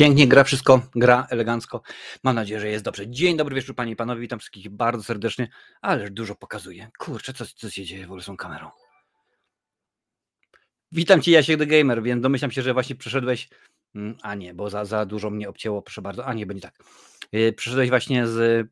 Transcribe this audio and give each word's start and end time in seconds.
Pięknie 0.00 0.28
gra 0.28 0.44
wszystko, 0.44 0.82
gra 0.94 1.26
elegancko. 1.30 1.82
Mam 2.24 2.34
nadzieję, 2.34 2.60
że 2.60 2.68
jest 2.68 2.84
dobrze. 2.84 3.08
Dzień 3.08 3.36
dobry 3.36 3.56
wieczór 3.56 3.74
Panie 3.74 3.92
i 3.92 3.96
Panowie, 3.96 4.20
witam 4.20 4.38
wszystkich 4.38 4.70
bardzo 4.70 5.02
serdecznie, 5.02 5.48
ale 5.80 6.10
dużo 6.10 6.34
pokazuje. 6.34 6.90
Kurczę, 6.98 7.32
co, 7.32 7.44
co 7.56 7.70
się 7.70 7.84
dzieje 7.84 8.02
w 8.02 8.06
ogóle 8.06 8.22
z 8.22 8.26
tą 8.26 8.36
kamerą? 8.36 8.70
Witam 10.92 11.22
Cię 11.22 11.32
Jasiek 11.32 11.58
The 11.58 11.66
Gamer, 11.66 12.02
więc 12.02 12.22
domyślam 12.22 12.50
się, 12.50 12.62
że 12.62 12.72
właśnie 12.72 12.96
przeszedłeś, 12.96 13.48
mm, 13.94 14.16
a 14.22 14.34
nie, 14.34 14.54
bo 14.54 14.70
za, 14.70 14.84
za 14.84 15.06
dużo 15.06 15.30
mnie 15.30 15.48
obcięło, 15.48 15.82
proszę 15.82 16.02
bardzo, 16.02 16.26
a 16.26 16.34
nie, 16.34 16.46
będzie 16.46 16.62
tak. 16.62 16.74
Yy, 17.32 17.52
Przeszedłeś 17.52 17.88
właśnie 17.88 18.26
z, 18.26 18.68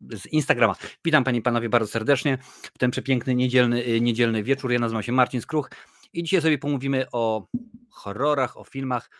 z 0.00 0.26
Instagrama. 0.26 0.76
Witam 1.04 1.24
Panie 1.24 1.38
i 1.38 1.42
Panowie 1.42 1.68
bardzo 1.68 1.88
serdecznie 1.88 2.38
w 2.74 2.78
ten 2.78 2.90
przepiękny 2.90 3.34
niedzielny, 3.34 3.84
yy, 3.84 4.00
niedzielny 4.00 4.42
wieczór. 4.42 4.72
Ja 4.72 4.78
nazywam 4.78 5.02
się 5.02 5.12
Marcin 5.12 5.40
Skruch 5.40 5.70
i 6.12 6.22
dzisiaj 6.22 6.42
sobie 6.42 6.58
pomówimy 6.58 7.06
o 7.12 7.46
horrorach, 7.90 8.56
o 8.56 8.64
filmach, 8.64 9.10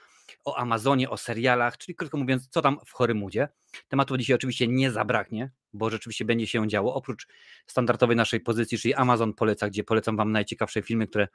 o 0.48 0.58
Amazonie, 0.58 1.10
o 1.10 1.16
serialach, 1.16 1.78
czyli 1.78 1.96
krótko 1.96 2.18
mówiąc, 2.18 2.48
co 2.48 2.62
tam 2.62 2.78
w 2.86 2.92
Horymudzie. 2.92 3.48
Tematów 3.88 4.18
dzisiaj 4.18 4.34
oczywiście 4.34 4.68
nie 4.68 4.90
zabraknie, 4.90 5.50
bo 5.72 5.90
rzeczywiście 5.90 6.24
będzie 6.24 6.46
się 6.46 6.68
działo. 6.68 6.94
Oprócz 6.94 7.26
standardowej 7.66 8.16
naszej 8.16 8.40
pozycji, 8.40 8.78
czyli 8.78 8.94
Amazon 8.94 9.34
poleca, 9.34 9.68
gdzie 9.68 9.84
polecam 9.84 10.16
Wam 10.16 10.32
najciekawsze 10.32 10.82
filmy, 10.82 11.06
które 11.06 11.28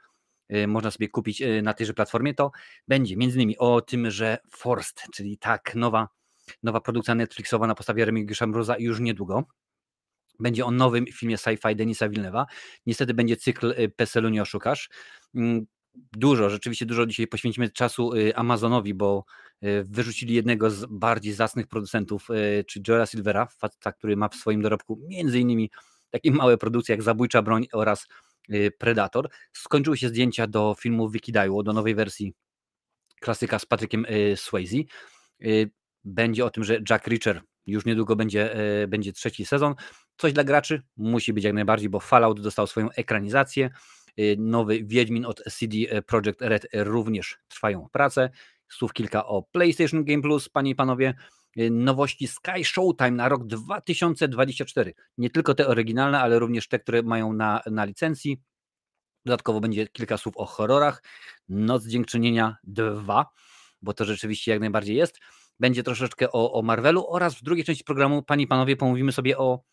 y, 0.54 0.66
można 0.66 0.90
sobie 0.90 1.08
kupić 1.08 1.42
y, 1.42 1.62
na 1.62 1.74
tejże 1.74 1.94
platformie, 1.94 2.34
to 2.34 2.50
będzie 2.88 3.16
między 3.16 3.36
innymi 3.36 3.58
o 3.58 3.80
tym, 3.80 4.10
że 4.10 4.38
Forst, 4.50 5.02
czyli 5.12 5.38
tak, 5.38 5.74
nowa, 5.74 6.08
nowa 6.62 6.80
produkcja 6.80 7.14
Netflixowa 7.14 7.66
na 7.66 7.74
podstawie 7.74 8.04
Remigiusza 8.04 8.46
Mroza 8.46 8.76
już 8.78 9.00
niedługo. 9.00 9.44
Będzie 10.40 10.64
o 10.64 10.70
nowym 10.70 11.06
filmie 11.06 11.36
sci-fi 11.36 11.76
Denisa 11.76 12.08
Wilnewa. 12.08 12.46
Niestety 12.86 13.14
będzie 13.14 13.36
cykl 13.36 13.70
y, 13.70 13.88
Peselu 13.88 14.28
nie 14.28 14.42
oszukasz. 14.42 14.88
Dużo, 16.12 16.50
rzeczywiście 16.50 16.86
dużo 16.86 17.06
dzisiaj 17.06 17.26
poświęcimy 17.26 17.70
czasu 17.70 18.14
y, 18.14 18.36
Amazonowi, 18.36 18.94
bo 18.94 19.24
y, 19.64 19.84
wyrzucili 19.84 20.34
jednego 20.34 20.70
z 20.70 20.86
bardziej 20.90 21.32
zacnych 21.32 21.66
producentów, 21.66 22.30
y, 22.30 22.64
czyli 22.64 22.84
Joela 22.88 23.06
Silvera, 23.06 23.46
faceta, 23.46 23.92
który 23.92 24.16
ma 24.16 24.28
w 24.28 24.34
swoim 24.34 24.62
dorobku 24.62 25.00
między 25.08 25.40
innymi 25.40 25.70
takie 26.10 26.30
małe 26.30 26.58
produkcje 26.58 26.92
jak 26.92 27.02
Zabójcza 27.02 27.42
Broń 27.42 27.66
oraz 27.72 28.06
Predator. 28.78 29.28
Skończyły 29.52 29.96
się 29.96 30.08
zdjęcia 30.08 30.46
do 30.46 30.74
filmu 30.78 31.08
Wiki 31.08 31.32
Daiwo, 31.32 31.62
do 31.62 31.72
nowej 31.72 31.94
wersji 31.94 32.34
klasyka 33.20 33.58
z 33.58 33.66
Patrykiem 33.66 34.06
Swayze. 34.36 34.76
Będzie 36.04 36.44
o 36.44 36.50
tym, 36.50 36.64
że 36.64 36.78
Jack 36.90 37.06
Reacher 37.06 37.42
już 37.66 37.84
niedługo 37.84 38.16
będzie, 38.16 38.56
będzie 38.88 39.12
trzeci 39.12 39.46
sezon. 39.46 39.74
Coś 40.16 40.32
dla 40.32 40.44
graczy 40.44 40.82
musi 40.96 41.32
być 41.32 41.44
jak 41.44 41.54
najbardziej, 41.54 41.88
bo 41.88 42.00
Fallout 42.00 42.40
dostał 42.40 42.66
swoją 42.66 42.90
ekranizację. 42.90 43.70
Y, 44.18 44.36
nowy 44.38 44.84
Wiedźmin 44.84 45.26
od 45.26 45.42
CD 45.42 46.02
Projekt 46.02 46.42
Red 46.42 46.66
również 46.74 47.38
trwają 47.48 47.88
prace. 47.92 48.30
Słów 48.68 48.92
kilka 48.92 49.26
o 49.26 49.42
PlayStation 49.42 50.04
Game 50.04 50.22
Plus, 50.22 50.48
panie 50.48 50.70
i 50.70 50.74
panowie. 50.74 51.14
Y, 51.58 51.70
nowości 51.70 52.28
Sky 52.28 52.64
Showtime 52.64 53.10
na 53.10 53.28
rok 53.28 53.46
2024. 53.46 54.94
Nie 55.18 55.30
tylko 55.30 55.54
te 55.54 55.66
oryginalne, 55.66 56.20
ale 56.20 56.38
również 56.38 56.68
te, 56.68 56.78
które 56.78 57.02
mają 57.02 57.32
na, 57.32 57.62
na 57.70 57.84
licencji. 57.84 58.40
Dodatkowo 59.24 59.60
będzie 59.60 59.86
kilka 59.88 60.16
słów 60.16 60.36
o 60.36 60.46
horrorach. 60.46 61.02
Noc 61.48 61.86
Dziękczynienia 61.86 62.56
2, 62.64 63.26
bo 63.82 63.92
to 63.92 64.04
rzeczywiście 64.04 64.50
jak 64.50 64.60
najbardziej 64.60 64.96
jest. 64.96 65.20
Będzie 65.60 65.82
troszeczkę 65.82 66.32
o, 66.32 66.52
o 66.52 66.62
Marvelu 66.62 67.06
oraz 67.08 67.34
w 67.34 67.42
drugiej 67.42 67.64
części 67.64 67.84
programu, 67.84 68.22
panie 68.22 68.44
i 68.44 68.46
panowie, 68.46 68.76
pomówimy 68.76 69.12
sobie 69.12 69.38
o 69.38 69.64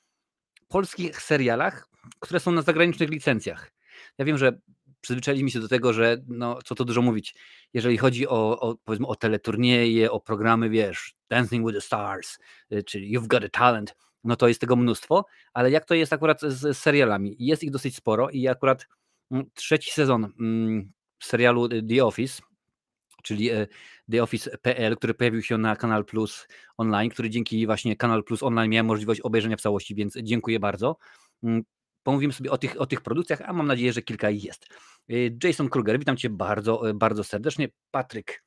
polskich 0.68 1.22
serialach, 1.22 1.88
które 2.19 2.40
są 2.40 2.51
na 2.51 2.62
zagranicznych 2.62 3.09
licencjach. 3.09 3.72
Ja 4.17 4.25
wiem, 4.25 4.38
że 4.38 4.59
przyzwyczailiśmy 5.01 5.51
się 5.51 5.59
do 5.59 5.67
tego, 5.67 5.94
że 5.94 6.17
no, 6.27 6.59
co 6.66 6.75
tu 6.75 6.85
dużo 6.85 7.01
mówić, 7.01 7.35
jeżeli 7.73 7.97
chodzi 7.97 8.27
o, 8.27 8.59
o, 8.59 8.75
powiedzmy 8.83 9.07
o 9.07 9.16
teleturnieje, 9.16 10.11
o 10.11 10.19
programy, 10.19 10.69
wiesz, 10.69 11.13
Dancing 11.29 11.67
with 11.67 11.77
the 11.77 11.81
Stars, 11.81 12.38
y, 12.71 12.83
czyli 12.83 13.17
You've 13.17 13.27
Got 13.27 13.44
a 13.44 13.50
Talent, 13.50 13.95
no 14.23 14.35
to 14.35 14.47
jest 14.47 14.61
tego 14.61 14.75
mnóstwo, 14.75 15.25
ale 15.53 15.71
jak 15.71 15.85
to 15.85 15.95
jest 15.95 16.13
akurat 16.13 16.41
z, 16.41 16.77
serialami? 16.77 17.36
Jest 17.39 17.63
ich 17.63 17.71
dosyć 17.71 17.95
sporo 17.95 18.30
i 18.30 18.47
akurat 18.47 18.88
mm, 19.31 19.45
trzeci 19.53 19.91
sezon 19.91 20.33
mm, 20.39 20.91
serialu 21.24 21.69
The 21.69 22.06
Office, 22.06 22.41
czyli 23.24 23.51
y, 23.51 23.68
The 24.12 24.24
Office.pl, 24.24 24.95
który 24.95 25.13
pojawił 25.13 25.41
się 25.41 25.57
na 25.57 25.75
Kanal 25.75 26.06
Plus 26.06 26.47
Online, 26.77 27.09
który 27.09 27.30
dzięki 27.30 27.65
właśnie 27.65 27.95
Kanal 27.95 28.24
Plus 28.24 28.44
Online 28.44 28.71
miał 28.71 28.86
możliwość 28.86 29.21
obejrzenia 29.21 29.57
w 29.57 29.62
całości, 29.62 29.95
więc 29.95 30.18
dziękuję 30.24 30.59
bardzo. 30.59 30.97
Pomówimy 32.03 32.33
sobie 32.33 32.51
o 32.51 32.57
tych, 32.57 32.81
o 32.81 32.86
tych 32.86 33.01
produkcjach, 33.01 33.42
a 33.45 33.53
mam 33.53 33.68
nadzieję, 33.68 33.94
że 33.94 34.01
kilka 34.01 34.30
ich 34.30 34.44
jest. 34.44 34.68
Y, 35.12 35.38
Jason 35.44 35.69
Kruger, 35.69 36.00
witam 36.00 36.18
Cię 36.18 36.30
bardzo, 36.30 36.89
y, 36.89 36.94
bardzo 36.94 37.24
serdecznie. 37.24 37.69
Patryk 37.92 38.44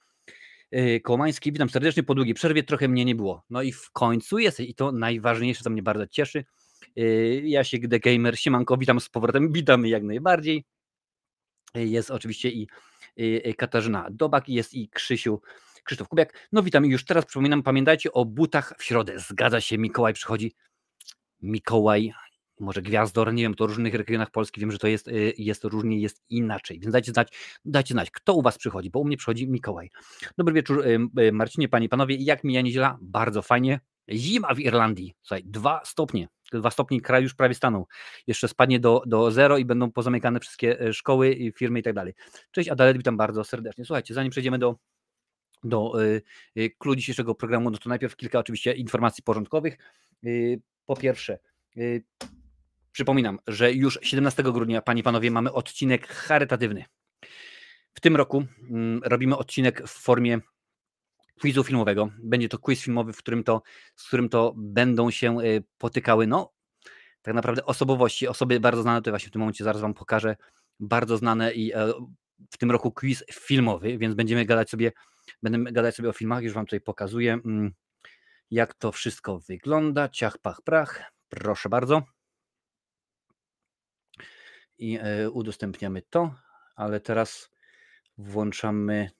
y, 0.74 1.00
Kołański, 1.00 1.52
witam 1.52 1.70
serdecznie. 1.70 2.02
Po 2.02 2.14
długiej 2.14 2.34
przerwie 2.34 2.62
trochę 2.62 2.88
mnie 2.88 3.04
nie 3.04 3.14
było. 3.14 3.44
No 3.50 3.62
i 3.62 3.72
w 3.72 3.90
końcu 3.90 4.38
jest 4.38 4.60
i 4.60 4.74
to 4.74 4.92
najważniejsze, 4.92 5.64
co 5.64 5.70
mnie 5.70 5.82
bardzo 5.82 6.06
cieszy. 6.06 6.44
Jasiek 7.42 7.88
The 7.88 8.00
Gamer, 8.00 8.38
siemanko, 8.38 8.76
witam 8.76 9.00
z 9.00 9.08
powrotem, 9.08 9.52
witamy 9.52 9.88
jak 9.88 10.02
najbardziej. 10.02 10.64
Jest 11.74 12.10
oczywiście 12.10 12.48
i 12.48 12.68
Katarzyna 13.56 14.08
Dobak, 14.10 14.48
jest 14.48 14.74
i 14.74 14.88
Krzysiu, 14.88 15.40
Krzysztof 15.84 16.08
Kubiak. 16.08 16.48
No 16.52 16.62
witam 16.62 16.84
już 16.84 17.04
teraz 17.04 17.26
przypominam, 17.26 17.62
pamiętajcie 17.62 18.12
o 18.12 18.24
butach 18.24 18.74
w 18.78 18.84
środę. 18.84 19.18
Zgadza 19.18 19.60
się, 19.60 19.78
Mikołaj 19.78 20.14
przychodzi. 20.14 20.54
Mikołaj 21.42 22.12
może 22.60 22.82
Gwiazdor, 22.82 23.34
nie 23.34 23.42
wiem, 23.42 23.54
to 23.54 23.66
w 23.66 23.68
różnych 23.68 23.94
regionach 23.94 24.30
Polski 24.30 24.60
wiem, 24.60 24.72
że 24.72 24.78
to 24.78 24.88
jest, 24.88 25.08
y, 25.08 25.32
jest 25.38 25.64
różnie, 25.64 26.00
jest 26.00 26.22
inaczej, 26.28 26.80
więc 26.80 26.92
dajcie 26.92 27.12
znać, 27.12 27.28
dajcie 27.64 27.94
znać, 27.94 28.10
kto 28.10 28.34
u 28.34 28.42
Was 28.42 28.58
przychodzi, 28.58 28.90
bo 28.90 29.00
u 29.00 29.04
mnie 29.04 29.16
przychodzi 29.16 29.48
Mikołaj. 29.48 29.90
Dobry 30.38 30.54
wieczór 30.54 30.86
y, 30.86 30.98
y, 31.20 31.32
Marcinie, 31.32 31.68
Panie 31.68 31.86
i 31.86 31.88
Panowie, 31.88 32.16
jak 32.16 32.44
mija 32.44 32.60
niedziela? 32.60 32.98
Bardzo 33.00 33.42
fajnie. 33.42 33.80
Zima 34.12 34.54
w 34.54 34.60
Irlandii, 34.60 35.14
słuchaj, 35.22 35.42
dwa 35.46 35.80
stopnie, 35.84 36.28
dwa 36.52 36.70
stopnie, 36.70 37.00
kraj 37.00 37.22
już 37.22 37.34
prawie 37.34 37.54
stanął. 37.54 37.86
Jeszcze 38.26 38.48
spadnie 38.48 38.80
do, 38.80 39.02
do 39.06 39.30
zero 39.30 39.58
i 39.58 39.64
będą 39.64 39.92
pozamykane 39.92 40.40
wszystkie 40.40 40.92
szkoły, 40.92 41.52
firmy 41.56 41.78
i 41.78 41.82
tak 41.82 41.94
dalej. 41.94 42.14
Cześć 42.50 42.68
Adalet, 42.68 42.96
witam 42.96 43.16
bardzo 43.16 43.44
serdecznie. 43.44 43.84
Słuchajcie, 43.84 44.14
zanim 44.14 44.30
przejdziemy 44.30 44.58
do 44.58 44.76
do 45.64 46.02
y, 46.02 46.96
dzisiejszego 46.96 47.34
programu, 47.34 47.70
no 47.70 47.78
to 47.78 47.88
najpierw 47.88 48.16
kilka 48.16 48.38
oczywiście 48.38 48.72
informacji 48.72 49.24
porządkowych. 49.24 49.78
Po 50.86 50.96
pierwsze, 50.96 51.38
Przypominam, 52.94 53.38
że 53.46 53.72
już 53.72 53.98
17 54.02 54.42
grudnia, 54.42 54.82
panie 54.82 55.00
i 55.00 55.02
panowie, 55.02 55.30
mamy 55.30 55.52
odcinek 55.52 56.08
charytatywny. 56.08 56.84
W 57.94 58.00
tym 58.00 58.16
roku 58.16 58.44
mm, 58.70 59.00
robimy 59.04 59.36
odcinek 59.36 59.82
w 59.88 59.90
formie 59.90 60.40
quizu 61.40 61.64
filmowego. 61.64 62.10
Będzie 62.18 62.48
to 62.48 62.58
quiz 62.58 62.82
filmowy, 62.82 63.12
w 63.12 63.16
którym 63.16 63.44
to, 63.44 63.62
z 63.96 64.06
którym 64.06 64.28
to 64.28 64.54
będą 64.56 65.10
się 65.10 65.40
y, 65.40 65.64
potykały, 65.78 66.26
no, 66.26 66.52
tak 67.22 67.34
naprawdę 67.34 67.64
osobowości, 67.64 68.28
osoby 68.28 68.60
bardzo 68.60 68.82
znane, 68.82 69.02
to 69.02 69.10
właśnie 69.10 69.28
w 69.28 69.32
tym 69.32 69.40
momencie 69.40 69.64
zaraz 69.64 69.80
wam 69.82 69.94
pokażę, 69.94 70.36
bardzo 70.80 71.16
znane 71.16 71.52
i 71.52 71.72
e, 71.72 71.92
w 72.50 72.58
tym 72.58 72.70
roku 72.70 72.92
quiz 72.92 73.24
filmowy, 73.32 73.98
więc 73.98 74.14
będziemy 74.14 74.44
gadać 74.44 74.70
sobie, 74.70 74.92
będziemy 75.42 75.72
gadać 75.72 75.94
sobie 75.94 76.08
o 76.08 76.12
filmach, 76.12 76.42
już 76.42 76.52
wam 76.52 76.66
tutaj 76.66 76.80
pokazuję, 76.80 77.32
mm, 77.32 77.72
jak 78.50 78.74
to 78.74 78.92
wszystko 78.92 79.38
wygląda. 79.38 80.08
Ciach, 80.08 80.38
pach, 80.38 80.62
prach. 80.62 81.12
Proszę 81.28 81.68
bardzo 81.68 82.13
i 84.78 84.98
e, 85.02 85.30
udostępniamy 85.30 86.02
to, 86.02 86.34
ale 86.76 87.00
teraz 87.00 87.50
włączamy 88.18 89.10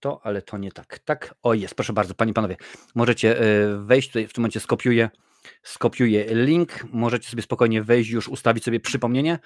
to, 0.00 0.20
ale 0.24 0.42
to 0.42 0.58
nie 0.58 0.72
tak. 0.72 0.98
Tak, 0.98 1.34
o 1.42 1.54
jest, 1.54 1.74
proszę 1.74 1.92
bardzo, 1.92 2.14
panie 2.14 2.32
panowie, 2.32 2.56
możecie 2.94 3.40
e, 3.40 3.76
wejść 3.78 4.08
tutaj, 4.08 4.26
w 4.28 4.32
tym 4.32 4.42
momencie 4.42 4.60
skopiuję, 4.60 5.10
skopiuję 5.62 6.24
link, 6.34 6.84
możecie 6.92 7.30
sobie 7.30 7.42
spokojnie 7.42 7.82
wejść, 7.82 8.10
już 8.10 8.28
ustawić 8.28 8.64
sobie 8.64 8.80
przypomnienie. 8.80 9.38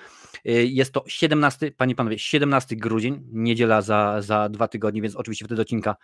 E, 0.45 0.51
jest 0.51 0.93
to 0.93 1.05
17, 1.07 1.71
panie 1.71 1.95
panowie, 1.95 2.19
17 2.19 2.77
grudzień, 2.77 3.25
niedziela 3.33 3.83
za, 3.83 4.23
za 4.23 4.49
dwa 4.49 4.69
tygodnie, 4.69 5.03
więc 5.03 5.17
oczywiście 5.17 5.45
wtedy 5.45 5.63
odcinka 5.63 5.97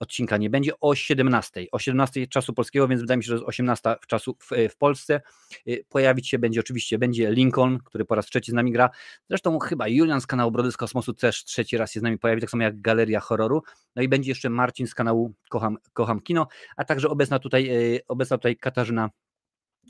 odcinka 0.00 0.36
nie 0.36 0.50
będzie 0.50 0.80
o 0.80 0.94
17, 0.94 1.66
o 1.72 1.78
17 1.78 2.26
czasu 2.26 2.52
polskiego, 2.52 2.88
więc 2.88 3.00
wydaje 3.00 3.16
mi 3.18 3.24
się, 3.24 3.28
że 3.28 3.34
jest 3.34 3.46
18 3.46 3.96
w 4.00 4.06
czasu 4.06 4.36
w, 4.40 4.50
w, 4.70 4.76
Polsce. 4.76 5.20
Y, 5.68 5.84
pojawić 5.88 6.28
się 6.28 6.38
będzie 6.38 6.60
oczywiście, 6.60 6.98
będzie 6.98 7.32
Lincoln, 7.32 7.78
który 7.78 8.04
po 8.04 8.14
raz 8.14 8.26
trzeci 8.26 8.50
z 8.50 8.54
nami 8.54 8.72
gra. 8.72 8.90
Zresztą 9.28 9.58
chyba 9.58 9.88
Julian 9.88 10.20
z 10.20 10.26
kanału 10.26 10.50
Brody 10.50 10.72
z 10.72 10.76
Kosmosu 10.76 11.14
też 11.14 11.44
trzeci 11.44 11.76
raz 11.76 11.92
się 11.92 12.00
z 12.00 12.02
nami 12.02 12.18
pojawi, 12.18 12.40
tak 12.40 12.50
samo 12.50 12.62
jak 12.62 12.80
Galeria 12.80 13.20
Horroru. 13.20 13.62
No 13.96 14.02
i 14.02 14.08
będzie 14.08 14.30
jeszcze 14.30 14.50
Marcin 14.50 14.86
z 14.86 14.94
kanału 14.94 15.34
Kocham, 15.48 15.76
Kocham 15.92 16.20
Kino, 16.20 16.48
a 16.76 16.84
także 16.84 17.08
obecna 17.08 17.38
tutaj, 17.38 17.70
y, 17.70 18.00
obecna 18.08 18.38
tutaj 18.38 18.56
Katarzyna 18.56 19.10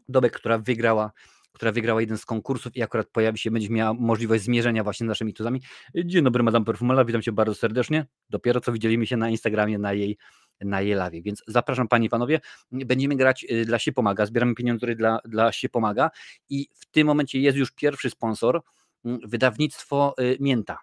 Dobek, 0.08 0.32
która 0.32 0.58
wygrała 0.58 1.12
która 1.56 1.72
wygrała 1.72 2.00
jeden 2.00 2.18
z 2.18 2.24
konkursów 2.24 2.76
i 2.76 2.82
akurat 2.82 3.06
pojawi 3.06 3.38
się, 3.38 3.50
będzie 3.50 3.70
miała 3.70 3.94
możliwość 3.94 4.44
zmierzenia 4.44 4.84
właśnie 4.84 5.06
z 5.06 5.08
naszymi 5.08 5.34
tuzami. 5.34 5.62
Dzień 6.04 6.24
dobry, 6.24 6.42
Madame 6.42 6.64
Perfumela, 6.64 7.04
witam 7.04 7.22
Cię 7.22 7.32
bardzo 7.32 7.54
serdecznie. 7.54 8.06
Dopiero 8.30 8.60
co 8.60 8.72
widzieliśmy 8.72 9.06
się 9.06 9.16
na 9.16 9.30
Instagramie, 9.30 9.78
na 9.78 9.92
jej 9.92 10.16
na 10.60 10.80
jej 10.80 10.94
lawie. 10.94 11.22
Więc 11.22 11.42
zapraszam 11.46 11.88
Panie 11.88 12.06
i 12.06 12.08
Panowie, 12.08 12.40
będziemy 12.72 13.16
grać 13.16 13.46
y, 13.50 13.64
dla 13.64 13.78
się 13.78 13.92
pomaga, 13.92 14.26
zbieramy 14.26 14.54
pieniądze 14.54 14.94
dla, 14.94 15.18
dla 15.24 15.52
się 15.52 15.68
pomaga 15.68 16.10
i 16.48 16.68
w 16.74 16.86
tym 16.86 17.06
momencie 17.06 17.40
jest 17.40 17.58
już 17.58 17.70
pierwszy 17.70 18.10
sponsor, 18.10 18.60
mm, 19.04 19.20
wydawnictwo 19.24 20.14
y, 20.20 20.36
Mięta. 20.40 20.78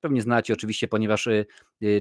Pewnie 0.00 0.22
znacie 0.22 0.52
oczywiście, 0.52 0.88
ponieważ 0.88 1.28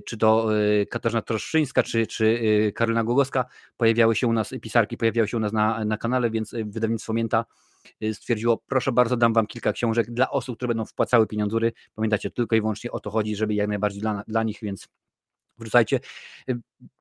czy 0.05 0.17
to 0.19 0.49
Katarzyna 0.89 1.21
Troszczyńska, 1.21 1.83
czy, 1.83 2.07
czy 2.07 2.41
Karolina 2.75 3.03
Głogowska 3.03 3.45
pojawiały 3.77 4.15
się 4.15 4.27
u 4.27 4.33
nas, 4.33 4.53
pisarki 4.61 4.97
pojawiały 4.97 5.27
się 5.27 5.37
u 5.37 5.39
nas 5.39 5.53
na, 5.53 5.85
na 5.85 5.97
kanale, 5.97 6.29
więc 6.29 6.55
wydawnictwo 6.65 7.13
Mięta 7.13 7.45
stwierdziło, 8.13 8.63
proszę 8.67 8.91
bardzo, 8.91 9.17
dam 9.17 9.33
wam 9.33 9.47
kilka 9.47 9.73
książek 9.73 10.11
dla 10.11 10.29
osób, 10.29 10.57
które 10.57 10.67
będą 10.67 10.85
wpłacały 10.85 11.27
pieniądze. 11.27 11.57
Pamiętacie, 11.95 12.31
tylko 12.31 12.55
i 12.55 12.61
wyłącznie 12.61 12.91
o 12.91 12.99
to 12.99 13.11
chodzi, 13.11 13.35
żeby 13.35 13.53
jak 13.53 13.67
najbardziej 13.67 14.01
dla, 14.01 14.23
dla 14.27 14.43
nich, 14.43 14.59
więc 14.61 14.87
wrzucajcie. 15.57 15.99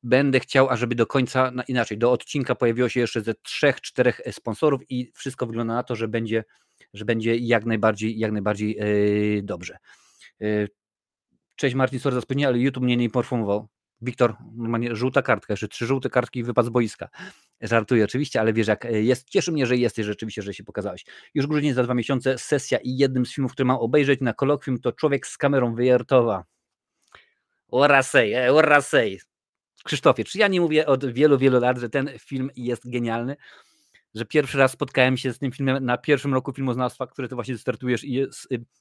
Będę 0.02 0.40
chciał, 0.40 0.70
ażeby 0.70 0.94
do 0.94 1.06
końca, 1.06 1.52
inaczej, 1.68 1.98
do 1.98 2.12
odcinka 2.12 2.54
pojawiło 2.54 2.88
się 2.88 3.00
jeszcze 3.00 3.20
ze 3.20 3.34
trzech, 3.34 3.80
czterech 3.80 4.20
sponsorów 4.30 4.80
i 4.90 5.12
wszystko 5.14 5.46
wygląda 5.46 5.74
na 5.74 5.82
to, 5.82 5.96
że 5.96 6.08
będzie, 6.08 6.44
że 6.94 7.04
będzie 7.04 7.36
jak 7.36 7.66
najbardziej, 7.66 8.18
jak 8.18 8.32
najbardziej 8.32 8.76
yy, 8.76 9.42
dobrze. 9.42 9.76
Cześć 11.56 11.74
Martin, 11.74 12.00
sorry 12.00 12.20
za 12.20 12.48
ale 12.48 12.58
YouTube 12.58 12.84
mnie 12.84 12.96
nie 12.96 13.04
informował. 13.04 13.68
Wiktor, 14.00 14.34
normalnie 14.56 14.96
żółta 14.96 15.22
kartka, 15.22 15.52
jeszcze 15.52 15.68
trzy 15.68 15.86
żółte 15.86 16.10
kartki 16.10 16.40
i 16.40 16.44
wypad 16.44 16.66
z 16.66 16.68
boiska. 16.68 17.08
Żartuję 17.60 18.04
oczywiście, 18.04 18.40
ale 18.40 18.52
wiesz 18.52 18.66
jak 18.66 18.84
jest, 18.84 19.28
cieszy 19.28 19.52
mnie, 19.52 19.66
że 19.66 19.76
jesteś 19.76 20.06
rzeczywiście, 20.06 20.42
że 20.42 20.54
się 20.54 20.64
pokazałeś. 20.64 21.04
Już 21.34 21.46
grudzień 21.46 21.74
za 21.74 21.82
dwa 21.82 21.94
miesiące, 21.94 22.38
sesja 22.38 22.78
i 22.78 22.96
jednym 22.96 23.26
z 23.26 23.34
filmów, 23.34 23.52
który 23.52 23.66
mam 23.66 23.76
obejrzeć 23.76 24.20
na 24.20 24.34
kolokwium 24.34 24.80
to 24.80 24.92
Człowiek 24.92 25.26
z 25.26 25.38
kamerą 25.38 25.74
wyjartowa. 25.74 26.44
Orasej, 27.68 28.32
e, 28.32 28.52
orasej. 28.52 29.20
Krzysztofie, 29.84 30.24
czy 30.24 30.38
ja 30.38 30.48
nie 30.48 30.60
mówię 30.60 30.86
od 30.86 31.12
wielu, 31.12 31.38
wielu 31.38 31.60
lat, 31.60 31.78
że 31.78 31.88
ten 31.88 32.10
film 32.18 32.50
jest 32.56 32.90
genialny, 32.90 33.36
że 34.14 34.24
pierwszy 34.24 34.58
raz 34.58 34.72
spotkałem 34.72 35.16
się 35.16 35.32
z 35.32 35.38
tym 35.38 35.52
filmem 35.52 35.84
na 35.84 35.98
pierwszym 35.98 36.34
roku 36.34 36.52
filmoznawstwa, 36.52 37.06
który 37.06 37.28
to 37.28 37.34
właśnie 37.34 37.58
startujesz 37.58 38.04
i 38.04 38.26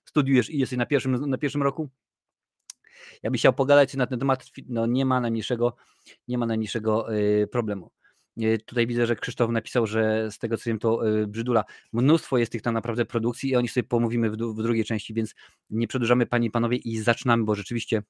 studiujesz 0.06 0.50
i 0.50 0.58
jesteś 0.58 0.78
na 0.78 0.86
pierwszym, 0.86 1.30
na 1.30 1.38
pierwszym 1.38 1.64
roku? 1.64 1.90
Ja 3.24 3.32
bym 3.32 3.38
chciał 3.38 3.54
pogadać 3.54 3.94
na 3.94 4.08
ten 4.08 4.20
temat, 4.20 4.46
no 4.68 4.86
nie 4.86 5.06
ma 5.06 5.22
najmniejszego, 5.22 5.76
nie 6.28 6.38
ma 6.38 6.46
najmniejszego 6.46 7.16
y, 7.16 7.48
problemu. 7.52 7.92
Y, 8.42 8.60
tutaj 8.66 8.88
widzę, 8.88 9.06
że 9.06 9.16
Krzysztof 9.16 9.52
napisał, 9.52 9.88
że 9.88 10.32
z 10.32 10.40
tego 10.40 10.58
co 10.58 10.64
wiem, 10.66 10.80
to 10.80 11.02
brzydula. 11.28 11.64
Mnóstwo 11.94 12.38
jest 12.38 12.52
tych 12.52 12.62
tam 12.62 12.74
naprawdę 12.74 13.06
produkcji 13.06 13.50
i 13.50 13.56
o 13.56 13.62
nich 13.62 13.72
sobie 13.72 13.88
pomówimy 13.88 14.30
w, 14.30 14.34
w 14.34 14.64
drugiej 14.64 14.86
części, 14.86 15.14
więc 15.14 15.36
nie 15.70 15.88
przedłużamy, 15.88 16.26
panie 16.26 16.48
i 16.48 16.52
panowie, 16.52 16.78
i 16.78 16.98
zaczynamy, 16.98 17.44
bo 17.44 17.56
rzeczywiście 17.56 18.04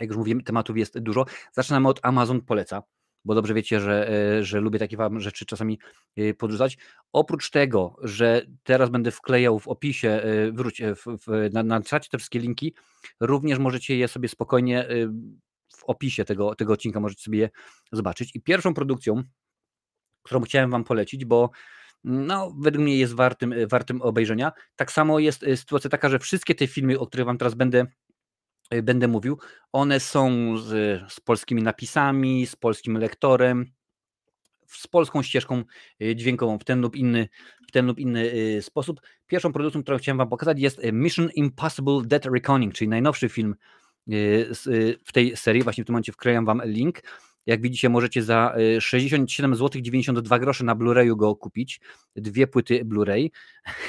jak 0.00 0.08
już 0.08 0.18
mówiłem, 0.18 0.42
tematów 0.42 0.76
jest 0.76 0.98
dużo. 0.98 1.24
Zaczynamy 1.52 1.88
od 1.88 2.00
Amazon 2.02 2.40
Poleca, 2.40 2.82
bo 3.26 3.34
dobrze 3.34 3.54
wiecie, 3.54 3.80
że, 3.80 4.10
e, 4.10 4.44
że 4.44 4.60
lubię 4.60 4.78
takie 4.78 4.96
wam 4.96 5.20
rzeczy 5.20 5.46
czasami 5.46 5.78
e, 6.16 6.34
podrzucać. 6.34 6.78
Oprócz 7.12 7.50
tego, 7.50 7.96
że 8.02 8.42
teraz 8.62 8.90
będę 8.90 9.10
wklejał 9.10 9.58
w 9.58 9.68
opisie, 9.68 10.08
e, 10.08 10.52
wróć, 10.52 10.82
w, 10.82 11.18
w, 11.26 11.52
na, 11.52 11.62
na 11.62 11.82
czacie 11.82 12.08
te 12.10 12.18
wszystkie 12.18 12.38
linki, 12.38 12.74
również 13.20 13.58
możecie 13.58 13.96
je 13.96 14.08
sobie 14.08 14.28
spokojnie 14.28 14.88
w 15.76 15.84
opisie 15.84 16.24
tego, 16.24 16.54
tego 16.54 16.72
odcinka 16.72 17.00
możecie 17.00 17.22
sobie 17.22 17.38
je 17.38 17.50
zobaczyć. 17.92 18.36
I 18.36 18.40
pierwszą 18.40 18.74
produkcją, 18.74 19.22
którą 20.22 20.40
chciałem 20.40 20.70
wam 20.70 20.84
polecić, 20.84 21.24
bo 21.24 21.50
no, 22.04 22.52
według 22.60 22.84
mnie 22.84 22.96
jest 22.96 23.14
wartym, 23.14 23.54
wartym 23.70 24.02
obejrzenia. 24.02 24.52
Tak 24.76 24.92
samo 24.92 25.18
jest 25.18 25.44
sytuacja 25.56 25.90
taka, 25.90 26.08
że 26.08 26.18
wszystkie 26.18 26.54
te 26.54 26.66
filmy, 26.66 26.98
o 26.98 27.06
których 27.06 27.26
wam 27.26 27.38
teraz 27.38 27.54
będę 27.54 27.86
będę 28.82 29.08
mówił, 29.08 29.38
one 29.72 30.00
są 30.00 30.56
z, 30.58 31.02
z 31.12 31.20
polskimi 31.20 31.62
napisami, 31.62 32.46
z 32.46 32.56
polskim 32.56 32.98
lektorem, 32.98 33.66
z 34.66 34.86
polską 34.86 35.22
ścieżką 35.22 35.64
y, 36.02 36.16
dźwiękową 36.16 36.58
w 36.58 36.64
ten 36.64 36.80
lub 36.80 36.96
inny, 36.96 37.28
w 37.68 37.72
ten 37.72 37.86
lub 37.86 37.98
inny 37.98 38.32
y, 38.32 38.62
sposób. 38.62 39.00
Pierwszą 39.26 39.52
produkcją, 39.52 39.82
którą 39.82 39.98
chciałem 39.98 40.18
Wam 40.18 40.28
pokazać 40.28 40.60
jest 40.60 40.80
Mission 40.92 41.30
Impossible 41.34 42.02
Dead 42.04 42.26
Reckoning, 42.26 42.74
czyli 42.74 42.88
najnowszy 42.88 43.28
film 43.28 43.54
w 45.04 45.12
tej 45.12 45.36
serii. 45.36 45.62
Właśnie 45.62 45.84
w 45.84 45.86
tym 45.86 45.92
momencie 45.92 46.12
wklejam 46.12 46.44
Wam 46.44 46.62
link. 46.64 47.02
Jak 47.46 47.62
widzicie, 47.62 47.88
możecie 47.88 48.22
za 48.22 48.54
67 48.80 49.56
zł 49.56 49.82
92 49.82 50.38
grosze 50.38 50.64
na 50.64 50.76
Blu-rayu 50.76 51.16
go 51.16 51.36
kupić. 51.36 51.80
Dwie 52.16 52.46
płyty 52.46 52.84
Blu-ray. 52.84 53.30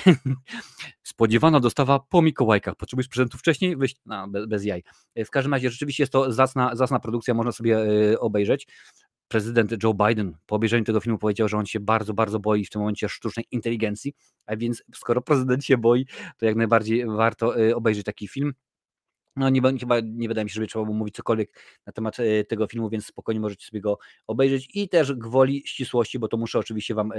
Spodziewana 1.03 1.59
dostawa 1.59 1.99
po 1.99 2.21
Mikołajkach. 2.21 2.75
Potrzebujesz 2.75 3.07
prezentu 3.07 3.37
wcześniej? 3.37 3.77
Wyś... 3.77 3.95
No, 4.05 4.27
bez, 4.27 4.45
bez, 4.45 4.65
jaj. 4.65 4.83
W 5.15 5.29
każdym 5.29 5.53
razie 5.53 5.69
rzeczywiście 5.69 6.03
jest 6.03 6.13
to 6.13 6.31
zacna, 6.31 6.75
zacna 6.75 6.99
produkcja, 6.99 7.33
można 7.33 7.51
sobie 7.51 7.77
e, 8.11 8.19
obejrzeć. 8.19 8.67
Prezydent 9.27 9.83
Joe 9.83 9.93
Biden 9.93 10.37
po 10.45 10.55
obejrzeniu 10.55 10.83
tego 10.83 10.99
filmu 10.99 11.19
powiedział, 11.19 11.47
że 11.47 11.57
on 11.57 11.65
się 11.65 11.79
bardzo, 11.79 12.13
bardzo 12.13 12.39
boi 12.39 12.65
w 12.65 12.69
tym 12.69 12.81
momencie 12.81 13.09
sztucznej 13.09 13.45
inteligencji, 13.51 14.13
a 14.45 14.55
więc 14.55 14.83
skoro 14.95 15.21
prezydent 15.21 15.65
się 15.65 15.77
boi, 15.77 16.05
to 16.37 16.45
jak 16.45 16.55
najbardziej 16.55 17.05
warto 17.05 17.59
e, 17.59 17.75
obejrzeć 17.75 18.05
taki 18.05 18.27
film. 18.27 18.53
No 19.37 19.49
nie, 19.49 19.61
chyba 19.79 19.99
nie 19.99 20.27
wydaje 20.27 20.45
mi 20.45 20.49
się, 20.49 20.53
żeby 20.53 20.67
trzeba 20.67 20.85
było 20.85 20.97
mówić 20.97 21.15
cokolwiek 21.15 21.79
na 21.85 21.93
temat 21.93 22.19
e, 22.19 22.43
tego 22.43 22.67
filmu, 22.67 22.89
więc 22.89 23.05
spokojnie 23.05 23.41
możecie 23.41 23.65
sobie 23.65 23.81
go 23.81 23.97
obejrzeć 24.27 24.69
i 24.73 24.89
też 24.89 25.13
gwoli 25.13 25.63
ścisłości, 25.65 26.19
bo 26.19 26.27
to 26.27 26.37
muszę 26.37 26.59
oczywiście 26.59 26.95
Wam 26.95 27.11
e, 27.11 27.15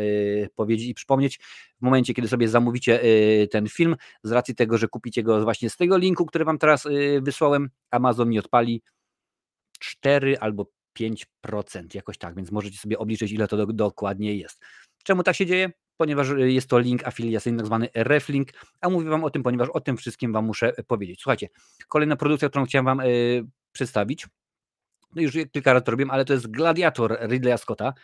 powiedzieć 0.55 0.89
i 0.89 0.95
przypomnieć, 0.95 1.39
w 1.79 1.83
momencie, 1.83 2.15
kiedy 2.15 2.29
sobie 2.29 2.49
zamówicie 2.49 3.03
e, 3.03 3.47
ten 3.47 3.69
film, 3.69 3.97
z 4.23 4.33
racji 4.33 4.55
tego, 4.55 4.79
że 4.79 4.89
kupicie 4.89 5.23
go 5.23 5.43
właśnie 5.43 5.71
z 5.71 5.77
tego 5.77 5.97
linku, 5.97 6.27
który 6.27 6.45
Wam 6.45 6.59
teraz 6.59 6.89
wysłałem, 7.21 7.71
Amazon 7.91 8.29
mi 8.29 8.39
odpali 8.39 8.83
4 9.79 10.39
albo 10.39 10.67
5%, 11.01 11.25
jakoś 11.95 12.19
tak, 12.19 12.37
więc 12.37 12.53
możecie 12.53 12.79
sobie 12.79 12.99
obliczyć, 12.99 13.33
ile 13.33 13.49
to 13.49 13.57
do, 13.57 13.67
dokładnie 13.67 14.37
jest. 14.37 14.65
Czemu 15.05 15.23
tak 15.23 15.37
się 15.37 15.47
dzieje? 15.47 15.73
Ponieważ 15.99 16.31
y, 16.31 16.53
jest 16.53 16.69
to 16.69 16.79
link 16.79 17.07
afiliacyjny, 17.07 17.59
tak 17.59 17.67
zwany 17.67 17.89
reflink, 17.95 18.49
a 18.81 18.89
mówię 18.89 19.11
Wam 19.11 19.25
o 19.25 19.31
tym, 19.31 19.43
ponieważ 19.43 19.69
o 19.69 19.81
tym 19.81 19.97
wszystkim 19.97 20.33
Wam 20.33 20.45
muszę 20.45 20.73
y, 20.79 20.85
powiedzieć. 20.85 21.21
Słuchajcie, 21.23 21.49
kolejna 21.89 22.17
produkcja, 22.17 22.49
którą 22.49 22.65
chciałem 22.65 22.85
Wam 22.85 23.01
y, 23.01 23.45
przedstawić, 23.73 24.27
no 25.15 25.23
już 25.23 25.33
kilka 25.53 25.73
razy 25.73 25.85
to 25.85 25.91
robiłem, 25.91 26.11
ale 26.11 26.25
to 26.25 26.33
jest 26.33 26.47
Gladiator 26.51 27.19
Ridleya 27.31 27.59
Scotta. 27.59 27.95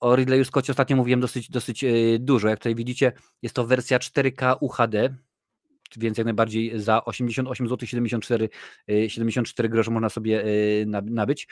O 0.00 0.16
Ridleyu 0.16 0.44
Scottie 0.44 0.72
ostatnio 0.72 0.96
mówiłem 0.96 1.20
dosyć, 1.20 1.50
dosyć 1.50 1.84
dużo. 2.18 2.48
Jak 2.48 2.58
tutaj 2.58 2.74
widzicie, 2.74 3.12
jest 3.42 3.54
to 3.54 3.66
wersja 3.66 3.98
4K 3.98 4.56
UHD, 4.60 5.14
więc 5.96 6.18
jak 6.18 6.24
najbardziej 6.24 6.80
za 6.80 7.04
88 7.04 7.68
zł 7.68 7.88
74, 7.88 8.48
74 9.08 9.68
grosze 9.68 9.90
można 9.90 10.08
sobie 10.08 10.44
nabyć. 11.04 11.48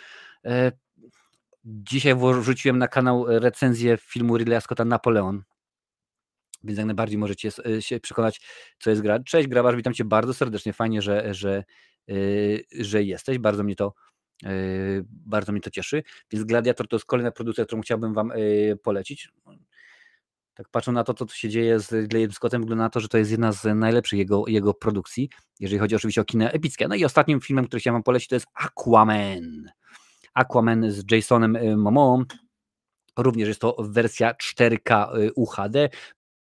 Dzisiaj 1.65 2.15
wrzuciłem 2.41 2.79
na 2.79 2.89
kanał 2.89 3.25
recenzję 3.29 3.97
filmu 3.97 4.37
Ridleya 4.37 4.61
Scotta 4.61 4.85
Napoleon, 4.85 5.43
więc 6.65 6.79
jak 6.79 6.87
najbardziej 6.87 7.19
możecie 7.19 7.51
się 7.81 8.01
przekonać, 8.01 8.41
co 8.79 8.91
jest 8.91 9.03
gra. 9.03 9.21
Cześć 9.21 9.49
Grabarz, 9.49 9.77
witam 9.77 9.95
Cię 9.95 10.05
bardzo 10.05 10.35
serdecznie, 10.35 10.73
fajnie, 10.73 11.03
że, 11.03 11.35
że, 11.35 11.65
yy, 12.07 12.65
że 12.81 13.03
jesteś, 13.03 13.39
bardzo 13.39 13.65
mnie 13.65 13.77
to 13.77 13.95
bardzo 15.09 15.53
mnie 15.53 15.61
to 15.61 15.71
cieszy, 15.71 16.03
więc 16.31 16.45
Gladiator 16.45 16.89
to 16.89 16.97
jest 16.97 17.07
kolejna 17.07 17.31
produkcja, 17.31 17.65
którą 17.65 17.83
chciałbym 17.83 18.15
Wam 18.15 18.33
polecić. 18.83 19.29
Tak 20.55 20.69
patrząc 20.69 20.95
na 20.95 21.05
to, 21.05 21.15
co 21.15 21.27
tu 21.27 21.35
się 21.35 21.49
dzieje 21.49 21.81
z 21.81 21.93
Ridleyem 21.93 22.33
Scottem, 22.33 22.63
wygląda 22.63 22.85
na 22.85 22.91
to, 22.91 23.01
że 23.01 23.09
to 23.09 23.19
jest 23.19 23.31
jedna 23.31 23.53
z 23.53 23.65
najlepszych 23.75 24.19
jego, 24.19 24.45
jego 24.47 24.75
produkcji, 24.75 25.31
jeżeli 25.61 25.79
chodzi 25.79 25.97
oczywiście 25.97 26.21
o 26.21 26.25
kino 26.25 26.51
epickie. 26.51 26.89
No 26.89 26.95
i 26.95 27.05
ostatnim 27.05 27.41
filmem, 27.41 27.67
który 27.67 27.81
chciałem 27.81 27.95
Wam 27.95 28.03
polecić, 28.03 28.29
to 28.29 28.37
jest 28.37 28.47
Aquaman. 28.55 29.71
Aquaman 30.35 30.91
z 30.91 31.11
Jasonem 31.11 31.57
y, 31.57 31.77
Momoą. 31.77 32.25
Również 33.17 33.49
jest 33.49 33.61
to 33.61 33.77
wersja 33.79 34.33
4K 34.33 35.19
y, 35.19 35.33
UHD. 35.35 35.89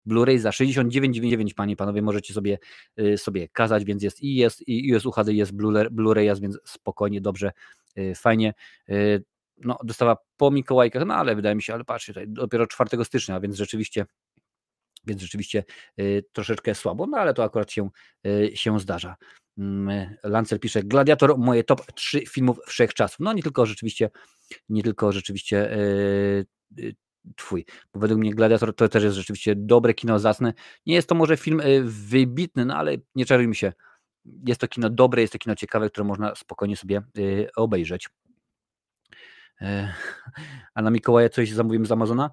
Blu-ray 0.07 0.39
za 0.39 0.51
69,99 0.51 1.55
panie 1.55 1.73
i 1.73 1.77
panowie 1.77 2.03
możecie 2.03 2.35
sobie, 2.35 2.59
y, 3.01 3.19
sobie 3.19 3.49
kazać, 3.49 3.85
więc 3.85 4.03
jest 4.03 4.23
i 4.23 4.35
jest 4.35 4.69
i 4.69 4.87
jest 4.87 5.07
UHD, 5.07 5.33
jest 5.33 5.53
Blu-ray, 5.53 6.41
więc 6.41 6.59
spokojnie, 6.65 7.21
dobrze, 7.21 7.53
fajnie. 8.17 8.55
No, 9.57 9.79
dostawa 9.85 10.17
po 10.37 10.51
Mikołajkach, 10.51 11.07
no 11.07 11.15
ale 11.15 11.37
wydaje 11.37 11.55
mi 11.55 11.63
się, 11.63 11.75
ale 11.75 11.85
patrzcie, 11.85 12.13
tutaj 12.13 12.29
dopiero 12.29 12.67
4 12.67 13.05
stycznia, 13.05 13.41
więc 13.41 13.57
rzeczywiście 13.57 14.07
więc 15.07 15.23
rzeczywiście 15.23 15.65
troszeczkę 16.33 16.75
słabo, 16.75 17.07
no 17.07 17.19
ale 17.19 17.35
to 17.35 17.45
akurat 17.45 17.73
się, 17.73 17.91
się 18.55 18.81
zdarza. 18.81 19.17
Mm, 19.59 20.17
Lancer 20.23 20.61
pisze, 20.61 20.83
Gladiator, 20.83 21.39
moje 21.39 21.65
top 21.65 21.93
3 21.93 22.27
filmów 22.27 22.59
wszechczasów. 22.67 23.21
No 23.21 23.33
nie 23.33 23.43
tylko 23.43 23.67
rzeczywiście, 23.67 24.11
nie 24.69 24.83
tylko 24.83 25.13
rzeczywiście 25.13 25.77
yy, 26.77 26.95
twój, 27.37 27.65
bo 27.93 28.01
według 28.01 28.21
mnie 28.21 28.35
Gladiator 28.35 28.75
to 28.75 28.89
też 28.89 29.05
jest 29.05 29.17
rzeczywiście 29.17 29.55
dobre 29.57 29.95
kino, 29.95 30.19
zacne. 30.19 30.53
Nie 30.87 30.95
jest 30.95 31.09
to 31.09 31.15
może 31.15 31.37
film 31.37 31.61
e, 31.61 31.65
wybitny, 31.83 32.65
no 32.65 32.77
ale 32.77 32.97
nie 33.15 33.27
czarujmy 33.27 33.55
się. 33.55 33.73
Jest 34.47 34.61
to 34.61 34.69
kino 34.69 34.91
dobre, 34.91 35.23
jest 35.23 35.33
to 35.33 35.39
kino 35.39 35.55
ciekawe, 35.55 35.91
które 35.91 36.05
można 36.05 36.35
spokojnie 36.35 36.77
sobie 36.77 37.03
obejrzeć. 37.57 38.09
A 40.75 40.83
na 40.83 40.91
Mikołaja 40.91 41.29
coś 41.29 41.53
zamówiłem 41.53 41.87
z 41.87 41.93
Amazona? 41.93 42.31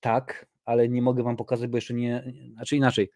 Tak, 0.00 0.46
ale 0.64 0.88
nie 0.88 1.02
mogę 1.02 1.22
wam 1.22 1.36
pokazać, 1.36 1.70
bo 1.70 1.76
jeszcze 1.76 1.94
nie, 1.94 2.32
znaczy 2.52 2.76
inaczej 2.76 3.10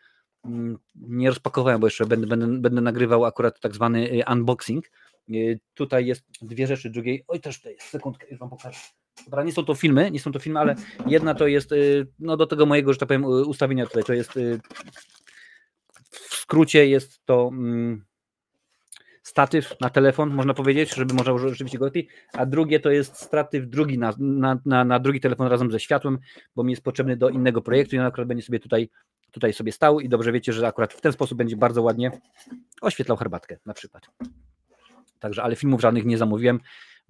nie 0.95 1.29
rozpakowałem, 1.29 1.81
bo 1.81 1.87
jeszcze 1.87 2.07
będę, 2.07 2.27
będę, 2.27 2.47
będę 2.47 2.81
nagrywał 2.81 3.25
akurat 3.25 3.61
tak 3.61 3.75
zwany 3.75 4.11
y, 4.13 4.23
unboxing. 4.33 4.91
Y, 5.31 5.61
tutaj 5.75 6.07
jest 6.07 6.25
dwie 6.43 6.67
rzeczy, 6.67 6.91
drugiej, 6.91 7.25
oj 7.29 7.41
też 7.41 7.59
tutaj, 7.59 7.77
sekundkę, 7.81 8.27
już 8.31 8.39
Wam 8.39 8.51
pokażę. 8.51 8.81
Dobra, 9.25 9.43
nie 9.43 9.53
są 9.53 9.65
to 9.65 9.75
filmy, 9.75 10.11
nie 10.11 10.21
są 10.21 10.33
to 10.33 10.39
filmy, 10.39 10.61
ale 10.61 10.75
jedna 11.07 11.35
to 11.35 11.47
jest, 11.47 11.73
y, 11.73 12.07
no 12.19 12.37
do 12.37 12.47
tego 12.47 12.67
mojego, 12.67 12.93
że 12.93 12.99
tak 12.99 13.09
powiem, 13.09 13.25
ustawienia 13.25 13.87
tutaj, 13.87 14.05
to 14.05 14.13
jest 14.13 14.39
skrócie 16.51 16.87
jest 16.87 17.25
to 17.25 17.51
mm, 17.53 18.05
statyw 19.23 19.81
na 19.81 19.91
telefon, 19.91 20.31
można 20.31 20.55
powiedzieć, 20.55 20.95
żeby 20.95 21.15
można 21.15 21.39
rzeczywiście 21.39 21.79
go 21.79 21.85
lepiej, 21.85 22.09
a 22.33 22.47
drugie 22.47 22.81
to 22.81 22.91
jest 22.91 23.17
statyw 23.17 23.69
drugi 23.69 23.99
na, 23.99 24.15
na, 24.19 24.61
na, 24.67 24.85
na, 24.85 24.99
drugi 24.99 25.21
telefon 25.21 25.47
razem 25.47 25.71
ze 25.71 25.81
światłem, 25.81 26.19
bo 26.57 26.65
mi 26.65 26.73
jest 26.73 26.83
potrzebny 26.83 27.17
do 27.17 27.29
innego 27.29 27.63
projektu 27.63 27.97
i 27.97 27.99
on 27.99 28.07
akurat 28.07 28.29
będzie 28.29 28.45
sobie 28.45 28.61
tutaj, 28.61 28.91
tutaj 29.31 29.53
sobie 29.53 29.73
stał 29.73 30.01
i 30.01 30.09
dobrze 30.09 30.33
wiecie, 30.33 30.53
że 30.53 30.67
akurat 30.67 30.93
w 30.93 31.01
ten 31.01 31.13
sposób 31.13 31.39
będzie 31.39 31.57
bardzo 31.57 31.83
ładnie 31.83 32.21
oświetlał 32.81 33.17
herbatkę 33.17 33.59
na 33.67 33.75
przykład. 33.75 34.11
Także, 35.19 35.43
ale 35.43 35.57
filmów 35.57 35.81
żadnych 35.81 36.05
nie 36.05 36.19
zamówiłem, 36.19 36.61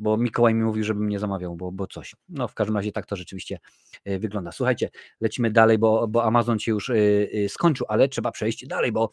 bo 0.01 0.17
Mikołaj 0.17 0.55
mi 0.55 0.63
mówił, 0.63 0.85
żebym 0.85 1.09
nie 1.09 1.19
zamawiał, 1.19 1.57
bo, 1.57 1.73
bo 1.73 1.87
coś. 1.87 2.15
No 2.29 2.49
w 2.49 2.55
każdym 2.55 2.77
razie 2.77 2.93
tak 2.93 3.07
to 3.07 3.17
rzeczywiście 3.17 3.59
e, 4.05 4.19
wygląda. 4.19 4.53
Słuchajcie, 4.53 4.91
lecimy 5.21 5.51
dalej, 5.51 5.79
bo, 5.79 6.09
bo 6.09 6.25
Amazon 6.25 6.59
się 6.59 6.73
już 6.73 6.91
e, 6.91 6.95
e, 6.95 7.49
skończył, 7.49 7.87
ale 7.89 8.09
trzeba 8.09 8.31
przejść 8.31 8.67
dalej, 8.67 8.93
bo 8.93 9.11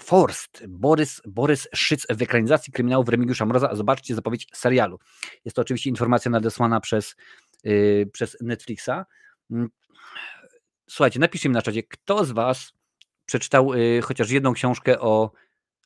Forst, 0.00 0.64
Borys, 0.68 1.20
Borys 1.26 1.68
Szyc 1.74 2.06
w 2.10 2.22
ekranizacji 2.22 2.72
kryminałów 2.72 3.08
Remigiusza 3.08 3.46
Mroza. 3.46 3.74
Zobaczcie 3.74 4.14
zapowiedź 4.14 4.46
serialu. 4.54 4.98
Jest 5.44 5.54
to 5.54 5.62
oczywiście 5.62 5.90
informacja 5.90 6.30
nadesłana 6.30 6.80
przez, 6.80 7.16
przez 8.12 8.36
Netflixa. 8.40 8.90
Słuchajcie, 10.90 11.20
napiszcie 11.20 11.48
mi 11.48 11.52
na 11.52 11.62
czacie, 11.62 11.82
kto 11.82 12.24
z 12.24 12.30
Was 12.30 12.72
przeczytał 13.24 13.74
yy, 13.74 14.02
chociaż 14.02 14.30
jedną 14.30 14.52
książkę 14.52 15.00
o, 15.00 15.32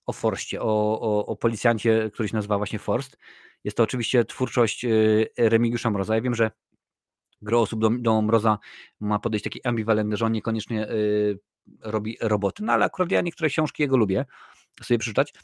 o 0.06 0.12
Forstie, 0.12 0.62
o, 0.62 1.00
o, 1.00 1.26
o 1.26 1.36
policjancie, 1.36 2.10
który 2.14 2.28
się 2.28 2.36
nazywa 2.36 2.56
właśnie 2.58 2.78
Forst. 2.78 3.18
Jest 3.64 3.76
to 3.76 3.82
oczywiście 3.82 4.24
twórczość 4.24 4.84
yy, 4.84 5.30
Remigiusza 5.38 5.90
Mroza. 5.90 6.14
Ja 6.14 6.20
wiem, 6.20 6.34
że 6.34 6.50
gro 7.42 7.60
osób 7.60 7.80
do, 7.80 7.90
do 7.90 8.22
Mroza 8.22 8.58
ma 9.00 9.18
podejść 9.18 9.44
taki 9.44 9.62
ambiwalentny, 9.64 10.16
że 10.16 10.26
on 10.26 10.32
niekoniecznie 10.32 10.76
yy, 10.76 11.38
robi 11.80 12.16
roboty. 12.20 12.62
No 12.62 12.72
ale 12.72 12.84
akurat 12.84 13.10
ja 13.10 13.20
niektóre 13.20 13.50
książki 13.50 13.82
jego 13.82 13.96
lubię 13.96 14.24
sobie 14.84 14.98
przeczytać. 14.98 15.34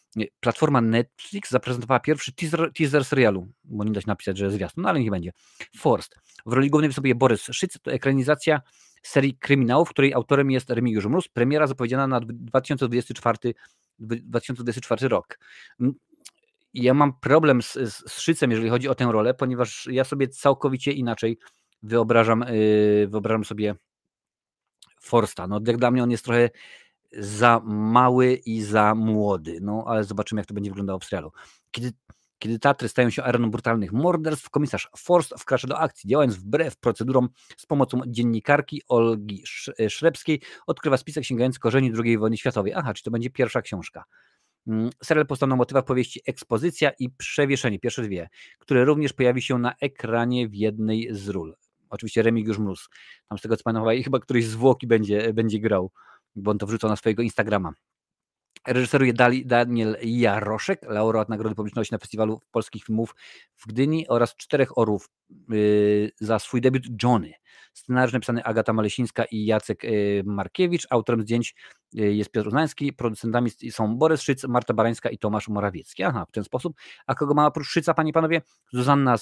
Platforma 0.41 0.81
Netflix 0.81 1.51
zaprezentowała 1.51 2.01
pierwszy 2.01 2.33
teaser, 2.33 2.73
teaser 2.73 3.05
serialu, 3.05 3.49
bo 3.65 3.85
nie 3.85 3.93
da 3.93 4.01
się 4.01 4.07
napisać, 4.07 4.39
że 4.39 4.51
zwiastun, 4.51 4.83
no 4.83 4.89
ale 4.89 5.01
niech 5.01 5.11
będzie. 5.11 5.33
Forst. 5.77 6.17
W 6.47 6.53
roli 6.53 6.71
głównej 6.71 6.89
występuje 6.89 7.15
Borys 7.15 7.43
Szyc, 7.43 7.79
to 7.83 7.93
ekranizacja 7.93 8.61
serii 9.03 9.37
kryminałów, 9.37 9.91
której 9.91 10.15
autorem 10.15 10.51
jest 10.51 10.71
Remigiusz 10.71 11.07
Mróz. 11.07 11.29
Premiera 11.29 11.67
zapowiedziana 11.67 12.07
na 12.07 12.21
2024, 12.21 13.55
2024 13.99 15.09
rok. 15.09 15.39
Mm, 15.81 15.95
ja 16.75 16.95
mam 16.95 17.13
problem 17.21 17.63
z, 17.63 17.73
z 17.73 18.21
Szycem, 18.21 18.51
jeżeli 18.51 18.71
chodzi 18.71 18.89
o 18.89 18.95
tę 18.95 19.09
rolę, 19.13 19.35
ponieważ 19.35 19.89
ja 19.91 20.05
sobie 20.05 20.29
całkowicie 20.29 20.93
inaczej 20.93 21.39
wyobrażam, 21.83 22.45
yy, 22.49 23.09
wyobrażam 23.09 23.45
sobie 23.45 23.75
Forsta. 25.01 25.47
No, 25.47 25.61
jak 25.67 25.77
dla 25.77 25.91
mnie 25.91 26.03
on 26.03 26.11
jest 26.11 26.25
trochę 26.25 26.51
za 27.19 27.61
mały 27.65 28.35
i 28.35 28.63
za 28.63 28.95
młody, 28.95 29.59
no 29.63 29.85
ale 29.87 30.05
zobaczymy, 30.05 30.41
jak 30.41 30.47
to 30.47 30.55
będzie 30.55 30.71
wyglądało 30.71 30.99
w 30.99 31.05
serialu. 31.05 31.33
Kiedy, 31.71 31.93
kiedy 32.43 32.59
Tatry 32.59 32.89
stają 32.89 33.11
się 33.11 33.23
areną 33.23 33.51
brutalnych 33.51 33.93
morderstw, 33.93 34.51
komisarz 34.51 34.89
Forst 34.97 35.35
wkracza 35.39 35.69
do 35.69 35.79
akcji, 35.79 36.11
działając 36.11 36.37
wbrew 36.37 36.77
procedurom 36.77 37.29
z 37.57 37.67
pomocą 37.67 38.01
dziennikarki 38.07 38.83
Olgi 38.89 39.43
Szrebskiej, 39.89 40.41
odkrywa 40.67 40.97
spisek 40.97 41.25
sięgający 41.25 41.61
korzeni 41.61 41.93
II 42.05 42.19
wojny 42.19 42.37
światowej. 42.37 42.73
Aha, 42.75 42.95
czy 42.95 43.03
to 43.03 43.11
będzie 43.11 43.31
pierwsza 43.31 43.63
książka. 43.63 44.05
Mm, 44.67 44.91
serial 45.05 45.27
powstał 45.27 45.49
na 45.49 45.57
motywach 45.57 45.85
powieści 45.85 46.21
Ekspozycja 46.27 46.91
i 46.99 47.11
Przewieszenie, 47.11 47.79
pierwsze 47.79 48.03
dwie, 48.03 48.29
które 48.59 48.85
również 48.85 49.13
pojawi 49.13 49.43
się 49.43 49.59
na 49.59 49.75
ekranie 49.81 50.49
w 50.49 50.55
jednej 50.55 51.09
z 51.15 51.29
ról 51.29 51.55
oczywiście 51.91 52.23
Remigiusz 52.23 52.59
Mróz. 52.59 52.89
Tam 53.29 53.39
z 53.39 53.43
tego 53.43 53.57
co 53.57 53.63
pamiętam, 53.65 54.03
chyba 54.05 54.19
któryś 54.19 54.47
zwłoki 54.47 54.87
będzie, 54.87 55.33
będzie 55.33 55.61
grał, 55.61 55.91
bo 56.37 56.51
on 56.51 56.59
to 56.59 56.67
wrzucał 56.67 56.91
na 56.91 56.97
swojego 56.97 57.23
Instagrama. 57.23 57.73
Reżyseruje 58.67 59.13
Daniel 59.45 59.97
Jaroszek, 60.03 60.83
laureat 60.89 61.29
Nagrody 61.29 61.55
Publiczności 61.55 61.95
na 61.95 61.99
Festiwalu 61.99 62.41
Polskich 62.51 62.85
Filmów 62.85 63.15
w 63.57 63.67
Gdyni 63.67 64.09
oraz 64.09 64.37
Czterech 64.37 64.79
Orów 64.79 65.09
yy, 65.49 66.11
za 66.21 66.39
swój 66.39 66.61
debiut 66.61 67.03
Johnny. 67.03 67.33
Scenariusz 67.73 68.13
napisany 68.13 68.45
Agata 68.45 68.73
Malesińska 68.73 69.25
i 69.25 69.45
Jacek 69.45 69.85
yy, 69.85 70.23
Markiewicz. 70.27 70.87
Autorem 70.91 71.23
zdjęć 71.23 71.55
yy, 71.93 72.15
jest 72.15 72.31
Piotr 72.31 72.49
Uznański. 72.49 72.93
Producentami 72.93 73.51
są 73.71 73.97
Borys 73.97 74.23
Szyc, 74.23 74.45
Marta 74.45 74.75
Barańska 74.75 75.11
i 75.11 75.19
Tomasz 75.19 75.49
Morawiecki. 75.49 76.03
Aha, 76.03 76.27
w 76.29 76.33
ten 76.33 76.45
sposób. 76.45 76.77
A 77.07 77.15
kogo 77.15 77.35
ma 77.35 77.47
oprócz 77.47 77.69
Szyca, 77.69 77.95
panie 77.95 78.13
panowie? 78.13 78.43
Zuzanna 78.73 79.17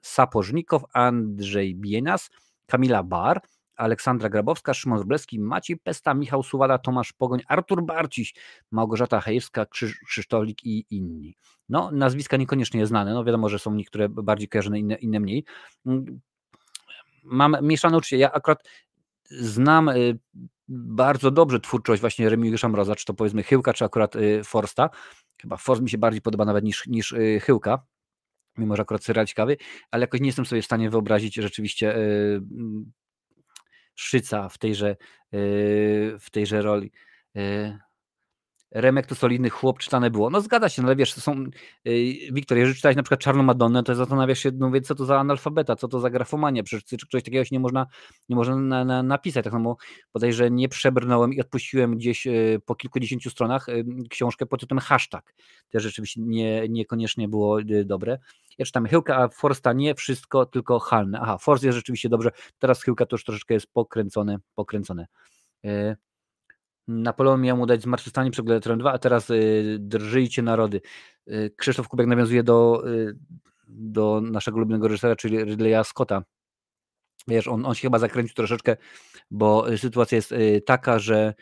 Sapożnikow, 0.00 0.82
Andrzej 0.92 1.74
Bienas, 1.74 2.30
Kamila 2.66 3.02
Bar, 3.02 3.40
Aleksandra 3.76 4.28
Grabowska, 4.28 4.74
Szymon 4.74 4.98
Wróblewski, 4.98 5.40
Maciej 5.40 5.76
Pesta, 5.76 6.14
Michał 6.14 6.42
Suwada, 6.42 6.78
Tomasz 6.78 7.12
Pogoń, 7.12 7.40
Artur 7.48 7.84
Barciś, 7.84 8.34
Małgorzata 8.70 9.20
Hejewska, 9.20 9.66
Krzyż, 9.66 9.98
Krzysztolik 10.06 10.64
i 10.64 10.86
inni. 10.90 11.36
No, 11.68 11.90
nazwiska 11.92 12.36
niekoniecznie 12.36 12.86
znane, 12.86 13.14
no 13.14 13.24
wiadomo, 13.24 13.48
że 13.48 13.58
są 13.58 13.74
niektóre 13.74 14.08
bardziej 14.08 14.48
kojarzone, 14.48 14.78
inne, 14.78 14.94
inne 14.94 15.20
mniej. 15.20 15.44
Mam 17.22 17.56
mieszane 17.62 17.96
uczucie, 17.96 18.16
ja 18.18 18.32
akurat 18.32 18.68
znam 19.30 19.88
y, 19.88 20.18
bardzo 20.68 21.30
dobrze 21.30 21.60
twórczość 21.60 22.00
właśnie 22.00 22.30
Remigiusza 22.30 22.68
Mroza, 22.68 22.94
czy 22.94 23.04
to 23.04 23.14
powiedzmy 23.14 23.42
Chyłka, 23.42 23.72
czy 23.72 23.84
akurat 23.84 24.16
y, 24.16 24.44
Forsta. 24.44 24.90
Chyba 25.40 25.56
Forst 25.56 25.82
mi 25.82 25.90
się 25.90 25.98
bardziej 25.98 26.22
podoba 26.22 26.44
nawet 26.44 26.64
niż, 26.64 26.86
niż 26.86 27.12
y, 27.12 27.40
Chyłka, 27.40 27.86
mimo 28.58 28.76
że 28.76 28.82
akurat 28.82 29.04
serial 29.04 29.26
ciekawy, 29.26 29.56
ale 29.90 30.00
jakoś 30.00 30.20
nie 30.20 30.26
jestem 30.26 30.46
sobie 30.46 30.62
w 30.62 30.64
stanie 30.64 30.90
wyobrazić 30.90 31.34
rzeczywiście 31.34 31.96
Szyca 33.96 34.48
w 34.48 34.58
tejże, 34.58 34.96
yy, 35.32 36.16
w 36.20 36.30
tejże 36.30 36.62
roli. 36.62 36.92
Remek 38.70 39.06
to 39.06 39.14
solidny 39.14 39.50
chłop, 39.50 39.78
czytane 39.78 40.10
było. 40.10 40.30
No 40.30 40.40
zgadza 40.40 40.68
się, 40.68 40.82
no 40.82 40.88
ale 40.88 40.96
wiesz, 40.96 41.14
są, 41.14 41.44
yy, 41.84 42.32
Wiktor, 42.32 42.58
jeżeli 42.58 42.76
czytałeś 42.76 42.96
na 42.96 43.02
przykład 43.02 43.20
Czarną 43.20 43.42
Madonnę, 43.42 43.82
to 43.82 43.94
zastanawiasz 43.94 44.38
się, 44.38 44.50
no 44.54 44.70
co 44.84 44.94
to 44.94 45.04
za 45.04 45.20
analfabeta, 45.20 45.76
co 45.76 45.88
to 45.88 46.00
za 46.00 46.10
grafomania, 46.10 46.62
przecież 46.62 47.00
czegoś 47.08 47.24
takiego 47.24 47.44
się 47.44 47.48
nie 47.52 47.60
można, 47.60 47.86
nie 48.28 48.36
można 48.36 48.56
na, 48.56 48.84
na, 48.84 49.02
napisać. 49.02 49.44
Tak 49.44 49.52
samo 49.52 49.76
bodajże 50.12 50.50
nie 50.50 50.68
przebrnąłem 50.68 51.32
i 51.32 51.40
odpuściłem 51.40 51.96
gdzieś 51.96 52.26
yy, 52.26 52.60
po 52.64 52.74
kilkudziesięciu 52.74 53.30
stronach 53.30 53.68
yy, 53.68 53.84
książkę 54.10 54.46
pod 54.46 54.60
tytułem 54.60 54.80
hashtag. 54.80 55.34
To 55.70 55.80
rzeczywiście 55.80 56.20
nie, 56.22 56.68
niekoniecznie 56.68 57.28
było 57.28 57.58
dobre. 57.84 58.18
Ja 58.58 58.64
czytam 58.64 58.86
Chyłka, 58.86 59.16
a 59.16 59.28
Forsta 59.28 59.72
nie, 59.72 59.94
wszystko 59.94 60.46
tylko 60.46 60.78
halne. 60.78 61.20
Aha, 61.22 61.38
Forst 61.38 61.64
jest 61.64 61.76
rzeczywiście 61.76 62.08
dobrze, 62.08 62.30
teraz 62.58 62.82
Chyłka 62.82 63.06
to 63.06 63.16
już 63.16 63.24
troszeczkę 63.24 63.54
jest 63.54 63.66
pokręcone, 63.72 64.38
pokręcone. 64.54 65.06
Napoleon 66.88 67.40
miał 67.40 67.56
mu 67.56 67.66
dać 67.66 67.82
zmartwychwstanie 67.82 68.30
przed 68.30 68.44
Gladiatorem 68.44 68.78
2, 68.78 68.92
a 68.92 68.98
teraz 68.98 69.30
y, 69.30 69.76
drżyjcie 69.80 70.42
narody. 70.42 70.80
Y, 71.28 71.54
Krzysztof 71.56 71.88
Kubek 71.88 72.06
nawiązuje 72.06 72.42
do, 72.42 72.82
y, 72.88 73.16
do 73.68 74.20
naszego 74.20 74.56
ulubionego 74.56 74.88
reżysera, 74.88 75.16
czyli 75.16 75.44
Ridleya 75.44 75.84
Scotta. 75.84 76.22
Wiesz, 77.28 77.48
on, 77.48 77.66
on 77.66 77.74
się 77.74 77.82
chyba 77.82 77.98
zakręcił 77.98 78.34
troszeczkę, 78.34 78.76
bo 79.30 79.76
sytuacja 79.76 80.16
jest 80.16 80.34
taka, 80.66 80.98
że 80.98 81.34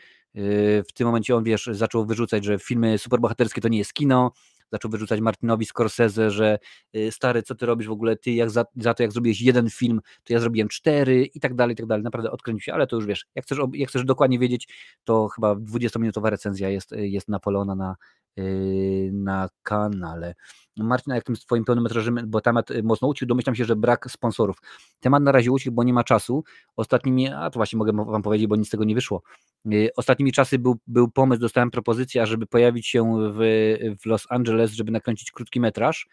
w 0.89 0.93
tym 0.93 1.07
momencie 1.07 1.35
on, 1.35 1.43
wiesz, 1.43 1.69
zaczął 1.71 2.05
wyrzucać, 2.05 2.45
że 2.45 2.59
filmy 2.59 2.97
superbohaterskie 2.97 3.61
to 3.61 3.67
nie 3.67 3.77
jest 3.77 3.93
kino, 3.93 4.31
zaczął 4.71 4.91
wyrzucać 4.91 5.21
Martinowi 5.21 5.65
Scorsese, 5.65 6.31
że 6.31 6.59
y, 6.95 7.11
stary, 7.11 7.43
co 7.43 7.55
ty 7.55 7.65
robisz 7.65 7.87
w 7.87 7.91
ogóle, 7.91 8.15
ty 8.15 8.31
jak 8.31 8.49
za, 8.49 8.65
za 8.75 8.93
to 8.93 9.03
jak 9.03 9.11
zrobiłeś 9.11 9.41
jeden 9.41 9.69
film, 9.69 10.01
to 10.23 10.33
ja 10.33 10.39
zrobiłem 10.39 10.67
cztery 10.67 11.25
i 11.25 11.39
tak 11.39 11.55
dalej, 11.55 11.73
i 11.73 11.77
tak 11.77 11.85
dalej, 11.85 12.03
naprawdę 12.03 12.31
odkręcił 12.31 12.61
się, 12.61 12.73
ale 12.73 12.87
to 12.87 12.95
już 12.95 13.05
wiesz, 13.05 13.25
jak 13.35 13.45
chcesz, 13.45 13.57
jak 13.73 13.89
chcesz 13.89 14.05
dokładnie 14.05 14.39
wiedzieć, 14.39 14.67
to 15.03 15.27
chyba 15.27 15.53
20-minutowa 15.53 16.29
recenzja 16.29 16.69
jest, 16.69 16.91
jest 16.91 17.29
Napoleona 17.29 17.75
na, 17.75 17.95
y, 18.39 19.09
na 19.13 19.49
kanale. 19.63 20.35
Marcin, 20.77 21.13
jak 21.13 21.23
tym 21.23 21.35
swoim 21.35 21.65
pełnometrażem, 21.65 22.19
bo 22.27 22.41
temat 22.41 22.71
y, 22.71 22.83
mocno 22.83 23.07
ucił, 23.07 23.27
domyślam 23.27 23.55
się, 23.55 23.65
że 23.65 23.75
brak 23.75 24.11
sponsorów. 24.11 24.57
Temat 24.99 25.23
na 25.23 25.31
razie 25.31 25.51
ucił, 25.51 25.71
bo 25.71 25.83
nie 25.83 25.93
ma 25.93 26.03
czasu. 26.03 26.43
Ostatnimi, 26.75 27.27
a 27.27 27.49
to 27.49 27.59
właśnie 27.59 27.77
mogę 27.77 27.93
wam 27.93 28.21
powiedzieć, 28.21 28.47
bo 28.47 28.55
nic 28.55 28.67
z 28.67 28.71
tego 28.71 28.83
nie 28.83 28.95
wyszło. 28.95 29.21
Y, 29.73 29.89
ostatnimi 29.95 30.31
czasy 30.31 30.59
był, 30.59 30.75
był 30.87 31.11
pomysł, 31.11 31.41
dostałem 31.41 31.71
propozycję, 31.71 32.25
żeby 32.25 32.47
pojawić 32.47 32.87
się 32.87 33.17
w, 33.33 33.39
w 34.01 34.05
Los 34.05 34.25
Angeles, 34.29 34.71
żeby 34.71 34.91
nakręcić 34.91 35.31
krótki 35.31 35.59
metraż. 35.59 36.07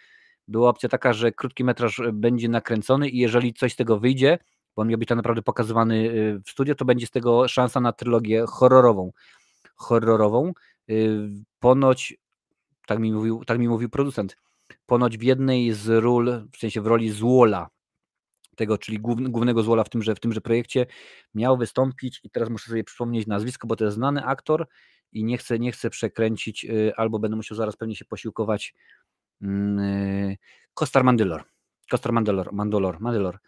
Była 0.49 0.69
opcja 0.69 0.89
taka, 0.89 1.13
że 1.13 1.33
krótki 1.33 1.65
metraż 1.65 2.01
będzie 2.13 2.49
nakręcony 2.49 3.09
i 3.09 3.19
jeżeli 3.19 3.55
coś 3.55 3.73
z 3.73 3.77
tego 3.77 3.99
wyjdzie, 3.99 4.39
bo 4.77 4.83
on 4.83 4.89
miał 4.89 4.99
być 4.99 5.09
tak 5.09 5.17
naprawdę 5.17 5.43
pokazywany 5.43 5.95
y, 5.95 6.41
w 6.47 6.51
studio, 6.51 6.75
to 6.75 6.85
będzie 6.85 7.07
z 7.07 7.11
tego 7.11 7.49
szansa 7.49 7.81
na 7.81 7.93
trylogię 7.93 8.45
horrorową. 8.49 9.13
Horrorową. 9.75 10.53
Ponoć, 11.61 12.15
tak 12.87 12.99
mi 12.99 13.13
mówił, 13.13 13.45
tak 13.45 13.59
mi 13.59 13.69
mówił 13.69 13.89
producent, 13.89 14.37
ponoć 14.87 15.19
w 15.19 15.23
jednej 15.23 15.73
z 15.73 15.89
ról, 15.89 16.49
w 16.53 16.57
sensie 16.57 16.81
w 16.81 16.87
roli 16.87 17.11
złola, 17.11 17.69
tego, 18.57 18.79
czyli 18.79 18.99
głównego 19.01 19.63
złola 19.63 19.85
w 19.85 19.89
tymże, 19.89 20.15
w 20.15 20.21
tymże 20.21 20.41
projekcie, 20.41 20.87
miał 21.35 21.57
wystąpić, 21.57 22.21
i 22.25 22.31
teraz 22.31 22.51
muszę 22.51 22.71
sobie 22.71 22.85
przypomnieć 22.85 23.27
nazwisko, 23.27 23.67
bo 23.67 23.77
to 23.77 23.85
jest 23.85 23.95
znany 23.95 24.25
aktor 24.25 24.67
i 25.13 25.25
nie 25.25 25.39
chcę, 25.39 25.59
nie 25.59 25.73
chcę 25.73 25.91
przekręcić, 25.91 26.65
y, 26.65 26.93
albo 26.97 27.19
będę 27.19 27.37
musiał 27.37 27.57
zaraz 27.57 27.77
pewnie 27.77 27.97
się 27.97 28.05
posiłkować. 28.05 28.75
Kostar 30.75 31.01
mm, 31.01 31.05
y, 31.05 31.05
Mandylor. 31.05 31.45
Kostar 31.91 32.13
Mandylor, 32.13 32.53
Mandolor, 32.53 33.01
Mandylor. 33.01 33.39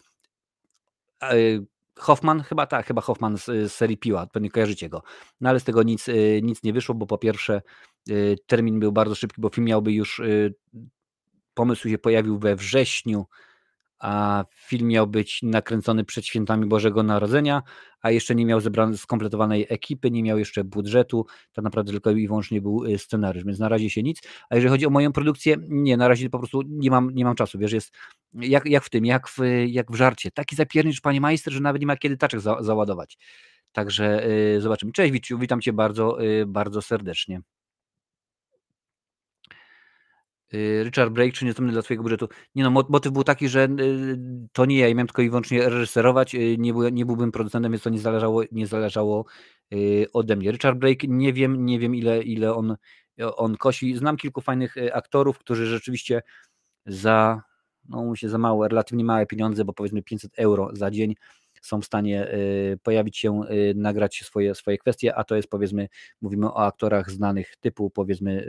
Y, 1.32 1.66
Hoffman, 1.98 2.42
chyba 2.42 2.66
tak, 2.66 2.86
chyba 2.86 3.02
Hoffman 3.02 3.38
z, 3.38 3.44
z 3.44 3.72
serii 3.72 3.96
Piła, 3.96 4.26
pewnie 4.26 4.50
kojarzycie 4.50 4.88
go. 4.88 5.02
No 5.40 5.50
ale 5.50 5.60
z 5.60 5.64
tego 5.64 5.82
nic, 5.82 6.06
nic 6.42 6.62
nie 6.62 6.72
wyszło, 6.72 6.94
bo 6.94 7.06
po 7.06 7.18
pierwsze 7.18 7.62
termin 8.46 8.80
był 8.80 8.92
bardzo 8.92 9.14
szybki, 9.14 9.40
bo 9.40 9.48
film 9.48 9.66
miałby 9.66 9.92
już, 9.92 10.20
pomysł 11.54 11.88
się 11.88 11.98
pojawił 11.98 12.38
we 12.38 12.56
wrześniu 12.56 13.26
a 14.04 14.44
film 14.54 14.88
miał 14.88 15.06
być 15.06 15.42
nakręcony 15.42 16.04
przed 16.04 16.26
świętami 16.26 16.66
Bożego 16.66 17.02
Narodzenia, 17.02 17.62
a 18.00 18.10
jeszcze 18.10 18.34
nie 18.34 18.46
miał 18.46 18.60
zebranej, 18.60 18.98
skompletowanej 18.98 19.66
ekipy, 19.68 20.10
nie 20.10 20.22
miał 20.22 20.38
jeszcze 20.38 20.64
budżetu, 20.64 21.26
tak 21.52 21.64
naprawdę 21.64 21.92
tylko 21.92 22.10
i 22.10 22.26
wyłącznie 22.26 22.60
był 22.60 22.84
y, 22.84 22.98
scenariusz, 22.98 23.44
więc 23.44 23.58
na 23.58 23.68
razie 23.68 23.90
się 23.90 24.02
nic. 24.02 24.20
A 24.50 24.54
jeżeli 24.54 24.70
chodzi 24.70 24.86
o 24.86 24.90
moją 24.90 25.12
produkcję, 25.12 25.56
nie, 25.68 25.96
na 25.96 26.08
razie 26.08 26.30
po 26.30 26.38
prostu 26.38 26.62
nie 26.66 26.90
mam, 26.90 27.10
nie 27.14 27.24
mam 27.24 27.34
czasu, 27.34 27.58
wiesz, 27.58 27.72
jest 27.72 27.94
jak, 28.34 28.66
jak 28.66 28.84
w 28.84 28.90
tym, 28.90 29.04
jak 29.04 29.28
w, 29.28 29.38
jak 29.66 29.92
w 29.92 29.94
żarcie. 29.94 30.30
Taki 30.30 30.56
zapiernicz, 30.56 31.00
panie 31.00 31.20
majster, 31.20 31.52
że 31.52 31.60
nawet 31.60 31.80
nie 31.80 31.86
ma 31.86 31.96
kiedy 31.96 32.16
taczek 32.16 32.40
za, 32.40 32.62
załadować. 32.62 33.18
Także 33.72 34.26
y, 34.56 34.60
zobaczymy. 34.60 34.92
Cześć 34.92 35.12
Wiciu, 35.12 35.38
witam 35.38 35.60
cię 35.60 35.72
bardzo, 35.72 36.24
y, 36.24 36.46
bardzo 36.46 36.82
serdecznie. 36.82 37.40
Y, 40.54 40.84
Richard 40.84 41.12
Brake, 41.12 41.32
czy 41.32 41.44
niezbędny 41.44 41.72
dla 41.72 41.82
Twojego 41.82 42.02
budżetu? 42.02 42.28
Nie 42.54 42.64
no, 42.64 42.70
motyw 42.70 43.12
był 43.12 43.24
taki, 43.24 43.48
że 43.48 43.68
y, 43.80 44.18
to 44.52 44.64
nie 44.64 44.78
ja, 44.78 44.88
ja 44.88 44.94
miałem 44.94 45.06
tylko 45.06 45.22
i 45.22 45.28
wyłącznie 45.28 45.68
reżyserować, 45.68 46.34
y, 46.34 46.56
nie, 46.58 46.72
był, 46.72 46.88
nie 46.88 47.06
byłbym 47.06 47.32
producentem, 47.32 47.72
więc 47.72 47.82
to 47.82 47.90
nie 47.90 47.98
zależało, 47.98 48.42
nie 48.52 48.66
zależało 48.66 49.24
ode 50.12 50.36
mnie. 50.36 50.52
Richard 50.52 50.78
Brake, 50.78 51.06
nie 51.08 51.32
wiem, 51.32 51.66
nie 51.66 51.78
wiem 51.78 51.94
ile, 51.94 52.22
ile 52.22 52.54
on, 52.54 52.76
on 53.36 53.56
kosi. 53.56 53.96
Znam 53.96 54.16
kilku 54.16 54.40
fajnych 54.40 54.74
aktorów, 54.92 55.38
którzy 55.38 55.66
rzeczywiście 55.66 56.22
za, 56.86 57.42
no 57.88 58.04
mówię, 58.04 58.28
za 58.28 58.38
małe, 58.38 58.68
relatywnie 58.68 59.04
małe 59.04 59.26
pieniądze, 59.26 59.64
bo 59.64 59.72
powiedzmy 59.72 60.02
500 60.02 60.32
euro 60.38 60.70
za 60.72 60.90
dzień 60.90 61.14
są 61.62 61.80
w 61.80 61.84
stanie 61.84 62.28
pojawić 62.82 63.18
się, 63.18 63.40
nagrać 63.74 64.22
swoje, 64.24 64.54
swoje 64.54 64.78
kwestie, 64.78 65.14
a 65.14 65.24
to 65.24 65.36
jest 65.36 65.48
powiedzmy, 65.48 65.88
mówimy 66.20 66.46
o 66.46 66.66
aktorach 66.66 67.10
znanych 67.10 67.56
typu 67.56 67.90
powiedzmy 67.90 68.46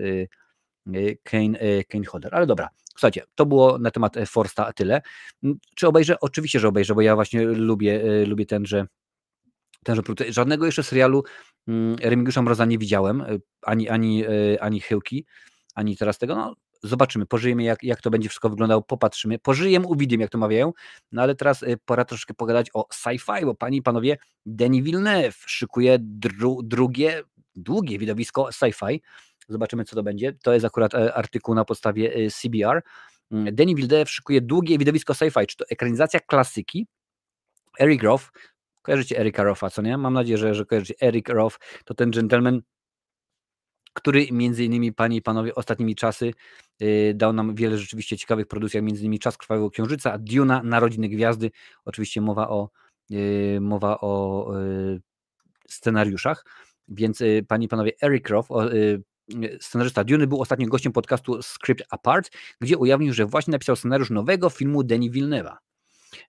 Kane, 1.24 1.62
y, 1.62 1.84
Kane 1.90 2.06
Hodder. 2.06 2.36
Ale 2.36 2.46
dobra, 2.46 2.70
słuchajcie, 2.92 3.24
to 3.36 3.46
było 3.46 3.78
na 3.78 3.92
temat 3.92 4.18
e, 4.18 4.26
Forsta 4.26 4.74
tyle. 4.74 5.02
Mm, 5.44 5.58
czy 5.76 5.88
obejrzę? 5.88 6.20
Oczywiście, 6.22 6.60
że 6.60 6.68
obejrzę, 6.68 6.96
bo 6.96 7.02
ja 7.02 7.16
właśnie 7.16 7.44
lubię, 7.44 8.06
y, 8.06 8.26
lubię 8.26 8.46
tenże 8.46 8.88
tenże. 9.84 10.02
Żadnego 10.30 10.66
jeszcze 10.66 10.84
serialu 10.84 11.24
mm, 11.68 11.96
Remigiusza 12.02 12.42
Mroza 12.42 12.66
nie 12.66 12.78
widziałem, 12.78 13.24
ani, 13.62 13.90
ani, 13.90 14.24
ani 14.60 14.82
Chyłki, 14.82 15.26
ani 15.76 15.98
teraz 15.98 16.18
tego. 16.18 16.36
No, 16.36 16.56
zobaczymy, 16.84 17.26
pożyjemy 17.26 17.64
jak, 17.64 17.84
jak 17.84 18.02
to 18.02 18.10
będzie 18.10 18.30
wszystko 18.30 18.50
wyglądało, 18.50 18.82
popatrzymy, 18.82 19.40
pożyjemy, 19.40 19.88
uwidzimy 19.88 20.22
jak 20.22 20.32
to 20.32 20.38
mawiają, 20.38 20.74
no 21.12 21.22
ale 21.22 21.36
teraz 21.36 21.66
pora 21.86 22.06
troszkę 22.06 22.34
pogadać 22.34 22.70
o 22.74 22.88
sci-fi, 22.94 23.46
bo 23.46 23.56
pani 23.56 23.78
i 23.78 23.82
panowie, 23.82 24.18
Denis 24.46 24.84
Villeneuve 24.84 25.38
szykuje 25.46 25.98
dru, 26.00 26.64
drugie, 26.64 27.24
długie 27.56 28.00
widowisko 28.00 28.50
sci-fi, 28.52 29.02
Zobaczymy, 29.48 29.86
co 29.86 29.96
to 29.96 30.04
będzie. 30.04 30.34
To 30.44 30.54
jest 30.54 30.66
akurat 30.66 30.94
e, 30.94 31.14
artykuł 31.14 31.56
na 31.56 31.66
podstawie 31.66 32.14
e, 32.14 32.30
CBR. 32.30 32.82
Mm, 33.32 33.56
Denis 33.56 33.76
Villeneuve 33.76 34.10
szykuje 34.10 34.42
długie 34.42 34.78
widowisko 34.78 35.14
sci-fi. 35.14 35.48
Czy 35.48 35.58
to 35.58 35.66
ekranizacja 35.70 36.20
klasyki? 36.20 36.88
Eric 37.80 38.04
Roth, 38.04 38.32
kojarzycie 38.82 39.20
Erika 39.20 39.44
Roffa, 39.44 39.70
co 39.70 39.82
nie? 39.82 39.98
Mam 39.98 40.14
nadzieję, 40.14 40.38
że, 40.38 40.56
że 40.56 40.66
kojarzycie. 40.66 40.96
Eric 41.02 41.30
Roth 41.30 41.58
to 41.86 41.94
ten 41.94 42.12
gentleman, 42.12 42.62
który 43.94 44.28
między 44.32 44.66
innymi, 44.66 44.94
panie 44.94 45.18
i 45.18 45.22
panowie, 45.22 45.56
ostatnimi 45.56 45.96
czasy 45.96 46.34
yy, 46.80 47.14
dał 47.14 47.34
nam 47.34 47.56
wiele 47.56 47.78
rzeczywiście 47.78 48.18
ciekawych 48.18 48.48
produkcji, 48.48 48.82
między 48.82 49.02
innymi 49.02 49.20
Czas 49.20 49.38
Krwawego 49.38 49.70
Księżyca, 49.70 50.18
Duna, 50.18 50.64
Narodziny 50.64 51.10
Gwiazdy, 51.10 51.52
oczywiście 51.86 52.22
mowa 52.22 52.50
o, 52.50 52.70
yy, 53.10 53.62
mowa 53.62 54.00
o 54.02 54.48
yy, 54.54 55.02
scenariuszach, 55.68 56.46
więc 56.88 57.24
panie 57.48 57.66
i 57.66 57.70
panowie, 57.70 57.92
Eric 58.02 58.30
Roth 58.30 58.50
scenarzysta 59.60 60.04
Dune 60.04 60.28
był 60.28 60.42
ostatnio 60.42 60.68
gościem 60.68 60.92
podcastu 60.92 61.42
Script 61.42 61.84
Apart, 61.90 62.32
gdzie 62.62 62.78
ujawnił, 62.78 63.14
że 63.14 63.26
właśnie 63.26 63.52
napisał 63.52 63.76
scenariusz 63.76 64.10
nowego 64.10 64.50
filmu 64.50 64.84
Denis 64.84 65.12
Villeneuve'a. 65.12 65.56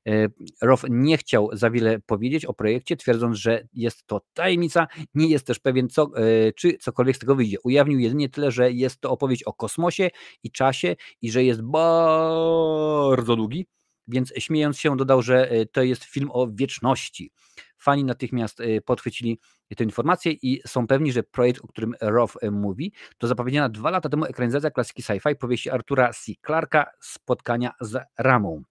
E, 0.06 0.28
Roth 0.62 0.84
nie 0.90 1.18
chciał 1.18 1.50
za 1.52 1.70
wiele 1.70 1.98
powiedzieć 1.98 2.44
o 2.44 2.54
projekcie, 2.54 2.96
twierdząc, 2.96 3.36
że 3.36 3.68
jest 3.72 4.06
to 4.06 4.20
tajemnica, 4.34 4.86
nie 5.14 5.26
jest 5.26 5.46
też 5.46 5.58
pewien, 5.58 5.88
co, 5.88 6.10
e, 6.16 6.52
czy 6.52 6.78
cokolwiek 6.78 7.16
z 7.16 7.18
tego 7.18 7.36
wyjdzie. 7.36 7.56
Ujawnił 7.64 7.98
jedynie 7.98 8.28
tyle, 8.28 8.50
że 8.50 8.72
jest 8.72 9.00
to 9.00 9.10
opowieść 9.10 9.42
o 9.42 9.52
kosmosie 9.52 10.10
i 10.42 10.50
czasie 10.50 10.96
i 11.22 11.30
że 11.30 11.44
jest 11.44 11.62
bardzo 11.62 13.36
długi, 13.36 13.66
więc 14.08 14.32
śmiejąc 14.38 14.78
się 14.78 14.96
dodał, 14.96 15.22
że 15.22 15.50
e, 15.50 15.66
to 15.66 15.82
jest 15.82 16.04
film 16.04 16.30
o 16.32 16.46
wieczności. 16.46 17.30
Fani 17.78 18.04
natychmiast 18.04 18.58
podchwycili 18.84 19.38
tę 19.74 19.84
informację 19.84 20.32
i 20.32 20.60
są 20.66 20.86
pewni, 20.86 21.12
że 21.12 21.22
projekt, 21.22 21.64
o 21.64 21.66
którym 21.66 21.94
Roth 22.00 22.36
e, 22.42 22.50
mówi, 22.50 22.92
to 23.18 23.26
zapowiedziana 23.26 23.68
dwa 23.68 23.90
lata 23.90 24.08
temu 24.08 24.24
ekranizacja 24.24 24.70
klasyki 24.70 25.02
sci-fi 25.02 25.36
powieści 25.36 25.70
Artura 25.70 26.12
C. 26.12 26.32
Clarka 26.46 26.86
Spotkania 27.00 27.72
z 27.80 28.04
Ramą. 28.18 28.62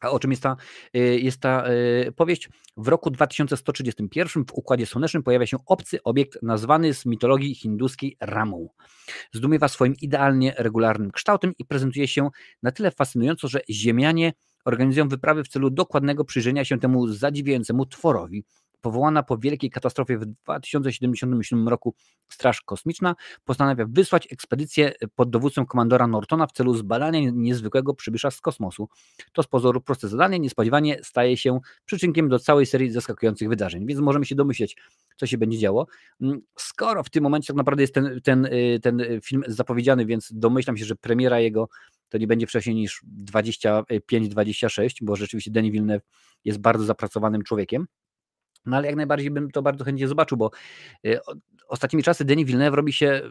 A 0.00 0.10
o 0.10 0.18
czym 0.18 0.30
jest 0.30 0.42
ta, 0.42 0.56
e, 0.94 0.98
jest 0.98 1.40
ta 1.40 1.64
e, 1.64 2.12
powieść? 2.12 2.48
W 2.76 2.88
roku 2.88 3.10
2131 3.10 4.44
w 4.44 4.52
Układzie 4.52 4.86
Słonecznym 4.86 5.22
pojawia 5.22 5.46
się 5.46 5.56
obcy 5.66 6.02
obiekt 6.02 6.42
nazwany 6.42 6.94
z 6.94 7.06
mitologii 7.06 7.54
hinduskiej 7.54 8.16
Ramą. 8.20 8.68
Zdumiewa 9.32 9.68
swoim 9.68 9.94
idealnie 10.02 10.54
regularnym 10.58 11.10
kształtem 11.10 11.52
i 11.58 11.64
prezentuje 11.64 12.08
się 12.08 12.28
na 12.62 12.72
tyle 12.72 12.90
fascynująco, 12.90 13.48
że 13.48 13.60
Ziemianie 13.70 14.32
organizują 14.64 15.08
wyprawy 15.08 15.44
w 15.44 15.48
celu 15.48 15.70
dokładnego 15.70 16.24
przyjrzenia 16.24 16.64
się 16.64 16.78
temu 16.78 17.08
zadziwiającemu 17.08 17.86
tworowi, 17.86 18.44
powołana 18.82 19.22
po 19.22 19.38
wielkiej 19.38 19.70
katastrofie 19.70 20.18
w 20.18 20.26
2077 20.26 21.68
roku 21.68 21.94
Straż 22.28 22.60
Kosmiczna 22.60 23.14
postanawia 23.44 23.86
wysłać 23.88 24.32
ekspedycję 24.32 24.92
pod 25.14 25.30
dowództwem 25.30 25.66
komandora 25.66 26.06
Nortona 26.06 26.46
w 26.46 26.52
celu 26.52 26.74
zbadania 26.74 27.30
niezwykłego 27.32 27.94
przybysza 27.94 28.30
z 28.30 28.40
kosmosu. 28.40 28.88
To 29.32 29.42
z 29.42 29.46
pozoru 29.46 29.80
proste 29.80 30.08
zadanie 30.08 30.38
niespodziewanie 30.38 30.98
staje 31.02 31.36
się 31.36 31.60
przyczynkiem 31.84 32.28
do 32.28 32.38
całej 32.38 32.66
serii 32.66 32.90
zaskakujących 32.90 33.48
wydarzeń, 33.48 33.86
więc 33.86 34.00
możemy 34.00 34.24
się 34.24 34.34
domyśleć, 34.34 34.76
co 35.16 35.26
się 35.26 35.38
będzie 35.38 35.58
działo. 35.58 35.86
Mm, 36.20 36.40
skoro 36.56 37.02
w 37.02 37.10
tym 37.10 37.22
momencie 37.22 37.46
tak 37.46 37.56
naprawdę 37.56 37.82
jest 37.82 37.94
ten, 37.94 38.20
ten, 38.24 38.46
y, 38.46 38.80
ten 38.82 39.02
film 39.24 39.42
zapowiedziany, 39.46 40.06
więc 40.06 40.32
domyślam 40.32 40.76
się, 40.76 40.84
że 40.84 40.96
premiera 40.96 41.40
jego 41.40 41.68
to 42.12 42.18
nie 42.18 42.26
będzie 42.26 42.46
wcześniej 42.46 42.76
niż 42.76 43.04
25-26, 43.32 44.90
bo 45.02 45.16
rzeczywiście 45.16 45.50
Denis 45.50 45.72
Villeneuve 45.72 46.02
jest 46.44 46.58
bardzo 46.58 46.84
zapracowanym 46.84 47.42
człowiekiem. 47.42 47.86
No 48.66 48.76
ale 48.76 48.86
jak 48.86 48.96
najbardziej 48.96 49.30
bym 49.30 49.50
to 49.50 49.62
bardzo 49.62 49.84
chętnie 49.84 50.08
zobaczył, 50.08 50.38
bo 50.38 50.50
y, 51.06 51.18
ostatnimi 51.68 52.02
czasy 52.02 52.24
Denis 52.24 52.46
Villeneuve 52.46 52.76
robi 52.76 52.92
się, 52.92 53.22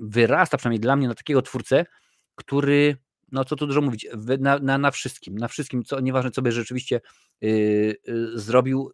wyrasta 0.00 0.56
przynajmniej 0.56 0.80
dla 0.80 0.96
mnie 0.96 1.08
na 1.08 1.14
takiego 1.14 1.42
twórcę, 1.42 1.86
który, 2.34 2.96
no 3.32 3.44
co 3.44 3.56
tu 3.56 3.66
dużo 3.66 3.80
mówić, 3.80 4.06
na, 4.40 4.58
na, 4.58 4.78
na 4.78 4.90
wszystkim, 4.90 5.38
na 5.38 5.48
wszystkim, 5.48 5.84
co 5.84 6.00
nieważne 6.00 6.30
co 6.30 6.42
by 6.42 6.52
rzeczywiście 6.52 7.00
yy, 7.40 7.50
yy, 8.06 8.38
zrobił, 8.38 8.90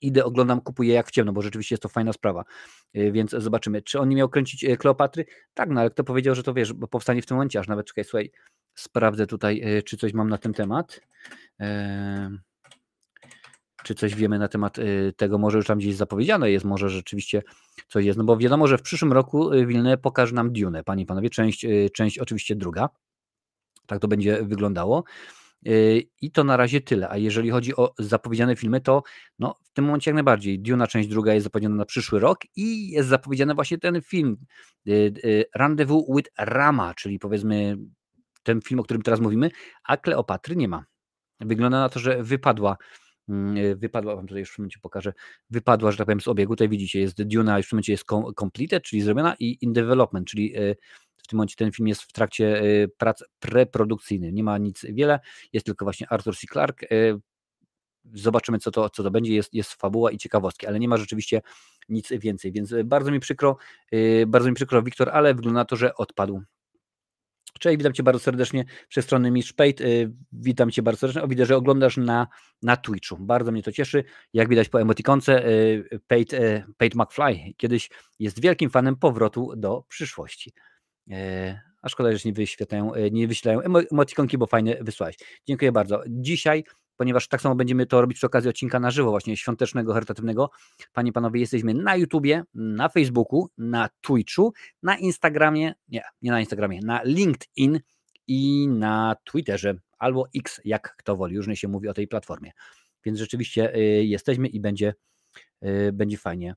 idę, 0.00 0.24
oglądam, 0.24 0.60
kupuję 0.60 0.94
jak 0.94 1.08
w 1.08 1.10
ciemno, 1.10 1.32
bo 1.32 1.42
rzeczywiście 1.42 1.74
jest 1.74 1.82
to 1.82 1.88
fajna 1.88 2.12
sprawa, 2.12 2.44
yy, 2.94 3.12
więc 3.12 3.30
zobaczymy. 3.30 3.82
Czy 3.82 4.00
on 4.00 4.08
nie 4.08 4.16
miał 4.16 4.28
kręcić 4.28 4.64
y, 4.64 4.76
Kleopatry? 4.76 5.24
Tak, 5.54 5.70
no 5.70 5.80
ale 5.80 5.90
kto 5.90 6.04
powiedział, 6.04 6.34
że 6.34 6.42
to 6.42 6.54
wiesz, 6.54 6.72
bo 6.72 6.88
powstanie 6.88 7.22
w 7.22 7.26
tym 7.26 7.36
momencie, 7.36 7.60
aż 7.60 7.68
nawet, 7.68 7.86
czekaj, 7.86 8.04
słuchaj, 8.04 8.30
sprawdzę 8.74 9.26
tutaj, 9.26 9.78
y, 9.78 9.82
czy 9.82 9.96
coś 9.96 10.12
mam 10.12 10.30
na 10.30 10.38
ten 10.38 10.52
temat. 10.52 11.00
Czy 13.84 13.94
coś 13.94 14.14
wiemy 14.14 14.38
na 14.38 14.48
temat 14.48 14.76
tego, 15.16 15.38
może 15.38 15.58
już 15.58 15.66
tam 15.66 15.78
gdzieś 15.78 15.94
zapowiedziane 15.94 16.50
jest, 16.50 16.64
może 16.64 16.90
rzeczywiście 16.90 17.42
coś 17.88 18.04
jest, 18.04 18.18
no 18.18 18.24
bo 18.24 18.36
wiadomo, 18.36 18.66
że 18.66 18.78
w 18.78 18.82
przyszłym 18.82 19.12
roku 19.12 19.50
Wilne 19.66 19.98
pokaże 19.98 20.34
nam 20.34 20.52
Dune, 20.52 20.84
panie 20.84 21.02
i 21.02 21.06
panowie, 21.06 21.30
część, 21.30 21.66
część 21.94 22.18
oczywiście 22.18 22.56
druga, 22.56 22.88
tak 23.86 24.00
to 24.00 24.08
będzie 24.08 24.42
wyglądało. 24.42 25.04
I 26.20 26.30
to 26.32 26.44
na 26.44 26.56
razie 26.56 26.80
tyle. 26.80 27.08
A 27.08 27.16
jeżeli 27.16 27.50
chodzi 27.50 27.76
o 27.76 27.94
zapowiedziane 27.98 28.56
filmy, 28.56 28.80
to 28.80 29.02
no, 29.38 29.54
w 29.64 29.72
tym 29.72 29.84
momencie 29.84 30.10
jak 30.10 30.14
najbardziej. 30.14 30.60
Duna 30.60 30.86
część 30.86 31.08
druga 31.08 31.34
jest 31.34 31.44
zapowiedziana 31.44 31.76
na 31.76 31.84
przyszły 31.84 32.20
rok 32.20 32.38
i 32.56 32.90
jest 32.90 33.08
zapowiedziany 33.08 33.54
właśnie 33.54 33.78
ten 33.78 34.02
film 34.02 34.36
Rendezvous 35.54 36.04
with 36.16 36.30
Rama, 36.38 36.94
czyli 36.94 37.18
powiedzmy 37.18 37.76
ten 38.42 38.60
film, 38.60 38.80
o 38.80 38.82
którym 38.82 39.02
teraz 39.02 39.20
mówimy, 39.20 39.50
a 39.84 39.96
Kleopatry 39.96 40.56
nie 40.56 40.68
ma. 40.68 40.84
Wygląda 41.40 41.80
na 41.80 41.88
to, 41.88 42.00
że 42.00 42.22
wypadła 42.22 42.76
Mm, 43.28 43.56
y, 43.56 43.76
wypadła, 43.76 44.16
wam 44.16 44.26
tutaj 44.26 44.40
już 44.40 44.52
w 44.52 44.58
momencie 44.58 44.78
pokażę, 44.82 45.12
wypadła, 45.50 45.90
że 45.90 45.98
tak 45.98 46.06
powiem, 46.06 46.20
z 46.20 46.28
obiegu. 46.28 46.52
Tutaj 46.52 46.68
widzicie, 46.68 47.00
jest 47.00 47.22
Duna, 47.22 47.58
już 47.58 47.68
w 47.68 47.72
momencie 47.72 47.92
jest 47.92 48.04
completed, 48.40 48.82
czyli 48.82 49.02
zrobiona 49.02 49.34
i 49.38 49.58
in 49.60 49.72
development, 49.72 50.28
czyli 50.28 50.58
y, 50.58 50.76
w 51.24 51.26
tym 51.26 51.36
momencie 51.36 51.56
ten 51.56 51.72
film 51.72 51.88
jest 51.88 52.02
w 52.02 52.12
trakcie 52.12 52.62
y, 52.62 52.90
prac 52.98 53.24
preprodukcyjnych. 53.38 54.32
Nie 54.32 54.44
ma 54.44 54.58
nic 54.58 54.86
wiele, 54.88 55.20
jest 55.52 55.66
tylko 55.66 55.84
właśnie 55.84 56.06
Arthur 56.10 56.36
C. 56.36 56.46
Clarke. 56.52 56.86
Zobaczymy, 58.12 58.58
co 58.58 58.70
to, 58.70 58.90
co 58.90 59.02
to 59.02 59.10
będzie. 59.10 59.34
Jest, 59.34 59.54
jest 59.54 59.72
fabuła 59.72 60.10
i 60.10 60.18
ciekawostki, 60.18 60.66
ale 60.66 60.78
nie 60.78 60.88
ma 60.88 60.96
rzeczywiście 60.96 61.42
nic 61.88 62.12
więcej. 62.12 62.52
Więc 62.52 62.74
bardzo 62.84 63.10
mi 63.10 63.20
przykro, 63.20 63.56
bardzo 64.26 64.48
mi 64.48 64.54
przykro, 64.54 64.82
Wiktor, 64.82 65.10
ale 65.10 65.34
wygląda 65.34 65.60
na 65.60 65.64
to, 65.64 65.76
że 65.76 65.94
odpadł 65.94 66.42
Cześć, 67.60 67.78
witam 67.78 67.92
Cię 67.92 68.02
bardzo 68.02 68.20
serdecznie 68.20 68.64
przez 68.88 69.04
stronę 69.04 69.30
Mistrz 69.30 69.52
Pate. 69.52 69.84
Witam 70.32 70.70
Cię 70.70 70.82
bardzo 70.82 71.00
serdecznie. 71.00 71.22
O, 71.22 71.28
widzę, 71.28 71.46
że 71.46 71.56
oglądasz 71.56 71.96
na, 71.96 72.26
na 72.62 72.76
Twitchu. 72.76 73.16
Bardzo 73.20 73.52
mnie 73.52 73.62
to 73.62 73.72
cieszy. 73.72 74.04
Jak 74.32 74.48
widać 74.48 74.68
po 74.68 74.80
emotikonce, 74.80 75.42
Pate, 76.06 76.64
Pate 76.78 76.96
McFly 76.96 77.54
kiedyś 77.56 77.90
jest 78.18 78.40
wielkim 78.40 78.70
fanem 78.70 78.96
powrotu 78.96 79.52
do 79.56 79.84
przyszłości. 79.88 80.52
A 81.82 81.88
szkoda, 81.88 82.12
że 82.12 82.18
nie 82.24 82.32
wyświetlają, 82.32 82.92
nie 83.10 83.28
wyświetlają 83.28 83.60
emotikonki, 83.90 84.38
bo 84.38 84.46
fajnie 84.46 84.78
wysłałeś. 84.80 85.16
Dziękuję 85.46 85.72
bardzo. 85.72 86.02
Dzisiaj 86.08 86.64
ponieważ 86.96 87.28
tak 87.28 87.40
samo 87.40 87.54
będziemy 87.54 87.86
to 87.86 88.00
robić 88.00 88.18
przy 88.18 88.26
okazji 88.26 88.50
odcinka 88.50 88.80
na 88.80 88.90
żywo, 88.90 89.10
właśnie 89.10 89.36
świątecznego, 89.36 89.92
charytatywnego. 89.92 90.50
Panie, 90.92 91.12
panowie, 91.12 91.40
jesteśmy 91.40 91.74
na 91.74 91.96
YouTubie, 91.96 92.42
na 92.54 92.88
Facebooku, 92.88 93.48
na 93.58 93.88
Twitchu, 94.00 94.52
na 94.82 94.96
Instagramie, 94.96 95.74
nie, 95.88 96.02
nie 96.22 96.30
na 96.30 96.40
Instagramie, 96.40 96.80
na 96.84 97.02
LinkedIn 97.02 97.80
i 98.26 98.68
na 98.68 99.16
Twitterze, 99.24 99.74
albo 99.98 100.26
X, 100.36 100.60
jak 100.64 100.96
kto 100.96 101.16
woli, 101.16 101.36
różnie 101.36 101.56
się 101.56 101.68
mówi 101.68 101.88
o 101.88 101.94
tej 101.94 102.08
platformie. 102.08 102.50
Więc 103.04 103.18
rzeczywiście 103.18 103.76
y, 103.76 104.04
jesteśmy 104.04 104.48
i 104.48 104.60
będzie, 104.60 104.94
będzie 105.92 106.18
fajnie. 106.18 106.54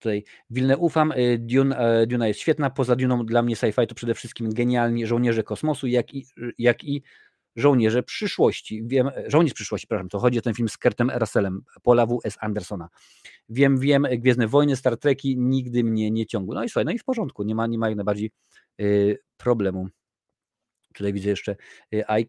Tutaj 0.00 0.24
Wilne 0.50 0.76
ufam, 0.76 1.12
y, 1.12 1.38
Dune, 1.38 2.06
Duna 2.06 2.28
jest 2.28 2.40
świetna, 2.40 2.70
poza 2.70 2.96
Duną 2.96 3.26
dla 3.26 3.42
mnie 3.42 3.56
sci-fi 3.56 3.86
to 3.86 3.94
przede 3.94 4.14
wszystkim 4.14 4.50
genialni 4.50 5.06
żołnierze 5.06 5.42
kosmosu, 5.42 5.86
jak 5.86 6.14
i, 6.14 6.26
jak 6.58 6.84
i 6.84 7.02
Żołnierze 7.56 8.02
przyszłości. 8.02 8.82
Wiem, 8.86 9.10
Żołnierz 9.26 9.54
przyszłości, 9.54 9.86
przepraszam, 9.86 10.08
to 10.08 10.18
chodzi 10.18 10.38
o 10.38 10.42
ten 10.42 10.54
film 10.54 10.68
z 10.68 10.78
Kurtem 10.78 11.10
Russellem, 11.10 11.62
Paula 11.82 12.06
W.S. 12.06 12.36
Andersona. 12.40 12.88
Wiem, 13.48 13.78
wiem, 13.78 14.06
Gwiezdne 14.18 14.46
Wojny, 14.46 14.76
Star 14.76 14.96
Treki 14.96 15.36
nigdy 15.38 15.84
mnie 15.84 16.10
nie 16.10 16.26
ciągły. 16.26 16.54
No 16.54 16.64
i 16.64 16.68
słuchaj, 16.68 16.84
no 16.84 16.90
i 16.90 16.98
w 16.98 17.04
porządku, 17.04 17.42
nie 17.42 17.54
ma, 17.54 17.66
nie 17.66 17.78
ma 17.78 17.88
jak 17.88 17.96
najbardziej 17.96 18.30
problemu. 19.36 19.88
Tutaj 20.94 21.12
widzę 21.12 21.30
jeszcze 21.30 21.56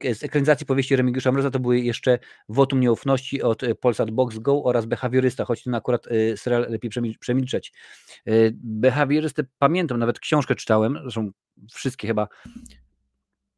y, 0.06 0.16
z 0.16 0.24
ekranizacji 0.24 0.66
powieści 0.66 0.96
Remigiusza 0.96 1.32
Mroza 1.32 1.52
to 1.52 1.60
były 1.60 1.80
jeszcze 1.80 2.20
Wotum 2.50 2.80
Nieufności 2.80 3.42
od 3.42 3.64
y, 3.64 3.76
Polsat 3.76 4.12
Box 4.12 4.40
Go 4.40 4.64
oraz 4.64 4.86
Behawiorysta, 4.86 5.46
choć 5.46 5.64
ten 5.64 5.76
akurat 5.76 6.06
serial 6.36 6.66
lepiej 6.70 6.92
przemilczeć. 7.20 7.74
Behawiorystę 8.54 9.44
pamiętam, 9.60 10.00
nawet 10.00 10.20
książkę 10.20 10.56
czytałem, 10.56 11.00
zresztą 11.02 11.32
wszystkie 11.72 12.08
chyba 12.08 12.28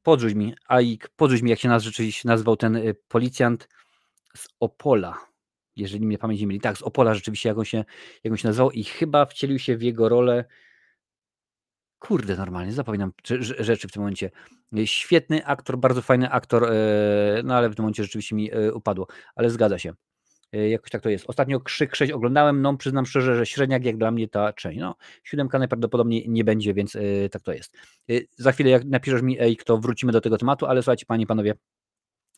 podrzuć 0.04 0.34
mi, 0.34 0.54
Aik, 0.68 1.10
podrzuć 1.16 1.42
mi, 1.42 1.50
jak 1.50 1.60
się 1.60 1.80
rzeczywiście 1.80 2.28
nazywał 2.28 2.58
ten 2.58 2.76
y, 2.76 2.96
policjant 3.08 3.68
z 4.36 4.48
Opola, 4.60 5.18
jeżeli 5.76 6.06
mnie 6.06 6.18
pamięć 6.18 6.42
nie 6.42 6.48
myli. 6.48 6.60
Tak, 6.60 6.78
z 6.78 6.82
Opola 6.82 7.14
rzeczywiście, 7.14 7.50
jak 7.50 7.58
on, 7.58 7.66
się, 7.66 7.86
jak 8.24 8.34
on 8.34 8.38
się 8.38 8.48
nazywał 8.48 8.72
i 8.72 8.84
chyba 8.84 9.26
wcielił 9.26 9.60
się 9.60 9.78
w 9.78 9.82
jego 9.82 10.10
rolę 10.10 10.46
kurde, 12.08 12.36
normalnie, 12.36 12.72
zapominam 12.72 13.12
rzeczy 13.60 13.88
w 13.88 13.92
tym 13.92 14.02
momencie. 14.02 14.32
Świetny 14.86 15.46
aktor, 15.46 15.78
bardzo 15.78 16.02
fajny 16.02 16.30
aktor, 16.30 16.64
e, 16.64 17.42
no 17.44 17.56
ale 17.56 17.70
w 17.70 17.76
tym 17.76 17.84
momencie 17.84 18.04
rzeczywiście 18.04 18.36
mi 18.36 18.52
e, 18.54 18.74
upadło, 18.74 19.08
ale 19.36 19.50
zgadza 19.50 19.80
się. 19.80 19.94
E, 20.54 20.70
jakoś 20.70 20.90
tak 20.90 21.02
to 21.02 21.10
jest. 21.10 21.26
Ostatnio 21.28 21.60
Krzyk 21.60 21.96
6 21.96 22.12
oglądałem, 22.12 22.62
no 22.62 22.78
przyznam 22.78 23.06
szczerze, 23.06 23.36
że 23.36 23.46
średniak 23.46 23.86
jak 23.86 23.98
dla 23.98 24.12
mnie 24.12 24.28
ta 24.28 24.54
część. 24.54 24.80
No, 24.80 24.96
siódemka 25.24 25.60
najprawdopodobniej 25.60 26.30
nie 26.30 26.44
będzie, 26.44 26.74
więc 26.74 26.98
tak 27.32 27.42
to 27.42 27.54
jest. 27.54 27.78
Za 28.38 28.52
chwilę 28.52 28.70
jak 28.70 28.86
napiszesz 28.86 29.22
mi, 29.22 29.40
ej, 29.40 29.58
to 29.66 29.78
wrócimy 29.78 30.12
do 30.12 30.22
tego 30.22 30.38
tematu, 30.38 30.66
ale 30.66 30.82
słuchajcie, 30.82 31.06
panie 31.06 31.24
i 31.24 31.28
panowie, 31.28 31.54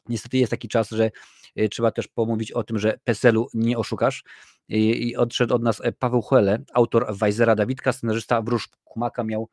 niestety 0.09 0.37
jest 0.37 0.51
taki 0.51 0.67
czas, 0.67 0.89
że 0.89 1.11
yy, 1.55 1.69
trzeba 1.69 1.91
też 1.91 2.07
pomówić 2.07 2.51
o 2.51 2.63
tym, 2.63 2.79
że 2.79 2.99
PESEL-u 3.03 3.47
nie 3.53 3.77
oszukasz 3.77 4.23
i 4.69 5.15
odszedł 5.15 5.55
od 5.55 5.63
nas 5.63 5.81
Paweł 5.99 6.21
Huele, 6.21 6.63
autor 6.73 7.05
Wajzera 7.09 7.55
Dawidka, 7.55 7.93
scenarzysta 7.93 8.41
Wróż 8.41 8.69
Kumaka 8.83 9.23
miał 9.23 9.49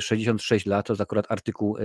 66 0.00 0.66
lat, 0.66 0.86
to 0.86 0.92
jest 0.92 1.00
akurat 1.00 1.26
artykuł 1.28 1.76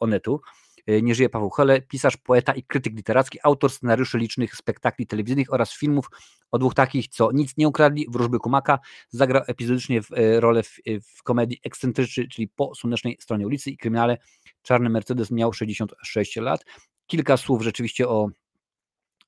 Onetu. 0.00 0.40
E, 0.86 1.02
nie 1.02 1.14
żyje 1.14 1.28
Paweł 1.28 1.50
Hele, 1.50 1.82
pisarz, 1.82 2.16
poeta 2.16 2.52
i 2.52 2.62
krytyk 2.62 2.96
literacki, 2.96 3.38
autor 3.42 3.70
scenariuszy 3.70 4.18
licznych 4.18 4.56
spektakli 4.56 5.06
telewizyjnych 5.06 5.52
oraz 5.52 5.72
filmów 5.72 6.06
o 6.50 6.58
dwóch 6.58 6.74
takich, 6.74 7.08
co 7.08 7.32
nic 7.32 7.56
nie 7.56 7.68
ukradli, 7.68 8.06
wróżby 8.08 8.38
Kumaka, 8.38 8.78
zagrał 9.08 9.42
epizodycznie 9.46 10.02
w 10.02 10.12
e, 10.12 10.40
rolę 10.40 10.62
w, 10.62 10.78
e, 10.86 11.00
w 11.00 11.22
komedii 11.22 11.60
Ekscentryczny, 11.64 12.28
czyli 12.28 12.48
po 12.48 12.74
słonecznej 12.74 13.16
stronie 13.20 13.46
ulicy 13.46 13.70
i 13.70 13.76
kryminale 13.76 14.18
Czarny 14.62 14.90
Mercedes 14.90 15.30
miał 15.30 15.52
66 15.52 16.36
lat. 16.36 16.64
Kilka 17.06 17.36
słów 17.36 17.62
rzeczywiście 17.62 18.08
o, 18.08 18.28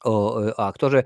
o, 0.05 0.35
o 0.35 0.67
aktorze. 0.67 1.03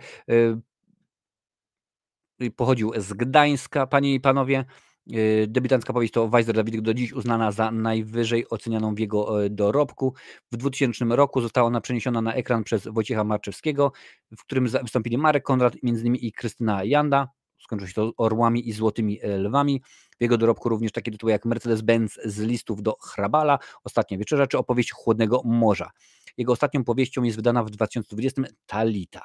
Pochodził 2.57 2.93
z 2.97 3.13
Gdańska, 3.13 3.87
panie 3.87 4.15
i 4.15 4.21
panowie. 4.21 4.65
Yy, 5.07 5.47
debiutancka 5.47 5.93
powieść 5.93 6.13
to 6.13 6.29
Weiser 6.29 6.55
Dawid, 6.55 6.81
do 6.81 6.95
dziś 6.95 7.13
uznana 7.13 7.53
za 7.53 7.71
najwyżej 7.71 8.49
ocenianą 8.49 8.95
w 8.95 8.99
jego 8.99 9.45
e, 9.45 9.51
dorobku. 9.51 10.15
W 10.53 10.57
2000 10.57 11.05
roku 11.05 11.41
została 11.41 11.67
ona 11.67 11.81
przeniesiona 11.81 12.23
na 12.23 12.35
ekran 12.35 12.65
przez 12.65 12.89
Wojciecha 12.89 13.25
Marczewskiego, 13.25 13.93
w 14.39 14.45
którym 14.45 14.65
wystąpili 14.65 15.19
Marek 15.19 15.45
Konrad, 15.45 15.75
m.in. 15.85 16.15
i 16.15 16.33
Krystyna 16.33 16.85
Janda. 16.85 17.29
Skończyło 17.59 17.89
się 17.89 17.95
to 17.95 18.13
orłami 18.17 18.69
i 18.69 18.73
złotymi 18.73 19.23
e, 19.23 19.39
lwami. 19.39 19.83
W 20.19 20.23
jego 20.23 20.39
dorobku 20.39 20.69
również 20.69 20.93
takie 20.93 21.11
tytuły 21.11 21.33
jak 21.33 21.45
Mercedes-Benz 21.45 22.19
z 22.25 22.41
listów 22.41 22.83
do 22.83 22.97
Hrabala, 23.03 23.59
Ostatnia 23.85 24.19
Wieczerza 24.19 24.47
czy 24.47 24.59
opowieść 24.59 24.93
Chłodnego 24.93 25.43
Morza. 25.45 25.91
Jego 26.37 26.53
ostatnią 26.53 26.85
powieścią 26.85 27.23
jest 27.23 27.37
wydana 27.37 27.65
w 27.65 27.71
2020 27.71 28.43
Talita. 28.67 29.23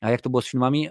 A 0.00 0.10
jak 0.10 0.20
to 0.20 0.30
było 0.30 0.42
z 0.42 0.48
filmami? 0.48 0.88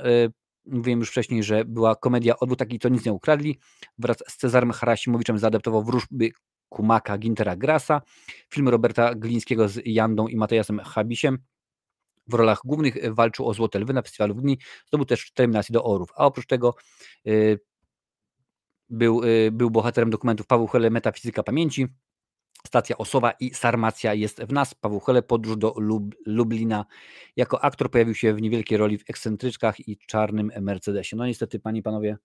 E, 0.71 0.75
Mówiłem 0.75 0.99
już 0.99 1.09
wcześniej, 1.09 1.43
że 1.43 1.65
była 1.65 1.95
komedia 1.95 2.39
Odwód 2.39 2.59
taki, 2.59 2.79
co 2.79 2.89
nic 2.89 3.05
nie 3.05 3.13
ukradli. 3.13 3.59
Wraz 3.97 4.17
z 4.27 4.37
Cezarem 4.37 4.71
Harasimowiczem 4.71 5.39
zaadaptował 5.39 5.83
wróżby 5.83 6.29
Kumaka 6.69 7.17
Gintera 7.17 7.55
Grasa, 7.55 8.01
film 8.49 8.69
Roberta 8.69 9.15
Glińskiego 9.15 9.69
z 9.69 9.81
Jandą 9.85 10.27
i 10.27 10.35
Matejasem 10.35 10.79
Habisiem. 10.79 11.37
W 12.27 12.33
rolach 12.33 12.61
głównych 12.65 13.13
walczył 13.13 13.47
o 13.47 13.53
Złote 13.53 13.79
Lwy 13.79 13.93
na 13.93 14.01
Festiwalu 14.01 14.33
w 14.33 14.37
Gdyni, 14.37 14.57
zdobył 14.87 15.05
też 15.05 15.25
cztery 15.25 15.47
nominacje 15.47 15.73
do 15.73 15.83
Orów, 15.83 16.09
a 16.15 16.25
oprócz 16.25 16.45
tego 16.45 16.75
yy, 17.25 17.59
był, 18.89 19.23
yy, 19.23 19.51
był 19.51 19.69
bohaterem 19.69 20.09
dokumentów 20.09 20.47
Paweł 20.47 20.67
Hele 20.67 20.89
Metafizyka 20.89 21.43
Pamięci, 21.43 21.87
Stacja 22.65 22.97
Osowa 22.97 23.31
i 23.31 23.53
Sarmacja 23.53 24.13
jest 24.13 24.43
w 24.43 24.51
nas. 24.51 24.73
Paweł 24.73 25.01
podróż 25.27 25.57
do 25.57 25.73
Lub 25.77 26.15
Lublina. 26.25 26.85
Jako 27.35 27.63
aktor 27.63 27.91
pojawił 27.91 28.15
się 28.15 28.33
w 28.33 28.41
niewielkiej 28.41 28.77
roli 28.77 28.97
w 28.97 29.09
Ekscentryczkach 29.09 29.87
i 29.87 29.97
Czarnym 29.97 30.51
Mercedesie. 30.61 31.15
No 31.15 31.25
niestety, 31.25 31.59
panie 31.59 31.79
i 31.79 31.83
panowie, 31.83 32.17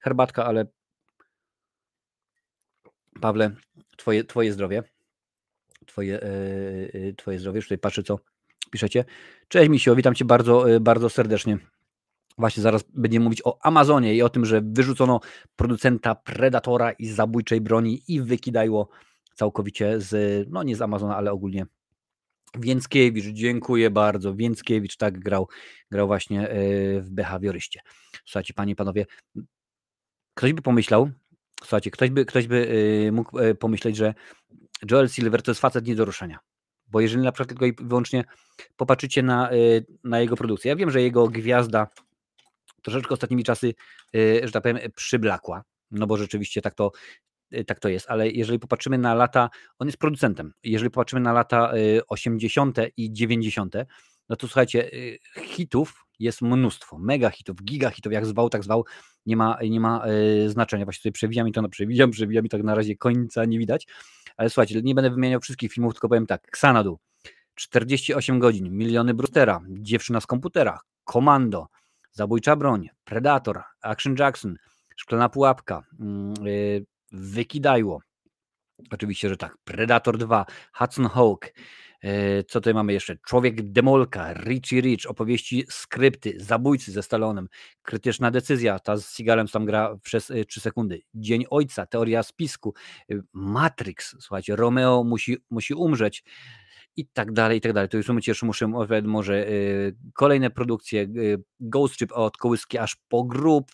herbatka, 0.00 0.44
ale 0.44 0.66
Pawle, 3.20 3.50
twoje, 3.96 4.24
twoje 4.24 4.52
zdrowie. 4.52 4.82
Twoje, 5.86 6.20
yy, 6.94 7.14
twoje 7.16 7.38
zdrowie. 7.38 7.56
Już 7.56 7.64
tutaj 7.64 7.78
patrzę, 7.78 8.02
co 8.02 8.18
piszecie. 8.70 9.04
Cześć 9.48 9.70
Misio, 9.70 9.96
witam 9.96 10.14
cię 10.14 10.24
bardzo, 10.24 10.68
yy, 10.68 10.80
bardzo 10.80 11.10
serdecznie. 11.10 11.58
Właśnie 12.38 12.62
zaraz 12.62 12.84
będziemy 12.94 13.24
mówić 13.24 13.42
o 13.44 13.58
Amazonie 13.62 14.14
i 14.14 14.22
o 14.22 14.28
tym, 14.28 14.44
że 14.44 14.62
wyrzucono 14.64 15.20
producenta 15.56 16.14
Predatora 16.14 16.92
i 16.92 17.06
zabójczej 17.06 17.60
broni 17.60 18.02
i 18.08 18.20
wykidajło 18.20 18.88
całkowicie 19.34 20.00
z, 20.00 20.46
no 20.50 20.62
nie 20.62 20.76
z 20.76 20.82
Amazona, 20.82 21.16
ale 21.16 21.32
ogólnie 21.32 21.66
Więckiewicz, 22.58 23.24
dziękuję 23.24 23.90
bardzo. 23.90 24.34
Więckiewicz 24.34 24.96
tak 24.96 25.18
grał, 25.18 25.48
grał 25.90 26.06
właśnie 26.06 26.48
e, 26.48 26.56
w 27.00 27.10
behawioryście. 27.10 27.80
Słuchajcie, 28.24 28.54
panie 28.54 28.72
i 28.72 28.76
panowie, 28.76 29.06
ktoś 30.34 30.52
by 30.52 30.62
pomyślał, 30.62 31.10
słuchajcie, 31.60 31.90
ktoś 31.90 32.10
by, 32.10 32.24
ktoś 32.24 32.46
by 32.46 32.68
e, 33.08 33.12
mógł 33.12 33.38
e, 33.38 33.54
pomyśleć, 33.54 33.96
że 33.96 34.14
Joel 34.90 35.08
Silver 35.08 35.42
to 35.42 35.50
jest 35.50 35.60
facet 35.60 35.86
nie 35.86 35.94
do 35.94 36.04
ruszenia. 36.04 36.38
Bo 36.86 37.00
jeżeli 37.00 37.22
na 37.22 37.32
przykład 37.32 37.48
tylko 37.48 37.66
i 37.66 37.74
wyłącznie 37.86 38.24
popatrzycie 38.76 39.22
na, 39.22 39.50
na 40.04 40.20
jego 40.20 40.36
produkcję, 40.36 40.68
ja 40.68 40.76
wiem, 40.76 40.90
że 40.90 41.02
jego 41.02 41.28
gwiazda 41.28 41.88
troszeczkę 42.82 43.14
ostatnimi 43.14 43.44
czasy, 43.44 43.74
że 44.42 44.50
tak 44.52 44.62
powiem, 44.62 44.78
przyblakła, 44.96 45.62
no 45.90 46.06
bo 46.06 46.16
rzeczywiście 46.16 46.62
tak 46.62 46.74
to 46.74 46.92
tak 47.66 47.80
to 47.80 47.88
jest, 47.88 48.10
ale 48.10 48.30
jeżeli 48.30 48.58
popatrzymy 48.58 48.98
na 48.98 49.14
lata, 49.14 49.50
on 49.78 49.88
jest 49.88 49.98
producentem, 49.98 50.52
jeżeli 50.64 50.90
popatrzymy 50.90 51.20
na 51.20 51.32
lata 51.32 51.72
80. 52.08 52.78
Y, 52.78 52.92
i 52.96 53.12
90., 53.12 53.74
no 54.28 54.36
to 54.36 54.46
słuchajcie, 54.46 54.92
y, 54.92 55.18
hitów 55.44 56.04
jest 56.18 56.42
mnóstwo, 56.42 56.98
mega 56.98 57.30
hitów, 57.30 57.56
giga 57.64 57.90
hitów, 57.90 58.12
jak 58.12 58.26
zwał, 58.26 58.50
tak 58.50 58.64
zwał, 58.64 58.84
nie 59.26 59.36
ma, 59.36 59.58
nie 59.70 59.80
ma 59.80 60.04
znaczenia. 60.46 60.84
Właśnie 60.84 60.98
tutaj 60.98 61.12
przewijam 61.12 61.48
i 61.48 61.52
to, 61.52 61.62
no 61.62 61.68
przewijam, 61.68 62.10
przewijam 62.10 62.46
i 62.46 62.48
tak 62.48 62.62
na 62.62 62.74
razie 62.74 62.96
końca 62.96 63.44
nie 63.44 63.58
widać, 63.58 63.86
ale 64.36 64.50
słuchajcie, 64.50 64.82
nie 64.82 64.94
będę 64.94 65.10
wymieniał 65.10 65.40
wszystkich 65.40 65.72
filmów, 65.72 65.94
tylko 65.94 66.08
powiem 66.08 66.26
tak, 66.26 66.48
Xanadu, 66.48 66.98
48 67.54 68.38
godzin, 68.38 68.70
Miliony 68.70 69.14
Brustera, 69.14 69.60
Dziewczyna 69.68 70.20
z 70.20 70.26
komputera, 70.26 70.80
Komando, 71.04 71.66
Zabójcza 72.12 72.56
broń, 72.56 72.88
Predator, 73.04 73.62
Action 73.82 74.16
Jackson, 74.18 74.56
Szklana 74.96 75.28
pułapka, 75.28 75.82
yy, 76.42 76.86
wykidajło. 77.14 78.00
Oczywiście, 78.90 79.28
że 79.28 79.36
tak. 79.36 79.56
Predator 79.64 80.18
2, 80.18 80.46
Hudson 80.72 81.06
Hawk, 81.06 81.52
E, 82.04 82.44
co 82.44 82.60
tutaj 82.60 82.74
mamy 82.74 82.92
jeszcze? 82.92 83.16
Człowiek 83.16 83.72
Demolka, 83.72 84.32
Richie 84.32 84.80
Rich, 84.80 85.10
opowieści, 85.10 85.64
skrypty, 85.70 86.34
zabójcy 86.36 86.92
ze 86.92 87.02
Stalonem, 87.02 87.48
krytyczna 87.82 88.30
decyzja, 88.30 88.78
ta 88.78 88.96
z 88.96 89.06
Sigalem 89.06 89.48
tam 89.48 89.64
gra 89.64 89.96
przez 90.02 90.32
3 90.48 90.60
sekundy, 90.60 91.00
Dzień 91.14 91.44
Ojca, 91.50 91.86
teoria 91.86 92.22
spisku, 92.22 92.74
Matrix, 93.32 94.16
słuchajcie, 94.20 94.56
Romeo 94.56 95.04
musi, 95.04 95.36
musi 95.50 95.74
umrzeć 95.74 96.24
i 96.96 97.06
tak 97.06 97.32
dalej, 97.32 97.58
i 97.58 97.60
tak 97.60 97.72
dalej. 97.72 97.88
To 97.88 97.96
już 97.96 98.26
jeszcze 98.26 98.46
muszę 98.46 98.68
może 99.02 99.46
kolejne 100.14 100.50
produkcje, 100.50 101.06
Ghost 101.60 101.94
Ship 101.94 102.12
od 102.12 102.36
kołyski 102.36 102.78
aż 102.78 102.96
po 103.08 103.24
grób, 103.24 103.70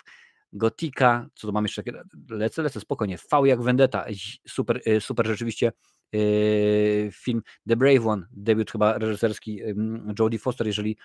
Gotika, 0.52 1.26
co 1.34 1.46
tu 1.46 1.52
mam 1.52 1.64
jeszcze, 1.64 1.82
lecę, 2.30 2.62
lecę 2.62 2.80
spokojnie, 2.80 3.18
V 3.18 3.48
jak 3.48 3.62
Vendetta, 3.62 4.04
super, 4.46 4.80
super 5.00 5.26
rzeczywiście 5.26 5.72
Yy, 6.12 7.10
film. 7.12 7.42
The 7.68 7.76
Brave 7.76 8.06
One, 8.06 8.26
debiut 8.32 8.70
chyba 8.70 8.98
reżyserski 8.98 9.60
Jodie 10.18 10.38
Foster, 10.38 10.66
jeżeli 10.66 10.96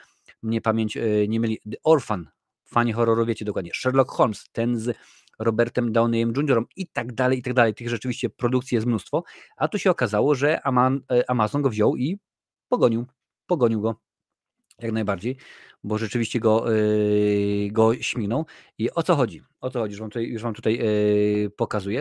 mnie 0.43 0.61
pamięć 0.61 0.95
yy, 0.95 1.27
nie 1.27 1.39
myli, 1.39 1.59
The 1.71 1.77
Orphan, 1.83 2.29
fani 2.65 2.93
horroru 2.93 3.25
wiecie 3.25 3.45
dokładnie, 3.45 3.71
Sherlock 3.73 4.11
Holmes, 4.11 4.45
ten 4.51 4.79
z 4.79 4.97
Robertem 5.39 5.91
Downeyem 5.91 6.33
Jr. 6.37 6.63
i 6.75 6.87
tak 6.87 7.13
dalej, 7.13 7.39
i 7.39 7.41
tak 7.41 7.53
dalej. 7.53 7.73
Tych 7.73 7.89
rzeczywiście 7.89 8.29
produkcji 8.29 8.75
jest 8.75 8.87
mnóstwo, 8.87 9.23
a 9.57 9.67
tu 9.67 9.79
się 9.79 9.91
okazało, 9.91 10.35
że 10.35 10.61
Amazon 11.27 11.61
go 11.61 11.69
wziął 11.69 11.95
i 11.95 12.19
pogonił, 12.69 13.05
pogonił 13.47 13.81
go 13.81 13.95
jak 14.79 14.91
najbardziej, 14.91 15.37
bo 15.83 15.97
rzeczywiście 15.97 16.39
go, 16.39 16.71
yy, 16.71 17.69
go 17.71 17.95
śmignął. 17.95 18.45
I 18.77 18.91
o 18.91 19.03
co 19.03 19.15
chodzi? 19.15 19.41
O 19.61 19.69
co 19.69 19.79
chodzi, 19.79 19.91
już 19.91 19.99
wam 19.99 20.09
tutaj, 20.09 20.27
już 20.27 20.41
wam 20.41 20.53
tutaj 20.53 20.77
yy, 20.77 21.49
pokazuję. 21.49 21.99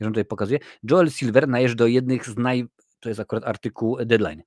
Już 0.00 0.06
wam 0.06 0.12
tutaj 0.12 0.24
pokazuję. 0.24 0.58
Joel 0.90 1.10
Silver 1.10 1.48
należy 1.48 1.74
do 1.74 1.86
jednych 1.86 2.28
z 2.28 2.36
naj... 2.36 2.64
To 3.00 3.08
jest 3.08 3.20
akurat 3.20 3.44
artykuł 3.44 3.96
Deadline. 4.04 4.42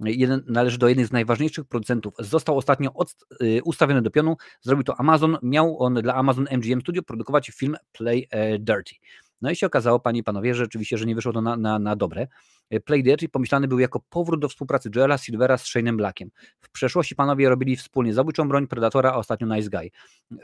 Jeden, 0.00 0.42
należy 0.46 0.78
do 0.78 0.88
jednych 0.88 1.06
z 1.06 1.12
najważniejszych 1.12 1.64
producentów. 1.64 2.14
Został 2.18 2.58
ostatnio 2.58 2.92
od, 2.94 3.14
yy, 3.40 3.62
ustawiony 3.64 4.02
do 4.02 4.10
pionu. 4.10 4.36
Zrobił 4.60 4.84
to 4.84 5.00
Amazon. 5.00 5.38
Miał 5.42 5.82
on 5.82 5.94
dla 5.94 6.14
Amazon 6.14 6.46
MGM 6.50 6.80
Studio 6.80 7.02
produkować 7.02 7.48
film 7.48 7.76
Play 7.92 8.28
e, 8.30 8.58
Dirty. 8.58 8.94
No 9.42 9.50
i 9.50 9.56
się 9.56 9.66
okazało, 9.66 10.00
panie 10.00 10.20
i 10.20 10.22
panowie, 10.22 10.54
że 10.54 10.64
rzeczywiście, 10.64 10.98
że 10.98 11.06
nie 11.06 11.14
wyszło 11.14 11.32
to 11.32 11.40
na, 11.40 11.56
na, 11.56 11.78
na 11.78 11.96
dobre. 11.96 12.26
E, 12.70 12.80
Play 12.80 13.02
Dirty 13.02 13.28
pomyślany 13.28 13.68
był 13.68 13.78
jako 13.78 14.00
powrót 14.00 14.40
do 14.40 14.48
współpracy 14.48 14.90
Joela 14.94 15.18
Silvera 15.18 15.58
z 15.58 15.64
Shane'em 15.64 15.96
Blackiem. 15.96 16.30
W 16.60 16.70
przeszłości 16.70 17.14
panowie 17.14 17.48
robili 17.48 17.76
wspólnie 17.76 18.14
Zabójczą 18.14 18.48
Broń, 18.48 18.66
Predatora, 18.66 19.12
a 19.12 19.16
ostatnio 19.16 19.56
Nice 19.56 19.70
Guy. 19.70 19.90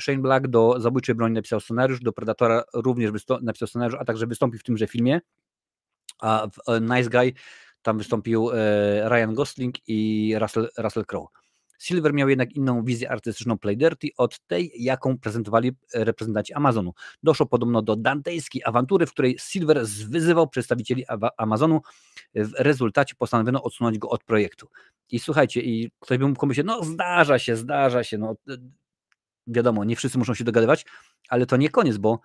Shane 0.01 0.19
Black 0.19 0.47
do 0.47 0.81
Zabójczej 0.81 1.15
Broni 1.15 1.35
napisał 1.35 1.61
scenariusz, 1.61 2.01
do 2.01 2.13
Predatora 2.13 2.65
również 2.75 3.13
napisał 3.43 3.69
scenariusz, 3.69 4.01
a 4.01 4.05
także 4.05 4.27
wystąpił 4.27 4.61
w 4.61 4.63
tymże 4.63 4.87
filmie, 4.87 5.21
a 6.21 6.49
w 6.53 6.71
e, 6.71 6.81
Nice 6.81 7.11
Guy 7.11 7.33
tam 7.83 7.99
wystąpił 7.99 8.51
e, 8.53 9.09
Ryan 9.09 9.35
Gosling 9.35 9.75
i 9.89 10.33
Russell, 10.39 10.69
Russell 10.79 11.07
Crowe. 11.07 11.46
Silver 11.79 12.15
miał 12.15 12.29
jednak 12.29 12.53
inną 12.53 12.85
wizję 12.85 13.11
artystyczną 13.11 13.59
Play 13.59 13.77
Dirty 13.77 14.09
od 14.17 14.41
tej, 14.47 14.73
jaką 14.75 15.19
prezentowali 15.19 15.73
reprezentanci 15.95 16.55
Amazonu. 16.55 16.93
Doszło 17.23 17.47
podobno 17.47 17.83
do 17.83 17.97
dantejskiej 17.97 18.63
awantury, 18.65 19.07
w 19.07 19.13
której 19.13 19.37
Silver 19.39 19.87
zwyzywał 19.87 20.49
przedstawicieli 20.49 21.05
Amazonu. 21.37 21.81
W 22.35 22.53
rezultacie 22.59 23.15
postanowiono 23.19 23.63
odsunąć 23.63 23.99
go 23.99 24.09
od 24.09 24.25
projektu. 24.25 24.69
I 25.11 25.19
słuchajcie, 25.19 25.61
i 25.61 25.91
ktoś 26.01 26.19
by 26.19 26.29
mógł 26.29 26.41
pomyśleć, 26.41 26.67
no 26.67 26.85
zdarza 26.85 27.39
się, 27.39 27.57
zdarza 27.57 28.05
się, 28.05 28.19
no 28.19 28.37
wiadomo, 29.47 29.85
nie 29.85 29.97
wszyscy 29.97 30.19
muszą 30.19 30.35
się 30.35 30.45
dogadywać, 30.45 30.87
ale 31.29 31.47
to 31.47 31.57
nie 31.57 31.71
koniec, 31.71 31.97
bo 31.97 32.21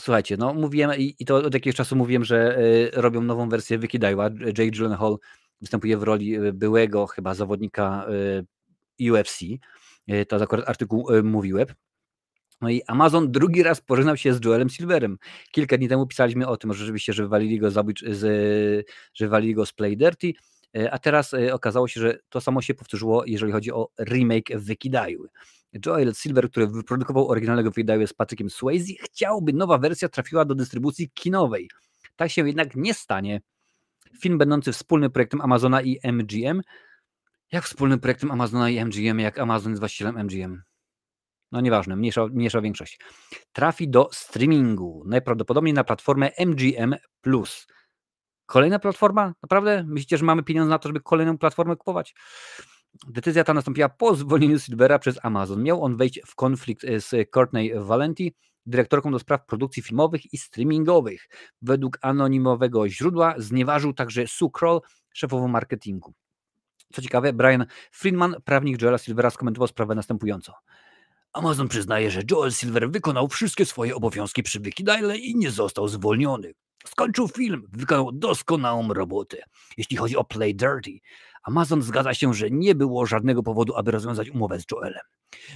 słuchajcie, 0.00 0.36
no 0.36 0.54
mówiłem 0.54 0.90
i, 0.98 1.14
i 1.18 1.24
to 1.24 1.36
od 1.36 1.54
jakiegoś 1.54 1.76
czasu 1.76 1.96
mówiłem, 1.96 2.24
że 2.24 2.58
y, 2.58 2.90
robią 2.94 3.22
nową 3.22 3.48
wersję 3.48 3.78
Vicky 3.78 3.98
Daiwa. 3.98 4.24
Jake 4.58 4.70
Gyllenhaal 4.70 5.16
występuje 5.60 5.96
w 5.96 6.02
roli 6.02 6.36
y, 6.36 6.52
byłego 6.52 7.06
chyba 7.06 7.34
zawodnika 7.34 8.06
y, 8.08 8.46
UFC. 9.10 9.40
E, 10.08 10.26
to 10.26 10.36
akurat 10.36 10.68
artykuł 10.68 11.10
e, 11.10 11.22
mówiłem. 11.22 11.66
No 12.60 12.70
i 12.70 12.82
Amazon 12.86 13.32
drugi 13.32 13.62
raz 13.62 13.80
pożegnał 13.80 14.16
się 14.16 14.34
z 14.34 14.44
Joelem 14.44 14.68
Silverem. 14.68 15.18
Kilka 15.52 15.78
dni 15.78 15.88
temu 15.88 16.06
pisaliśmy 16.06 16.46
o 16.46 16.56
tym, 16.56 16.72
że 16.72 16.78
rzeczywiście, 16.78 17.12
że 17.12 17.22
wywalili 17.22 17.58
go, 17.58 17.70
z, 17.70 17.86
że 19.14 19.26
wywalili 19.26 19.54
go 19.54 19.66
z 19.66 19.72
Play 19.72 19.96
Dirty, 19.96 20.32
e, 20.76 20.90
a 20.90 20.98
teraz 20.98 21.34
okazało 21.52 21.88
się, 21.88 22.00
że 22.00 22.18
to 22.28 22.40
samo 22.40 22.62
się 22.62 22.74
powtórzyło, 22.74 23.24
jeżeli 23.26 23.52
chodzi 23.52 23.72
o 23.72 23.88
remake 24.00 24.48
Wykidajły. 24.54 25.28
Joel 25.86 26.14
Silver, 26.14 26.50
który 26.50 26.66
wyprodukował 26.66 27.28
oryginalnego 27.28 27.70
Wykidajły 27.70 28.06
z 28.06 28.12
Patrykiem 28.12 28.50
Swayze, 28.50 28.92
chciałby 29.02 29.52
nowa 29.52 29.78
wersja 29.78 30.08
trafiła 30.08 30.44
do 30.44 30.54
dystrybucji 30.54 31.10
kinowej. 31.14 31.68
Tak 32.16 32.30
się 32.30 32.46
jednak 32.46 32.76
nie 32.76 32.94
stanie. 32.94 33.40
Film 34.20 34.38
będący 34.38 34.72
wspólnym 34.72 35.10
projektem 35.10 35.40
Amazona 35.40 35.82
i 35.82 35.98
MGM 36.12 36.60
jak 37.52 37.64
wspólnym 37.64 38.00
projektem 38.00 38.30
Amazona 38.30 38.70
i 38.70 38.84
MGM, 38.84 39.18
jak 39.18 39.38
Amazon 39.38 39.72
jest 39.72 39.80
właścicielem 39.80 40.18
MGM? 40.24 40.62
No 41.52 41.60
nieważne, 41.60 41.96
mniejsza, 41.96 42.26
mniejsza 42.26 42.60
większość. 42.60 43.00
Trafi 43.52 43.88
do 43.88 44.08
streamingu, 44.12 45.02
najprawdopodobniej 45.06 45.74
na 45.74 45.84
platformę 45.84 46.30
MGM+. 46.38 46.96
Kolejna 48.46 48.78
platforma? 48.78 49.34
Naprawdę? 49.42 49.84
Myślicie, 49.86 50.18
że 50.18 50.24
mamy 50.24 50.42
pieniądze 50.42 50.70
na 50.70 50.78
to, 50.78 50.88
żeby 50.88 51.00
kolejną 51.00 51.38
platformę 51.38 51.76
kupować? 51.76 52.14
Decyzja 53.08 53.44
ta 53.44 53.54
nastąpiła 53.54 53.88
po 53.88 54.14
zwolnieniu 54.14 54.58
Silvera 54.58 54.98
przez 54.98 55.18
Amazon. 55.22 55.62
Miał 55.62 55.84
on 55.84 55.96
wejść 55.96 56.20
w 56.26 56.34
konflikt 56.34 56.82
z 56.98 57.30
Courtney 57.30 57.72
Valenti, 57.74 58.34
dyrektorką 58.66 59.12
do 59.12 59.18
spraw 59.18 59.46
produkcji 59.46 59.82
filmowych 59.82 60.32
i 60.32 60.38
streamingowych. 60.38 61.28
Według 61.62 61.98
anonimowego 62.02 62.88
źródła 62.88 63.34
znieważył 63.38 63.92
także 63.92 64.26
Sue 64.26 64.50
Kroll, 64.50 64.80
szefową 65.14 65.48
marketingu. 65.48 66.14
Co 66.92 67.02
ciekawe, 67.02 67.32
Brian 67.32 67.66
Friedman, 67.92 68.36
prawnik 68.44 68.82
Joela 68.82 68.98
Silvera, 68.98 69.30
skomentował 69.30 69.68
sprawę 69.68 69.94
następująco. 69.94 70.54
Amazon 71.32 71.68
przyznaje, 71.68 72.10
że 72.10 72.22
Joel 72.30 72.52
Silver 72.52 72.90
wykonał 72.90 73.28
wszystkie 73.28 73.66
swoje 73.66 73.96
obowiązki 73.96 74.42
przy 74.42 74.60
Wikidale 74.60 75.18
i 75.18 75.36
nie 75.36 75.50
został 75.50 75.88
zwolniony. 75.88 76.52
Skończył 76.86 77.28
film, 77.28 77.66
wykonał 77.72 78.12
doskonałą 78.12 78.94
robotę. 78.94 79.36
Jeśli 79.76 79.96
chodzi 79.96 80.16
o 80.16 80.24
Play 80.24 80.54
Dirty, 80.54 80.98
Amazon 81.42 81.82
zgadza 81.82 82.14
się, 82.14 82.34
że 82.34 82.50
nie 82.50 82.74
było 82.74 83.06
żadnego 83.06 83.42
powodu, 83.42 83.76
aby 83.76 83.90
rozwiązać 83.90 84.30
umowę 84.30 84.60
z 84.60 84.64
Joelem. 84.72 85.02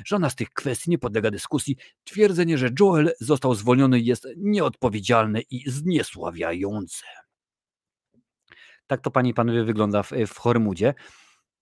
Żadna 0.06 0.30
z 0.30 0.34
tych 0.34 0.50
kwestii 0.50 0.90
nie 0.90 0.98
podlega 0.98 1.30
dyskusji. 1.30 1.76
Twierdzenie, 2.04 2.58
że 2.58 2.70
Joel 2.80 3.12
został 3.20 3.54
zwolniony 3.54 4.00
jest 4.00 4.28
nieodpowiedzialne 4.36 5.40
i 5.50 5.70
zniesławiające. 5.70 7.06
Tak 8.86 9.00
to, 9.00 9.10
panie 9.10 9.30
i 9.30 9.34
panowie, 9.34 9.64
wygląda 9.64 10.02
w, 10.02 10.12
w 10.26 10.38
Hormudzie. 10.38 10.94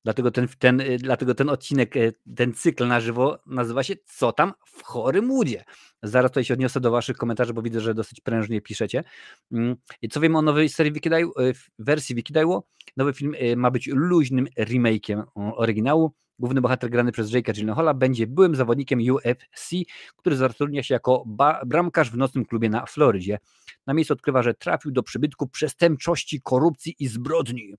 Dlatego 0.05 0.31
ten, 0.31 0.49
ten, 0.59 0.81
y, 0.81 0.99
dlatego 0.99 1.35
ten 1.35 1.49
odcinek, 1.49 1.97
y, 1.97 2.13
ten 2.37 2.55
cykl 2.55 2.87
na 2.87 3.01
żywo 3.01 3.39
nazywa 3.47 3.83
się 3.83 3.95
Co 4.05 4.33
tam 4.33 4.53
w 4.67 4.83
chorym 4.83 5.31
łudzie. 5.31 5.65
Zaraz 6.03 6.31
tutaj 6.31 6.45
się 6.45 6.55
odniosę 6.55 6.81
do 6.81 6.91
Waszych 6.91 7.17
komentarzy, 7.17 7.55
bo 7.55 7.63
widzę, 7.63 7.81
że 7.81 7.95
dosyć 7.95 8.21
prężnie 8.21 8.61
piszecie. 8.61 9.05
Mm, 9.53 9.77
I 10.03 10.09
co 10.09 10.21
wiemy 10.21 10.39
o 10.39 10.43
nowej 10.43 10.69
serii 10.69 10.93
Wikidajło, 10.93 11.43
y, 11.43 11.55
wersji 11.79 12.15
Wikidajło? 12.15 12.67
Nowy 12.97 13.13
film 13.13 13.35
ma 13.57 13.71
być 13.71 13.87
luźnym 13.87 14.47
remake'iem 14.59 15.23
oryginału. 15.35 16.13
Główny 16.43 16.61
bohater 16.61 16.91
grany 16.91 17.13
przez 17.13 17.31
Jake'a 17.31 17.55
Gyllenhaala 17.55 17.95
będzie 17.95 18.27
byłym 18.27 18.55
zawodnikiem 18.57 19.01
UFC, 19.11 19.71
który 20.17 20.37
zatrudnia 20.37 20.83
się 20.83 20.95
jako 20.95 21.25
bramkarz 21.67 22.11
w 22.11 22.17
nocnym 22.17 22.45
klubie 22.45 22.69
na 22.69 22.87
Florydzie. 22.87 23.39
Na 23.87 23.95
miejscu 23.95 24.15
odkrywa, 24.15 24.43
że 24.43 24.55
trafił 24.55 24.91
do 24.91 25.03
przybytku 25.03 25.49
przestępczości, 25.49 26.41
korupcji 26.43 26.97
i 26.99 27.09
zbrodni 27.09 27.75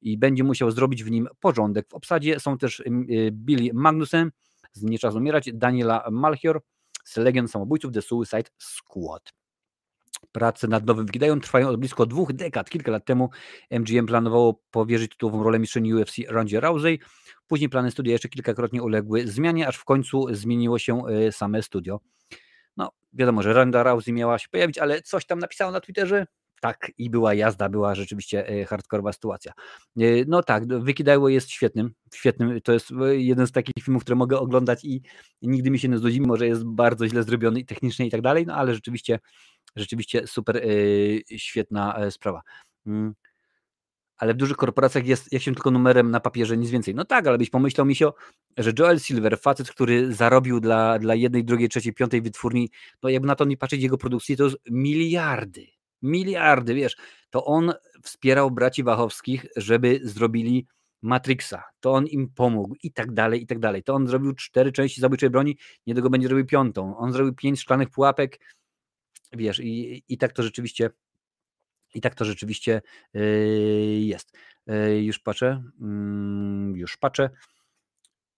i 0.00 0.18
będzie 0.18 0.44
musiał 0.44 0.70
zrobić 0.70 1.04
w 1.04 1.10
nim 1.10 1.28
porządek. 1.40 1.88
W 1.88 1.94
obsadzie 1.94 2.40
są 2.40 2.58
też 2.58 2.80
y, 2.80 2.84
Billy 3.32 3.70
Magnussen 3.74 4.30
z 4.72 4.82
Nie 4.82 4.98
czas 4.98 5.14
umierać, 5.14 5.50
Daniela 5.54 6.08
Malchior 6.10 6.60
z 7.04 7.16
Legion 7.16 7.48
Samobójców 7.48 7.92
The 7.92 8.02
Suicide 8.02 8.50
Squad. 8.58 9.43
Prace 10.34 10.68
nad 10.68 10.86
nowym 10.86 11.06
Wikidają 11.06 11.40
trwają 11.40 11.68
od 11.68 11.76
blisko 11.76 12.06
dwóch 12.06 12.32
dekad. 12.32 12.70
Kilka 12.70 12.92
lat 12.92 13.04
temu 13.04 13.30
MGM 13.70 14.06
planowało 14.06 14.60
powierzyć 14.70 15.10
tytułową 15.10 15.42
rolę 15.42 15.58
mistrzyni 15.58 15.94
UFC 15.94 16.16
Rondzie 16.28 16.60
Rousey. 16.60 16.98
Później 17.46 17.68
plany 17.68 17.90
studia 17.90 18.12
jeszcze 18.12 18.28
kilkakrotnie 18.28 18.82
uległy 18.82 19.26
zmianie, 19.26 19.68
aż 19.68 19.76
w 19.76 19.84
końcu 19.84 20.26
zmieniło 20.30 20.78
się 20.78 21.02
y, 21.08 21.32
same 21.32 21.62
studio. 21.62 22.00
No, 22.76 22.90
wiadomo, 23.12 23.42
że 23.42 23.52
Ronda 23.52 23.82
Rousey 23.82 24.12
miała 24.12 24.38
się 24.38 24.48
pojawić, 24.48 24.78
ale 24.78 25.02
coś 25.02 25.26
tam 25.26 25.38
napisało 25.38 25.72
na 25.72 25.80
Twitterze. 25.80 26.26
Tak, 26.60 26.90
i 26.98 27.10
była 27.10 27.34
jazda, 27.34 27.68
była 27.68 27.94
rzeczywiście 27.94 28.50
y, 28.50 28.66
hardkorowa 28.66 29.12
sytuacja. 29.12 29.52
Y, 30.00 30.24
no 30.28 30.42
tak, 30.42 30.66
Wykidajło 30.66 31.28
jest 31.28 31.50
świetnym, 31.50 31.94
świetnym, 32.14 32.60
to 32.60 32.72
jest 32.72 32.90
jeden 33.12 33.46
z 33.46 33.52
takich 33.52 33.84
filmów, 33.84 34.02
które 34.02 34.16
mogę 34.16 34.38
oglądać 34.38 34.84
i 34.84 35.02
nigdy 35.42 35.70
mi 35.70 35.78
się 35.78 35.88
nie 35.88 35.98
znudzi, 35.98 36.20
mimo 36.20 36.36
że 36.36 36.46
jest 36.46 36.64
bardzo 36.64 37.08
źle 37.08 37.22
zrobiony 37.22 37.64
technicznie 37.64 38.06
i 38.06 38.10
tak 38.10 38.20
dalej, 38.20 38.46
no 38.46 38.54
ale 38.54 38.74
rzeczywiście, 38.74 39.18
rzeczywiście 39.76 40.26
super 40.26 40.62
świetna 41.36 41.96
e, 41.96 42.10
sprawa. 42.10 42.42
Mm 42.86 43.14
ale 44.16 44.34
w 44.34 44.36
dużych 44.36 44.56
korporacjach 44.56 45.06
jest 45.06 45.32
jak 45.32 45.42
się 45.42 45.54
tylko 45.54 45.70
numerem 45.70 46.10
na 46.10 46.20
papierze, 46.20 46.56
nic 46.56 46.70
więcej. 46.70 46.94
No 46.94 47.04
tak, 47.04 47.26
ale 47.26 47.38
byś 47.38 47.50
pomyślał, 47.50 47.86
Misio, 47.86 48.14
że 48.56 48.72
Joel 48.78 49.00
Silver, 49.00 49.38
facet, 49.38 49.70
który 49.70 50.14
zarobił 50.14 50.60
dla, 50.60 50.98
dla 50.98 51.14
jednej, 51.14 51.44
drugiej, 51.44 51.68
trzeciej, 51.68 51.94
piątej 51.94 52.22
wytwórni, 52.22 52.70
no 53.02 53.08
jakby 53.08 53.28
na 53.28 53.34
to 53.34 53.44
nie 53.44 53.56
patrzeć 53.56 53.82
jego 53.82 53.98
produkcji, 53.98 54.36
to 54.36 54.44
jest 54.44 54.56
miliardy, 54.70 55.66
miliardy, 56.04 56.74
wiesz, 56.74 56.96
to 57.30 57.44
on 57.44 57.72
wspierał 58.02 58.50
braci 58.50 58.82
Wachowskich, 58.82 59.46
żeby 59.56 60.00
zrobili 60.02 60.66
Matrixa, 61.02 61.62
to 61.80 61.92
on 61.92 62.06
im 62.06 62.28
pomógł 62.28 62.74
i 62.82 62.92
tak 62.92 63.12
dalej, 63.12 63.42
i 63.42 63.46
tak 63.46 63.58
dalej. 63.58 63.82
To 63.82 63.94
on 63.94 64.08
zrobił 64.08 64.34
cztery 64.34 64.72
części 64.72 65.00
zabójczej 65.00 65.30
broni, 65.30 65.58
niedługo 65.86 66.10
będzie 66.10 66.28
robił 66.28 66.46
piątą. 66.46 66.96
On 66.96 67.12
zrobił 67.12 67.34
pięć 67.34 67.60
szklanych 67.60 67.90
pułapek, 67.90 68.40
wiesz, 69.32 69.60
i, 69.60 70.02
i 70.08 70.18
tak 70.18 70.32
to 70.32 70.42
rzeczywiście 70.42 70.90
i 71.94 72.00
tak 72.00 72.14
to 72.14 72.24
rzeczywiście 72.24 72.82
yy, 73.14 74.00
jest. 74.00 74.36
Yy, 74.66 75.02
już 75.02 75.18
patrzę, 75.18 75.62
yy, 75.80 76.78
już 76.78 76.96
patrzę. 76.96 77.30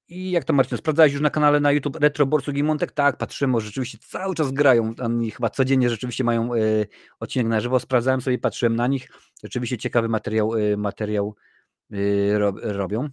I 0.09 0.31
jak 0.31 0.45
to 0.45 0.53
Marcin, 0.53 0.79
sprawdzałeś 0.79 1.13
już 1.13 1.23
na 1.23 1.31
kanale 1.31 1.61
na 1.61 1.73
YouTube 1.73 1.97
Retro 1.97 2.27
Borsu 2.27 2.53
Montek? 2.65 2.93
Tak, 2.93 3.17
patrzymy, 3.17 3.61
rzeczywiście 3.61 3.99
cały 3.99 4.35
czas 4.35 4.53
grają, 4.53 4.95
oni 5.03 5.31
chyba 5.31 5.51
codziennie 5.51 5.91
rzeczywiście 5.91 6.25
mają 6.25 6.55
y, 6.55 6.87
odcinek 7.21 7.47
na 7.47 7.61
żywo, 7.61 7.81
sprawdzałem 7.81 8.21
sobie, 8.21 8.39
patrzyłem 8.39 8.77
na 8.77 8.87
nich, 8.87 9.09
rzeczywiście 9.43 9.79
ciekawy 9.79 10.09
materiał, 10.09 10.55
y, 10.55 10.77
materiał 10.77 11.35
y, 11.93 12.39
rob, 12.39 12.57
robią. 12.63 13.09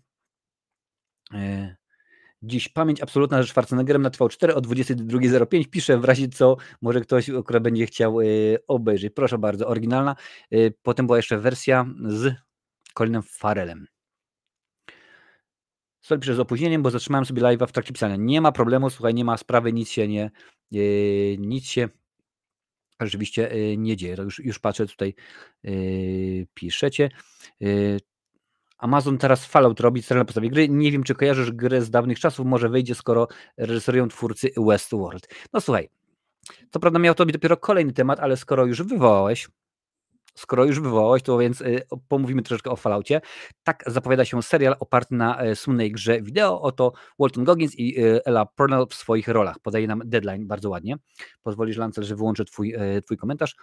Dziś 2.41 2.69
pamięć 2.69 3.01
absolutna 3.01 3.43
ze 3.43 3.47
Schwarzeneggerem 3.47 4.01
na 4.01 4.09
TV4 4.09 4.51
o 4.51 4.61
22.05 4.61 5.69
pisze 5.69 5.97
w 5.97 6.05
razie 6.05 6.27
co 6.27 6.57
może 6.81 7.01
ktoś, 7.01 7.29
który 7.45 7.59
będzie 7.59 7.85
chciał 7.85 8.17
obejrzeć. 8.67 9.13
Proszę 9.13 9.37
bardzo, 9.37 9.67
oryginalna. 9.67 10.15
Potem 10.81 11.05
była 11.05 11.17
jeszcze 11.17 11.37
wersja 11.37 11.85
z 12.07 12.33
Colinem 12.93 13.23
Farelem. 13.23 13.92
Sorry, 16.03 16.21
piszę 16.21 16.35
z 16.35 16.39
opóźnieniem, 16.39 16.83
bo 16.83 16.91
zatrzymałem 16.91 17.25
sobie 17.25 17.41
live'a 17.41 17.67
w 17.67 17.71
trakcie 17.71 17.93
pisania. 17.93 18.15
Nie 18.15 18.41
ma 18.41 18.51
problemu, 18.51 18.89
słuchaj, 18.89 19.13
nie 19.13 19.25
ma 19.25 19.37
sprawy, 19.37 19.73
nic 19.73 19.89
się 19.89 20.07
nie, 20.07 20.31
yy, 20.71 21.37
nic 21.39 21.65
się 21.65 21.89
rzeczywiście 23.01 23.41
yy, 23.41 23.77
nie 23.77 23.97
dzieje. 23.97 24.15
To 24.15 24.23
już, 24.23 24.39
już 24.39 24.59
patrzę 24.59 24.85
tutaj, 24.87 25.15
yy, 25.63 26.47
piszecie. 26.53 27.09
Amazon 28.77 29.17
teraz 29.17 29.45
Fallout 29.45 29.79
robi 29.79 30.01
serial 30.01 30.21
na 30.21 30.25
podstawie 30.25 30.49
gry. 30.49 30.69
Nie 30.69 30.91
wiem, 30.91 31.03
czy 31.03 31.15
kojarzysz 31.15 31.51
grę 31.51 31.81
z 31.81 31.89
dawnych 31.89 32.19
czasów, 32.19 32.45
może 32.45 32.69
wyjdzie, 32.69 32.95
skoro 32.95 33.27
reżyserują 33.57 34.07
twórcy 34.07 34.49
Westworld. 34.57 35.27
No 35.53 35.61
słuchaj, 35.61 35.89
co 36.69 36.79
prawda 36.79 36.99
miał 36.99 37.15
to 37.15 37.25
być 37.25 37.33
dopiero 37.33 37.57
kolejny 37.57 37.93
temat, 37.93 38.19
ale 38.19 38.37
skoro 38.37 38.65
już 38.65 38.83
wywołałeś, 38.83 39.47
skoro 40.35 40.65
już 40.65 40.79
wywołałeś, 40.79 41.23
to 41.23 41.37
więc 41.37 41.61
y, 41.61 41.81
pomówimy 42.07 42.41
troszeczkę 42.41 42.71
o 42.71 42.75
Falloutie. 42.75 43.21
Tak 43.63 43.83
zapowiada 43.87 44.25
się 44.25 44.43
serial 44.43 44.75
oparty 44.79 45.15
na 45.15 45.39
e, 45.41 45.55
słynnej 45.55 45.91
grze 45.91 46.21
wideo. 46.21 46.61
Oto 46.61 46.93
Walton 47.19 47.43
Goggins 47.43 47.75
i 47.75 47.99
y, 47.99 48.25
Ella 48.25 48.45
Purnell 48.45 48.85
w 48.89 48.93
swoich 48.93 49.27
rolach. 49.27 49.59
Podaje 49.59 49.87
nam 49.87 50.01
deadline 50.05 50.47
bardzo 50.47 50.69
ładnie. 50.69 50.95
Pozwolisz, 51.43 51.77
Lancel, 51.77 52.03
że 52.03 52.15
wyłączę 52.15 52.45
twój, 52.45 52.73
e, 52.73 53.01
twój 53.01 53.17
komentarz. 53.17 53.55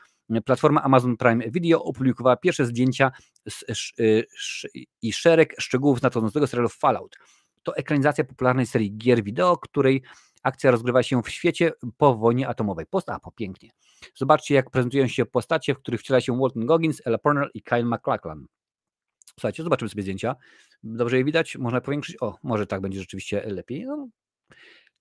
Platforma 0.44 0.82
Amazon 0.82 1.16
Prime 1.16 1.50
Video 1.50 1.84
opublikowała 1.84 2.36
pierwsze 2.36 2.66
zdjęcia 2.66 3.10
y, 4.00 4.24
i 5.02 5.12
szereg 5.12 5.54
szczegółów 5.58 6.02
nadchodzącego 6.02 6.46
serialu 6.46 6.68
Fallout. 6.68 7.16
To 7.62 7.76
ekranizacja 7.76 8.24
popularnej 8.24 8.66
serii 8.66 8.96
gier 8.98 9.22
wideo, 9.22 9.56
której 9.56 10.02
Akcja 10.42 10.70
rozgrywa 10.70 11.02
się 11.02 11.22
w 11.22 11.28
świecie 11.28 11.72
po 11.96 12.16
wojnie 12.16 12.48
atomowej. 12.48 12.86
Post-apo, 12.90 13.32
pięknie. 13.32 13.70
Zobaczcie, 14.14 14.54
jak 14.54 14.70
prezentują 14.70 15.08
się 15.08 15.26
postacie, 15.26 15.74
w 15.74 15.78
których 15.78 16.00
wciela 16.00 16.20
się 16.20 16.38
Walton 16.38 16.66
Goggins, 16.66 17.02
Ella 17.04 17.18
Purnell 17.18 17.50
i 17.54 17.62
Kyle 17.62 17.84
MacLachlan. 17.84 18.46
Słuchajcie, 19.40 19.62
zobaczymy 19.62 19.88
sobie 19.88 20.02
zdjęcia. 20.02 20.36
Dobrze 20.82 21.18
je 21.18 21.24
widać? 21.24 21.56
Można 21.56 21.80
powiększyć? 21.80 22.16
O, 22.20 22.38
może 22.42 22.66
tak 22.66 22.80
będzie 22.80 23.00
rzeczywiście 23.00 23.42
lepiej. 23.46 23.84
No, 23.86 24.08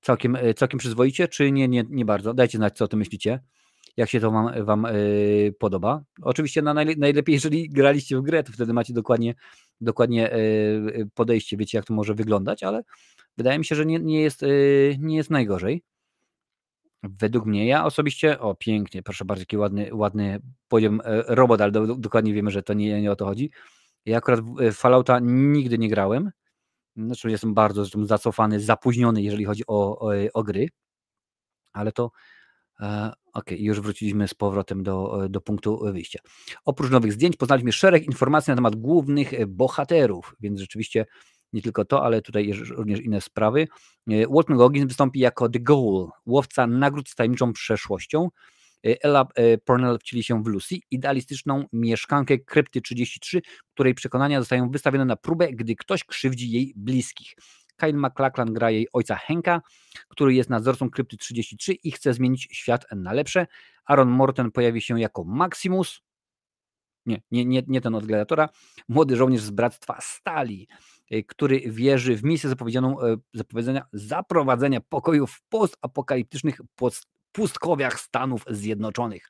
całkiem, 0.01 0.35
e, 0.35 0.53
całkiem 0.53 0.79
przyzwoicie, 0.79 1.27
czy 1.27 1.51
nie, 1.51 1.67
nie, 1.67 1.83
nie 1.89 2.05
bardzo? 2.05 2.33
Dajcie 2.33 2.57
znać, 2.57 2.77
co 2.77 2.85
o 2.85 2.87
tym 2.87 2.99
myślicie. 2.99 3.39
Jak 3.97 4.09
się 4.09 4.19
to 4.19 4.31
Wam, 4.31 4.65
wam 4.65 4.87
yy, 4.93 5.53
podoba. 5.59 6.03
Oczywiście 6.21 6.61
na 6.61 6.73
najle 6.73 6.93
najlepiej, 6.97 7.33
jeżeli 7.33 7.69
graliście 7.69 8.17
w 8.17 8.21
grę, 8.21 8.43
to 8.43 8.51
wtedy 8.51 8.73
macie 8.73 8.93
dokładnie, 8.93 9.35
dokładnie 9.81 10.29
yy, 10.95 11.09
podejście, 11.13 11.57
wiecie, 11.57 11.77
jak 11.77 11.85
to 11.85 11.93
może 11.93 12.13
wyglądać, 12.13 12.63
ale 12.63 12.83
Wydaje 13.39 13.59
mi 13.59 13.65
się, 13.65 13.75
że 13.75 13.85
nie, 13.85 13.99
nie, 13.99 14.21
jest, 14.21 14.43
y, 14.43 14.97
nie 14.99 15.17
jest 15.17 15.29
najgorzej. 15.29 15.83
Według 17.03 17.45
mnie, 17.45 17.67
ja 17.67 17.85
osobiście, 17.85 18.39
o 18.39 18.55
pięknie, 18.55 19.03
proszę 19.03 19.25
bardzo, 19.25 19.41
taki 19.41 19.57
ładny, 19.57 19.89
ładny 19.95 20.39
e, 20.73 21.23
robot, 21.27 21.61
ale 21.61 21.71
do, 21.71 21.95
dokładnie 21.95 22.33
wiemy, 22.33 22.51
że 22.51 22.63
to 22.63 22.73
nie, 22.73 23.01
nie 23.01 23.11
o 23.11 23.15
to 23.15 23.25
chodzi. 23.25 23.51
Ja 24.05 24.17
akurat 24.17 24.39
Fallouta 24.73 25.19
nigdy 25.21 25.77
nie 25.77 25.89
grałem. 25.89 26.31
Znaczy 26.95 27.31
jestem 27.31 27.53
bardzo 27.53 27.83
zresztą 27.83 28.05
zacofany, 28.05 28.59
zapóźniony, 28.59 29.21
jeżeli 29.21 29.45
chodzi 29.45 29.63
o, 29.67 29.99
o, 29.99 30.11
o 30.33 30.43
gry, 30.43 30.67
ale 31.73 31.91
to 31.91 32.11
e, 32.79 33.11
ok, 33.33 33.51
już 33.51 33.81
wróciliśmy 33.81 34.27
z 34.27 34.33
powrotem 34.33 34.83
do, 34.83 35.27
do 35.29 35.41
punktu 35.41 35.79
wyjścia. 35.93 36.19
Oprócz 36.65 36.91
nowych 36.91 37.13
zdjęć 37.13 37.37
poznaliśmy 37.37 37.71
szereg 37.71 38.05
informacji 38.05 38.51
na 38.51 38.55
temat 38.55 38.75
głównych 38.75 39.47
bohaterów, 39.47 40.35
więc 40.39 40.59
rzeczywiście 40.59 41.05
nie 41.53 41.61
tylko 41.61 41.85
to, 41.85 42.03
ale 42.03 42.21
tutaj 42.21 42.53
również 42.69 42.99
inne 42.99 43.21
sprawy. 43.21 43.67
E, 44.07 44.27
Walton 44.27 44.57
Goggins 44.57 44.87
wystąpi 44.87 45.19
jako 45.19 45.49
The 45.49 45.59
Goal, 45.59 46.07
łowca 46.25 46.67
nagród 46.67 47.09
z 47.09 47.15
tajemniczą 47.15 47.53
przeszłością. 47.53 48.29
E, 48.85 49.03
Ella 49.03 49.27
e, 49.35 49.57
Pornell 49.57 49.99
wcieli 49.99 50.23
się 50.23 50.43
w 50.43 50.47
Lucy, 50.47 50.75
idealistyczną 50.91 51.65
mieszkankę 51.73 52.37
Krypty 52.37 52.81
33, 52.81 53.41
której 53.73 53.93
przekonania 53.93 54.39
zostają 54.39 54.69
wystawione 54.69 55.05
na 55.05 55.15
próbę, 55.15 55.47
gdy 55.53 55.75
ktoś 55.75 56.03
krzywdzi 56.03 56.51
jej 56.51 56.73
bliskich. 56.75 57.33
Kyle 57.79 57.93
MacLachlan 57.93 58.53
gra 58.53 58.71
jej 58.71 58.87
ojca 58.93 59.15
Henka, 59.15 59.61
który 60.07 60.33
jest 60.33 60.49
nadzorcą 60.49 60.89
Krypty 60.89 61.17
33 61.17 61.73
i 61.73 61.91
chce 61.91 62.13
zmienić 62.13 62.47
świat 62.51 62.85
na 62.95 63.13
lepsze. 63.13 63.47
Aaron 63.85 64.09
Morton 64.09 64.51
pojawi 64.51 64.81
się 64.81 64.99
jako 64.99 65.23
Maximus, 65.23 66.01
nie, 67.05 67.21
nie, 67.31 67.45
nie, 67.45 67.63
nie 67.67 67.81
ten 67.81 67.95
od 67.95 68.05
Gladiatora, 68.05 68.49
młody 68.89 69.15
żołnierz 69.15 69.41
z 69.41 69.51
Bractwa 69.51 69.97
Stali, 70.01 70.67
Y, 71.11 71.23
który 71.23 71.59
wierzy 71.59 72.15
w 72.15 72.23
misję 72.23 72.49
zapowiedzianą, 72.49 73.01
e, 73.01 73.17
zapowiedzenia 73.33 73.85
zaprowadzenia 73.93 74.81
pokoju 74.81 75.27
w 75.27 75.41
postapokaliptycznych 75.41 76.61
pustkowiach 77.31 77.99
Stanów 77.99 78.45
Zjednoczonych. 78.49 79.29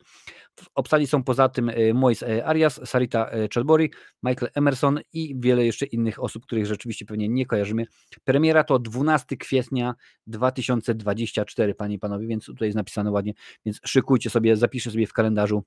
W 0.59 0.65
obsadzi 0.75 1.07
są 1.07 1.23
poza 1.23 1.49
tym 1.49 1.69
e, 1.69 1.93
Mois 1.93 2.23
e, 2.23 2.45
Arias, 2.45 2.81
Sarita 2.85 3.31
Chadbury, 3.53 3.89
Michael 4.23 4.51
Emerson 4.55 4.99
i 5.13 5.35
wiele 5.39 5.65
jeszcze 5.65 5.85
innych 5.85 6.23
osób, 6.23 6.45
których 6.45 6.65
rzeczywiście 6.65 7.05
pewnie 7.05 7.29
nie 7.29 7.45
kojarzymy. 7.45 7.85
Premiera 8.23 8.63
to 8.63 8.79
12 8.79 9.37
kwietnia 9.37 9.95
2024, 10.27 11.75
panie 11.75 11.95
i 11.95 11.99
panowie, 11.99 12.27
więc 12.27 12.45
tutaj 12.45 12.67
jest 12.67 12.75
napisane 12.75 13.11
ładnie, 13.11 13.33
więc 13.65 13.79
szykujcie 13.85 14.29
sobie, 14.29 14.55
zapiszę 14.55 14.91
sobie 14.91 15.07
w 15.07 15.13
kalendarzu 15.13 15.63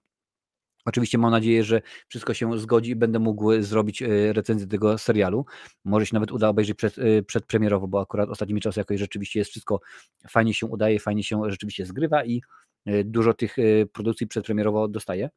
Oczywiście 0.84 1.18
mam 1.18 1.30
nadzieję, 1.30 1.64
że 1.64 1.82
wszystko 2.08 2.34
się 2.34 2.58
zgodzi 2.58 2.90
i 2.90 2.96
będę 2.96 3.18
mógł 3.18 3.62
zrobić 3.62 4.02
e, 4.02 4.32
recenzję 4.32 4.66
tego 4.66 4.98
serialu. 4.98 5.44
Może 5.84 6.06
się 6.06 6.14
nawet 6.14 6.32
uda 6.32 6.48
obejrzeć 6.48 6.76
przed, 6.76 6.98
e, 6.98 7.22
przedpremierowo, 7.22 7.88
bo 7.88 8.00
akurat 8.00 8.28
ostatnimi 8.28 8.60
czasy 8.60 8.80
jakoś 8.80 9.00
rzeczywiście 9.00 9.38
jest 9.38 9.50
wszystko 9.50 9.80
fajnie 10.28 10.54
się 10.54 10.66
udaje, 10.66 11.00
fajnie 11.00 11.24
się 11.24 11.50
rzeczywiście 11.50 11.86
zgrywa 11.86 12.24
i 12.24 12.42
e, 12.86 13.04
dużo 13.04 13.34
tych 13.34 13.56
produkcji 13.92 14.26
przedpremierowo 14.26 14.88
dostaję 14.88 15.30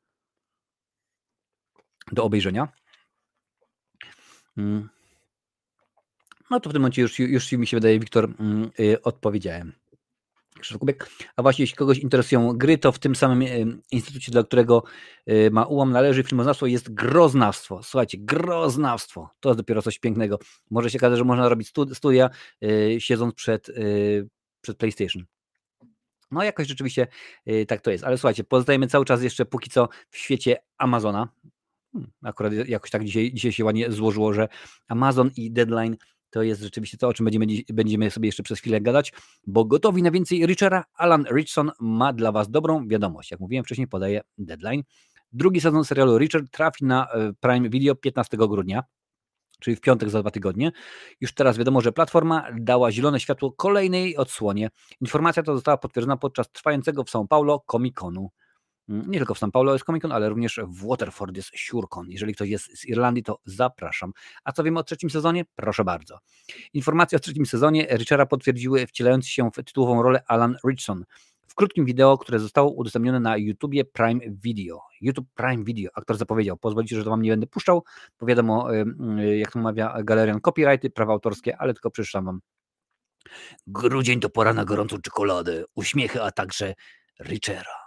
do 2.11 2.23
obejrzenia. 2.23 2.67
Mm. 4.57 4.89
No 6.51 6.59
to 6.59 6.69
w 6.69 6.73
tym 6.73 6.81
momencie 6.81 7.01
już, 7.01 7.19
już 7.19 7.51
mi 7.51 7.67
się 7.67 7.77
wydaje, 7.77 7.99
Wiktor, 7.99 8.29
mm, 8.39 8.71
odpowiedziałem. 9.03 9.73
Krzysztof. 10.65 10.89
A 11.35 11.41
właśnie, 11.41 11.63
jeśli 11.63 11.77
kogoś 11.77 11.97
interesują 11.97 12.53
gry, 12.53 12.77
to 12.77 12.91
w 12.91 12.99
tym 12.99 13.15
samym 13.15 13.41
e, 13.41 13.47
instytucie, 13.91 14.31
dla 14.31 14.43
którego 14.43 14.83
e, 15.25 15.49
ma 15.49 15.65
ułam 15.65 15.91
należy 15.91 16.23
filmoznawstwo, 16.23 16.65
jest 16.65 16.93
groznawstwo. 16.93 17.83
Słuchajcie, 17.83 18.17
groznawstwo. 18.21 19.29
To 19.39 19.49
jest 19.49 19.59
dopiero 19.59 19.81
coś 19.81 19.99
pięknego. 19.99 20.39
Może 20.71 20.89
się 20.89 20.97
okazać, 20.97 21.17
że 21.17 21.23
można 21.23 21.49
robić 21.49 21.73
studia 21.93 22.29
e, 22.63 23.01
siedząc 23.01 23.35
przed, 23.35 23.71
przed 24.61 24.77
PlayStation. 24.77 25.23
No 26.31 26.43
jakoś 26.43 26.67
rzeczywiście 26.67 27.07
tak 27.67 27.81
to 27.81 27.91
jest. 27.91 28.03
Ale 28.03 28.17
słuchajcie, 28.17 28.43
pozostajemy 28.43 28.87
cały 28.87 29.05
czas 29.05 29.23
jeszcze 29.23 29.45
póki 29.45 29.69
co 29.69 29.89
w 30.09 30.17
świecie 30.17 30.57
Amazona. 30.77 31.29
Hmm, 31.93 32.11
akurat 32.23 32.53
jakoś 32.53 32.91
tak 32.91 33.03
dzisiaj, 33.03 33.33
dzisiaj 33.33 33.51
się 33.51 33.65
ładnie 33.65 33.91
złożyło, 33.91 34.33
że 34.33 34.47
Amazon 34.87 35.31
i 35.37 35.51
Deadline 35.51 35.97
to 36.35 36.43
jest 36.43 36.61
rzeczywiście 36.61 36.97
to, 36.97 37.07
o 37.07 37.13
czym 37.13 37.23
będziemy, 37.23 37.45
będziemy 37.73 38.11
sobie 38.11 38.27
jeszcze 38.27 38.43
przez 38.43 38.59
chwilę 38.59 38.81
gadać, 38.81 39.13
bo 39.47 39.65
gotowi 39.65 40.03
na 40.03 40.11
więcej 40.11 40.45
Richera. 40.45 40.83
Alan 40.95 41.25
Richson 41.31 41.71
ma 41.79 42.13
dla 42.13 42.31
Was 42.31 42.49
dobrą 42.49 42.87
wiadomość. 42.87 43.31
Jak 43.31 43.39
mówiłem 43.39 43.65
wcześniej, 43.65 43.87
podaje 43.87 44.21
deadline. 44.37 44.83
Drugi 45.31 45.61
sezon 45.61 45.85
serialu 45.85 46.17
Richard 46.17 46.51
trafi 46.51 46.85
na 46.85 47.07
e, 47.11 47.33
Prime 47.39 47.69
Video 47.69 47.95
15 47.95 48.37
grudnia 48.37 48.83
czyli 49.59 49.75
w 49.75 49.81
piątek 49.81 50.09
za 50.09 50.21
dwa 50.21 50.31
tygodnie. 50.31 50.71
Już 51.21 51.33
teraz 51.33 51.57
wiadomo, 51.57 51.81
że 51.81 51.91
platforma 51.91 52.47
dała 52.59 52.91
zielone 52.91 53.19
światło 53.19 53.51
kolejnej 53.51 54.17
odsłonie. 54.17 54.69
Informacja 55.01 55.43
ta 55.43 55.53
została 55.53 55.77
potwierdzona 55.77 56.17
podczas 56.17 56.51
trwającego 56.51 57.03
w 57.03 57.07
São 57.07 57.27
Paulo 57.27 57.63
Comic-Conu. 57.71 58.27
Mm, 58.89 59.11
nie 59.11 59.17
tylko 59.17 59.33
w 59.33 59.39
São 59.39 59.51
Paulo 59.51 59.73
jest 59.73 59.85
Comic 59.85 60.01
Con, 60.01 60.11
ale 60.11 60.29
również 60.29 60.59
w 60.67 60.87
Waterford 60.87 61.37
jest 61.37 61.51
SureCon. 61.57 62.09
Jeżeli 62.09 62.33
ktoś 62.33 62.49
jest 62.49 62.77
z 62.77 62.85
Irlandii, 62.85 63.23
to 63.23 63.39
zapraszam. 63.45 64.11
A 64.43 64.51
co 64.51 64.63
wiemy 64.63 64.79
o 64.79 64.83
trzecim 64.83 65.09
sezonie? 65.09 65.45
Proszę 65.55 65.83
bardzo. 65.83 66.19
Informacje 66.73 67.15
o 67.15 67.19
trzecim 67.19 67.45
sezonie 67.45 67.87
Richarda 67.91 68.25
potwierdziły 68.25 68.87
wcielający 68.87 69.29
się 69.29 69.49
w 69.51 69.55
tytułową 69.55 70.03
rolę 70.03 70.23
Alan 70.27 70.55
Richson. 70.67 71.05
w 71.47 71.55
krótkim 71.55 71.85
wideo, 71.85 72.17
które 72.17 72.39
zostało 72.39 72.71
udostępnione 72.71 73.19
na 73.19 73.37
YouTubie 73.37 73.85
Prime 73.85 74.19
Video. 74.27 74.81
YouTube 75.01 75.27
Prime 75.35 75.63
Video, 75.63 75.91
aktor 75.95 76.17
zapowiedział, 76.17 76.57
pozwolicie, 76.57 76.95
że 76.95 77.03
to 77.03 77.09
wam 77.09 77.21
nie 77.21 77.29
będę 77.29 77.47
puszczał, 77.47 77.83
bo 78.19 78.25
wiadomo, 78.25 78.67
jak 79.35 79.51
to 79.51 79.59
mawia 79.59 80.03
Galerian 80.03 80.41
Copyrighty, 80.41 80.89
prawa 80.89 81.13
autorskie, 81.13 81.57
ale 81.57 81.73
tylko 81.73 81.91
przeczytam 81.91 82.25
wam. 82.25 82.39
Grudzień 83.67 84.19
to 84.19 84.29
pora 84.29 84.53
na 84.53 84.65
gorącą 84.65 85.01
czekoladę, 85.01 85.63
uśmiechy, 85.75 86.23
a 86.23 86.31
także 86.31 86.73
Richera. 87.19 87.84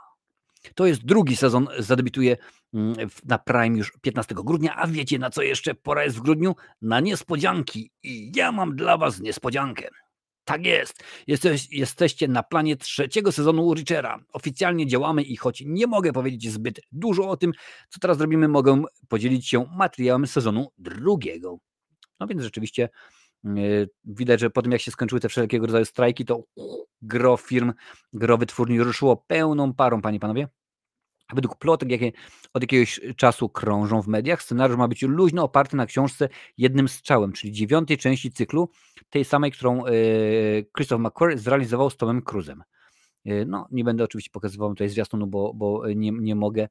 To 0.74 0.86
jest 0.86 1.04
drugi 1.04 1.36
sezon, 1.36 1.68
zadebiutuje 1.78 2.36
mm, 2.74 2.94
na 3.24 3.38
Prime 3.38 3.78
już 3.78 3.92
15 4.00 4.34
grudnia, 4.34 4.76
a 4.76 4.86
wiecie 4.86 5.18
na 5.18 5.30
co 5.30 5.42
jeszcze 5.42 5.74
pora 5.74 6.04
jest 6.04 6.16
w 6.16 6.20
grudniu? 6.20 6.54
Na 6.82 7.00
niespodzianki. 7.00 7.90
I 8.02 8.32
ja 8.36 8.52
mam 8.52 8.76
dla 8.76 8.96
was 8.96 9.20
niespodziankę. 9.20 9.88
Tak 10.44 10.66
jest. 10.66 11.04
Jesteś, 11.26 11.72
jesteście 11.72 12.28
na 12.28 12.42
planie 12.42 12.76
trzeciego 12.76 13.32
sezonu 13.32 13.74
Richera. 13.74 14.18
Oficjalnie 14.32 14.86
działamy 14.86 15.22
i 15.22 15.36
choć 15.36 15.62
nie 15.66 15.86
mogę 15.86 16.12
powiedzieć 16.12 16.50
zbyt 16.50 16.80
dużo 16.92 17.28
o 17.28 17.36
tym, 17.36 17.52
co 17.88 18.00
teraz 18.00 18.20
robimy, 18.20 18.48
mogę 18.48 18.82
podzielić 19.08 19.48
się 19.48 19.66
materiałem 19.76 20.26
sezonu 20.26 20.72
drugiego. 20.78 21.58
No 22.20 22.26
więc 22.26 22.42
rzeczywiście 22.42 22.88
widać, 24.04 24.40
że 24.40 24.50
po 24.50 24.62
tym 24.62 24.72
jak 24.72 24.80
się 24.80 24.90
skończyły 24.90 25.20
te 25.20 25.28
wszelkiego 25.28 25.66
rodzaju 25.66 25.84
strajki, 25.84 26.24
to 26.24 26.44
gro 27.02 27.36
firm, 27.36 27.72
gro 28.12 28.38
wytwórni 28.38 28.80
ruszyło 28.80 29.16
pełną 29.16 29.74
parą, 29.74 30.02
panie 30.02 30.16
i 30.16 30.20
panowie. 30.20 30.48
Według 31.34 31.56
plotek, 31.56 31.90
jakie 31.90 32.12
od 32.54 32.62
jakiegoś 32.62 33.00
czasu 33.16 33.48
krążą 33.48 34.02
w 34.02 34.08
mediach, 34.08 34.42
scenariusz 34.42 34.78
ma 34.78 34.88
być 34.88 35.02
luźno 35.02 35.42
oparty 35.42 35.76
na 35.76 35.86
książce 35.86 36.28
jednym 36.58 36.88
strzałem, 36.88 37.32
czyli 37.32 37.52
dziewiątej 37.52 37.98
części 37.98 38.32
cyklu, 38.32 38.70
tej 39.10 39.24
samej, 39.24 39.52
którą 39.52 39.86
e, 39.86 39.92
Christopher 40.76 41.06
McQuarrie 41.06 41.38
zrealizował 41.38 41.90
z 41.90 41.96
Tomem 41.96 42.22
Cruzem. 42.22 42.62
E, 43.24 43.44
no, 43.44 43.68
nie 43.70 43.84
będę 43.84 44.04
oczywiście 44.04 44.30
pokazywał 44.30 44.68
tutaj 44.68 44.88
zwiastunu, 44.88 45.26
bo, 45.26 45.54
bo 45.54 45.88
nie, 45.88 46.12
nie 46.12 46.34
mogę. 46.34 46.68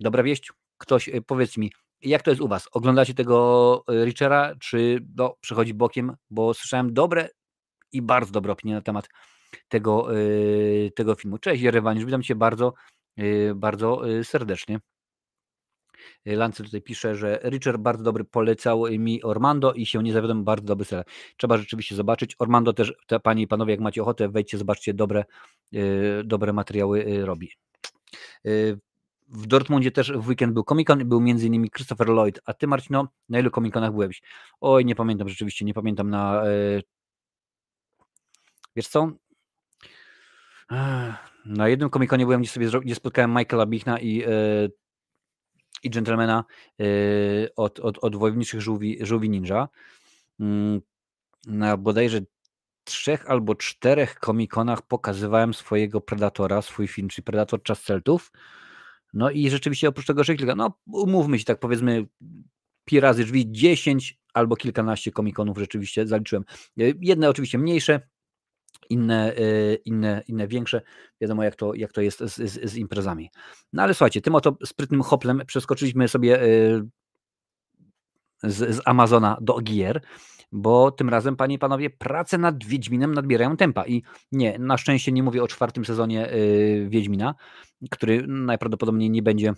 Dobra 0.00 0.22
wieść? 0.22 0.52
Ktoś, 0.78 1.08
e, 1.08 1.20
powiedz 1.22 1.56
mi, 1.56 1.72
jak 2.04 2.22
to 2.22 2.30
jest 2.30 2.40
u 2.40 2.48
Was? 2.48 2.68
Oglądacie 2.72 3.14
tego 3.14 3.84
Richera, 4.04 4.54
czy 4.60 5.06
no, 5.16 5.36
przychodzi 5.40 5.74
bokiem? 5.74 6.16
Bo 6.30 6.54
słyszałem 6.54 6.94
dobre 6.94 7.28
i 7.92 8.02
bardzo 8.02 8.32
dobre 8.32 8.52
opinie 8.52 8.74
na 8.74 8.80
temat 8.80 9.08
tego, 9.68 10.08
tego 10.94 11.14
filmu. 11.14 11.38
Cześć 11.38 11.62
Jerewaniusz, 11.62 12.04
witam 12.04 12.22
Cię 12.22 12.34
bardzo. 12.34 12.74
Y, 13.18 13.52
bardzo 13.54 14.08
y, 14.10 14.24
serdecznie. 14.24 14.78
Y, 16.28 16.36
Lance 16.36 16.64
tutaj 16.64 16.82
pisze, 16.82 17.14
że 17.16 17.40
Richard 17.44 17.80
bardzo 17.80 18.02
dobry 18.04 18.24
polecał 18.24 18.84
mi 18.98 19.22
Ormando 19.22 19.72
i 19.72 19.86
się 19.86 20.02
nie 20.02 20.12
zawiodłem, 20.12 20.44
bardzo 20.44 20.66
dobry 20.66 20.84
serial. 20.84 21.04
Trzeba 21.36 21.58
rzeczywiście 21.58 21.94
zobaczyć. 21.94 22.36
Ormando 22.38 22.72
też, 22.72 22.92
te, 23.06 23.20
panie 23.20 23.42
i 23.42 23.46
panowie, 23.46 23.72
jak 23.72 23.80
macie 23.80 24.02
ochotę, 24.02 24.28
wejdźcie, 24.28 24.58
zobaczcie, 24.58 24.94
dobre, 24.94 25.24
dobre 26.24 26.52
materiały 26.52 27.24
robi. 27.24 27.50
W 29.28 29.46
Dortmundzie 29.46 29.90
też 29.90 30.12
w 30.12 30.28
weekend 30.28 30.52
był 30.52 30.62
Comic-Con 30.62 31.00
i 31.00 31.04
był 31.04 31.20
między 31.20 31.46
innymi 31.46 31.70
Christopher 31.70 32.08
Lloyd. 32.08 32.40
A 32.44 32.54
ty, 32.54 32.66
Marcino, 32.66 33.08
na 33.28 33.38
ilu 33.38 33.50
Comic-Conach 33.50 33.90
byłeś? 33.90 34.22
Oj, 34.60 34.84
nie 34.84 34.94
pamiętam 34.94 35.28
rzeczywiście, 35.28 35.64
nie 35.64 35.74
pamiętam 35.74 36.10
na... 36.10 36.42
Wiesz 38.76 38.88
co? 38.88 39.10
Na 41.44 41.68
jednym 41.68 41.90
komikonie 41.90 42.24
byłem, 42.24 42.40
gdzie 42.40 42.50
sobie 42.50 42.80
gdzie 42.80 42.94
spotkałem 42.94 43.30
Michaela 43.30 43.66
Bichna 43.66 43.98
i, 43.98 44.14
yy, 44.14 44.72
i 45.82 45.90
Gentlemana 45.90 46.44
yy, 46.78 46.86
od, 47.56 47.80
od, 47.80 47.98
od 47.98 48.16
wojowniczych 48.16 48.60
żółwi, 48.60 48.98
żółwi 49.00 49.30
ninja. 49.30 49.68
Yy, 50.38 50.46
na 51.46 51.76
bodajże 51.76 52.20
trzech 52.84 53.30
albo 53.30 53.54
czterech 53.54 54.18
komikonach 54.18 54.82
pokazywałem 54.82 55.54
swojego 55.54 56.00
Predatora, 56.00 56.62
swój 56.62 56.88
film, 56.88 57.08
czyli 57.08 57.24
Predator 57.24 57.62
Czas 57.62 57.82
Celtów. 57.82 58.32
No 59.14 59.30
i 59.30 59.50
rzeczywiście 59.50 59.88
oprócz 59.88 60.06
tego, 60.06 60.24
że 60.24 60.34
kilka, 60.34 60.54
no 60.54 60.78
umówmy 60.86 61.38
się 61.38 61.44
tak 61.44 61.60
powiedzmy 61.60 62.06
pi 62.84 63.00
razy 63.00 63.24
drzwi, 63.24 63.52
10 63.52 64.18
albo 64.34 64.56
kilkanaście 64.56 65.12
komikonów 65.12 65.58
rzeczywiście 65.58 66.06
zaliczyłem. 66.06 66.44
Jedne 67.00 67.28
oczywiście 67.28 67.58
mniejsze, 67.58 68.00
inne, 68.90 69.36
y, 69.38 69.78
inne, 69.84 70.22
inne 70.28 70.48
większe. 70.48 70.82
Wiadomo, 71.20 71.42
jak 71.42 71.56
to, 71.56 71.74
jak 71.74 71.92
to 71.92 72.00
jest 72.00 72.18
z, 72.18 72.36
z, 72.36 72.70
z 72.70 72.76
imprezami. 72.76 73.30
No 73.72 73.82
ale 73.82 73.94
słuchajcie, 73.94 74.20
tym 74.20 74.34
oto 74.34 74.56
sprytnym 74.64 75.02
hoplem 75.02 75.42
przeskoczyliśmy 75.46 76.08
sobie 76.08 76.42
y, 76.42 76.88
z, 78.42 78.76
z 78.76 78.80
Amazona 78.84 79.36
do 79.40 79.60
gier, 79.60 80.00
bo 80.54 80.90
tym 80.90 81.08
razem, 81.08 81.36
panie 81.36 81.54
i 81.54 81.58
panowie, 81.58 81.90
prace 81.90 82.38
nad 82.38 82.64
Wiedźminem 82.64 83.14
nadbierają 83.14 83.56
tempa. 83.56 83.86
I 83.86 84.02
nie, 84.32 84.58
na 84.58 84.76
szczęście 84.76 85.12
nie 85.12 85.22
mówię 85.22 85.42
o 85.42 85.48
czwartym 85.48 85.84
sezonie 85.84 86.32
y, 86.32 86.86
Wiedźmina, 86.88 87.34
który 87.90 88.26
najprawdopodobniej 88.26 89.10
nie 89.10 89.22
będzie 89.22 89.52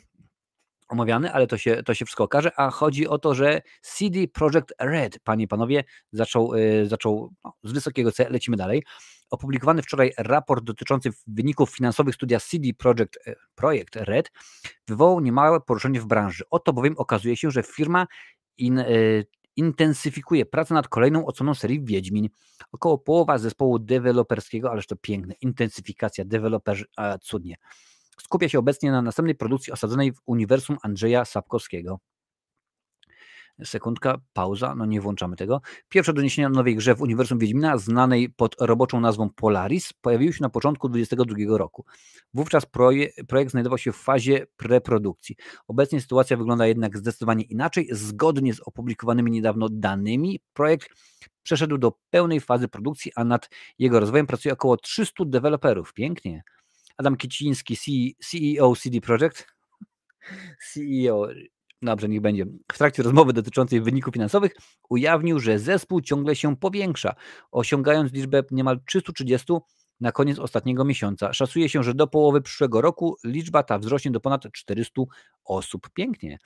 omawiany, 0.89 1.33
ale 1.33 1.47
to 1.47 1.59
się, 1.59 1.83
to 1.83 1.95
się 1.95 2.05
wszystko 2.05 2.25
okaże, 2.25 2.51
a 2.57 2.71
chodzi 2.71 3.09
o 3.09 3.19
to, 3.19 3.35
że 3.35 3.63
CD 3.83 4.29
Projekt 4.29 4.73
Red, 4.81 5.19
panie 5.25 5.45
i 5.45 5.49
panowie, 5.49 5.85
zaczął, 6.13 6.53
zaczął 6.85 7.33
no, 7.45 7.53
z 7.65 7.73
wysokiego 7.73 8.13
C, 8.13 8.31
lecimy 8.31 8.57
dalej, 8.57 8.83
Opublikowany 9.31 9.83
wczoraj 9.83 10.13
raport 10.19 10.65
dotyczący 10.65 11.11
wyników 11.27 11.71
finansowych 11.71 12.15
studia 12.15 12.41
CD 12.41 12.69
Projekt, 12.79 13.19
e, 13.27 13.35
Projekt 13.55 13.97
Red 13.97 14.33
wywołał 14.89 15.21
niemałe 15.21 15.61
poruszenie 15.61 16.01
w 16.01 16.07
branży. 16.07 16.45
Oto 16.51 16.73
bowiem 16.73 16.95
okazuje 16.97 17.37
się, 17.37 17.51
że 17.51 17.63
firma 17.63 18.07
in, 18.59 18.79
y, 18.79 19.27
intensyfikuje 19.57 20.47
pracę 20.47 20.75
nad 20.75 20.89
kolejną 20.89 21.27
odsłoną 21.27 21.55
serii 21.55 21.85
Wiedźmin. 21.85 22.29
Około 22.73 22.99
połowa 22.99 23.39
zespołu 23.39 23.79
deweloperskiego, 23.79 24.71
ależ 24.71 24.87
to 24.87 24.97
piękne, 24.97 25.35
intensyfikacja, 25.41 26.25
deweloperzy, 26.25 26.85
cudnie. 27.23 27.57
Skupia 28.23 28.49
się 28.49 28.59
obecnie 28.59 28.91
na 28.91 29.03
następnej 29.03 29.35
produkcji 29.35 29.73
osadzonej 29.73 30.13
w 30.13 30.21
uniwersum 30.27 30.77
Andrzeja 30.83 31.25
Sapkowskiego. 31.25 31.99
Sekundka, 33.65 34.21
pauza, 34.33 34.75
no 34.75 34.87
nie 34.87 35.01
włączamy 35.01 35.37
tego. 35.37 35.61
Pierwsze 35.89 36.13
doniesienia 36.13 36.49
o 36.49 36.51
nowej 36.51 36.77
grze 36.77 36.95
w 36.95 37.03
uniwersum 37.03 37.39
Wiedźmina, 37.39 37.79
znanej 37.79 38.31
pod 38.31 38.57
roboczą 38.61 39.01
nazwą 39.01 39.31
Polaris, 39.31 39.93
pojawiły 39.93 40.33
się 40.33 40.43
na 40.43 40.49
początku 40.49 40.89
2022 40.89 41.59
roku. 41.59 41.85
Wówczas 42.35 42.67
proje, 42.67 43.09
projekt 43.29 43.51
znajdował 43.51 43.79
się 43.79 43.93
w 43.93 43.97
fazie 43.97 44.47
preprodukcji. 44.57 45.37
Obecnie 45.69 46.01
sytuacja 46.01 46.37
wygląda 46.37 46.67
jednak 46.67 46.99
zdecydowanie 46.99 47.45
inaczej. 47.45 47.89
Zgodnie 47.91 48.55
z 48.55 48.61
opublikowanymi 48.61 49.31
niedawno 49.31 49.69
danymi, 49.69 50.41
projekt 50.53 50.89
przeszedł 51.43 51.79
do 51.79 51.93
pełnej 52.11 52.41
fazy 52.41 52.69
produkcji, 52.69 53.13
a 53.17 53.25
nad 53.25 53.51
jego 53.79 54.01
rozwojem 54.01 54.27
pracuje 54.27 54.53
około 54.53 54.77
300 54.77 55.25
deweloperów. 55.25 55.93
Pięknie. 55.93 56.43
Adam 56.97 57.17
Kiciński, 57.17 57.77
CEO 58.21 58.77
CD 58.77 59.01
Projekt, 59.01 59.47
CEO 60.73 61.29
Dobrze, 61.83 62.09
niech 62.09 62.21
będzie. 62.21 62.47
W 62.73 62.79
trakcie 62.79 63.03
rozmowy 63.03 63.33
dotyczącej 63.33 63.81
wyników 63.81 64.15
finansowych 64.15 64.53
ujawnił, 64.91 65.39
że 65.39 65.59
zespół 65.59 66.01
ciągle 66.01 66.37
się 66.37 66.57
powiększa, 66.57 67.15
osiągając 67.51 68.13
liczbę 68.13 68.43
niemal 68.51 68.81
330 68.87 69.53
na 70.01 70.13
koniec 70.13 70.39
ostatniego 70.39 70.85
miesiąca. 70.85 71.33
Szacuje 71.33 71.69
się, 71.69 71.83
że 71.83 71.95
do 71.95 72.07
połowy 72.07 72.41
przyszłego 72.41 72.81
roku 72.81 73.17
liczba 73.25 73.63
ta 73.63 73.79
wzrośnie 73.79 74.11
do 74.11 74.21
ponad 74.21 74.53
400 74.53 75.03
osób. 75.45 75.91
Pięknie. 75.95 76.39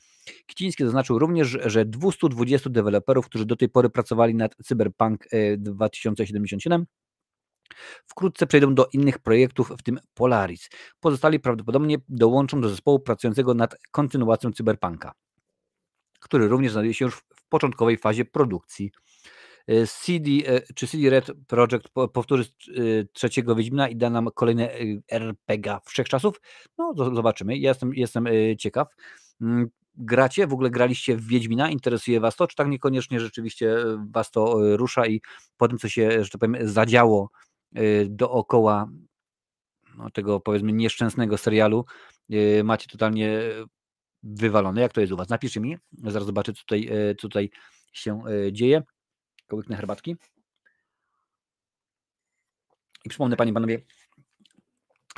Kiciński 0.46 0.84
zaznaczył 0.84 1.18
również, 1.18 1.58
że 1.64 1.84
220 1.84 2.70
deweloperów, 2.70 3.26
którzy 3.26 3.46
do 3.46 3.56
tej 3.56 3.68
pory 3.68 3.90
pracowali 3.90 4.34
nad 4.34 4.56
Cyberpunk 4.64 5.24
2077, 5.58 6.80
e, 6.82 6.84
Wkrótce 8.06 8.46
przejdą 8.46 8.74
do 8.74 8.88
innych 8.92 9.18
projektów, 9.18 9.72
w 9.78 9.82
tym 9.82 9.98
Polaris. 10.14 10.68
Pozostali 11.00 11.40
prawdopodobnie 11.40 11.96
dołączą 12.08 12.60
do 12.60 12.68
zespołu 12.68 13.00
pracującego 13.00 13.54
nad 13.54 13.76
kontynuacją 13.90 14.52
Cyberpunka, 14.52 15.12
który 16.20 16.48
również 16.48 16.72
znajduje 16.72 16.94
się 16.94 17.04
już 17.04 17.14
w 17.14 17.48
początkowej 17.48 17.96
fazie 17.96 18.24
produkcji. 18.24 18.90
E, 19.70 19.86
CD 19.86 20.30
e, 20.46 20.62
czy 20.74 20.86
CD 20.86 21.10
Red 21.10 21.26
Project 21.46 21.88
powtórzy 22.12 22.42
e, 22.42 22.72
trzeciego 23.12 23.54
Wiedźmina 23.54 23.88
i 23.88 23.96
da 23.96 24.10
nam 24.10 24.28
kolejne 24.34 24.70
RPG 25.10 25.78
wszechczasów? 25.84 26.40
No, 26.78 26.94
zobaczymy. 26.96 27.58
Ja 27.58 27.68
jestem, 27.68 27.94
jestem 27.94 28.28
ciekaw. 28.58 28.88
Mm, 29.40 29.70
gracie, 29.94 30.46
w 30.46 30.52
ogóle 30.52 30.70
graliście 30.70 31.16
w 31.16 31.26
Wiedźmina, 31.26 31.70
interesuje 31.70 32.20
Was 32.20 32.36
to, 32.36 32.46
czy 32.46 32.56
tak 32.56 32.68
niekoniecznie 32.68 33.20
rzeczywiście 33.20 33.76
Was 34.10 34.30
to 34.30 34.56
rusza 34.76 35.06
i 35.06 35.20
po 35.56 35.68
tym, 35.68 35.78
co 35.78 35.88
się, 35.88 36.24
że 36.24 36.30
tak 36.30 36.40
powiem, 36.40 36.56
zadziało 36.68 37.30
dookoła 38.06 38.88
no, 39.96 40.10
tego 40.10 40.40
powiedzmy 40.40 40.72
nieszczęsnego 40.72 41.38
serialu 41.38 41.84
y, 42.32 42.64
macie 42.64 42.86
totalnie 42.88 43.40
wywalone. 44.22 44.80
Jak 44.80 44.92
to 44.92 45.00
jest 45.00 45.12
u 45.12 45.16
Was? 45.16 45.28
Napiszcie 45.28 45.60
mi, 45.60 45.78
zaraz 46.02 46.26
zobaczę, 46.26 46.52
co 46.52 46.60
tutaj, 46.60 46.88
y, 47.10 47.14
co 47.14 47.28
tutaj 47.28 47.50
się 47.92 48.22
dzieje. 48.52 48.82
Kołyknę 49.46 49.76
herbatki. 49.76 50.16
I 53.04 53.08
przypomnę 53.08 53.36
Panie 53.36 53.52
Panowie, 53.52 53.82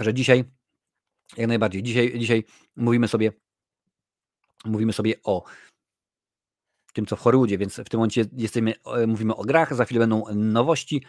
że 0.01 0.15
dzisiaj, 0.15 0.45
jak 1.37 1.49
najbardziej, 1.49 1.83
dzisiaj, 1.83 2.19
dzisiaj 2.19 2.45
mówimy 2.77 3.09
sobie 3.09 3.33
mówimy 4.65 4.93
sobie 4.93 5.15
o 5.25 5.45
tym, 6.93 7.07
co 7.07 7.17
w 7.17 7.47
więc 7.47 7.75
w 7.77 7.89
tym 7.89 7.99
momencie 7.99 8.25
jesteśmy, 8.37 8.75
mówimy 9.07 9.37
o 9.37 9.43
grach, 9.43 9.75
za 9.75 9.85
chwilę 9.85 10.01
będą 10.01 10.25
nowości, 10.35 11.03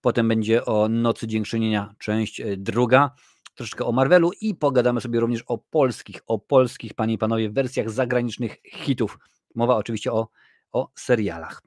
potem 0.00 0.28
będzie 0.28 0.64
o 0.64 0.88
Nocy 0.88 1.26
Dziękczynienia, 1.26 1.94
część 1.98 2.42
druga, 2.56 3.10
troszeczkę 3.54 3.84
o 3.84 3.92
Marvelu 3.92 4.30
i 4.40 4.54
pogadamy 4.54 5.00
sobie 5.00 5.20
również 5.20 5.42
o 5.46 5.58
polskich, 5.58 6.20
o 6.26 6.38
polskich, 6.38 6.94
panie 6.94 7.14
i 7.14 7.18
panowie, 7.18 7.50
wersjach 7.50 7.90
zagranicznych 7.90 8.56
hitów. 8.72 9.18
Mowa 9.54 9.76
oczywiście 9.76 10.12
o, 10.12 10.28
o 10.72 10.90
serialach. 10.94 11.62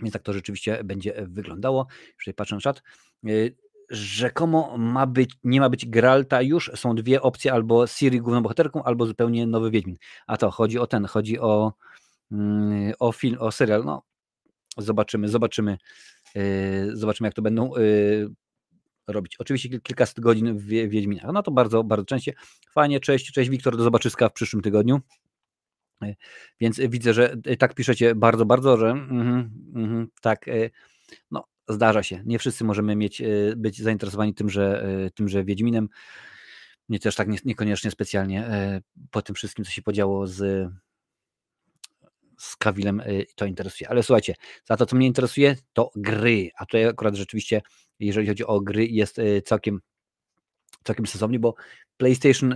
Więc 0.00 0.12
tak 0.12 0.22
to 0.22 0.32
rzeczywiście 0.32 0.84
będzie 0.84 1.14
wyglądało. 1.28 1.86
Jeżeli 2.18 2.34
patrzę 2.34 2.54
na 2.54 2.60
czat, 2.60 2.82
y, 3.28 3.56
rzekomo 3.90 4.78
ma 4.78 5.06
być, 5.06 5.30
nie 5.44 5.60
ma 5.60 5.68
być 5.68 5.88
Geralta 5.88 6.42
już, 6.42 6.70
są 6.74 6.94
dwie 6.94 7.22
opcje, 7.22 7.52
albo 7.52 7.86
Siri 7.86 8.20
główną 8.20 8.42
bohaterką, 8.42 8.82
albo 8.82 9.06
zupełnie 9.06 9.46
nowy 9.46 9.70
Wiedźmin. 9.70 9.96
A 10.26 10.36
to 10.36 10.50
chodzi 10.50 10.78
o 10.78 10.86
ten, 10.86 11.04
chodzi 11.06 11.38
o, 11.38 11.72
o 12.98 13.12
film, 13.12 13.36
o 13.40 13.52
serial. 13.52 13.84
No, 13.84 14.02
zobaczymy, 14.78 15.28
zobaczymy, 15.28 15.78
y, 16.36 16.90
zobaczymy 16.92 17.26
jak 17.26 17.34
to 17.34 17.42
będą 17.42 17.76
y, 17.76 18.28
robić. 19.06 19.36
Oczywiście 19.36 19.80
kilkaset 19.80 20.20
godzin 20.20 20.58
w 20.58 20.64
Wiedźminach. 20.66 21.32
No 21.32 21.42
to 21.42 21.50
bardzo, 21.50 21.84
bardzo 21.84 22.06
częściej. 22.06 22.34
Fajnie, 22.72 23.00
cześć, 23.00 23.32
cześć 23.32 23.50
Wiktor, 23.50 23.76
do 23.76 23.82
zobaczyska 23.82 24.28
w 24.28 24.32
przyszłym 24.32 24.62
tygodniu. 24.62 25.00
E, 26.02 26.14
więc 26.60 26.80
widzę, 26.88 27.14
że 27.14 27.36
e, 27.44 27.56
tak 27.56 27.74
piszecie 27.74 28.14
bardzo, 28.14 28.46
bardzo, 28.46 28.76
że 28.76 28.90
mm, 28.90 29.50
mm, 29.74 30.08
tak, 30.20 30.48
e, 30.48 30.70
no 31.30 31.44
zdarza 31.68 32.02
się. 32.02 32.22
Nie 32.26 32.38
wszyscy 32.38 32.64
możemy 32.64 32.96
mieć, 32.96 33.22
być 33.56 33.82
zainteresowani 33.82 34.34
tym, 34.34 34.50
że, 34.50 34.84
tym, 35.14 35.28
że 35.28 35.44
Wiedźminem. 35.44 35.88
Mnie 36.88 36.98
też 36.98 37.14
tak 37.14 37.28
nie, 37.28 37.38
niekoniecznie 37.44 37.90
specjalnie 37.90 38.50
po 39.10 39.22
tym 39.22 39.34
wszystkim, 39.34 39.64
co 39.64 39.70
się 39.70 39.82
podziało 39.82 40.26
z, 40.26 40.68
z 42.38 42.56
Kawilem 42.56 43.02
to 43.36 43.46
interesuje. 43.46 43.90
Ale 43.90 44.02
słuchajcie, 44.02 44.34
za 44.64 44.76
to, 44.76 44.86
co 44.86 44.96
mnie 44.96 45.06
interesuje, 45.06 45.56
to 45.72 45.90
gry. 45.96 46.50
A 46.56 46.66
tutaj 46.66 46.86
akurat 46.86 47.14
rzeczywiście, 47.14 47.62
jeżeli 48.00 48.28
chodzi 48.28 48.44
o 48.44 48.60
gry, 48.60 48.86
jest 48.86 49.20
całkiem, 49.44 49.80
całkiem 50.84 51.06
sensownie, 51.06 51.38
bo 51.38 51.54
PlayStation, 51.96 52.54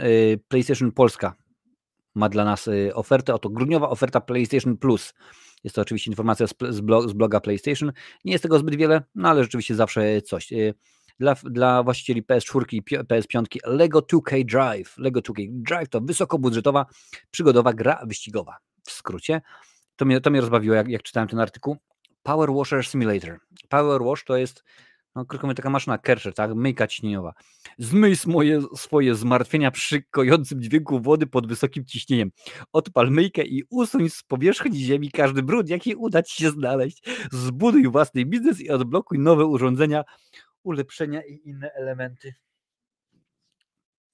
PlayStation 0.49 0.93
Polska 0.93 1.35
ma 2.14 2.28
dla 2.28 2.45
nas 2.45 2.68
y, 2.68 2.95
ofertę. 2.95 3.35
Oto 3.35 3.49
grudniowa 3.49 3.89
oferta 3.89 4.20
PlayStation 4.20 4.76
Plus. 4.76 5.14
Jest 5.64 5.76
to 5.76 5.83
oczywiście 5.83 6.11
informacja 6.11 6.47
z, 6.47 6.80
bloga 7.14 7.41
PlayStation. 7.41 7.93
Nie 8.24 8.33
jest 8.33 8.43
tego 8.43 8.59
zbyt 8.59 8.76
wiele, 8.76 9.03
no 9.14 9.28
ale 9.28 9.43
rzeczywiście 9.43 9.74
zawsze 9.74 10.22
coś. 10.22 10.53
Y, 10.53 10.74
dla, 11.20 11.35
dla 11.45 11.83
właścicieli 11.83 12.22
PS4 12.22 12.64
i 12.72 12.83
PS5 12.83 13.45
Lego 13.64 13.99
2K 13.99 14.45
Drive. 14.45 14.99
Lego 14.99 15.20
2K 15.20 15.47
Drive 15.51 15.89
to 15.89 16.01
wysokobudżetowa, 16.01 16.87
przygodowa 17.30 17.72
gra 17.72 18.03
wyścigowa. 18.07 18.57
W 18.85 18.91
skrócie. 18.91 19.41
To 20.03 20.07
mnie, 20.07 20.20
to 20.20 20.30
mnie 20.30 20.40
rozbawiło, 20.40 20.74
jak, 20.74 20.88
jak 20.88 21.03
czytałem 21.03 21.28
ten 21.28 21.40
artykuł. 21.40 21.76
Power 22.22 22.53
Washer 22.53 22.86
Simulator. 22.86 23.38
Power 23.68 24.03
Wash 24.05 24.24
to 24.24 24.36
jest 24.36 24.64
no, 25.14 25.24
krótko 25.24 25.46
mówiąc, 25.46 25.57
taka 25.57 25.70
maszyna 25.70 25.98
Kerscher, 25.98 26.34
tak? 26.34 26.55
Myjka 26.55 26.86
ciśnieniowa. 26.86 27.34
Zmyj 27.78 28.16
swoje, 28.16 28.62
swoje 28.76 29.14
zmartwienia 29.14 29.70
przy 29.70 30.03
kojącym 30.03 30.62
dźwięku 30.62 31.00
wody 31.00 31.26
pod 31.26 31.46
wysokim 31.46 31.84
ciśnieniem. 31.84 32.30
Odpal 32.72 33.11
myjkę 33.11 33.42
i 33.42 33.64
usuń 33.70 34.09
z 34.09 34.22
powierzchni 34.22 34.78
ziemi 34.78 35.11
każdy 35.11 35.42
brud, 35.42 35.68
jaki 35.68 35.94
uda 35.94 36.22
ci 36.22 36.42
się 36.42 36.50
znaleźć. 36.50 37.03
Zbuduj 37.32 37.88
własny 37.88 38.24
biznes 38.24 38.61
i 38.61 38.70
odblokuj 38.70 39.18
nowe 39.18 39.46
urządzenia, 39.46 40.05
ulepszenia 40.62 41.22
i 41.22 41.40
inne 41.44 41.72
elementy. 41.72 42.34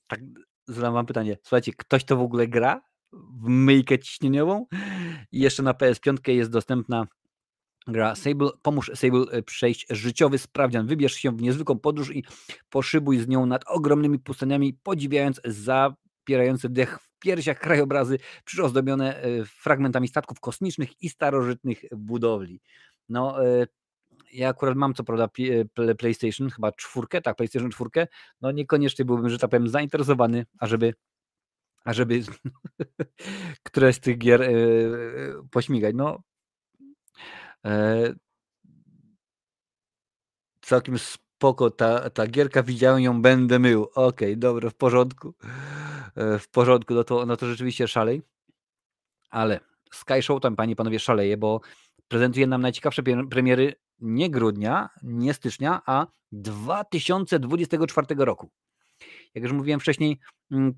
Tak, 0.06 0.20
zadam 0.66 0.94
wam 0.94 1.06
pytanie. 1.06 1.36
Słuchajcie, 1.42 1.72
ktoś 1.76 2.04
to 2.04 2.16
w 2.16 2.22
ogóle 2.22 2.48
gra? 2.48 2.88
W 3.12 3.48
myjkę 3.48 3.98
ciśnieniową? 3.98 4.66
I 5.32 5.40
jeszcze 5.40 5.62
na 5.62 5.72
PS5 5.72 6.30
jest 6.30 6.50
dostępna 6.50 7.06
gra 7.86 8.14
Sable. 8.14 8.50
Pomóż 8.62 8.90
Sable 8.94 9.24
e, 9.30 9.42
przejść 9.42 9.86
życiowy 9.90 10.38
sprawdzian. 10.38 10.86
Wybierz 10.86 11.14
się 11.14 11.36
w 11.36 11.42
niezwykłą 11.42 11.78
podróż 11.78 12.16
i 12.16 12.24
poszybuj 12.70 13.18
z 13.18 13.28
nią 13.28 13.46
nad 13.46 13.64
ogromnymi 13.66 14.18
pustyniami, 14.18 14.74
podziwiając 14.82 15.40
zapierające 15.44 16.68
dech 16.68 16.98
w 17.00 17.18
piersiach 17.18 17.58
krajobrazy 17.58 18.18
przyozdobione 18.44 19.22
e, 19.22 19.44
fragmentami 19.44 20.08
statków 20.08 20.40
kosmicznych 20.40 21.02
i 21.02 21.08
starożytnych 21.08 21.84
budowli. 21.96 22.60
No, 23.08 23.46
e, 23.46 23.66
ja 24.32 24.48
akurat 24.48 24.76
mam 24.76 24.94
co 24.94 25.04
prawda 25.04 25.28
PlayStation, 25.98 26.50
chyba 26.50 26.72
czwórkę, 26.72 27.22
tak, 27.22 27.36
PlayStation 27.36 27.70
czwórkę, 27.70 28.06
no 28.40 28.50
niekoniecznie 28.50 29.04
byłbym, 29.04 29.30
że 29.30 29.38
tak 29.38 29.50
powiem, 29.50 29.68
zainteresowany, 29.68 30.46
ażeby 30.58 30.94
ażeby 31.88 32.22
któreś 33.66 33.96
z 33.96 34.00
tych 34.00 34.18
gier 34.18 34.50
pośmigać. 35.50 35.94
No, 35.94 36.22
E, 37.66 38.14
całkiem 40.60 40.98
spoko 40.98 41.70
ta, 41.70 42.10
ta 42.10 42.26
gierka, 42.26 42.62
widziałem 42.62 43.02
ją, 43.02 43.22
będę 43.22 43.58
mył. 43.58 43.82
Okej, 43.82 44.28
okay, 44.32 44.36
dobra, 44.36 44.70
w 44.70 44.74
porządku. 44.74 45.34
E, 46.16 46.38
w 46.38 46.48
porządku, 46.48 46.94
no 46.94 47.04
to, 47.04 47.26
no 47.26 47.36
to 47.36 47.46
rzeczywiście 47.46 47.88
szalej. 47.88 48.22
Ale 49.30 49.60
Sky 49.92 50.22
Show 50.22 50.40
tam, 50.40 50.56
panie 50.56 50.76
panowie, 50.76 50.98
szaleje, 50.98 51.36
bo 51.36 51.60
prezentuje 52.08 52.46
nam 52.46 52.60
najciekawsze 52.60 53.02
premiery 53.30 53.74
nie 53.98 54.30
grudnia, 54.30 54.88
nie 55.02 55.34
stycznia, 55.34 55.82
a 55.86 56.06
2024 56.32 58.06
roku. 58.24 58.50
Jak 59.34 59.44
już 59.44 59.52
mówiłem 59.52 59.80
wcześniej, 59.80 60.18
mm, 60.50 60.74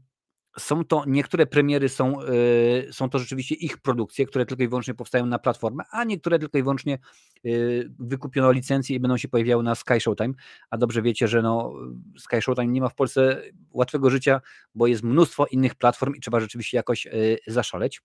są 0.59 0.85
to, 0.85 1.05
niektóre 1.07 1.47
premiery 1.47 1.89
są, 1.89 2.21
yy, 2.23 2.93
są 2.93 3.11
to 3.11 3.19
rzeczywiście 3.19 3.55
ich 3.55 3.79
produkcje, 3.79 4.27
które 4.27 4.47
tylko 4.47 4.63
i 4.63 4.69
wyłącznie 4.69 4.95
powstają 4.95 5.27
na 5.27 5.39
platformę, 5.39 5.85
a 5.91 6.05
niektóre 6.05 6.39
tylko 6.39 6.59
i 6.59 6.63
wyłącznie 6.63 6.99
yy, 7.45 7.91
wykupiono 7.99 8.53
licencje 8.53 8.97
i 8.97 9.01
będą 9.01 9.17
się 9.17 9.29
pojawiały 9.29 9.63
na 9.63 9.75
Sky 9.75 10.01
Showtime, 10.01 10.35
a 10.71 10.79
dobrze 10.79 11.03
wiecie, 11.03 11.29
że 11.29 11.43
no, 11.43 11.73
Sky 12.19 12.43
Showtime 12.43 12.73
nie 12.73 12.81
ma 12.81 12.89
w 12.89 12.95
Polsce 12.95 13.43
łatwego 13.71 14.11
życia, 14.11 14.41
bo 14.75 14.87
jest 14.87 15.03
mnóstwo 15.03 15.47
innych 15.47 15.75
platform 15.75 16.15
i 16.15 16.21
trzeba 16.21 16.41
rzeczywiście 16.41 16.77
jakoś 16.77 17.05
yy, 17.05 17.39
zaszaleć. 17.47 18.03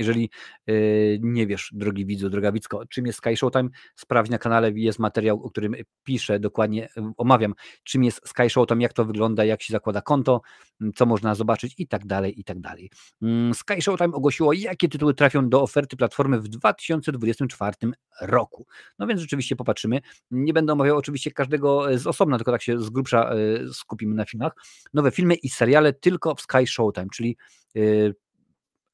Jeżeli 0.00 0.30
yy, 0.66 1.18
nie 1.22 1.46
wiesz, 1.46 1.70
drogi 1.72 2.06
widzu, 2.06 2.30
droga 2.30 2.52
widzko, 2.52 2.86
czym 2.86 3.06
jest 3.06 3.18
Sky 3.18 3.36
Showtime, 3.36 3.68
sprawdź 3.96 4.30
na 4.30 4.38
kanale, 4.38 4.70
jest 4.74 4.98
materiał, 4.98 5.42
o 5.44 5.50
którym 5.50 5.74
piszę, 6.04 6.40
dokładnie 6.40 6.86
y, 6.86 6.88
omawiam, 7.16 7.54
czym 7.84 8.04
jest 8.04 8.28
Sky 8.28 8.50
Showtime, 8.50 8.82
jak 8.82 8.92
to 8.92 9.04
wygląda, 9.04 9.44
jak 9.44 9.62
się 9.62 9.72
zakłada 9.72 10.02
konto, 10.02 10.40
mm, 10.80 10.92
co 10.92 11.06
można 11.06 11.34
zobaczyć 11.34 11.74
i 11.78 11.86
tak 11.88 12.06
dalej, 12.06 12.40
i 12.40 12.44
tak 12.44 12.60
dalej. 12.60 12.90
Mm, 13.22 13.54
Sky 13.54 13.82
Showtime 13.82 14.14
ogłosiło, 14.14 14.52
jakie 14.52 14.88
tytuły 14.88 15.14
trafią 15.14 15.48
do 15.48 15.62
oferty 15.62 15.96
platformy 15.96 16.40
w 16.40 16.48
2024 16.48 17.76
roku. 18.20 18.66
No 18.98 19.06
więc 19.06 19.20
rzeczywiście 19.20 19.56
popatrzymy. 19.56 20.00
Nie 20.30 20.52
będę 20.52 20.72
omawiał 20.72 20.96
oczywiście 20.96 21.30
każdego 21.30 21.98
z 21.98 22.06
osobna, 22.06 22.36
tylko 22.36 22.52
tak 22.52 22.62
się 22.62 22.80
z 22.80 22.90
grubsza 22.90 23.34
y, 23.34 23.74
skupimy 23.74 24.14
na 24.14 24.24
filmach. 24.24 24.52
Nowe 24.94 25.10
filmy 25.10 25.34
i 25.34 25.48
seriale 25.48 25.92
tylko 25.92 26.34
w 26.34 26.40
Sky 26.40 26.66
Showtime, 26.66 27.08
czyli 27.12 27.36
y, 27.76 28.14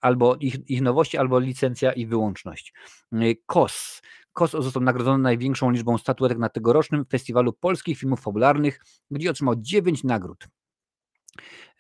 albo 0.01 0.36
ich, 0.40 0.70
ich 0.70 0.82
nowości, 0.82 1.18
albo 1.18 1.38
licencja 1.38 1.92
i 1.92 2.07
wyłączność. 2.07 2.72
Y, 3.12 3.36
KOS. 3.47 4.03
KOS 4.32 4.51
został 4.51 4.82
nagrodzony 4.82 5.22
największą 5.22 5.70
liczbą 5.70 5.99
statuetek 5.99 6.38
na 6.38 6.49
tegorocznym 6.49 7.05
Festiwalu 7.05 7.53
Polskich 7.53 7.99
Filmów 7.99 8.20
Fabularnych, 8.20 8.80
gdzie 9.11 9.30
otrzymał 9.30 9.55
9 9.57 10.05
nagród. 10.05 10.49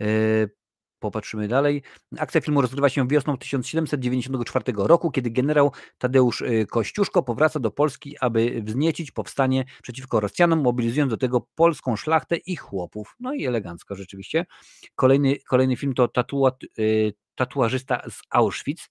Y, 0.00 0.50
popatrzymy 0.98 1.48
dalej. 1.48 1.82
Akcja 2.18 2.40
filmu 2.40 2.60
rozgrywa 2.60 2.88
się 2.88 3.08
wiosną 3.08 3.38
1794 3.38 4.64
roku, 4.76 5.10
kiedy 5.10 5.30
generał 5.30 5.72
Tadeusz 5.98 6.40
y, 6.40 6.66
Kościuszko 6.70 7.22
powraca 7.22 7.60
do 7.60 7.70
Polski, 7.70 8.16
aby 8.20 8.62
wzniecić 8.62 9.10
powstanie 9.10 9.64
przeciwko 9.82 10.20
Rosjanom, 10.20 10.60
mobilizując 10.60 11.10
do 11.10 11.16
tego 11.16 11.46
polską 11.54 11.96
szlachtę 11.96 12.36
i 12.36 12.56
chłopów. 12.56 13.16
No 13.20 13.34
i 13.34 13.46
elegancko 13.46 13.94
rzeczywiście. 13.94 14.46
Kolejny, 14.94 15.36
kolejny 15.48 15.76
film 15.76 15.94
to 15.94 16.08
tatua, 16.08 16.52
tatuażysta 17.36 18.02
z 18.10 18.20
Auschwitz. 18.30 18.90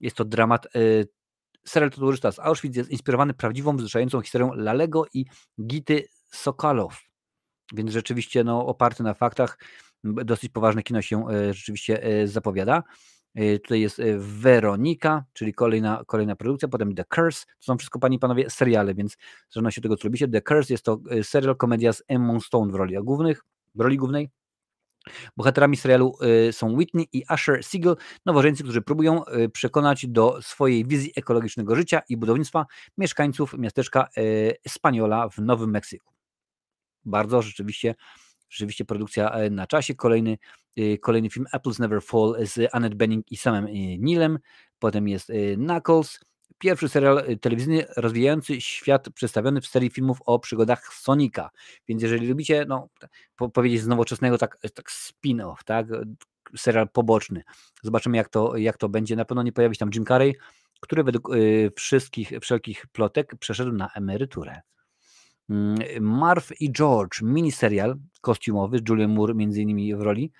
Jest 0.00 0.16
to 0.16 0.24
dramat. 0.24 0.76
Y, 0.76 1.08
serial 1.64 1.90
Tatuażysta 1.90 2.32
z 2.32 2.38
Auschwitz 2.38 2.76
jest 2.76 2.90
inspirowany 2.90 3.34
prawdziwą, 3.34 3.76
wzruszającą 3.76 4.20
historią 4.20 4.52
Lalego 4.54 5.04
i 5.14 5.24
Gity 5.60 6.08
Sokalow. 6.30 7.00
Więc 7.72 7.90
rzeczywiście 7.90 8.44
no, 8.44 8.66
oparty 8.66 9.02
na 9.02 9.14
faktach, 9.14 9.58
dosyć 10.04 10.52
poważne 10.52 10.82
kino 10.82 11.02
się 11.02 11.30
y, 11.30 11.54
rzeczywiście 11.54 12.06
y, 12.22 12.28
zapowiada. 12.28 12.82
Tutaj 13.62 13.80
jest 13.80 14.02
Weronika, 14.18 15.24
czyli 15.32 15.54
kolejna, 15.54 16.02
kolejna 16.06 16.36
produkcja, 16.36 16.68
potem 16.68 16.94
The 16.94 17.04
Curse. 17.04 17.46
To 17.46 17.64
są 17.64 17.78
wszystko, 17.78 17.98
panie 17.98 18.16
i 18.16 18.18
panowie, 18.18 18.50
seriale, 18.50 18.94
więc 18.94 19.16
zależności 19.50 19.80
od 19.80 19.82
tego, 19.82 19.96
co 19.96 20.08
lubicie. 20.08 20.28
The 20.28 20.42
Curse 20.42 20.74
jest 20.74 20.84
to 20.84 20.98
serial 21.22 21.56
komedia 21.56 21.92
z 21.92 22.02
Emma 22.08 22.40
Stone 22.40 22.72
w 22.72 22.74
roli 22.74 22.96
głównych, 23.02 23.44
w 23.74 23.80
roli 23.80 23.96
głównej. 23.96 24.30
Bohaterami 25.36 25.76
serialu 25.76 26.18
y, 26.48 26.52
są 26.52 26.72
Whitney 26.72 27.08
i 27.12 27.24
Asher 27.28 27.64
Siegel, 27.64 27.96
nowożeńcy, 28.26 28.62
którzy 28.62 28.82
próbują 28.82 29.26
y, 29.26 29.48
przekonać 29.48 30.06
do 30.06 30.42
swojej 30.42 30.86
wizji 30.86 31.12
ekologicznego 31.16 31.76
życia 31.76 32.02
i 32.08 32.16
budownictwa 32.16 32.66
mieszkańców 32.98 33.54
miasteczka 33.58 34.08
Spaniola 34.68 35.28
w 35.28 35.38
Nowym 35.38 35.70
Meksyku. 35.70 36.14
Bardzo 37.04 37.42
rzeczywiście, 37.42 37.94
rzeczywiście 38.48 38.84
produkcja 38.84 39.32
na 39.50 39.66
czasie. 39.66 39.94
Kolejny, 39.94 40.38
kolejny 41.00 41.30
film 41.30 41.46
Apples 41.52 41.78
Never 41.78 42.02
Fall 42.02 42.36
z 42.46 42.74
Annette 42.74 42.96
Bening 42.96 43.32
i 43.32 43.36
samym 43.36 43.66
Nilem, 43.98 44.38
potem 44.78 45.08
jest 45.08 45.32
Knuckles, 45.56 46.20
pierwszy 46.58 46.88
serial 46.88 47.24
telewizyjny 47.40 47.84
rozwijający 47.96 48.60
świat 48.60 49.10
przedstawiony 49.10 49.60
w 49.60 49.66
serii 49.66 49.90
filmów 49.90 50.18
o 50.26 50.38
przygodach 50.38 50.94
Sonika. 50.94 51.50
Więc 51.88 52.02
jeżeli 52.02 52.28
lubicie, 52.28 52.64
no, 52.68 52.88
po, 53.36 53.48
powiedzieć 53.48 53.80
z 53.80 53.86
nowoczesnego 53.86 54.38
tak, 54.38 54.58
tak 54.74 54.90
spin-off, 54.90 55.56
tak, 55.64 55.86
serial 56.56 56.88
poboczny. 56.88 57.42
Zobaczymy 57.82 58.16
jak 58.16 58.28
to, 58.28 58.56
jak 58.56 58.76
to 58.76 58.88
będzie. 58.88 59.16
Na 59.16 59.24
pewno 59.24 59.42
nie 59.42 59.52
pojawi 59.52 59.74
się 59.74 59.78
tam 59.78 59.90
Jim 59.94 60.04
Carrey, 60.04 60.34
który 60.80 61.04
według 61.04 61.34
y, 61.34 61.70
wszystkich, 61.76 62.32
wszelkich 62.40 62.86
plotek 62.86 63.36
przeszedł 63.38 63.72
na 63.72 63.90
emeryturę. 63.94 64.60
Mm, 65.50 65.78
Marv 66.00 66.44
i 66.60 66.72
George, 66.72 67.22
miniserial 67.22 67.96
kostiumowy 68.20 68.78
Julian 68.88 69.14
Moore 69.14 69.34
między 69.34 69.62
innymi 69.62 69.94
w 69.94 70.00
roli. 70.00 70.32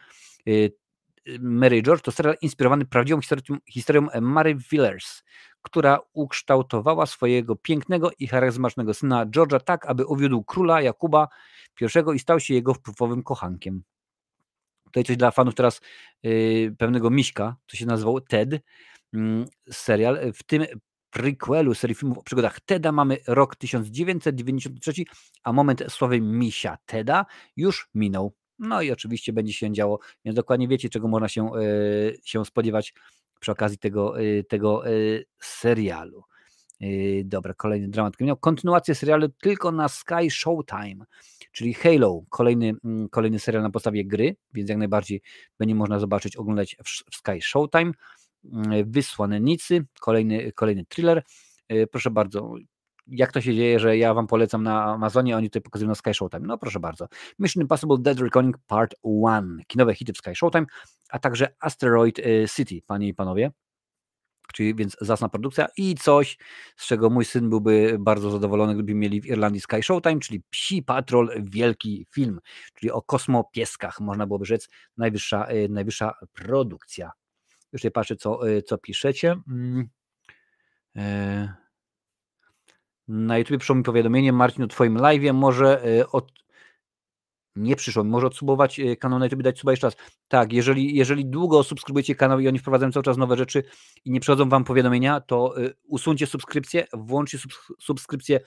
Y, 0.49 0.73
Mary 1.41 1.83
George 1.83 2.03
to 2.03 2.13
serial 2.13 2.37
inspirowany 2.43 2.85
prawdziwą 2.85 3.21
historią, 3.21 3.59
historią 3.71 4.07
Mary 4.21 4.55
Villers, 4.55 5.23
która 5.67 5.99
ukształtowała 6.13 7.07
swojego 7.07 7.57
pięknego 7.57 8.11
i 8.19 8.27
charyzmatycznego 8.27 8.95
syna 8.95 9.27
George'a 9.27 9.61
tak, 9.61 9.87
aby 9.87 10.07
uwiódł 10.07 10.45
króla 10.45 10.81
Jakuba 10.83 11.29
I 11.81 12.15
i 12.15 12.19
stał 12.19 12.41
się 12.41 12.55
jego 12.55 12.75
wpływowym 12.75 13.23
kochankiem. 13.23 13.83
Tutaj 14.85 15.05
coś 15.05 15.17
dla 15.17 15.31
fanów 15.31 15.55
teraz 15.55 15.81
yy, 16.23 16.75
pewnego 16.79 17.11
miśka, 17.11 17.57
co 17.67 17.77
się 17.77 17.87
nazywał 17.87 18.21
TED, 18.21 18.53
yy, 19.13 19.45
serial. 19.71 20.33
W 20.33 20.43
tym 20.43 20.65
prequelu 21.11 21.75
serii 21.75 21.97
filmów 21.97 22.19
o 22.19 22.23
przygodach 22.23 22.61
Teda 22.61 22.93
mamy 22.93 23.19
rok 23.27 23.57
1993, 23.57 24.93
a 25.43 25.53
moment 25.53 25.85
sławy 25.89 26.21
misia 26.21 26.79
Teda 26.87 27.27
już 27.57 27.89
minął. 27.95 28.33
No 28.59 28.83
i 28.83 28.91
oczywiście 28.91 29.33
będzie 29.33 29.53
się 29.53 29.73
działo, 29.73 29.99
więc 30.25 30.37
dokładnie 30.37 30.69
wiecie, 30.69 30.89
czego 30.89 31.09
można 31.09 31.29
się, 31.29 31.51
yy, 31.55 32.19
się 32.25 32.45
spodziewać 32.45 32.95
przy 33.47 33.53
okazji 33.53 33.79
tego, 33.79 34.21
y, 34.21 34.45
tego 34.49 34.91
y, 34.91 35.25
serialu. 35.41 36.23
Y, 36.83 37.23
dobra, 37.25 37.55
kolejny 37.55 37.89
dramat 37.89 38.17
kryminał. 38.17 38.37
Kontynuację 38.37 38.95
serialu 38.95 39.29
tylko 39.29 39.73
na 39.73 39.89
Sky 39.89 40.31
Showtime, 40.31 41.05
czyli 41.53 41.75
Halo, 41.75 42.23
kolejny, 42.29 42.75
mm, 42.85 43.09
kolejny 43.09 43.39
serial 43.39 43.63
na 43.63 43.71
podstawie 43.71 44.05
gry, 44.05 44.37
więc 44.53 44.69
jak 44.69 44.79
najbardziej 44.79 45.23
będzie 45.59 45.75
można 45.75 45.99
zobaczyć, 45.99 46.37
oglądać 46.37 46.77
w 47.11 47.17
Sky 47.17 47.43
Showtime. 47.43 47.93
Wysłane 48.87 49.41
Nicy, 49.41 49.85
kolejny, 50.01 50.53
kolejny 50.53 50.85
thriller. 50.85 51.23
Proszę 51.91 52.11
bardzo, 52.11 52.55
jak 53.07 53.33
to 53.33 53.41
się 53.41 53.55
dzieje, 53.55 53.81
że 53.81 53.99
ja 53.99 54.15
wam 54.15 54.27
polecam 54.27 54.63
na 54.63 54.85
Amazonie, 54.85 55.35
a 55.35 55.37
oni 55.39 55.51
tutaj 55.51 55.63
pokazują 55.63 55.89
na 55.89 55.95
Sky 55.95 56.15
Showtime. 56.15 56.47
No 56.47 56.59
proszę 56.59 56.81
bardzo. 56.81 57.09
Mission 57.39 57.63
Impossible 57.63 57.99
Dead 58.01 58.21
Reckoning 58.21 58.59
Part 58.67 58.95
1. 59.05 59.61
Kinowe 59.67 59.95
hity 59.95 60.13
w 60.13 60.17
Sky 60.17 60.35
Showtime, 60.35 60.67
a 61.11 61.19
także 61.19 61.55
Asteroid 61.61 62.19
y, 62.19 62.47
City, 62.57 62.81
panie 62.87 63.09
i 63.09 63.15
panowie. 63.15 63.51
Czyli 64.55 64.75
więc 64.75 64.97
zasna 65.01 65.29
produkcja 65.29 65.67
i 65.77 65.95
coś, 65.95 66.39
z 66.77 66.87
czego 66.87 67.11
mój 67.11 67.25
syn 67.25 67.51
byłby 67.51 67.97
bardzo 68.01 68.31
zadowolony, 68.31 68.75
gdyby 68.75 68.95
mieli 68.95 69.21
w 69.21 69.27
Irlandii 69.27 69.61
Sky 69.61 69.83
Showtime, 69.83 70.21
czyli 70.21 70.43
Psi 70.51 70.83
Patrol, 70.83 71.31
wielki 71.43 72.07
film, 72.11 72.41
czyli 72.75 72.91
o 72.91 73.03
kosmopieskach, 73.03 74.01
można 74.01 74.27
byłoby 74.27 74.45
rzec, 74.45 74.69
najwyższa, 74.97 75.53
y, 75.53 75.69
najwyższa 75.69 76.15
produkcja. 76.33 77.11
Już 77.73 77.83
tutaj 77.83 77.93
patrzę, 77.93 78.17
co, 78.17 78.49
y, 78.49 78.63
co 78.63 78.79
piszecie. 78.79 79.37
Mm. 79.49 79.89
Na 83.09 83.39
YouTube 83.39 83.59
przyszło 83.59 83.77
mi 83.77 83.83
powiadomienie, 83.83 84.33
Marcin, 84.33 84.65
o 84.65 84.67
Twoim 84.67 84.97
live, 84.97 85.33
może 85.33 85.85
e, 85.85 86.09
od... 86.11 86.33
nie 87.57 87.77
przyszło 87.77 88.05
mi, 88.05 88.11
może 88.11 88.27
odsubować 88.27 88.81
e, 88.81 88.97
kanał 88.97 89.19
na 89.19 89.25
YouTube, 89.25 89.43
dać 89.43 89.59
suba 89.59 89.73
jeszcze 89.73 89.87
raz. 89.87 89.97
Tak, 90.29 90.53
jeżeli, 90.53 90.97
jeżeli 90.97 91.27
długo 91.27 91.63
subskrybujecie 91.63 92.15
kanał 92.15 92.41
i 92.41 92.49
oni 92.49 92.59
wprowadzają 92.59 92.93
cały 92.93 93.03
czas 93.03 93.17
nowe 93.17 93.37
rzeczy 93.37 93.63
i 94.05 94.11
nie 94.11 94.21
przychodzą 94.21 94.49
Wam 94.49 94.65
powiadomienia, 94.65 95.21
to 95.21 95.63
e, 95.63 95.71
usuńcie 95.85 96.27
subskrypcję, 96.27 96.87
włączcie 96.93 97.39
subskrypcję 97.81 98.41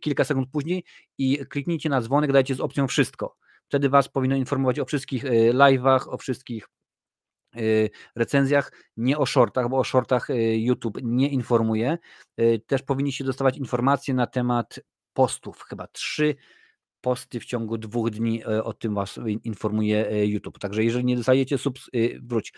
kilka 0.00 0.24
sekund 0.24 0.48
później 0.52 0.84
i 1.18 1.38
kliknijcie 1.46 1.88
na 1.88 2.00
dzwonek, 2.00 2.32
dajcie 2.32 2.54
z 2.54 2.60
opcją 2.60 2.88
wszystko. 2.88 3.36
Wtedy 3.68 3.88
Was 3.88 4.08
powinno 4.08 4.36
informować 4.36 4.78
o 4.78 4.84
wszystkich 4.84 5.24
live'ach, 5.52 6.08
o 6.08 6.18
wszystkich 6.18 6.68
recenzjach, 8.16 8.72
nie 8.96 9.18
o 9.18 9.26
shortach, 9.26 9.68
bo 9.68 9.78
o 9.78 9.84
shortach 9.84 10.30
y, 10.30 10.58
YouTube 10.58 10.98
nie 11.02 11.28
informuje. 11.28 11.98
Y, 12.40 12.62
też 12.66 12.82
powinniście 12.82 13.24
dostawać 13.24 13.58
informacje 13.58 14.14
na 14.14 14.26
temat 14.26 14.80
postów, 15.12 15.62
chyba 15.62 15.86
trzy 15.86 16.34
posty 17.00 17.40
w 17.40 17.44
ciągu 17.44 17.78
dwóch 17.78 18.10
dni 18.10 18.44
o 18.44 18.72
tym 18.72 18.94
Was 18.94 19.20
informuje 19.44 20.26
YouTube. 20.26 20.58
Także 20.58 20.84
jeżeli 20.84 21.04
nie 21.04 21.16
dostajecie 21.16 21.58
subs, 21.58 21.90
wróć, 22.22 22.52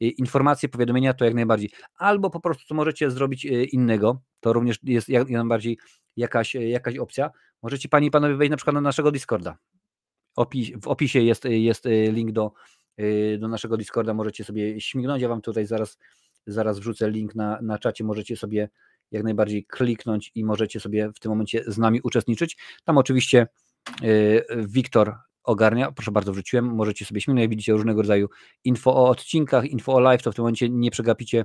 informacje, 0.00 0.68
powiadomienia, 0.68 1.14
to 1.14 1.24
jak 1.24 1.34
najbardziej. 1.34 1.70
Albo 1.94 2.30
po 2.30 2.40
prostu 2.40 2.64
co 2.66 2.74
możecie 2.74 3.10
zrobić 3.10 3.44
innego, 3.72 4.20
to 4.40 4.52
również 4.52 4.78
jest 4.82 5.08
jak 5.08 5.30
najbardziej 5.30 5.78
jakaś, 6.16 6.54
jakaś 6.54 6.98
opcja. 6.98 7.30
Możecie 7.62 7.88
Panie 7.88 8.06
i 8.06 8.10
Panowie 8.10 8.34
wejść 8.34 8.50
na 8.50 8.56
przykład 8.56 8.74
na 8.74 8.80
naszego 8.80 9.10
Discorda. 9.10 9.58
Opis, 10.36 10.70
w 10.82 10.88
opisie 10.88 11.20
jest, 11.20 11.44
jest 11.44 11.84
link 12.12 12.32
do, 12.32 12.52
Y, 12.52 12.83
do 13.38 13.48
naszego 13.48 13.76
Discorda 13.76 14.14
możecie 14.14 14.44
sobie 14.44 14.80
śmignąć. 14.80 15.22
Ja 15.22 15.28
Wam 15.28 15.40
tutaj 15.40 15.66
zaraz, 15.66 15.98
zaraz 16.46 16.78
wrzucę 16.78 17.10
link 17.10 17.34
na, 17.34 17.58
na 17.62 17.78
czacie. 17.78 18.04
Możecie 18.04 18.36
sobie 18.36 18.68
jak 19.10 19.22
najbardziej 19.22 19.64
kliknąć 19.64 20.30
i 20.34 20.44
możecie 20.44 20.80
sobie 20.80 21.12
w 21.14 21.20
tym 21.20 21.30
momencie 21.30 21.64
z 21.66 21.78
nami 21.78 22.00
uczestniczyć. 22.02 22.56
Tam 22.84 22.98
oczywiście 22.98 23.46
y, 24.02 24.44
Wiktor 24.56 25.14
ogarnia, 25.44 25.92
proszę 25.92 26.12
bardzo, 26.12 26.32
wrzuciłem, 26.32 26.64
możecie 26.74 27.04
sobie 27.04 27.20
śmignąć, 27.20 27.50
widzicie 27.50 27.72
różnego 27.72 28.02
rodzaju 28.02 28.28
info 28.64 28.96
o 28.96 29.08
odcinkach, 29.08 29.64
info 29.64 29.94
o 29.94 30.00
live, 30.00 30.22
to 30.22 30.32
w 30.32 30.34
tym 30.34 30.42
momencie 30.42 30.68
nie 30.70 30.90
przegapicie 30.90 31.44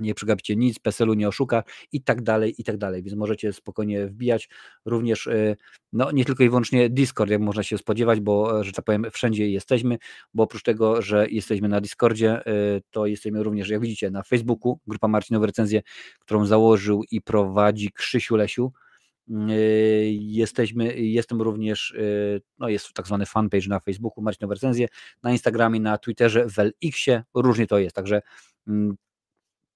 nie 0.00 0.14
przegapicie 0.14 0.56
nic, 0.56 0.78
PESEL-u 0.78 1.14
nie 1.14 1.28
oszuka 1.28 1.62
i 1.92 2.02
tak 2.02 2.22
dalej, 2.22 2.54
i 2.58 2.64
tak 2.64 2.76
dalej, 2.76 3.02
więc 3.02 3.16
możecie 3.16 3.52
spokojnie 3.52 4.06
wbijać. 4.06 4.48
Również, 4.84 5.26
y, 5.26 5.56
no 5.92 6.10
nie 6.10 6.24
tylko 6.24 6.44
i 6.44 6.48
wyłącznie 6.48 6.90
Discord, 6.90 7.30
jak 7.30 7.40
można 7.40 7.62
się 7.62 7.78
spodziewać, 7.78 8.20
bo, 8.20 8.60
e, 8.60 8.64
że 8.64 8.72
tak 8.72 8.84
powiem, 8.84 9.06
wszędzie 9.12 9.50
jesteśmy, 9.50 9.98
bo 10.34 10.42
oprócz 10.42 10.62
tego, 10.62 11.02
że 11.02 11.26
jesteśmy 11.30 11.68
na 11.68 11.80
Discordzie, 11.80 12.46
y, 12.46 12.82
to 12.90 13.06
jesteśmy 13.06 13.42
również, 13.42 13.68
jak 13.68 13.80
widzicie, 13.80 14.10
na 14.10 14.22
Facebooku, 14.22 14.78
grupa 14.86 15.08
Marcinowe 15.08 15.46
Recenzje, 15.46 15.82
którą 16.18 16.46
założył 16.46 17.02
i 17.10 17.20
prowadzi 17.20 17.92
Krzysiu 17.92 18.36
Lesiu, 18.36 18.72
y, 19.30 20.12
Jesteśmy, 20.12 21.00
jestem 21.00 21.42
również, 21.42 21.94
no 22.58 22.68
jest 22.68 22.92
tak 22.92 23.06
zwany 23.06 23.26
fanpage 23.26 23.68
na 23.68 23.80
Facebooku, 23.80 24.24
Marcinowe 24.24 24.54
Recenzje, 24.54 24.88
na 25.22 25.32
Instagramie, 25.32 25.80
na 25.80 25.98
Twitterze, 25.98 26.46
w 26.48 26.58
LX-ie, 26.58 27.22
różnie 27.34 27.66
to 27.66 27.78
jest, 27.78 27.96
także 27.96 28.22
mm, 28.68 28.96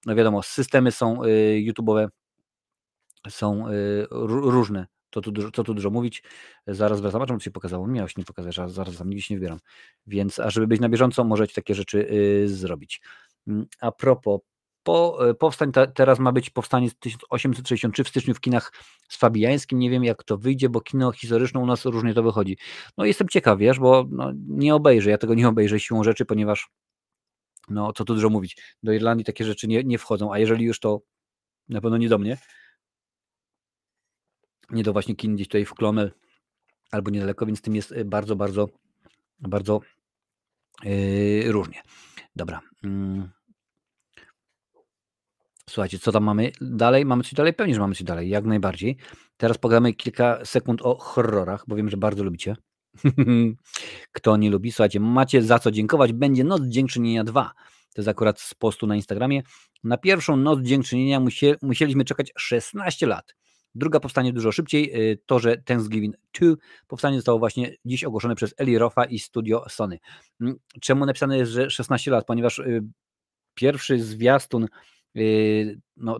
no 0.07 0.15
wiadomo, 0.15 0.43
systemy 0.43 0.91
są 0.91 1.23
y, 1.23 1.27
YouTube'owe, 1.67 2.07
są 3.29 3.69
y, 3.69 4.07
różne. 4.11 4.87
To 5.09 5.21
tu, 5.21 5.31
dużo, 5.31 5.51
tu 5.51 5.73
dużo 5.73 5.89
mówić. 5.89 6.23
Zaraz 6.67 7.01
wracam. 7.01 7.21
A 7.21 7.25
czemu 7.25 7.39
się 7.39 7.51
pokazało? 7.51 7.87
Miało 7.87 8.07
się 8.07 8.13
nie 8.17 8.25
pokazać, 8.25 8.55
zaraz, 8.55 8.73
zaraz 8.73 8.97
tam 8.97 9.09
nigdzie 9.09 9.23
się 9.23 9.33
nie 9.33 9.39
wybieram. 9.39 9.59
Więc, 10.07 10.39
a 10.39 10.49
żeby 10.49 10.67
być 10.67 10.81
na 10.81 10.89
bieżąco, 10.89 11.23
możecie 11.23 11.53
takie 11.53 11.75
rzeczy 11.75 12.07
y, 12.11 12.47
zrobić. 12.47 13.01
Mm, 13.47 13.65
a 13.81 13.91
propos, 13.91 14.39
po, 14.83 15.19
powstań 15.39 15.71
ta, 15.71 15.87
teraz 15.87 16.19
ma 16.19 16.31
być 16.31 16.49
powstanie 16.49 16.89
z 16.89 16.95
1863 16.95 18.03
w 18.03 18.09
styczniu 18.09 18.33
w 18.33 18.39
kinach 18.39 18.73
z 19.09 19.17
Fabiańskim. 19.17 19.79
Nie 19.79 19.89
wiem, 19.89 20.03
jak 20.03 20.23
to 20.23 20.37
wyjdzie, 20.37 20.69
bo 20.69 20.81
kino 20.81 21.11
historyczne 21.11 21.59
u 21.59 21.65
nas 21.65 21.85
różnie 21.85 22.13
to 22.13 22.23
wychodzi. 22.23 22.57
No 22.97 23.05
jestem 23.05 23.27
ciekaw, 23.27 23.59
wiesz, 23.59 23.79
bo 23.79 24.05
no, 24.11 24.31
nie 24.47 24.75
obejrzę, 24.75 25.09
ja 25.09 25.17
tego 25.17 25.33
nie 25.33 25.47
obejrzę 25.47 25.79
siłą 25.79 26.03
rzeczy, 26.03 26.25
ponieważ 26.25 26.69
no 27.69 27.93
co 27.93 28.05
tu 28.05 28.13
dużo 28.13 28.29
mówić, 28.29 28.57
do 28.83 28.93
Irlandii 28.93 29.25
takie 29.25 29.45
rzeczy 29.45 29.67
nie, 29.67 29.83
nie 29.83 29.97
wchodzą, 29.97 30.33
a 30.33 30.39
jeżeli 30.39 30.65
już 30.65 30.79
to 30.79 31.01
na 31.69 31.81
pewno 31.81 31.97
nie 31.97 32.09
do 32.09 32.17
mnie, 32.17 32.37
nie 34.69 34.83
do 34.83 34.93
właśnie 34.93 35.15
kin 35.15 35.35
gdzieś 35.35 35.47
tutaj 35.47 35.65
w 35.65 35.73
Klomel 35.73 36.11
albo 36.91 37.11
niedaleko, 37.11 37.45
więc 37.45 37.61
tym 37.61 37.75
jest 37.75 37.91
y, 37.91 38.05
bardzo, 38.05 38.35
bardzo, 38.35 38.69
bardzo 39.39 39.81
yy, 40.83 41.51
różnie. 41.51 41.81
Dobra. 42.35 42.61
Mm. 42.83 43.29
Słuchajcie, 45.69 45.99
co 45.99 46.11
tam 46.11 46.23
mamy 46.23 46.51
dalej? 46.61 47.05
Mamy 47.05 47.23
coś 47.23 47.33
dalej? 47.33 47.53
Pewnie, 47.53 47.73
że 47.73 47.79
mamy 47.79 47.95
coś 47.95 48.03
dalej, 48.03 48.29
jak 48.29 48.45
najbardziej. 48.45 48.97
Teraz 49.37 49.57
pogadamy 49.57 49.93
kilka 49.93 50.45
sekund 50.45 50.81
o 50.81 50.95
horrorach, 50.95 51.63
bo 51.67 51.75
wiem, 51.75 51.89
że 51.89 51.97
bardzo 51.97 52.23
lubicie. 52.23 52.55
Kto 54.11 54.37
nie 54.37 54.49
lubi, 54.49 54.71
słuchajcie, 54.71 54.99
macie 54.99 55.41
za 55.41 55.59
co 55.59 55.71
dziękować. 55.71 56.13
Będzie 56.13 56.43
Noc 56.43 56.61
Dziękczynienia 56.67 57.23
2. 57.23 57.51
To 57.93 58.01
jest 58.01 58.09
akurat 58.09 58.41
z 58.41 58.53
postu 58.53 58.87
na 58.87 58.95
Instagramie. 58.95 59.41
Na 59.83 59.97
pierwszą 59.97 60.37
Noc 60.37 60.59
Dziękczynienia 60.61 61.19
musieliśmy 61.61 62.05
czekać 62.05 62.31
16 62.37 63.07
lat. 63.07 63.35
Druga 63.75 63.99
powstanie 63.99 64.33
dużo 64.33 64.51
szybciej. 64.51 65.11
Y, 65.11 65.19
to, 65.25 65.39
że 65.39 65.57
Thanksgiving 65.57 66.15
2 66.39 66.53
powstanie 66.87 67.17
zostało 67.17 67.39
właśnie 67.39 67.75
dziś 67.85 68.03
ogłoszone 68.03 68.35
przez 68.35 68.53
Eli 68.57 68.77
Roffa 68.77 69.05
i 69.05 69.19
studio 69.19 69.65
Sony. 69.69 69.99
Mm, 70.41 70.55
czemu 70.81 71.05
napisane 71.05 71.37
jest, 71.37 71.51
że 71.51 71.69
16 71.69 72.11
lat? 72.11 72.25
Ponieważ 72.25 72.59
y, 72.59 72.83
pierwszy 73.53 74.03
zwiastun 74.03 74.67
y, 75.17 75.79
no, 75.97 76.19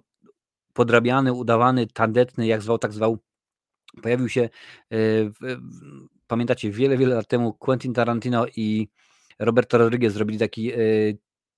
podrabiany, 0.74 1.34
udawany, 1.34 1.88
tandetny, 1.88 2.48
jak 2.48 2.62
zwał, 2.62 2.78
tak 2.78 2.94
zwał, 2.94 3.18
pojawił 4.02 4.30
się 4.30 4.50
pamiętacie, 6.28 6.72
wiele, 6.72 6.98
wiele 6.98 7.16
lat 7.16 7.28
temu 7.28 7.54
Quentin 7.54 7.94
Tarantino 7.94 8.46
i 8.56 8.88
Roberto 9.40 9.78
Rodriguez 9.78 10.14
zrobili 10.14 10.40
taki 10.40 10.72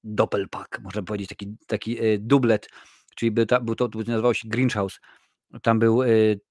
doppelpack, 0.04 0.80
można 0.82 1.04
powiedzieć, 1.04 1.30
taki, 1.30 1.56
taki 1.68 1.98
dublet, 2.20 2.70
czyli 3.16 3.32
był, 3.32 3.46
ta, 3.46 3.60
był 3.60 3.76
to, 3.76 3.88
to 3.88 4.00
nazywało 4.00 4.34
się 4.34 4.50
Grinch 4.50 4.74
House. 4.74 5.00
Tam 5.62 5.80
był 5.80 6.02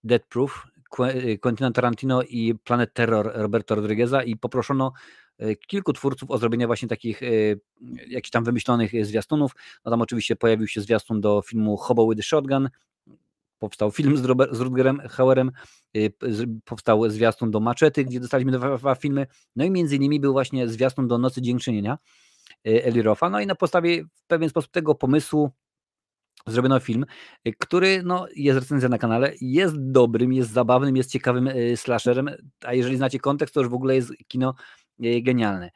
Dead 0.04 0.26
Proof, 0.26 0.66
Quentin 1.40 1.72
Tarantino 1.72 2.22
i 2.22 2.54
Planet 2.64 2.94
Terror 2.94 3.30
Roberto 3.34 3.74
Rodrigueza 3.74 4.22
i 4.22 4.36
poproszono 4.36 4.92
kilku 5.66 5.92
twórców 5.92 6.30
o 6.30 6.38
zrobienie 6.38 6.66
właśnie 6.66 6.88
takich 6.88 7.20
jakichś 8.08 8.30
tam 8.30 8.44
wymyślonych 8.44 9.06
zwiastunów. 9.06 9.52
No 9.84 9.90
tam 9.90 10.02
oczywiście 10.02 10.36
pojawił 10.36 10.66
się 10.66 10.80
zwiastun 10.80 11.20
do 11.20 11.42
filmu 11.42 11.76
Hobo 11.76 12.08
with 12.08 12.16
the 12.16 12.22
Shotgun, 12.22 12.68
powstał 13.58 13.90
film 13.90 14.16
z, 14.16 14.24
Robert, 14.24 14.54
z 14.54 14.60
Rutgerem 14.60 15.00
Hauerem, 15.08 15.52
y, 15.96 16.12
powstał 16.64 17.10
zwiastun 17.10 17.50
do 17.50 17.60
Maczety, 17.60 18.04
gdzie 18.04 18.20
dostaliśmy 18.20 18.52
dwa, 18.52 18.76
dwa 18.76 18.94
filmy, 18.94 19.26
no 19.56 19.64
i 19.64 19.70
między 19.70 19.96
innymi 19.96 20.20
był 20.20 20.32
właśnie 20.32 20.68
zwiastun 20.68 21.08
do 21.08 21.18
Nocy 21.18 21.42
Dziękczynienia 21.42 21.98
y, 22.68 22.84
Eli 22.84 23.02
Roffa, 23.02 23.30
no 23.30 23.40
i 23.40 23.46
na 23.46 23.54
podstawie 23.54 24.04
w 24.04 24.26
pewien 24.26 24.50
sposób 24.50 24.70
tego 24.70 24.94
pomysłu 24.94 25.50
zrobiono 26.46 26.80
film, 26.80 27.06
y, 27.48 27.52
który 27.58 28.02
no, 28.02 28.26
jest 28.36 28.58
recenzja 28.58 28.88
na 28.88 28.98
kanale, 28.98 29.32
jest 29.40 29.74
dobrym, 29.78 30.32
jest 30.32 30.50
zabawnym, 30.50 30.96
jest 30.96 31.10
ciekawym 31.10 31.50
slasherem, 31.76 32.30
a 32.64 32.74
jeżeli 32.74 32.96
znacie 32.96 33.18
kontekst, 33.18 33.54
to 33.54 33.60
już 33.60 33.68
w 33.68 33.74
ogóle 33.74 33.94
jest 33.94 34.12
kino 34.28 34.54
genialne. 35.22 35.70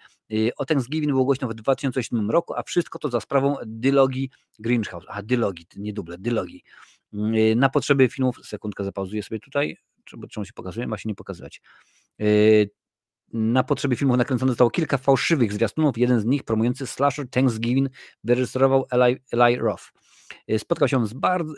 O 0.57 0.65
Thanksgiving 0.65 1.13
było 1.13 1.25
głośno 1.25 1.49
w 1.49 1.55
2007 1.55 2.31
roku, 2.31 2.55
a 2.55 2.63
wszystko 2.63 2.99
to 2.99 3.11
za 3.11 3.21
sprawą 3.21 3.57
dylogii 3.67 4.31
Grinchhouse. 4.59 5.07
A, 5.09 5.23
dylogii, 5.23 5.67
nie 5.77 5.93
duble, 5.93 6.19
dylogii. 6.19 6.63
Mm, 7.15 7.35
y, 7.35 7.55
na 7.57 7.69
potrzeby 7.69 8.09
filmów, 8.09 8.37
sekundkę 8.45 8.85
zapauzuję 8.85 9.23
sobie 9.23 9.41
tutaj, 9.41 9.77
czemu, 10.31 10.45
się 10.45 10.53
pokazuje, 10.55 10.87
ma 10.87 10.99
się 10.99 11.09
nie 11.09 11.15
pokazywać. 11.15 11.61
Y, 12.21 12.71
na 13.33 13.65
potrzeby 13.65 13.97
filmów 13.97 14.17
nakręcone 14.17 14.53
zostało 14.53 14.71
kilka 14.71 14.99
fałszywych 14.99 15.53
zwiastunów, 15.53 15.99
jeden 15.99 16.21
z 16.21 16.25
nich 16.25 16.45
promujący 16.45 16.87
slasher 16.87 17.29
Thanksgiving 17.31 17.89
wyrejestrował 18.25 18.85
Eli, 18.91 19.17
Eli 19.33 19.57
Roth. 19.59 19.85
Y, 20.51 20.59
spotkał 20.59 20.89
się 20.89 21.07
z 21.07 21.13
bardzo, 21.13 21.55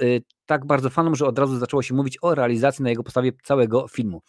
tak 0.46 0.66
bardzo 0.66 0.90
fanom, 0.90 1.14
że 1.14 1.26
od 1.26 1.38
razu 1.38 1.58
zaczęło 1.58 1.82
się 1.82 1.94
mówić 1.94 2.18
o 2.22 2.34
realizacji 2.34 2.82
na 2.82 2.90
jego 2.90 3.02
podstawie 3.02 3.32
całego 3.42 3.88
filmu. 3.88 4.22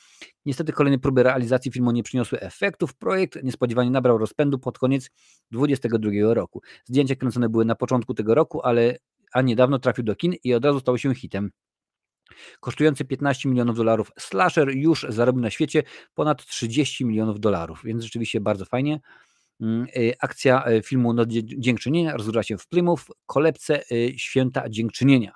Niestety 0.46 0.74
kolejne 0.74 1.00
próby 1.00 1.24
realizacji 1.24 1.72
filmu 1.72 1.92
nie 1.92 2.04
przyniosły 2.04 2.40
efektów. 2.40 2.96
Projekt 2.96 3.44
niespodziewanie 3.44 3.90
nabrał 3.92 4.18
rozpędu 4.18 4.60
pod 4.60 4.80
koniec 4.80 5.10
2022 5.52 6.34
roku. 6.34 6.62
Zdjęcia 6.86 7.16
kręcone 7.16 7.50
były 7.50 7.66
na 7.66 7.76
początku 7.76 8.14
tego 8.14 8.36
roku, 8.36 8.62
ale 8.62 8.98
a 9.36 9.42
niedawno 9.42 9.80
trafił 9.80 10.04
do 10.04 10.16
kin 10.16 10.34
i 10.44 10.54
od 10.54 10.66
razu 10.66 10.80
stał 10.80 10.98
się 10.98 11.16
hitem. 11.16 11.52
Kosztujący 12.60 13.06
15 13.06 13.50
milionów 13.50 13.78
dolarów, 13.78 14.12
slasher 14.20 14.70
już 14.76 15.06
zarobił 15.10 15.42
na 15.42 15.50
świecie 15.50 15.84
ponad 16.14 16.46
30 16.46 17.06
milionów 17.06 17.40
dolarów, 17.40 17.82
więc 17.84 18.04
rzeczywiście 18.04 18.42
bardzo 18.42 18.66
fajnie. 18.66 19.00
Mm, 19.62 19.88
y, 19.98 20.14
akcja 20.20 20.70
y, 20.70 20.82
filmu 20.82 21.14
Noc 21.14 21.30
Dziękczynienia 21.44 22.18
rozgrywa 22.18 22.44
się 22.44 22.58
w 22.58 22.68
Plymouth, 22.68 23.04
kolebce 23.26 23.84
y, 23.92 24.14
Święta 24.18 24.70
Dziękczynienia. 24.70 25.32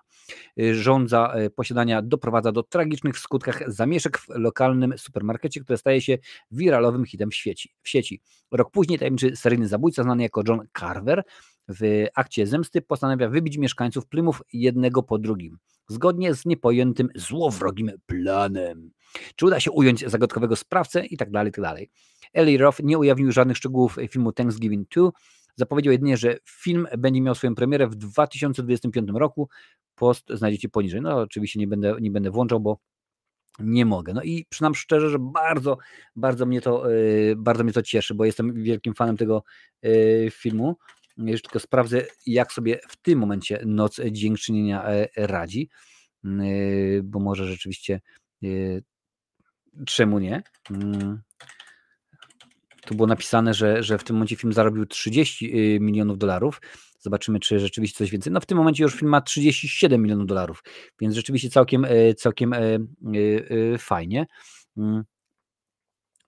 Żądza 0.72 1.34
posiadania 1.56 2.02
doprowadza 2.02 2.52
do 2.52 2.64
tragicznych 2.64 3.16
w 3.16 3.20
skutkach 3.20 3.72
zamieszek 3.72 4.18
w 4.18 4.30
lokalnym 4.30 4.98
supermarkecie, 4.98 5.62
które 5.62 5.78
staje 5.78 6.02
się 6.02 6.18
wiralowym 6.52 7.06
hitem 7.06 7.32
w 7.32 7.36
sieci. 7.36 7.74
W 7.82 7.90
sieci. 7.90 8.22
Rok 8.52 8.72
później 8.72 9.00
tajemniczy 9.00 9.36
seryjny 9.36 9.68
zabójca 9.68 10.04
znany 10.04 10.24
jako 10.24 10.44
John 10.48 10.60
Carver 10.80 11.24
w 11.70 12.06
akcie 12.16 12.48
zemsty 12.48 12.82
postanawia 12.82 13.30
wybić 13.30 13.58
mieszkańców 13.58 14.08
Plymouth 14.08 14.42
jednego 14.54 15.04
po 15.04 15.18
drugim, 15.18 15.58
zgodnie 15.88 16.34
z 16.34 16.46
niepojętym 16.46 17.10
złowrogim 17.16 17.92
planem. 18.06 18.92
Czy 19.36 19.46
uda 19.46 19.60
się 19.60 19.72
ująć 19.72 20.06
zagadkowego 20.08 20.56
sprawcę 20.56 21.06
i 21.06 21.18
tak 21.18 21.32
dalej, 21.32 21.52
tak 21.52 21.64
dalej. 21.64 21.90
Eli 22.34 22.58
Roth 22.58 22.80
nie 22.84 22.98
ujawnił 22.98 23.32
żadnych 23.32 23.58
szczegółów 23.58 23.98
filmu 24.10 24.32
Thanksgiving 24.32 24.90
2, 24.90 25.12
zapowiedział 25.56 25.92
jedynie, 25.92 26.18
że 26.18 26.38
film 26.46 26.88
będzie 26.98 27.22
miał 27.22 27.36
swoją 27.36 27.56
premierę 27.56 27.88
w 27.88 27.96
2025 27.96 29.10
roku. 29.14 29.50
Post 29.96 30.30
znajdziecie 30.30 30.70
poniżej. 30.70 31.02
No 31.02 31.18
oczywiście 31.18 31.60
nie 31.60 31.68
będę, 31.68 31.96
nie 32.02 32.12
będę 32.12 32.32
włączał, 32.32 32.60
bo 32.60 32.80
nie 33.60 33.86
mogę. 33.86 34.14
No 34.14 34.24
i 34.24 34.46
przynam 34.50 34.76
szczerze, 34.76 35.10
że 35.10 35.18
bardzo, 35.20 35.78
bardzo 36.16 36.46
mnie 36.46 36.62
to, 36.62 36.90
yy, 36.90 37.36
bardzo 37.38 37.64
mnie 37.64 37.74
to 37.74 37.82
cieszy, 37.82 38.16
bo 38.16 38.26
jestem 38.26 38.64
wielkim 38.64 38.94
fanem 38.94 39.18
tego 39.18 39.44
yy, 39.84 40.28
filmu. 40.32 40.78
Jeszcze 41.26 41.50
tylko 41.50 41.60
sprawdzę, 41.60 42.06
jak 42.26 42.54
sobie 42.54 42.80
w 42.90 42.98
tym 42.98 43.20
momencie 43.20 43.62
noc 43.66 44.02
dziękczynienia 44.12 44.84
e, 44.86 45.08
radzi, 45.18 45.70
mm, 46.24 46.42
e, 46.42 47.04
bo 47.04 47.20
może 47.20 47.46
rzeczywiście 47.46 48.02
e, 48.44 48.48
czemu 49.86 50.20
nie? 50.20 50.44
Mm. 50.72 51.22
Tu 52.86 52.96
było 52.96 53.08
napisane, 53.08 53.54
że, 53.54 53.84
że 53.84 53.98
w 53.98 54.04
tym 54.04 54.16
momencie 54.16 54.36
film 54.36 54.54
zarobił 54.54 54.86
30 54.86 55.80
milionów 55.80 56.18
dolarów. 56.18 56.62
Zobaczymy, 57.00 57.40
czy 57.40 57.60
rzeczywiście 57.60 57.98
coś 57.98 58.12
więcej. 58.12 58.34
No 58.34 58.40
w 58.40 58.46
tym 58.46 58.58
momencie 58.58 58.84
już 58.84 58.96
film 58.96 59.12
ma 59.12 59.22
37 59.22 60.02
milionów 60.02 60.28
dolarów, 60.28 60.64
więc 61.02 61.16
rzeczywiście 61.16 61.50
całkiem, 61.50 61.88
całkiem 62.18 62.56
fajnie. 63.80 64.26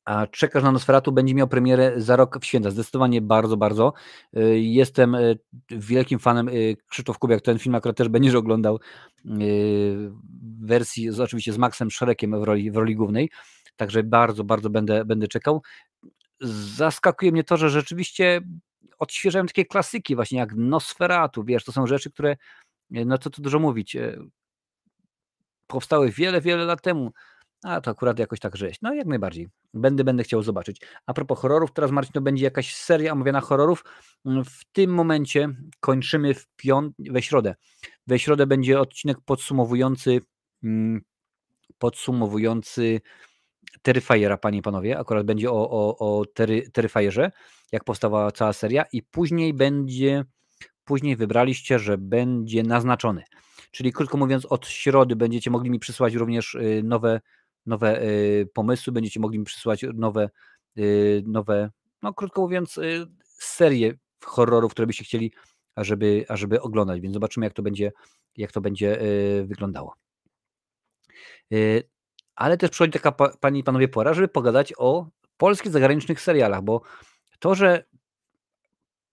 A 0.06 0.28
Czekasz 0.28 0.64
na 0.64 0.72
Nosferatu 0.72 1.12
będzie 1.12 1.36
miał 1.36 1.48
premierę 1.48 1.94
za 1.98 2.16
rok 2.16 2.40
w 2.42 2.46
święta. 2.46 2.70
Zdecydowanie 2.70 3.22
bardzo, 3.22 3.58
bardzo. 3.58 3.94
Y, 4.38 4.60
jestem 4.60 5.16
y, 5.16 5.40
wielkim 5.70 6.20
fanem 6.20 6.50
y, 6.50 6.78
Krzysztof 6.88 7.20
Kubiak. 7.20 7.42
Ten 7.42 7.60
film 7.60 7.76
akurat 7.76 7.98
też 7.98 8.10
będziesz 8.10 8.36
oglądał 8.36 8.80
w 9.26 10.66
wersji 10.66 11.10
oczywiście 11.10 11.54
z 11.54 11.58
Maxem 11.58 11.92
Szerekiem 11.92 12.40
w 12.40 12.44
roli, 12.44 12.72
w 12.72 12.76
roli 12.76 12.96
głównej. 12.96 13.30
Także 13.76 14.04
bardzo, 14.04 14.44
bardzo 14.44 14.70
będę, 14.70 15.06
będę 15.06 15.28
czekał. 15.28 15.62
Zaskakuje 16.76 17.32
mnie 17.32 17.44
to, 17.44 17.58
że 17.58 17.70
rzeczywiście 17.70 18.42
odświeżają 19.00 19.46
takie 19.46 19.66
klasyki 19.66 20.16
właśnie 20.16 20.40
jak 20.40 20.56
Nosferatu, 20.56 21.44
wiesz, 21.44 21.64
to 21.64 21.72
są 21.72 21.88
rzeczy, 21.88 22.12
które, 22.12 22.38
no 22.90 23.18
co 23.18 23.30
tu 23.30 23.42
dużo 23.42 23.60
mówić, 23.60 23.98
powstały 25.68 26.12
wiele, 26.12 26.42
wiele 26.42 26.66
lat 26.66 26.82
temu 26.82 27.12
a 27.64 27.82
to 27.82 27.92
akurat 27.92 28.20
jakoś 28.20 28.40
tak 28.40 28.56
rzeź. 28.56 28.78
No 28.82 28.94
jak 28.94 29.08
najbardziej. 29.08 29.50
Będę, 29.74 30.04
będę 30.04 30.24
chciał 30.24 30.44
zobaczyć. 30.44 30.82
A 31.06 31.14
propos 31.14 31.40
horrorów, 31.40 31.74
teraz 31.74 31.92
Marcin, 31.92 32.14
to 32.14 32.22
będzie 32.22 32.44
jakaś 32.44 32.76
seria 32.76 33.14
omawiana 33.14 33.42
horrorów. 33.42 33.84
Mm, 34.26 34.46
w 34.46 34.66
tym 34.72 34.94
momencie 34.94 35.50
kończymy 35.80 36.34
w 36.34 36.48
piąt... 36.56 36.96
we 37.00 37.22
środę. 37.22 37.56
We 38.08 38.20
środę 38.20 38.48
będzie 38.48 38.80
odcinek 38.80 39.18
podsumowujący 39.26 40.22
mm, 40.64 41.02
podsumowujący 41.78 43.02
Terrifiera, 43.82 44.38
panie 44.38 44.58
i 44.58 44.62
panowie. 44.62 45.00
Akurat 45.00 45.26
będzie 45.26 45.52
o, 45.52 45.70
o, 45.70 45.98
o 45.98 46.26
Terrifierze, 46.74 47.32
jak 47.72 47.84
powstała 47.84 48.32
cała 48.32 48.54
seria 48.54 48.86
i 48.94 49.04
później 49.04 49.54
będzie, 49.54 50.26
później 50.84 51.16
wybraliście, 51.16 51.80
że 51.80 51.98
będzie 51.98 52.64
naznaczony. 52.64 53.24
Czyli 53.72 53.94
krótko 53.94 54.18
mówiąc, 54.18 54.46
od 54.46 54.68
środy 54.68 55.16
będziecie 55.16 55.52
mogli 55.52 55.70
mi 55.70 55.80
przysłać 55.80 56.14
również 56.14 56.56
y, 56.56 56.82
nowe 56.84 57.22
nowe 57.66 58.04
y, 58.04 58.50
pomysły, 58.54 58.94
będziecie 58.94 59.20
mogli 59.20 59.40
mi 59.40 59.46
przysłać 59.46 59.86
nowe, 59.94 60.30
y, 60.78 61.24
nowe 61.26 61.70
no 62.02 62.14
krótko 62.14 62.42
mówiąc, 62.42 62.78
y, 62.78 63.08
serie 63.24 63.94
horrorów, 64.24 64.72
które 64.72 64.88
byście 64.88 65.04
chcieli, 65.04 65.32
ażeby, 65.76 66.26
ażeby 66.30 66.62
oglądać, 66.62 67.02
więc 67.02 67.14
zobaczymy, 67.14 67.46
jak 67.46 67.54
to 67.54 67.62
będzie, 67.62 67.92
jak 68.38 68.52
to 68.52 68.62
będzie 68.62 69.00
wyglądało. 69.46 69.96
Ale 72.36 72.58
też 72.58 72.70
przychodzi 72.70 72.92
taka, 72.92 73.12
panie 73.12 73.60
i 73.60 73.64
panowie, 73.64 73.88
pora, 73.88 74.14
żeby 74.14 74.28
pogadać 74.28 74.74
o 74.78 75.08
polskich 75.38 75.72
zagranicznych 75.72 76.22
serialach, 76.22 76.62
bo 76.62 76.82
to, 77.40 77.56
że 77.56 77.84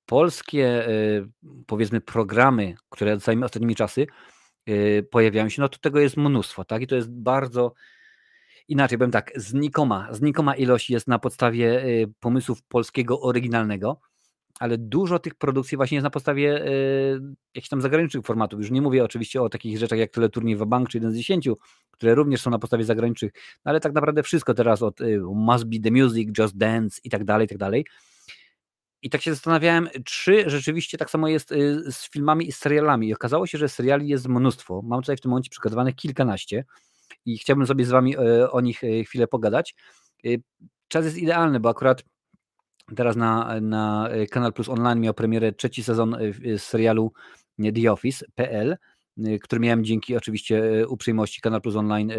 polskie, 0.07 0.89
powiedzmy, 1.67 2.01
programy, 2.01 2.75
które 2.89 3.15
dostajemy 3.15 3.45
ostatnimi 3.45 3.75
czasy, 3.75 4.07
pojawiają 5.11 5.49
się, 5.49 5.63
no 5.63 5.69
to 5.69 5.79
tego 5.79 6.01
jest 6.01 6.17
mnóstwo, 6.17 6.65
tak? 6.65 6.83
I 6.83 6.87
to 6.87 6.97
jest 6.97 7.11
bardzo 7.11 7.75
inaczej 8.69 8.99
powiem 8.99 9.11
tak, 9.11 9.33
znikoma, 9.37 10.09
znikoma 10.11 10.57
ilość 10.57 10.91
jest 10.91 11.09
na 11.09 11.19
podstawie 11.19 11.85
y, 11.85 12.13
pomysłów 12.21 12.63
polskiego 12.63 13.21
oryginalnego, 13.21 14.01
ale 14.61 14.79
dużo 14.79 15.19
tych 15.19 15.35
produkcji 15.35 15.77
właśnie 15.77 15.95
jest 15.97 16.05
na 16.05 16.11
podstawie 16.11 16.67
y, 16.67 17.21
jakichś 17.55 17.69
tam 17.69 17.83
zagranicznych 17.83 18.27
formatów. 18.27 18.61
Już 18.61 18.71
nie 18.71 18.83
mówię 18.83 19.05
oczywiście 19.05 19.43
o 19.43 19.49
takich 19.49 19.79
rzeczach 19.79 19.99
jak 19.99 20.11
Teleturniej 20.11 20.57
Bank 20.57 20.89
czy 20.89 20.99
jeden 20.99 21.13
z 21.13 21.17
dziesięciu, 21.17 21.57
które 21.91 22.15
również 22.15 22.41
są 22.41 22.51
na 22.51 22.59
podstawie 22.59 22.85
zagranicznych, 22.85 23.33
no 23.35 23.71
ale 23.71 23.81
tak 23.81 23.93
naprawdę 23.93 24.23
wszystko 24.23 24.55
teraz 24.55 24.83
od 24.83 25.01
y, 25.01 25.21
Must 25.21 25.65
Be 25.65 25.79
The 25.79 25.91
Music, 25.91 26.39
Just 26.39 26.57
Dance 26.57 27.01
i 27.05 27.11
tak 27.11 27.25
dalej, 27.25 27.45
i 27.45 27.49
tak 27.49 27.59
dalej. 27.59 27.87
I 29.03 29.11
tak 29.11 29.23
się 29.23 29.35
zastanawiałem, 29.35 29.89
czy 30.05 30.51
rzeczywiście 30.51 30.99
tak 30.99 31.11
samo 31.11 31.29
jest 31.29 31.49
z 31.91 32.11
filmami 32.11 32.49
i 32.49 32.53
serialami. 32.53 33.09
I 33.09 33.15
okazało 33.15 33.47
się, 33.47 33.59
że 33.59 33.69
seriali 33.69 34.09
jest 34.09 34.29
mnóstwo. 34.29 34.83
Mam 34.85 35.01
tutaj 35.01 35.17
w 35.17 35.21
tym 35.21 35.31
momencie 35.31 35.51
przygotowanych 35.51 35.95
kilkanaście 35.95 36.65
i 37.25 37.39
chciałbym 37.39 37.67
sobie 37.67 37.85
z 37.85 37.91
Wami 37.91 38.17
e, 38.17 38.51
o 38.51 38.61
nich 38.61 38.85
e, 38.85 39.05
chwilę 39.05 39.27
pogadać. 39.27 39.75
E, 40.25 40.29
czas 40.89 41.05
jest 41.05 41.17
idealny, 41.17 41.61
bo 41.61 41.69
akurat 41.69 42.03
teraz 42.97 43.17
na, 43.17 43.61
na 43.61 44.09
Kanal 44.31 44.53
Plus 44.53 44.69
Online 44.69 45.01
miał 45.01 45.15
premierę 45.15 45.53
trzeci 45.53 45.85
sezon 45.85 46.17
serialu 46.57 47.13
The 47.75 47.93
Office.pl, 47.93 48.77
który 49.43 49.61
miałem 49.61 49.85
dzięki 49.85 50.17
oczywiście 50.17 50.89
uprzejmości 50.89 51.41
Kanal 51.41 51.61
Plus 51.61 51.77
Online 51.77 52.13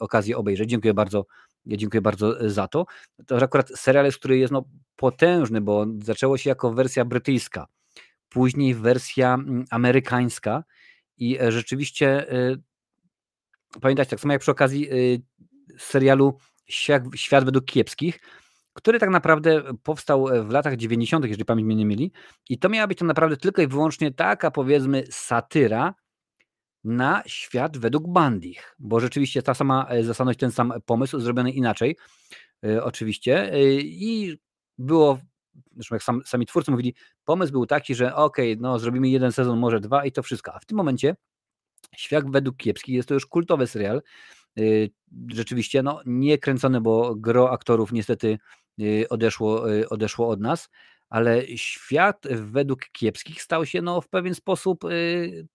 okazję 0.00 0.36
obejrzeć. 0.36 0.70
Dziękuję 0.70 0.94
bardzo, 0.94 1.26
dziękuję 1.66 2.00
bardzo 2.00 2.50
za 2.50 2.68
to. 2.68 2.86
To 3.26 3.36
akurat 3.36 3.68
serial 3.68 4.04
jest, 4.04 4.18
który 4.18 4.38
jest 4.38 4.52
no, 4.52 4.64
potężny, 4.96 5.60
bo 5.60 5.86
zaczęło 6.02 6.38
się 6.38 6.50
jako 6.50 6.72
wersja 6.72 7.04
brytyjska, 7.04 7.66
później 8.28 8.74
wersja 8.74 9.34
mm, 9.34 9.64
amerykańska 9.70 10.64
i 11.18 11.38
rzeczywiście 11.48 12.26
e, 13.76 13.80
pamiętajcie, 13.80 14.10
tak 14.10 14.20
samo 14.20 14.32
jak 14.32 14.40
przy 14.40 14.50
okazji 14.50 14.88
serialu 15.78 16.38
Świat, 17.14 17.44
według 17.44 17.64
kiepskich, 17.64 18.20
który 18.72 18.98
tak 18.98 19.10
naprawdę 19.10 19.62
powstał 19.82 20.26
w 20.44 20.50
latach 20.50 20.76
90., 20.76 21.24
jeżeli 21.24 21.44
pamięć 21.44 21.66
mnie 21.66 21.76
nie 21.76 21.86
myli. 21.86 22.12
I 22.48 22.58
to 22.58 22.68
miała 22.68 22.86
być 22.86 22.98
tak 22.98 23.08
naprawdę 23.08 23.36
tylko 23.36 23.62
i 23.62 23.66
wyłącznie 23.66 24.12
taka, 24.12 24.50
powiedzmy, 24.50 25.04
satyra 25.10 25.94
na 26.86 27.22
świat 27.26 27.78
według 27.78 28.08
Bandich, 28.08 28.74
bo 28.78 29.00
rzeczywiście 29.00 29.42
ta 29.42 29.54
sama 29.54 29.86
e, 29.88 30.04
zasadność, 30.04 30.38
ten 30.38 30.50
sam 30.50 30.72
pomysł, 30.86 31.20
zrobiony 31.20 31.50
inaczej, 31.50 31.96
yy, 32.62 32.84
oczywiście. 32.84 33.50
I 33.80 34.38
było, 34.78 35.18
zresztą 35.74 35.94
jak 35.94 36.02
sam, 36.02 36.20
sami 36.24 36.46
twórcy 36.46 36.70
mówili, 36.70 36.94
pomysł 37.24 37.52
był 37.52 37.66
taki, 37.66 37.94
że 37.94 38.14
okej, 38.14 38.52
okay, 38.52 38.62
no 38.62 38.78
zrobimy 38.78 39.08
jeden 39.08 39.32
sezon, 39.32 39.58
może 39.58 39.80
dwa 39.80 40.04
i 40.04 40.12
to 40.12 40.22
wszystko. 40.22 40.54
A 40.54 40.58
w 40.58 40.64
tym 40.64 40.76
momencie 40.76 41.16
Świat 41.96 42.30
według 42.30 42.56
kiepskich 42.56 42.94
jest 42.94 43.08
to 43.08 43.14
już 43.14 43.26
kultowy 43.26 43.66
serial. 43.66 44.02
Yy, 44.56 44.90
rzeczywiście, 45.28 45.82
no 45.82 46.00
nie 46.06 46.38
kręcony, 46.38 46.80
bo 46.80 47.14
gro 47.14 47.50
aktorów 47.50 47.92
niestety 47.92 48.38
Y, 48.80 49.08
odeszło, 49.08 49.72
y, 49.72 49.88
odeszło 49.88 50.28
od 50.28 50.40
nas, 50.40 50.68
ale 51.08 51.46
świat 51.56 52.26
według 52.30 52.80
kiepskich 52.92 53.42
stał 53.42 53.66
się 53.66 53.82
no, 53.82 54.00
w 54.00 54.08
pewien 54.08 54.34
sposób 54.34 54.84
y, 54.84 55.48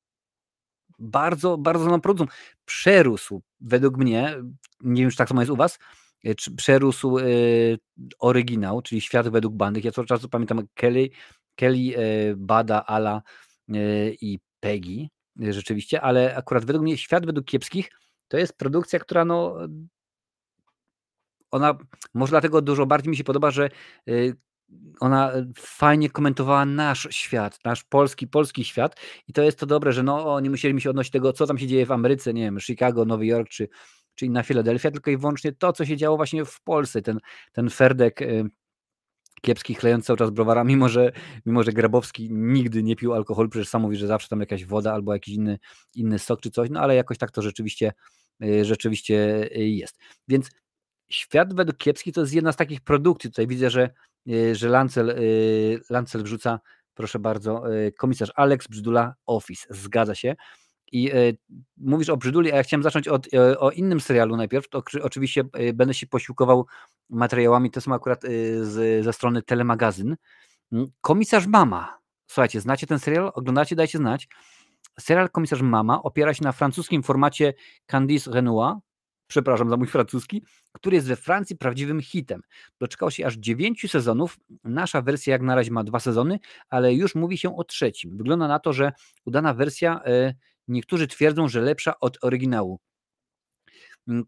bardzo, 0.99 1.57
bardzo 1.57 1.85
nam 1.85 2.01
produkcją. 2.01 2.37
Przerósł 2.65 3.41
według 3.59 3.97
mnie, 3.97 4.35
nie 4.81 5.01
wiem, 5.01 5.11
czy 5.11 5.17
tak 5.17 5.29
samo 5.29 5.41
jest 5.41 5.51
u 5.51 5.55
Was, 5.55 5.79
przerósł 6.57 7.17
oryginał, 8.19 8.81
czyli 8.81 9.01
świat 9.01 9.29
według 9.29 9.55
bandy. 9.55 9.81
Ja 9.83 9.91
cały 9.91 10.07
czas 10.07 10.27
pamiętam 10.27 10.67
Kelly, 10.73 11.09
Kelly 11.55 11.93
Bada, 12.37 12.85
Ala 12.85 13.21
i 14.21 14.39
Peggy, 14.59 15.07
rzeczywiście, 15.39 16.01
ale 16.01 16.35
akurat 16.35 16.65
według 16.65 16.83
mnie 16.83 16.97
świat 16.97 17.25
według 17.25 17.45
kiepskich 17.45 17.89
to 18.27 18.37
jest 18.37 18.57
produkcja, 18.57 18.99
która 18.99 19.25
no, 19.25 19.57
ona 21.51 21.77
może 22.13 22.29
dlatego 22.29 22.61
dużo 22.61 22.85
bardziej 22.85 23.11
mi 23.11 23.17
się 23.17 23.23
podoba, 23.23 23.51
że 23.51 23.69
y, 24.09 24.35
ona 24.99 25.31
fajnie 25.55 26.09
komentowała 26.09 26.65
nasz 26.65 27.07
świat, 27.11 27.59
nasz 27.65 27.83
polski, 27.83 28.27
polski 28.27 28.63
świat 28.63 28.95
i 29.27 29.33
to 29.33 29.41
jest 29.41 29.59
to 29.59 29.65
dobre, 29.65 29.91
że 29.91 30.03
no 30.03 30.39
nie 30.39 30.49
musieli 30.49 30.81
się 30.81 30.89
odnosić 30.89 31.11
tego, 31.11 31.33
co 31.33 31.47
tam 31.47 31.57
się 31.57 31.67
dzieje 31.67 31.85
w 31.85 31.91
Ameryce, 31.91 32.33
nie 32.33 32.41
wiem, 32.41 32.59
Chicago, 32.59 33.05
Nowy 33.05 33.25
Jork 33.25 33.49
czy, 33.49 33.69
czy 34.15 34.25
inna 34.25 34.43
Filadelfia, 34.43 34.91
tylko 34.91 35.11
i 35.11 35.17
wyłącznie 35.17 35.51
to, 35.51 35.73
co 35.73 35.85
się 35.85 35.97
działo 35.97 36.17
właśnie 36.17 36.45
w 36.45 36.61
Polsce, 36.61 37.01
ten, 37.01 37.19
ten 37.51 37.69
Ferdek 37.69 38.21
y, 38.21 38.49
kiepski, 39.41 39.75
chlejąc 39.75 40.05
cały 40.05 40.17
czas 40.17 40.29
browara, 40.29 40.63
mimo 40.63 40.89
że, 40.89 41.11
mimo 41.45 41.63
że 41.63 41.71
Grabowski 41.71 42.27
nigdy 42.31 42.83
nie 42.83 42.95
pił 42.95 43.13
alkoholu, 43.13 43.49
przecież 43.49 43.69
sam 43.69 43.81
mówi, 43.81 43.97
że 43.97 44.07
zawsze 44.07 44.29
tam 44.29 44.39
jakaś 44.39 44.65
woda 44.65 44.93
albo 44.93 45.13
jakiś 45.13 45.35
inny, 45.35 45.59
inny 45.95 46.19
sok 46.19 46.41
czy 46.41 46.51
coś, 46.51 46.69
no 46.69 46.79
ale 46.79 46.95
jakoś 46.95 47.17
tak 47.17 47.31
to 47.31 47.41
rzeczywiście, 47.41 47.93
y, 48.43 48.65
rzeczywiście 48.65 49.49
jest. 49.53 49.97
Więc 50.27 50.49
Świat 51.11 51.53
według 51.53 51.77
kiepski 51.77 52.11
to 52.11 52.21
jest 52.21 52.33
jedna 52.33 52.51
z 52.51 52.55
takich 52.55 52.81
produkcji. 52.81 53.29
Tutaj 53.29 53.47
widzę, 53.47 53.69
że, 53.69 53.89
y, 54.29 54.55
że 54.55 54.69
Lancel, 54.69 55.15
Lancel 55.89 56.23
wrzuca, 56.23 56.59
proszę 56.93 57.19
bardzo, 57.19 57.63
komisarz 57.97 58.31
Alex 58.35 58.67
Brzydula 58.67 59.15
Office. 59.25 59.67
Zgadza 59.69 60.15
się. 60.15 60.35
I 60.91 61.11
mówisz 61.77 62.09
o 62.09 62.17
Brzyduli, 62.17 62.51
a 62.51 62.55
ja 62.55 62.63
chciałem 62.63 62.83
zacząć 62.83 63.07
od, 63.07 63.27
o 63.59 63.71
innym 63.71 63.99
serialu 63.99 64.37
najpierw. 64.37 64.69
To 64.69 64.83
oczywiście 65.01 65.43
będę 65.73 65.93
się 65.93 66.07
posiłkował 66.07 66.65
materiałami, 67.09 67.71
to 67.71 67.81
są 67.81 67.93
akurat 67.93 68.23
z, 68.61 69.03
ze 69.05 69.13
strony 69.13 69.41
Telemagazyn. 69.41 70.15
Mm, 70.71 70.87
komisarz 71.01 71.47
Mama. 71.47 71.97
Słuchajcie, 72.27 72.61
znacie 72.61 72.87
ten 72.87 72.99
serial? 72.99 73.31
Oglądacie? 73.33 73.75
Dajcie 73.75 73.97
znać. 73.97 74.27
Serial 74.99 75.29
Komisarz 75.29 75.61
Mama 75.61 76.03
opiera 76.03 76.33
się 76.33 76.43
na 76.43 76.51
francuskim 76.51 77.03
formacie 77.03 77.53
Candice 77.85 78.31
Renoir, 78.31 78.75
przepraszam 79.27 79.69
za 79.69 79.77
mój 79.77 79.87
francuski, 79.87 80.43
który 80.71 80.95
jest 80.95 81.07
we 81.07 81.15
Francji 81.15 81.57
prawdziwym 81.57 82.01
hitem. 82.01 82.41
Doczekał 82.79 83.11
się 83.11 83.25
aż 83.25 83.35
dziewięciu 83.35 83.87
sezonów. 83.87 84.39
Nasza 84.63 85.01
wersja 85.01 85.31
jak 85.31 85.41
na 85.41 85.55
razie 85.55 85.71
ma 85.71 85.83
dwa 85.83 85.99
sezony, 85.99 86.39
ale 86.69 86.93
już 86.93 87.15
mówi 87.15 87.37
się 87.37 87.57
o 87.57 87.63
trzecim. 87.63 88.17
Wygląda 88.17 88.47
na 88.47 88.59
to, 88.59 88.73
że 88.73 88.91
udana 89.25 89.53
wersja, 89.53 90.01
e, 90.05 90.33
niektórzy 90.71 91.07
twierdzą, 91.07 91.49
że 91.49 91.61
lepsza 91.61 91.99
od 91.99 92.17
oryginału. 92.21 92.79
Mm, 94.07 94.25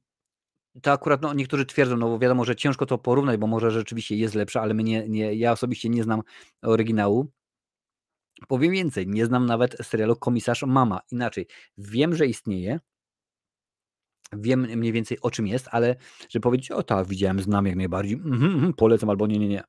to 0.82 0.92
akurat 0.92 1.22
no, 1.22 1.34
niektórzy 1.34 1.66
twierdzą, 1.66 1.98
no 1.98 2.10
bo 2.10 2.20
wiadomo, 2.20 2.46
że 2.46 2.56
ciężko 2.56 2.86
to 2.86 2.98
porównać, 2.98 3.38
bo 3.38 3.48
może 3.48 3.72
rzeczywiście 3.72 4.16
jest 4.16 4.36
lepsza, 4.36 4.62
ale 4.62 4.74
my 4.74 4.84
nie, 4.84 5.10
nie, 5.10 5.34
ja 5.34 5.52
osobiście 5.52 5.90
nie 5.90 6.04
znam 6.04 6.22
oryginału. 6.62 7.32
Powiem 8.48 8.72
więcej, 8.72 9.08
nie 9.08 9.26
znam 9.26 9.46
nawet 9.46 9.78
serialu 9.82 10.16
Komisarz 10.16 10.64
Mama. 10.64 11.00
Inaczej, 11.12 11.48
wiem, 11.78 12.16
że 12.16 12.28
istnieje, 12.28 12.80
wiem 14.34 14.62
mniej 14.62 14.92
więcej 14.92 15.18
o 15.22 15.32
czym 15.32 15.48
jest, 15.48 15.68
ale 15.72 15.96
żeby 16.30 16.44
powiedzieć, 16.44 16.72
o 16.72 16.84
tak, 16.84 17.08
widziałem, 17.08 17.40
znam 17.40 17.66
jak 17.66 17.76
najbardziej, 17.76 18.18
mm, 18.18 18.74
polecam 18.74 19.10
albo 19.10 19.28
nie, 19.28 19.40
nie, 19.40 19.48
nie. 19.48 19.64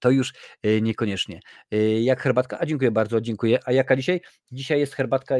To 0.00 0.10
już 0.10 0.32
y, 0.66 0.82
niekoniecznie. 0.82 1.40
Y, 1.74 2.00
jak 2.00 2.22
herbatka? 2.22 2.58
A 2.60 2.66
dziękuję 2.66 2.90
bardzo, 2.90 3.20
dziękuję. 3.20 3.58
A 3.64 3.72
jaka 3.72 3.96
dzisiaj? 3.96 4.20
Dzisiaj 4.52 4.80
jest 4.80 4.94
herbatka, 4.94 5.36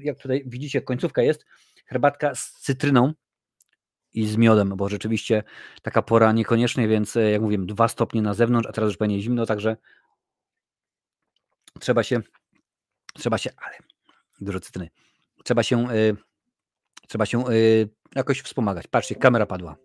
jak, 0.00 0.18
tutaj 0.18 0.42
widzicie, 0.46 0.82
końcówka 0.82 1.22
jest, 1.22 1.44
herbatka 1.86 2.34
z 2.34 2.52
cytryną 2.52 3.12
i 4.12 4.26
z 4.26 4.36
miodem, 4.36 4.72
bo 4.76 4.88
rzeczywiście 4.88 5.42
taka 5.82 6.02
pora 6.02 6.32
niekoniecznie, 6.32 6.88
więc 6.88 7.16
y, 7.16 7.30
jak 7.30 7.42
mówiłem, 7.42 7.66
dwa 7.66 7.88
stopnie 7.88 8.22
na 8.22 8.34
zewnątrz, 8.34 8.68
a 8.68 8.72
teraz 8.72 8.88
już 8.88 8.96
pewnie 8.96 9.20
zimno, 9.20 9.46
także 9.46 9.76
trzeba 11.80 12.02
się, 12.02 12.20
trzeba 13.14 13.38
się, 13.38 13.50
ale 13.56 13.76
dużo 14.40 14.60
cytryny, 14.60 14.90
trzeba 15.44 15.62
się 15.62 15.86
Trzeba 17.08 17.26
się 17.26 17.44
jakoś 18.14 18.40
wspomagać. 18.40 18.86
Patrzcie, 18.86 19.14
kamera 19.14 19.46
padła. 19.46 19.76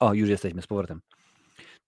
O, 0.00 0.14
już 0.14 0.28
jesteśmy 0.28 0.62
z 0.62 0.66
powrotem. 0.66 1.00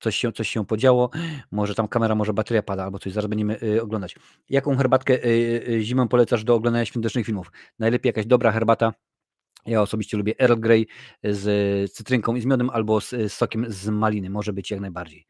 Coś 0.01 0.16
się, 0.16 0.32
coś 0.32 0.48
się 0.48 0.66
podziało. 0.66 1.11
Może 1.51 1.74
tam 1.74 1.88
kamera, 1.88 2.14
może 2.14 2.32
bateria 2.32 2.62
pada, 2.62 2.84
albo 2.84 2.98
coś. 2.98 3.12
Zaraz 3.12 3.30
będziemy 3.30 3.62
y, 3.62 3.82
oglądać. 3.82 4.16
Jaką 4.48 4.76
herbatkę 4.76 5.24
y, 5.24 5.78
zimą 5.82 6.09
polecasz 6.09 6.44
do 6.44 6.55
oglądania 6.55 6.84
świątecznych 6.84 7.26
filmów? 7.26 7.53
Najlepiej 7.78 8.09
jakaś 8.09 8.26
dobra 8.26 8.53
herbata. 8.53 8.94
Ja 9.66 9.82
osobiście 9.82 10.16
lubię 10.16 10.34
Earl 10.38 10.61
Grey 10.61 10.86
z 11.22 11.92
cytrynką 11.92 12.34
i 12.34 12.40
z 12.40 12.44
miodem, 12.46 12.70
albo 12.70 13.01
z, 13.01 13.11
z 13.11 13.32
sokiem 13.32 13.64
z 13.68 13.88
maliny. 13.88 14.30
Może 14.30 14.53
być 14.53 14.70
jak 14.70 14.80
najbardziej 14.80 15.26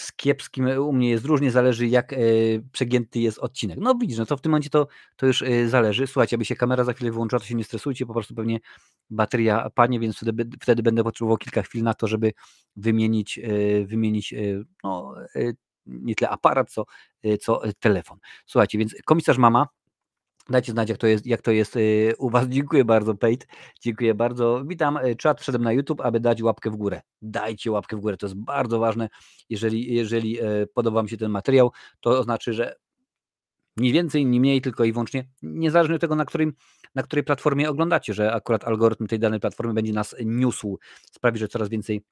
z 0.00 0.12
kiepskim 0.12 0.66
u 0.66 0.92
mnie 0.92 1.10
jest 1.10 1.24
różnie, 1.24 1.50
zależy 1.50 1.86
jak 1.86 2.12
e, 2.12 2.16
przegięty 2.72 3.20
jest 3.20 3.38
odcinek. 3.38 3.78
No 3.80 3.94
widzisz, 3.94 4.18
no 4.18 4.26
to 4.26 4.36
w 4.36 4.40
tym 4.40 4.52
momencie 4.52 4.70
to, 4.70 4.88
to 5.16 5.26
już 5.26 5.42
e, 5.42 5.68
zależy. 5.68 6.06
Słuchajcie, 6.06 6.36
aby 6.36 6.44
się 6.44 6.56
kamera 6.56 6.84
za 6.84 6.92
chwilę 6.92 7.10
wyłączyła, 7.10 7.40
to 7.40 7.46
się 7.46 7.54
nie 7.54 7.64
stresujcie, 7.64 8.06
po 8.06 8.12
prostu 8.12 8.34
pewnie 8.34 8.58
bateria 9.10 9.70
padnie, 9.74 10.00
więc 10.00 10.16
wtedy, 10.16 10.48
wtedy 10.62 10.82
będę 10.82 11.02
potrzebował 11.02 11.36
kilka 11.36 11.62
chwil 11.62 11.82
na 11.82 11.94
to, 11.94 12.06
żeby 12.06 12.32
wymienić, 12.76 13.38
e, 13.38 13.84
wymienić 13.86 14.34
no, 14.84 15.14
nie 15.86 16.14
tyle 16.14 16.30
aparat, 16.30 16.70
co, 16.70 16.84
co 17.40 17.62
telefon. 17.80 18.18
Słuchajcie, 18.46 18.78
więc 18.78 18.94
komisarz 19.04 19.38
mama 19.38 19.66
Dajcie 20.50 20.72
znać, 20.72 20.88
jak 20.88 20.98
to 20.98 21.06
jest, 21.06 21.26
jak 21.26 21.42
to 21.42 21.50
jest 21.50 21.76
y, 21.76 22.14
u 22.18 22.30
Was. 22.30 22.48
Dziękuję 22.48 22.84
bardzo, 22.84 23.14
Pejt. 23.14 23.46
Dziękuję 23.80 24.14
bardzo. 24.14 24.62
Witam. 24.66 24.96
Y, 24.96 25.16
czat 25.16 25.40
wszedłem 25.40 25.64
na 25.64 25.72
YouTube, 25.72 26.00
aby 26.00 26.20
dać 26.20 26.42
łapkę 26.42 26.70
w 26.70 26.76
górę. 26.76 27.00
Dajcie 27.22 27.70
łapkę 27.70 27.96
w 27.96 28.00
górę, 28.00 28.16
to 28.16 28.26
jest 28.26 28.36
bardzo 28.36 28.78
ważne. 28.78 29.08
Jeżeli, 29.48 29.94
jeżeli 29.94 30.42
y, 30.42 30.66
podoba 30.74 30.94
Wam 30.94 31.08
się 31.08 31.16
ten 31.16 31.30
materiał, 31.30 31.72
to 32.00 32.22
znaczy, 32.22 32.52
że 32.52 32.76
nie 33.76 33.92
więcej, 33.92 34.26
nie 34.26 34.40
mniej, 34.40 34.60
tylko 34.60 34.84
i 34.84 34.92
wyłącznie, 34.92 35.28
niezależnie 35.42 35.94
od 35.94 36.00
tego, 36.00 36.14
na, 36.14 36.24
którym, 36.24 36.52
na 36.94 37.02
której 37.02 37.24
platformie 37.24 37.70
oglądacie, 37.70 38.14
że 38.14 38.32
akurat 38.32 38.64
algorytm 38.64 39.06
tej 39.06 39.18
danej 39.18 39.40
platformy 39.40 39.74
będzie 39.74 39.92
nas 39.92 40.16
niósł, 40.24 40.78
sprawi, 41.12 41.38
że 41.38 41.48
coraz 41.48 41.68
więcej 41.68 42.02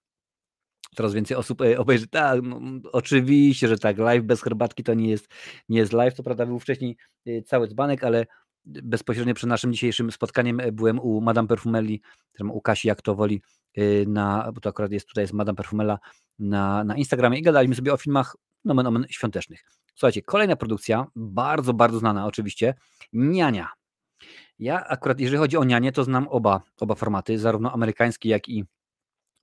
coraz 0.95 1.15
więcej 1.15 1.37
osób 1.37 1.63
obejrzy. 1.79 2.07
Tak, 2.07 2.41
no, 2.43 2.61
oczywiście, 2.93 3.69
że 3.69 3.79
tak. 3.79 3.99
Live 3.99 4.25
bez 4.25 4.43
herbatki 4.43 4.85
to 4.85 4.95
nie 4.95 5.11
jest, 5.11 5.29
nie 5.69 5.79
jest 5.79 5.93
live. 5.93 6.15
To 6.15 6.23
prawda, 6.23 6.47
był 6.47 6.59
wcześniej 6.59 6.97
cały 7.47 7.69
dzbanek, 7.69 8.05
ale 8.05 8.27
bezpośrednio 8.65 9.35
przed 9.35 9.49
naszym 9.49 9.73
dzisiejszym 9.73 10.13
spotkaniem 10.13 10.61
byłem 10.73 10.99
u 10.99 11.21
Madame 11.21 11.49
Perfumelli, 11.49 12.03
u 12.41 12.61
Kasi, 12.61 12.89
jak 12.89 13.03
to 13.03 13.15
woli, 13.15 13.43
na, 14.07 14.53
bo 14.55 14.61
to 14.61 14.69
akurat 14.69 14.93
jest 14.93 15.09
tutaj 15.09 15.25
jest 15.25 15.35
Madame 15.35 15.57
Perfumella 15.57 15.99
na, 16.39 16.85
na 16.85 16.97
Instagramie 16.97 17.39
i 17.39 17.43
gadaliśmy 17.43 17.75
sobie 17.75 17.93
o 17.93 17.97
filmach 17.97 18.37
nomen 18.65 18.87
omen 18.87 19.07
świątecznych. 19.09 19.65
Słuchajcie, 19.95 20.23
kolejna 20.23 20.57
produkcja, 20.57 21.07
bardzo, 21.17 21.75
bardzo 21.75 21.99
znana 21.99 22.27
oczywiście, 22.27 22.75
Niania. 23.13 23.69
Ja 24.59 24.85
akurat, 24.87 25.21
jeżeli 25.21 25.39
chodzi 25.39 25.57
o 25.57 25.65
Nianie, 25.65 25.93
to 25.93 26.05
znam 26.05 26.29
oba, 26.29 26.63
oba 26.81 26.95
formaty, 26.95 27.39
zarówno 27.39 27.73
amerykański, 27.73 28.29
jak 28.29 28.49
i 28.49 28.65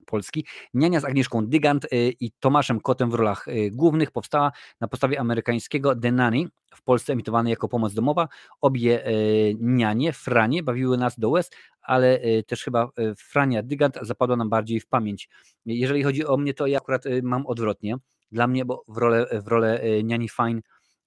polski. 0.06 0.46
Niania 0.74 1.00
z 1.00 1.04
Agnieszką 1.04 1.46
Dygant 1.46 1.84
y, 1.84 1.88
i 2.20 2.30
Tomaszem 2.40 2.80
Kotem 2.80 3.10
w 3.10 3.14
rolach 3.14 3.48
y, 3.48 3.70
głównych 3.70 4.10
powstała 4.10 4.52
na 4.80 4.88
podstawie 4.88 5.20
amerykańskiego 5.20 5.96
The 5.96 6.12
Nanny, 6.12 6.44
w 6.74 6.82
Polsce 6.82 7.12
emitowanej 7.12 7.50
jako 7.50 7.68
pomoc 7.68 7.94
domowa. 7.94 8.28
Obie 8.60 9.08
y, 9.08 9.56
nianie, 9.60 10.12
Franie, 10.12 10.62
bawiły 10.62 10.98
nas 10.98 11.18
do 11.18 11.30
łez, 11.30 11.50
ale 11.80 12.20
też 12.46 12.64
chyba 12.64 12.88
Frania 13.16 13.62
Dygant 13.62 13.98
zapadła 14.02 14.36
nam 14.36 14.50
bardziej 14.50 14.80
w 14.80 14.86
pamięć. 14.86 15.28
Jeżeli 15.66 16.02
chodzi 16.02 16.26
o 16.26 16.36
mnie, 16.36 16.54
to 16.54 16.66
ja 16.66 16.78
akurat 16.78 17.04
mam 17.22 17.46
odwrotnie. 17.46 17.96
Dla 18.32 18.46
mnie, 18.46 18.64
bo 18.64 18.84
w 18.88 18.96
rolę, 18.96 19.26
w 19.42 19.48
rolę 19.48 19.80
niani 20.04 20.28
Fine 20.28 20.60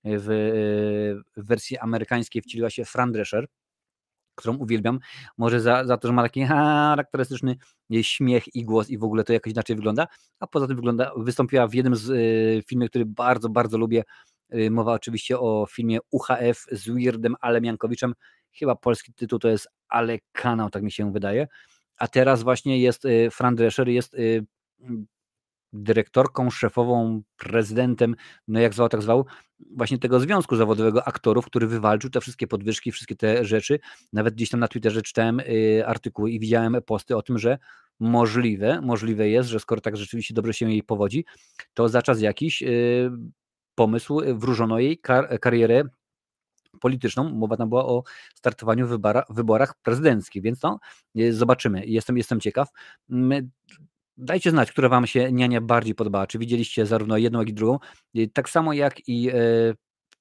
w, 0.04 1.22
w 1.38 1.48
wersji 1.48 1.78
amerykańskiej 1.78 2.42
wcieliła 2.42 2.70
się 2.70 2.86
Fran 2.86 3.12
Drescher, 3.12 3.48
którą 4.36 4.58
uwielbiam, 4.58 5.00
może 5.38 5.62
za, 5.62 5.86
za 5.86 5.98
to, 5.98 6.08
że 6.08 6.14
ma 6.14 6.24
taki 6.24 6.46
charakterystyczny 6.46 7.56
śmiech 8.02 8.56
i 8.56 8.64
głos 8.64 8.90
i 8.90 8.98
w 8.98 9.04
ogóle 9.04 9.24
to 9.24 9.34
jakoś 9.34 9.54
inaczej 9.54 9.76
wygląda, 9.76 10.08
a 10.40 10.48
poza 10.48 10.68
tym 10.68 10.76
wygląda, 10.76 11.12
wystąpiła 11.18 11.68
w 11.68 11.74
jednym 11.74 11.96
z 11.96 12.10
y, 12.10 12.64
filmów, 12.68 12.90
który 12.90 13.06
bardzo, 13.06 13.50
bardzo 13.50 13.78
lubię, 13.78 14.04
y, 14.54 14.72
mowa 14.72 14.94
oczywiście 14.94 15.40
o 15.40 15.66
filmie 15.72 16.00
UHF 16.12 16.66
z 16.72 16.90
Weirdem 16.90 17.36
Alem 17.42 17.66
Jankowiczem, 17.66 18.14
chyba 18.52 18.76
polski 18.76 19.14
tytuł 19.14 19.40
to 19.40 19.50
jest 19.50 19.68
Ale 19.88 20.18
Kanał, 20.32 20.70
tak 20.70 20.84
mi 20.84 20.92
się 20.92 21.12
wydaje, 21.12 21.48
a 21.98 22.08
teraz 22.08 22.44
właśnie 22.44 22.80
jest 22.80 23.06
y, 23.06 23.30
Fran 23.32 23.56
Drescher, 23.56 23.88
jest 23.88 24.14
y, 24.14 24.46
dyrektorką, 25.74 26.50
szefową, 26.50 27.22
prezydentem, 27.38 28.16
no 28.48 28.60
jak 28.60 28.74
zwał, 28.74 28.90
tak 28.90 29.02
zwał, 29.02 29.26
właśnie 29.76 29.98
tego 29.98 30.20
związku 30.20 30.56
zawodowego 30.56 31.08
aktorów, 31.08 31.46
który 31.46 31.68
wywalczył 31.68 32.10
te 32.10 32.22
wszystkie 32.22 32.48
podwyżki, 32.48 32.92
wszystkie 32.92 33.16
te 33.16 33.46
rzeczy. 33.46 33.80
Nawet 34.14 34.34
gdzieś 34.34 34.50
tam 34.50 34.60
na 34.60 34.68
Twitterze 34.68 35.02
czytałem 35.02 35.40
y, 35.40 35.84
artykuły 35.88 36.32
i 36.32 36.40
widziałem 36.40 36.78
posty 36.86 37.18
o 37.18 37.22
tym, 37.22 37.38
że 37.38 37.58
możliwe, 38.00 38.82
możliwe 38.82 39.30
jest, 39.30 39.50
że 39.50 39.60
skoro 39.60 39.82
tak 39.82 39.98
rzeczywiście 39.98 40.34
dobrze 40.34 40.54
się 40.54 40.72
jej 40.72 40.84
powodzi, 40.84 41.26
to 41.74 41.90
za 41.90 42.02
czas 42.02 42.22
jakiś 42.22 42.64
y, 42.64 43.12
pomysł 43.76 44.22
wróżono 44.36 44.80
jej 44.80 44.98
kar 44.98 45.40
karierę 45.40 45.84
polityczną. 46.80 47.30
Mowa 47.30 47.58
tam 47.58 47.70
była 47.70 47.86
o 47.86 48.04
startowaniu 48.36 48.88
w 48.88 49.00
wyborach 49.30 49.76
prezydenckich, 49.82 50.44
więc 50.44 50.62
no, 50.62 50.80
y, 51.18 51.34
zobaczymy. 51.34 51.86
Jestem, 51.86 52.18
jestem 52.18 52.40
ciekaw. 52.40 52.70
Dajcie 54.22 54.52
znać, 54.52 54.72
która 54.72 54.90
Wam 54.90 55.08
się 55.08 55.32
niania 55.32 55.62
bardziej 55.62 55.96
podobała. 55.96 56.28
Czy 56.28 56.40
widzieliście 56.40 56.86
zarówno 56.86 57.18
jedną, 57.18 57.40
jak 57.40 57.50
i 57.50 57.54
drugą. 57.54 57.80
Tak 58.34 58.50
samo 58.50 58.74
jak 58.74 59.08
i, 59.08 59.30
e, 59.30 59.34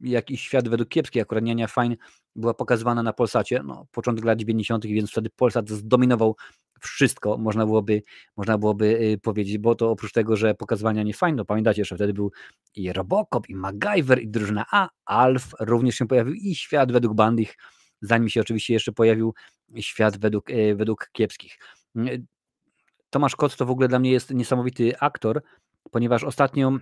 jak 0.01 0.31
i 0.31 0.37
świat 0.37 0.69
według 0.69 0.89
kiepskiej, 0.89 1.23
akurat 1.23 1.45
niania 1.45 1.67
Fine 1.67 1.97
była 2.37 2.55
pokazywana 2.55 3.03
na 3.03 3.13
Polsacie, 3.13 3.63
no, 3.65 3.87
początek 3.93 4.25
lat 4.25 4.39
90., 4.39 4.87
więc 4.87 5.11
wtedy 5.11 5.31
Polsat 5.37 5.71
zdominował 5.71 6.37
wszystko, 6.81 7.39
można 7.39 7.67
byłoby, 7.67 8.03
można 8.37 8.59
byłoby 8.59 8.87
y, 8.87 9.19
powiedzieć, 9.23 9.59
bo 9.59 9.75
to 9.75 9.91
oprócz 9.91 10.13
tego, 10.13 10.37
że 10.37 10.55
pokazywania 10.55 11.03
nie 11.03 11.15
fajne, 11.15 11.37
no 11.37 11.45
pamiętacie, 11.45 11.85
że 11.85 11.97
wtedy 11.97 12.13
był 12.13 12.33
i 12.75 12.93
Robocop, 12.93 13.49
i 13.49 13.55
MacGyver, 13.55 14.23
i 14.23 14.29
drużyna 14.29 14.65
A, 14.73 14.89
Alf 15.05 15.51
również 15.61 15.95
się 15.95 16.07
pojawił 16.07 16.35
i 16.35 16.55
świat 16.55 16.93
według 16.93 17.15
bandich, 17.15 17.57
zanim 18.03 18.29
się 18.29 18.41
oczywiście 18.41 18.73
jeszcze 18.73 18.93
pojawił 18.93 19.35
świat 19.77 20.19
według, 20.19 20.51
y, 20.51 20.75
według 20.77 21.11
kiepskich. 21.13 21.59
Tomasz 23.11 23.37
Kot 23.37 23.57
to 23.57 23.67
w 23.67 23.71
ogóle 23.71 23.89
dla 23.89 23.99
mnie 23.99 24.11
jest 24.11 24.35
niesamowity 24.35 24.99
aktor, 24.99 25.43
ponieważ 25.91 26.25
ostatnio 26.25 26.73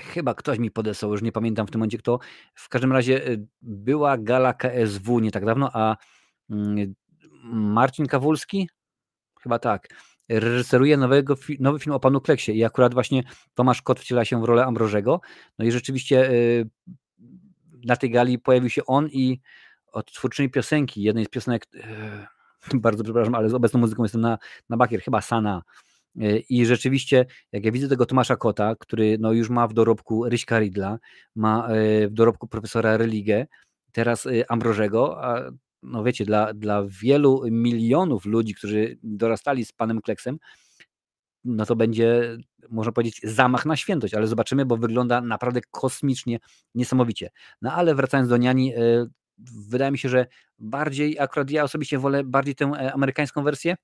chyba 0.00 0.34
ktoś 0.34 0.58
mi 0.58 0.70
podesłał, 0.70 1.12
już 1.12 1.22
nie 1.22 1.32
pamiętam 1.32 1.66
w 1.66 1.70
tym 1.70 1.78
momencie 1.78 1.98
kto. 1.98 2.18
W 2.54 2.68
każdym 2.68 2.92
razie 2.92 3.28
y, 3.28 3.46
była 3.62 4.18
gala 4.18 4.54
KSW 4.54 5.20
nie 5.20 5.30
tak 5.30 5.44
dawno, 5.44 5.70
a 5.72 5.96
mm, 6.50 6.94
Marcin 7.52 8.06
Kawulski, 8.06 8.68
chyba 9.42 9.58
tak, 9.58 9.88
reżyseruje 10.28 10.96
nowego, 10.96 11.34
nowy 11.60 11.78
film 11.78 11.94
o 11.94 12.00
panu 12.00 12.20
Kleksie 12.20 12.58
i 12.58 12.64
akurat 12.64 12.94
właśnie 12.94 13.22
Tomasz 13.54 13.82
Kot 13.82 14.00
wciela 14.00 14.24
się 14.24 14.40
w 14.40 14.44
rolę 14.44 14.64
Ambrożego. 14.64 15.20
No 15.58 15.64
i 15.64 15.72
rzeczywiście 15.72 16.30
y, 16.30 16.70
na 17.84 17.96
tej 17.96 18.10
gali 18.10 18.38
pojawił 18.38 18.70
się 18.70 18.82
on 18.86 19.08
i 19.08 19.40
od 19.92 20.12
twórczyni 20.12 20.50
piosenki, 20.50 21.02
jednej 21.02 21.24
z 21.24 21.28
piosenek 21.28 21.66
y, 21.74 21.80
bardzo 22.74 23.04
przepraszam, 23.04 23.34
ale 23.34 23.48
z 23.48 23.54
obecną 23.54 23.80
muzyką 23.80 24.02
jestem 24.02 24.20
na, 24.20 24.38
na 24.68 24.76
bakier, 24.76 25.02
chyba 25.02 25.20
Sana. 25.20 25.62
E, 26.20 26.38
I 26.38 26.66
rzeczywiście, 26.66 27.26
jak 27.52 27.64
ja 27.64 27.72
widzę 27.72 27.88
tego 27.88 28.06
Tomasza 28.06 28.36
Kota, 28.36 28.74
który 28.78 29.16
no 29.20 29.32
już 29.32 29.50
ma 29.50 29.68
w 29.68 29.72
dorobku 29.72 30.28
Ryśka 30.28 30.58
Ridla, 30.58 30.98
ma 31.34 31.68
e, 31.68 32.08
w 32.08 32.12
dorobku 32.12 32.48
profesora 32.48 32.96
Religę, 32.96 33.46
teraz 33.92 34.26
e, 34.26 34.50
Ambrożego, 34.50 35.24
a 35.24 35.50
no 35.82 36.04
wiecie, 36.04 36.24
dla, 36.24 36.54
dla 36.54 36.84
wielu 36.88 37.42
milionów 37.50 38.26
ludzi, 38.26 38.54
którzy 38.54 38.98
dorastali 39.02 39.64
z 39.64 39.72
panem 39.72 40.00
Kleksem, 40.00 40.38
no 41.44 41.66
to 41.66 41.76
będzie, 41.76 42.36
można 42.70 42.92
powiedzieć, 42.92 43.20
zamach 43.24 43.66
na 43.66 43.76
świętość, 43.76 44.14
ale 44.14 44.26
zobaczymy, 44.26 44.66
bo 44.66 44.76
wygląda 44.76 45.20
naprawdę 45.20 45.60
kosmicznie, 45.70 46.38
niesamowicie. 46.74 47.30
No 47.62 47.72
ale 47.72 47.94
wracając 47.94 48.28
do 48.28 48.36
Niani, 48.36 48.72
wydaje 49.38 49.90
mi 49.90 49.98
się, 49.98 50.08
że 50.08 50.26
bardziej, 50.58 51.18
akurat 51.18 51.50
ja 51.50 51.64
osobiście 51.64 51.98
wolę 51.98 52.24
bardziej 52.24 52.54
tę 52.54 52.64
e, 52.64 52.92
amerykańską 52.92 53.42
wersję, 53.42 53.76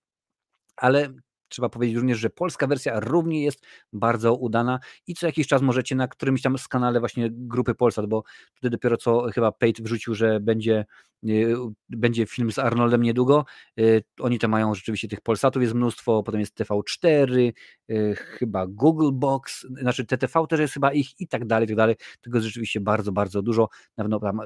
ale 0.76 1.08
trzeba 1.48 1.68
powiedzieć 1.68 1.96
również, 1.96 2.18
że 2.18 2.30
polska 2.30 2.66
wersja 2.66 3.00
również 3.00 3.42
jest 3.42 3.66
bardzo 3.92 4.34
udana 4.34 4.78
i 5.06 5.14
co 5.14 5.26
jakiś 5.26 5.46
czas 5.46 5.62
możecie 5.62 5.94
na 5.94 6.08
którymś 6.08 6.42
tam 6.42 6.58
z 6.58 6.68
kanale 6.68 7.00
właśnie 7.00 7.28
grupy 7.32 7.74
Polsat, 7.74 8.06
bo 8.06 8.22
tutaj 8.54 8.70
dopiero 8.70 8.96
co 8.96 9.30
chyba 9.34 9.52
Pate 9.52 9.82
wrzucił, 9.82 10.14
że 10.14 10.40
będzie, 10.40 10.86
yy, 11.22 11.56
będzie 11.88 12.26
film 12.26 12.52
z 12.52 12.58
Arnoldem 12.58 13.02
niedługo. 13.02 13.44
Yy, 13.76 14.02
oni 14.20 14.38
tam 14.38 14.50
mają 14.50 14.74
rzeczywiście 14.74 15.08
tych 15.08 15.20
Polsatów 15.20 15.62
jest 15.62 15.74
mnóstwo, 15.74 16.22
potem 16.22 16.40
jest 16.40 16.60
TV4, 16.60 17.52
yy, 17.88 18.14
chyba 18.14 18.66
Google 18.66 19.10
Box, 19.12 19.66
znaczy 19.80 20.06
TTV 20.06 20.46
też 20.48 20.60
jest 20.60 20.74
chyba 20.74 20.92
ich 20.92 21.20
i 21.20 21.28
tak 21.28 21.46
dalej, 21.46 21.64
i 21.64 21.68
tak 21.68 21.76
dalej. 21.76 21.96
Tego 22.20 22.38
jest 22.38 22.46
rzeczywiście 22.46 22.80
bardzo, 22.80 23.12
bardzo 23.12 23.42
dużo. 23.42 23.68
Na 23.96 24.04
pewno 24.04 24.20
tam 24.20 24.40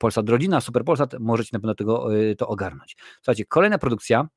Polsat 0.00 0.28
Rodzina, 0.28 0.60
Super 0.60 0.84
Polsat, 0.84 1.14
możecie 1.20 1.50
na 1.52 1.60
pewno 1.60 1.74
tego, 1.74 2.16
y, 2.16 2.36
to 2.36 2.48
ogarnąć. 2.48 2.96
Słuchajcie, 3.14 3.44
kolejna 3.44 3.78
produkcja, 3.78 4.28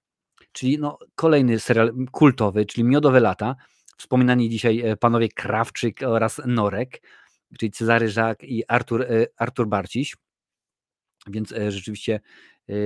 czyli 0.51 0.79
no, 0.79 0.97
kolejny 1.15 1.59
serial 1.59 1.93
kultowy, 2.11 2.65
czyli 2.65 2.83
Miodowe 2.83 3.19
Lata, 3.19 3.55
wspominani 3.97 4.49
dzisiaj 4.49 4.79
e, 4.79 4.97
panowie 4.97 5.29
Krawczyk 5.29 6.01
oraz 6.03 6.41
Norek, 6.45 7.01
czyli 7.59 7.71
Cezary 7.71 8.09
Żak 8.09 8.43
i 8.43 8.63
Artur, 8.67 9.01
e, 9.01 9.27
Artur 9.37 9.67
Barciś, 9.67 10.15
więc 11.27 11.51
e, 11.51 11.71
rzeczywiście 11.71 12.19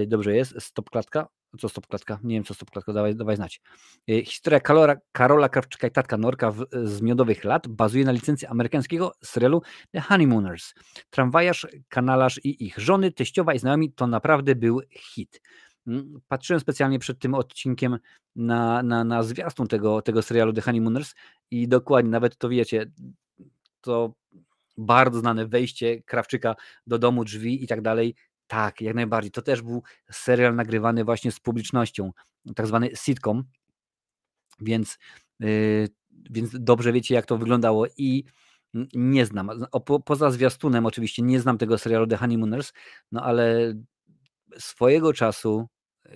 dobrze 0.07 0.36
jest. 0.36 0.55
Stop 0.59 0.89
klatka. 0.89 1.28
Co 1.58 1.70
stop 1.70 1.88
klatka? 1.88 2.20
Nie 2.24 2.36
wiem, 2.36 2.43
co 2.43 2.53
stop 2.53 2.72
klatka, 2.72 2.93
dawaj, 2.93 3.16
dawaj 3.16 3.36
znać. 3.36 3.62
E, 4.10 4.24
historia 4.26 4.60
Karola, 4.60 4.95
Karola 5.12 5.49
Krawczyka 5.49 5.88
i 5.88 5.91
Tatka 5.91 6.18
Norka 6.18 6.51
w, 6.51 6.66
z 6.84 7.01
miodowych 7.01 7.43
lat 7.43 7.68
bazuje 7.68 8.05
na 8.05 8.12
licencji 8.12 8.47
amerykańskiego 8.47 9.12
serialu 9.24 9.62
The 9.91 10.01
Honeymooners. 10.01 10.74
Tramwajarz, 11.10 11.68
kanalarz 11.89 12.39
i 12.43 12.66
ich 12.66 12.80
żony, 12.80 13.12
teściowa 13.12 13.53
i 13.53 13.60
znajomi 13.60 13.93
to 13.93 14.08
naprawdę 14.08 14.55
był 14.55 14.82
hit. 14.91 15.41
Mm, 15.88 16.20
patrzyłem 16.28 16.60
specjalnie 16.60 16.99
przed 16.99 17.20
tym 17.20 17.34
odcinkiem 17.34 17.99
na, 18.36 18.84
na, 18.84 19.03
na 19.03 19.24
zwiastun 19.24 19.68
tego, 19.68 20.01
tego 20.01 20.22
serialu 20.22 20.53
The 20.53 20.62
Honeymooners 20.62 21.16
i 21.51 21.68
dokładnie, 21.68 22.12
nawet 22.12 22.38
to 22.38 22.49
wiecie, 22.49 22.91
to 23.82 24.14
bardzo 24.78 25.20
znane 25.20 25.47
wejście 25.47 26.03
Krawczyka 26.03 26.55
do 26.88 26.99
domu, 26.99 27.24
drzwi 27.24 27.64
i 27.64 27.68
tak 27.68 27.82
dalej. 27.82 28.16
Tak, 28.48 28.82
jak 28.82 28.95
najbardziej. 28.95 29.32
To 29.32 29.41
też 29.41 29.62
był 29.62 29.84
serial 30.12 30.56
nagrywany 30.56 31.04
właśnie 31.04 31.32
z 31.32 31.39
publicznością, 31.39 32.12
tak 32.56 32.68
zwany 32.68 32.89
sitcom, 32.95 33.43
więc, 34.60 34.98
yy, 35.39 35.88
więc 36.30 36.50
dobrze 36.54 36.93
wiecie, 36.93 37.16
jak 37.16 37.26
to 37.26 37.38
wyglądało 37.38 37.86
i 37.98 38.26
nie 38.93 39.26
znam. 39.26 39.50
Poza 40.06 40.32
zwiastunem 40.32 40.86
oczywiście 40.86 41.22
nie 41.22 41.39
znam 41.39 41.58
tego 41.58 41.78
serialu 41.78 42.08
The 42.08 42.18
Honeymooners, 42.18 42.74
no 43.12 43.24
ale 43.24 43.74
swojego 44.60 45.14
czasu 45.14 45.68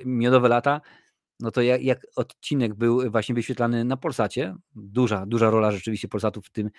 Miodowe 0.06 0.48
Lata 0.50 0.82
no 1.42 1.52
to 1.52 1.62
jak, 1.62 1.84
jak, 1.84 2.08
odcinek 2.16 2.74
był 2.74 3.12
właśnie 3.12 3.36
wyświetlany 3.36 3.86
na 3.86 3.98
Polsacie, 3.98 4.56
duża, 4.76 5.26
duża 5.26 5.50
rola 5.50 5.72
rzeczywiście 5.72 6.08
Polsatów 6.08 6.46
w, 6.46 6.50
tym, 6.50 6.70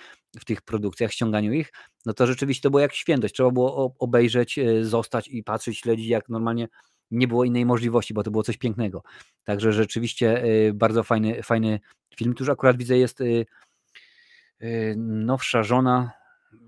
w 0.40 0.44
tych 0.44 0.62
produkcjach, 0.62 1.12
ściąganiu 1.12 1.52
ich, 1.52 1.72
no 2.06 2.12
to 2.12 2.26
rzeczywiście 2.26 2.62
to 2.62 2.70
było 2.70 2.80
jak 2.80 2.94
świętość. 2.94 3.34
Trzeba 3.34 3.50
było 3.50 3.94
obejrzeć, 3.98 4.58
e, 4.58 4.84
zostać 4.84 5.28
i 5.28 5.42
patrzeć, 5.42 5.78
śledzić, 5.78 6.06
jak 6.06 6.28
normalnie 6.28 6.68
nie 7.10 7.28
było 7.28 7.44
innej 7.44 7.66
możliwości, 7.66 8.14
bo 8.14 8.22
to 8.22 8.30
było 8.30 8.42
coś 8.42 8.56
pięknego. 8.56 9.02
Także 9.44 9.72
rzeczywiście 9.72 10.42
e, 10.42 10.72
bardzo 10.72 11.02
fajny, 11.02 11.42
fajny 11.42 11.80
film. 12.16 12.34
Tu 12.34 12.44
już 12.44 12.50
akurat 12.50 12.76
widzę 12.76 12.98
jest 12.98 13.20
e, 13.20 13.24
nowsza 14.96 15.62
żona, 15.62 16.10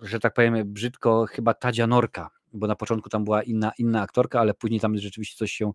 że 0.03 0.21
tak 0.21 0.35
powiem 0.35 0.73
brzydko, 0.73 1.27
chyba 1.27 1.55
Tadzia 1.55 1.87
Norka, 1.87 2.31
bo 2.53 2.67
na 2.67 2.77
początku 2.77 3.09
tam 3.09 3.25
była 3.25 3.43
inna, 3.43 3.73
inna 3.79 4.03
aktorka, 4.03 4.41
ale 4.41 4.55
później 4.55 4.81
tam 4.81 4.99
rzeczywiście 4.99 5.37
coś 5.37 5.53
się 5.53 5.73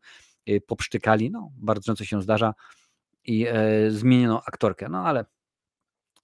popsztykali, 0.68 1.32
no 1.32 1.52
bardzo 1.58 1.84
często 1.84 2.06
się 2.06 2.22
zdarza 2.22 2.54
i 3.26 3.47
e, 3.47 3.91
zmieniono 3.91 4.41
aktorkę, 4.45 4.89
no 4.89 4.97
ale 5.06 5.26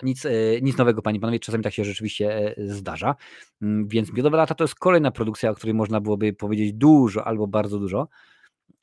nic, 0.04 0.26
e, 0.26 0.32
nic 0.62 0.78
nowego, 0.78 1.02
panie 1.02 1.20
panowie, 1.20 1.40
czasami 1.40 1.64
tak 1.64 1.74
się 1.74 1.86
rzeczywiście 1.86 2.56
e, 2.58 2.68
zdarza, 2.68 3.16
mm, 3.62 3.88
więc 3.88 4.14
Miodowe 4.14 4.38
Lata 4.38 4.56
to 4.56 4.64
jest 4.64 4.76
kolejna 4.76 5.12
produkcja, 5.12 5.50
o 5.50 5.56
której 5.56 5.74
można 5.74 6.02
byłoby 6.02 6.34
powiedzieć 6.34 6.74
dużo 6.74 7.28
albo 7.28 7.48
bardzo 7.48 7.80
dużo. 7.80 8.08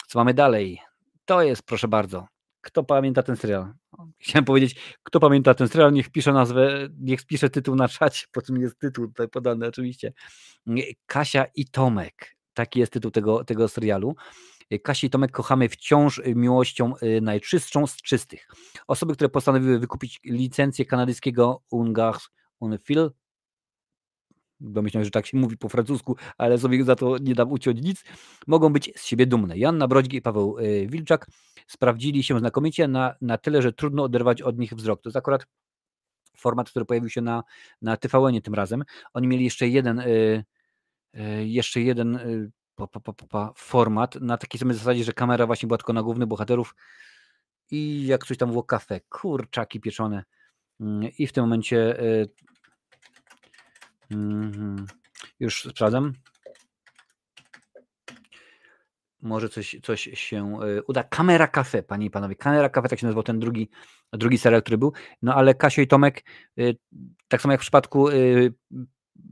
Co 0.07 0.18
mamy 0.18 0.34
dalej? 0.34 0.78
To 1.24 1.43
jest, 1.43 1.62
proszę 1.62 1.88
bardzo, 1.88 2.26
kto 2.61 2.84
pamięta 2.84 3.22
ten 3.22 3.36
serial? 3.36 3.72
Chciałem 4.18 4.45
powiedzieć, 4.45 4.97
kto 5.03 5.20
pamięta 5.20 5.55
ten 5.55 5.68
serial, 5.68 5.93
niech 5.93 6.11
pisze 6.11 6.32
nazwę, 6.32 6.88
niech 7.01 7.26
pisze 7.26 7.51
tytuł 7.51 7.74
na 7.74 7.88
czacie, 7.88 8.26
po 8.32 8.43
czym 8.43 8.61
jest 8.61 8.78
tytuł 8.78 9.07
tutaj 9.07 9.28
podany 9.28 9.66
oczywiście. 9.66 10.12
Kasia 11.07 11.45
i 11.55 11.66
Tomek. 11.66 12.36
Taki 12.55 12.80
jest 12.80 12.93
tytuł 12.93 13.11
tego, 13.11 13.45
tego 13.45 13.68
serialu. 13.68 14.14
Kasi 14.78 15.06
i 15.06 15.10
Tomek 15.10 15.30
kochamy 15.30 15.68
wciąż 15.68 16.20
miłością 16.26 16.94
y, 17.02 17.20
najczystszą 17.20 17.86
z 17.86 17.96
czystych. 17.96 18.48
Osoby, 18.86 19.14
które 19.14 19.28
postanowiły 19.28 19.78
wykupić 19.78 20.20
licencję 20.24 20.84
kanadyjskiego 20.84 21.62
Ungars 21.70 22.28
Unfil, 22.60 23.10
domyślam, 24.60 25.04
że 25.04 25.10
tak 25.10 25.26
się 25.26 25.36
mówi 25.36 25.56
po 25.56 25.68
francusku, 25.68 26.16
ale 26.38 26.58
sobie 26.58 26.84
za 26.84 26.96
to 26.96 27.18
nie 27.18 27.34
dam 27.34 27.52
uciąć 27.52 27.82
nic, 27.82 28.04
mogą 28.46 28.72
być 28.72 28.90
z 28.96 29.04
siebie 29.04 29.26
dumne. 29.26 29.58
Janna 29.58 29.88
Brodźgi 29.88 30.16
i 30.16 30.22
Paweł 30.22 30.58
y, 30.58 30.86
Wilczak 30.90 31.26
sprawdzili 31.66 32.22
się 32.22 32.38
znakomicie 32.38 32.88
na, 32.88 33.14
na 33.20 33.38
tyle, 33.38 33.62
że 33.62 33.72
trudno 33.72 34.02
oderwać 34.02 34.42
od 34.42 34.58
nich 34.58 34.74
wzrok. 34.74 35.02
To 35.02 35.08
jest 35.08 35.16
akurat 35.16 35.46
format, 36.36 36.70
który 36.70 36.84
pojawił 36.84 37.10
się 37.10 37.20
na, 37.20 37.42
na 37.82 37.96
tvn 37.96 38.42
tym 38.42 38.54
razem. 38.54 38.84
Oni 39.14 39.28
mieli 39.28 39.44
jeszcze 39.44 39.68
jeden, 39.68 39.98
y, 39.98 40.44
jeszcze 41.44 41.80
jeden 41.80 42.14
pa, 42.16 42.61
pa, 42.76 42.86
pa, 42.86 43.12
pa, 43.12 43.52
format 43.56 44.14
na 44.14 44.36
takiej 44.36 44.58
samej 44.58 44.76
zasadzie, 44.76 45.04
że 45.04 45.12
kamera 45.12 45.46
właśnie 45.46 45.66
była 45.66 45.78
tylko 45.78 45.92
na 45.92 46.02
głównych 46.02 46.28
bohaterów 46.28 46.74
i 47.70 48.06
jak 48.06 48.26
coś 48.26 48.38
tam 48.38 48.48
było 48.48 48.62
kafe, 48.62 49.00
kurczaki 49.00 49.80
pieczone 49.80 50.24
mm, 50.80 51.10
i 51.18 51.26
w 51.26 51.32
tym 51.32 51.44
momencie 51.44 52.02
y, 52.02 52.30
mm, 54.10 54.86
już 55.40 55.62
sprawdzam 55.62 56.12
może 59.22 59.48
coś, 59.48 59.76
coś 59.82 60.10
się 60.14 60.58
y, 60.62 60.82
uda. 60.82 61.04
Kamera 61.04 61.48
Cafe, 61.48 61.82
panie 61.82 62.06
i 62.06 62.10
panowie. 62.10 62.34
Kamera 62.34 62.68
Cafe, 62.68 62.88
tak 62.88 62.98
się 62.98 63.06
nazywał 63.06 63.22
ten 63.22 63.38
drugi, 63.38 63.70
drugi 64.12 64.38
serial, 64.38 64.62
który 64.62 64.78
był. 64.78 64.92
No 65.22 65.34
ale 65.34 65.54
Kasio 65.54 65.82
i 65.82 65.86
Tomek, 65.86 66.24
y, 66.58 66.76
tak 67.28 67.42
samo 67.42 67.52
jak 67.52 67.60
w 67.60 67.64
przypadku 67.64 68.08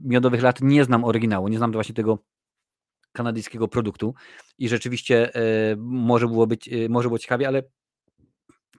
Miodowych 0.03 0.41
Lat, 0.41 0.61
nie 0.61 0.83
znam 0.83 1.03
oryginału, 1.03 1.47
nie 1.47 1.57
znam 1.57 1.71
właśnie 1.71 1.95
tego 1.95 2.23
kanadyjskiego 3.11 3.67
produktu 3.67 4.13
i 4.57 4.69
rzeczywiście 4.69 5.35
e, 5.35 5.75
może 5.77 6.27
było 6.27 6.47
być, 6.47 6.67
e, 6.67 6.89
może 6.89 7.09
było 7.09 7.19
ciekawie, 7.19 7.47
ale 7.47 7.63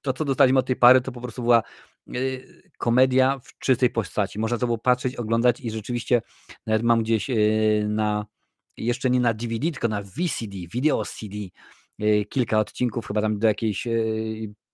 to, 0.02 0.12
co 0.12 0.24
dostaliśmy 0.24 0.58
od 0.58 0.66
tej 0.66 0.76
pary, 0.76 1.00
to 1.00 1.12
po 1.12 1.20
prostu 1.20 1.42
była 1.42 1.62
e, 2.08 2.12
komedia 2.78 3.38
w 3.44 3.58
czystej 3.58 3.90
postaci. 3.90 4.38
Można 4.38 4.58
to 4.58 4.66
było 4.66 4.78
patrzeć, 4.78 5.16
oglądać 5.16 5.60
i 5.60 5.70
rzeczywiście 5.70 6.22
nawet 6.66 6.82
mam 6.82 7.02
gdzieś 7.02 7.30
na, 7.88 8.26
jeszcze 8.76 9.10
nie 9.10 9.20
na 9.20 9.34
DVD, 9.34 9.70
tylko 9.70 9.88
na 9.88 10.02
VCD, 10.02 10.56
video 10.72 11.02
CD, 11.04 11.36
kilka 12.28 12.58
odcinków, 12.58 13.06
chyba 13.06 13.20
tam 13.20 13.38
do 13.38 13.48
jakiejś 13.48 13.88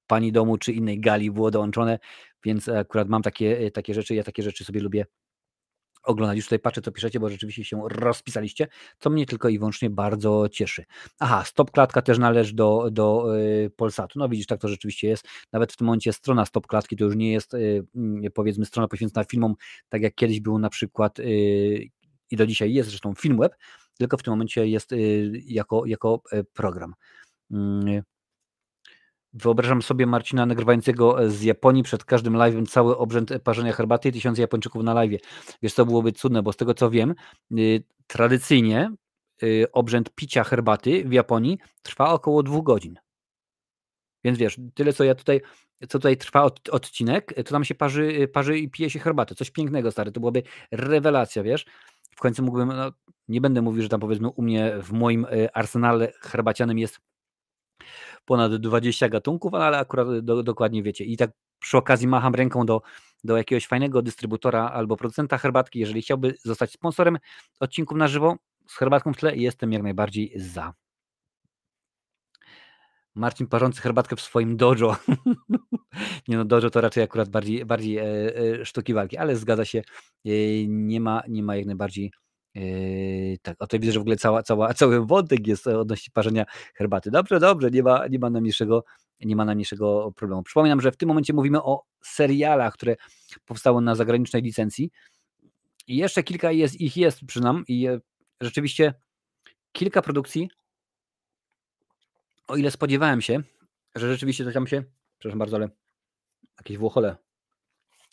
pani 0.07 0.33
domu 0.33 0.59
czy 0.59 0.73
innej 0.73 1.01
gali 1.01 1.31
było 1.31 1.51
dołączone, 1.51 1.99
więc 2.45 2.69
akurat 2.69 3.09
mam 3.09 3.23
takie, 3.23 3.71
takie 3.71 3.95
rzeczy, 3.95 4.15
ja 4.15 4.25
takie 4.25 4.43
rzeczy 4.43 4.65
sobie 4.65 4.81
lubię 4.81 5.05
oglądać. 6.03 6.37
Już 6.37 6.47
tutaj 6.47 6.59
patrzę, 6.59 6.83
co 6.83 6.93
piszecie, 6.93 7.21
bo 7.21 7.29
rzeczywiście 7.29 7.65
się 7.65 7.83
rozpisaliście, 7.91 8.69
co 8.99 9.11
mnie 9.11 9.27
tylko 9.27 9.49
i 9.49 9.59
wyłącznie 9.59 9.91
bardzo 9.91 10.49
cieszy. 10.49 10.85
Aha, 11.19 11.45
stop 11.47 11.71
klatka 11.71 12.03
też 12.03 12.19
należy 12.19 12.55
do, 12.55 12.89
do 12.91 13.37
yy, 13.37 13.71
Polsatu. 13.71 14.19
No 14.19 14.29
widzisz, 14.29 14.47
tak 14.47 14.61
to 14.61 14.69
rzeczywiście 14.69 15.09
jest. 15.09 15.29
Nawet 15.53 15.73
w 15.73 15.77
tym 15.77 15.87
momencie 15.87 16.13
strona 16.13 16.45
stop 16.45 16.67
klatki 16.67 16.97
to 16.97 17.05
już 17.05 17.17
nie 17.17 17.33
jest 17.33 17.53
yy, 17.95 18.31
powiedzmy 18.31 18.65
strona 18.65 18.89
poświęcona 18.89 19.25
filmom, 19.25 19.55
tak 19.89 20.03
jak 20.03 20.15
kiedyś 20.15 20.41
był 20.41 20.59
na 20.59 20.71
przykład 20.71 21.19
yy, 21.19 21.89
i 22.31 22.37
do 22.37 22.47
dzisiaj 22.47 22.73
jest 22.73 22.89
zresztą 22.89 23.15
Filmweb, 23.15 23.57
tylko 23.99 24.17
w 24.17 24.23
tym 24.23 24.33
momencie 24.33 24.69
jest 24.69 24.93
y, 24.93 25.33
jako, 25.45 25.87
jako 25.87 26.23
y, 26.33 26.45
program. 26.45 26.95
Wyobrażam 29.33 29.83
sobie 29.83 30.07
Marcina 30.07 30.47
nagrywającego 30.47 31.23
e, 31.23 31.31
z 31.31 31.43
Japonii 31.43 31.83
przed 31.83 32.05
każdym 32.05 32.35
live'em 32.35 32.67
cały 32.67 32.99
obrzęd 32.99 33.31
parzenia 33.45 33.73
herbaty 33.73 34.09
i 34.09 34.13
tysiące 34.13 34.41
Japończyków 34.41 34.83
na 34.83 34.95
live. 34.95 35.21
Wiesz, 35.63 35.75
to 35.75 35.87
byłoby 35.87 36.13
cudne, 36.13 36.43
bo 36.43 36.53
z 36.53 36.57
tego 36.57 36.75
co 36.75 36.91
wiem, 36.91 37.15
y, 37.59 37.83
tradycyjnie 38.07 38.93
y, 39.43 39.67
obrzęd 39.73 40.15
picia 40.15 40.45
herbaty 40.45 41.05
w 41.05 41.13
Japonii 41.13 41.59
trwa 41.83 42.13
około 42.13 42.43
dwóch 42.43 42.65
godzin. 42.65 42.99
Więc 44.25 44.39
wiesz, 44.39 44.61
tyle 44.75 44.93
co 44.93 45.05
ja 45.05 45.15
tutaj, 45.15 45.41
co 45.81 45.99
tutaj 45.99 46.17
trwa 46.17 46.43
od, 46.43 46.69
odcinek, 46.69 47.35
to 47.37 47.43
tam 47.43 47.65
się 47.65 47.75
parzy, 47.75 48.29
parzy 48.33 48.59
i 48.59 48.71
pije 48.71 48.91
się 48.91 48.99
herbatę. 48.99 49.35
Coś 49.35 49.51
pięknego, 49.51 49.91
stary. 49.91 50.13
To 50.13 50.21
byłaby 50.21 50.43
rewelacja, 50.71 51.43
wiesz. 51.43 51.67
W 52.17 52.21
końcu 52.21 52.43
mógłbym, 52.43 52.69
no, 52.69 52.93
nie 53.29 53.41
będę 53.41 53.63
mówił, 53.63 53.83
że 53.83 53.89
tam 53.89 54.01
powiedzmy 54.01 54.29
u 54.29 54.43
mnie 54.43 54.73
w 54.83 54.93
moim 54.93 55.27
arsenale 55.53 56.13
herbacianym 56.21 56.79
jest 56.79 57.01
ponad 58.29 58.57
20 58.57 59.09
gatunków, 59.09 59.55
ale 59.55 59.79
akurat 59.79 60.19
do, 60.21 60.43
dokładnie 60.43 60.83
wiecie. 60.83 61.05
I 61.05 61.17
tak 61.17 61.31
przy 61.59 61.77
okazji 61.77 62.09
macham 62.09 62.35
ręką 62.35 62.67
do, 62.67 62.83
do 63.25 63.37
jakiegoś 63.37 63.67
fajnego 63.67 64.03
dystrybutora 64.03 64.71
albo 64.71 64.97
producenta 64.97 65.39
herbatki, 65.39 65.79
jeżeli 65.79 66.03
chciałby 66.03 66.35
zostać 66.45 66.73
sponsorem 66.73 67.19
odcinków 67.61 67.99
na 67.99 68.09
żywo 68.09 68.37
z 68.67 68.75
herbatką 68.77 69.13
w 69.13 69.17
tle, 69.17 69.37
jestem 69.37 69.73
jak 69.73 69.83
najbardziej 69.83 70.33
za. 70.37 70.75
Marcin 73.15 73.47
parzący 73.47 73.83
herbatkę 73.83 74.17
w 74.17 74.21
swoim 74.21 74.57
dojo. 74.57 74.97
nie 76.29 76.37
no, 76.37 76.45
dojo 76.45 76.71
to 76.71 76.81
raczej 76.81 77.03
akurat 77.05 77.29
bardziej, 77.29 77.65
bardziej 77.65 77.99
e, 77.99 78.05
e, 78.05 78.65
sztuki 78.65 78.95
walki, 78.95 79.17
ale 79.17 79.37
zgadza 79.37 79.65
się, 79.65 79.79
e, 79.79 80.31
nie 80.67 81.01
ma, 81.01 81.23
nie 81.29 81.43
ma 81.43 81.57
jak 81.57 81.67
najbardziej 81.67 82.13
Yy, 82.55 83.39
tak, 83.43 83.57
o 83.63 83.67
to 83.67 83.79
widzę, 83.79 83.93
że 83.93 83.99
w 83.99 84.03
ogóle 84.03 84.17
cała, 84.17 84.43
cała, 84.43 84.75
cały 84.75 85.07
wątek 85.07 85.47
jest 85.47 85.67
odnośnie 85.67 86.11
parzenia 86.15 86.45
herbaty. 86.75 87.11
Dobrze, 87.11 87.41
dobrze, 87.41 87.71
nie 87.71 87.83
ma, 87.83 88.07
nie 88.07 88.19
ma 88.19 88.31
najmniejszego 88.31 88.85
nie 89.21 89.37
ma 89.37 89.45
najmniejszego 89.45 90.13
problemu. 90.17 90.43
Przypominam, 90.43 90.81
że 90.81 90.93
w 90.93 90.97
tym 90.97 91.09
momencie 91.09 91.33
mówimy 91.33 91.63
o 91.63 91.85
serialach, 92.03 92.75
które 92.75 92.97
powstały 93.45 93.83
na 93.83 93.95
zagranicznej 93.95 94.43
licencji. 94.43 94.91
I 95.87 95.97
jeszcze 95.97 96.23
kilka 96.23 96.53
jest, 96.53 96.81
ich 96.81 96.97
jest 96.97 97.25
przy 97.27 97.41
nam 97.41 97.65
i 97.69 97.87
e, 97.87 98.01
rzeczywiście 98.41 98.95
kilka 99.73 100.03
produkcji, 100.03 100.51
o 102.49 102.57
ile 102.57 102.71
spodziewałem 102.71 103.21
się, 103.21 103.43
że 103.95 104.13
rzeczywiście 104.13 104.45
coś 104.45 104.55
tam 104.55 104.67
się, 104.67 104.85
przepraszam 105.19 105.39
bardzo, 105.39 105.57
ale 105.57 105.69
jakieś 106.59 106.79
włochole 106.79 107.17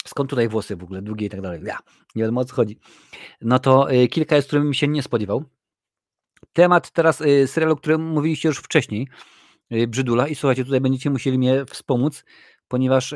skąd 0.07 0.30
tutaj 0.30 0.48
włosy 0.48 0.76
w 0.76 0.84
ogóle, 0.84 1.02
długie 1.02 1.26
i 1.26 1.30
tak 1.30 1.41
dalej. 1.41 1.61
Ja, 1.65 1.80
nie 2.15 2.23
wiem 2.23 2.38
o 2.38 2.45
co 2.45 2.56
chodzi. 2.56 2.80
No 3.41 3.60
to 3.60 3.94
y, 3.94 4.07
kilka 4.07 4.36
jest, 4.36 4.48
którym 4.48 4.73
się 4.73 4.88
nie 4.88 5.03
spodziewał. 5.03 5.44
Temat 6.53 6.91
teraz 6.91 7.22
y, 7.22 7.48
serialu, 7.48 7.73
o 7.73 7.77
którym 7.77 8.02
mówiliście 8.07 8.48
już 8.48 8.57
wcześniej, 8.57 9.07
y, 9.73 9.88
Brzydula 9.88 10.27
i 10.27 10.36
słuchajcie, 10.36 10.65
tutaj 10.65 10.82
będziecie 10.82 11.10
musieli 11.10 11.38
mnie 11.38 11.65
wspomóc, 11.65 12.23
ponieważ 12.68 13.15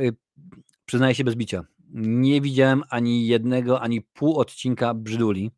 przyznaję 0.85 1.15
się 1.15 1.23
bez 1.23 1.35
bicia, 1.35 1.63
nie 1.93 2.41
widziałem 2.41 2.83
ani 2.89 3.27
jednego, 3.27 3.81
ani 3.81 4.01
pół 4.01 4.39
odcinka 4.39 4.93
Brzyduli. 4.93 5.51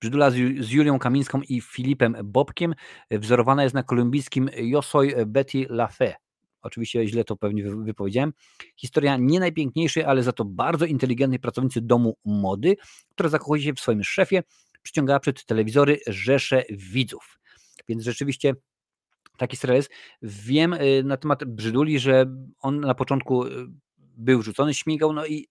Brzydula 0.00 0.30
z, 0.30 0.36
Julią 0.70 0.98
Kamińską 0.98 1.40
i 1.48 1.60
Filipem 1.60 2.16
Bobkiem 2.24 2.74
wzorowana 3.10 3.62
jest 3.62 3.74
na 3.74 3.82
kolumbijskim 3.82 4.50
Josoj 4.56 5.14
Betty 5.26 5.66
Lafay 5.68 6.14
oczywiście 6.62 7.08
źle 7.08 7.24
to 7.24 7.36
pewnie 7.36 7.70
wypowiedziałem. 7.70 8.32
Historia 8.76 9.16
nie 9.16 9.40
najpiękniejszej, 9.40 10.04
ale 10.04 10.22
za 10.22 10.32
to 10.32 10.44
bardzo 10.44 10.86
inteligentnej 10.86 11.38
pracownicy 11.40 11.80
domu 11.80 12.16
mody, 12.24 12.76
która 13.10 13.28
zakochuje 13.28 13.62
się 13.62 13.72
w 13.72 13.80
swoim 13.80 14.04
szefie, 14.04 14.42
przyciągała 14.82 15.20
przed 15.20 15.44
telewizory 15.44 15.98
rzesze 16.06 16.64
widzów. 16.70 17.38
Więc 17.88 18.02
rzeczywiście 18.02 18.54
taki 19.36 19.56
serial 19.56 19.76
jest. 19.76 19.90
Wiem 20.22 20.72
y, 20.72 21.02
na 21.04 21.16
temat 21.16 21.44
Brzyduli, 21.44 21.98
że 21.98 22.26
on 22.60 22.80
na 22.80 22.94
początku 22.94 23.46
y, 23.46 23.50
był 23.98 24.42
rzucony, 24.42 24.74
śmigał, 24.74 25.12
no 25.12 25.26
i 25.26 25.48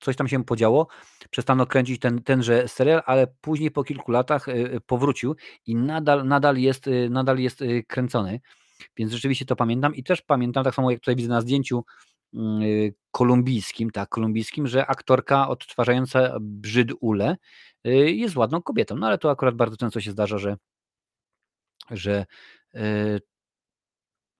coś 0.00 0.16
tam 0.16 0.28
się 0.28 0.44
podziało. 0.44 0.88
Przestano 1.30 1.66
kręcić 1.66 2.00
ten, 2.00 2.22
tenże 2.22 2.68
serial, 2.68 3.02
ale 3.06 3.26
później 3.40 3.70
po 3.70 3.84
kilku 3.84 4.12
latach 4.12 4.48
y, 4.48 4.80
powrócił 4.86 5.36
i 5.66 5.74
nadal, 5.74 6.26
nadal, 6.26 6.56
jest, 6.56 6.84
nadal 7.10 7.38
jest 7.38 7.64
kręcony. 7.86 8.40
Więc 8.96 9.12
rzeczywiście 9.12 9.44
to 9.44 9.56
pamiętam 9.56 9.94
i 9.94 10.02
też 10.02 10.22
pamiętam, 10.22 10.64
tak 10.64 10.74
samo 10.74 10.90
jak 10.90 11.00
tutaj 11.00 11.16
widzę 11.16 11.28
na 11.28 11.40
zdjęciu 11.40 11.84
mm, 12.34 12.62
y, 12.62 12.94
kolumbijskim, 13.10 13.90
tak, 13.90 14.08
kolumbijskim, 14.08 14.66
że 14.66 14.86
aktorka 14.86 15.48
odtwarzająca 15.48 16.36
Brzyd 16.40 16.88
Ule 17.00 17.36
y, 17.86 17.90
jest 18.10 18.36
ładną 18.36 18.62
kobietą. 18.62 18.96
No 18.96 19.06
ale 19.06 19.18
to 19.18 19.30
akurat 19.30 19.54
bardzo 19.54 19.76
często 19.76 20.00
się 20.00 20.10
zdarza, 20.10 20.38
że, 20.38 20.56
że, 21.90 22.26
yy, 22.74 23.20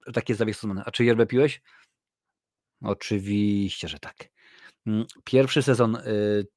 że 0.07 0.13
tak 0.13 0.29
jest 0.29 0.43
A 0.85 0.91
czy 0.91 1.03
yerbę 1.03 1.25
piłeś? 1.25 1.61
Oczywiście, 2.81 3.87
że 3.87 3.99
tak. 3.99 4.29
Mm, 4.87 5.05
pierwszy 5.23 5.63
sezon 5.63 5.95
y, 5.95 6.47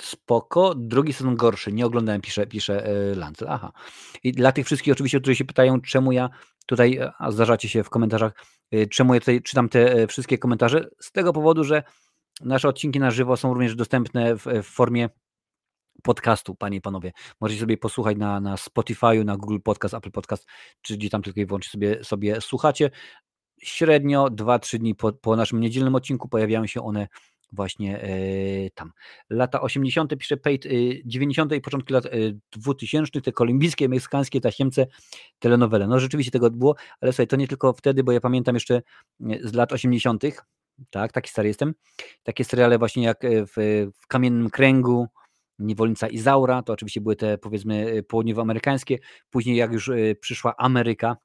spoko, 0.00 0.74
drugi 0.74 1.12
sezon 1.12 1.36
gorszy. 1.36 1.72
Nie 1.72 1.86
oglądałem, 1.86 2.20
pisze, 2.20 2.46
pisze 2.46 2.86
Lancel. 3.16 3.48
Aha. 3.48 3.72
I 4.22 4.32
dla 4.32 4.52
tych 4.52 4.66
wszystkich 4.66 4.92
oczywiście, 4.92 5.20
którzy 5.20 5.36
się 5.36 5.44
pytają, 5.44 5.80
czemu 5.80 6.12
ja 6.12 6.30
tutaj, 6.66 7.00
a 7.18 7.30
zdarzacie 7.30 7.68
się 7.68 7.84
w 7.84 7.90
komentarzach, 7.90 8.32
czemu 8.90 9.14
ja 9.14 9.20
tutaj 9.20 9.42
czytam 9.42 9.68
te 9.68 9.92
e, 9.92 10.06
wszystkie 10.06 10.38
komentarze? 10.38 10.88
Z 11.00 11.12
tego 11.12 11.32
powodu, 11.32 11.64
że 11.64 11.82
nasze 12.40 12.68
odcinki 12.68 13.00
na 13.00 13.10
żywo 13.10 13.36
są 13.36 13.54
również 13.54 13.76
dostępne 13.76 14.36
w, 14.36 14.44
w 14.44 14.66
formie 14.66 15.08
podcastu, 16.02 16.54
panie 16.54 16.76
i 16.76 16.80
panowie. 16.80 17.12
Możecie 17.40 17.60
sobie 17.60 17.76
posłuchać 17.76 18.16
na, 18.16 18.40
na 18.40 18.56
Spotify, 18.56 19.24
na 19.24 19.36
Google 19.36 19.58
Podcast, 19.64 19.94
Apple 19.94 20.10
Podcast, 20.10 20.46
czy 20.82 20.96
gdzie 20.96 21.10
tam 21.10 21.22
tylko 21.22 21.40
i 21.40 21.46
wyłącznie 21.46 21.70
sobie, 21.70 22.04
sobie 22.04 22.40
słuchacie. 22.40 22.90
średnio 23.62 24.24
2-3 24.24 24.78
dni 24.78 24.94
po, 24.94 25.12
po 25.12 25.36
naszym 25.36 25.60
niedzielnym 25.60 25.94
odcinku 25.94 26.28
pojawiają 26.28 26.66
się 26.66 26.82
one 26.82 27.08
właśnie 27.54 28.02
e, 28.02 28.08
tam. 28.74 28.92
Lata 29.30 29.60
80. 29.60 30.16
pisze 30.18 30.36
Pate, 30.36 30.68
90. 31.04 31.52
i 31.52 31.60
początki 31.60 31.92
lat 31.92 32.04
2000, 32.52 33.20
te 33.20 33.32
kolumbijskie, 33.32 33.88
meksykańskie 33.88 34.40
tasiemce, 34.40 34.86
telenowele. 35.38 35.86
No 35.86 36.00
rzeczywiście 36.00 36.30
tego 36.30 36.50
było, 36.50 36.74
ale 37.00 37.12
słuchaj, 37.12 37.26
to 37.26 37.36
nie 37.36 37.48
tylko 37.48 37.72
wtedy, 37.72 38.04
bo 38.04 38.12
ja 38.12 38.20
pamiętam 38.20 38.54
jeszcze 38.56 38.82
z 39.42 39.54
lat 39.54 39.72
80., 39.72 40.22
tak, 40.90 41.12
taki 41.12 41.30
stary 41.30 41.48
jestem, 41.48 41.74
takie 42.22 42.44
seriale 42.44 42.78
właśnie 42.78 43.04
jak 43.04 43.18
w, 43.24 43.86
w 44.02 44.06
Kamiennym 44.06 44.50
Kręgu, 44.50 45.06
Niewolnica 45.58 46.08
Izaura, 46.08 46.62
to 46.62 46.72
oczywiście 46.72 47.00
były 47.00 47.16
te 47.16 47.38
powiedzmy 47.38 48.02
południowoamerykańskie, 48.02 48.98
później 49.30 49.56
jak 49.56 49.72
już 49.72 49.90
przyszła 50.20 50.56
Ameryka, 50.56 51.16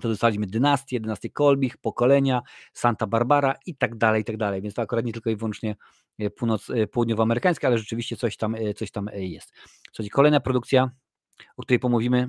to 0.00 0.08
dostaliśmy 0.08 0.46
dynastię, 0.46 1.00
dynastię 1.00 1.30
Kolbich, 1.30 1.76
pokolenia, 1.76 2.42
Santa 2.72 3.06
Barbara 3.06 3.54
i 3.66 3.76
tak 3.76 3.96
dalej, 3.96 4.22
i 4.22 4.24
tak 4.24 4.36
dalej. 4.36 4.62
Więc 4.62 4.74
to 4.74 4.82
akurat 4.82 5.04
nie 5.04 5.12
tylko 5.12 5.30
i 5.30 5.36
wyłącznie 5.36 5.76
e, 6.18 6.30
północ, 6.30 6.70
e, 6.70 6.86
południowoamerykańskie, 6.86 7.66
ale 7.66 7.78
rzeczywiście 7.78 8.16
coś 8.16 8.36
tam, 8.36 8.54
e, 8.54 8.74
coś 8.74 8.90
tam 8.90 9.10
jest. 9.14 9.52
Słuchajcie, 9.92 10.10
kolejna 10.10 10.40
produkcja, 10.40 10.90
o 11.56 11.62
której 11.62 11.78
pomówimy, 11.78 12.28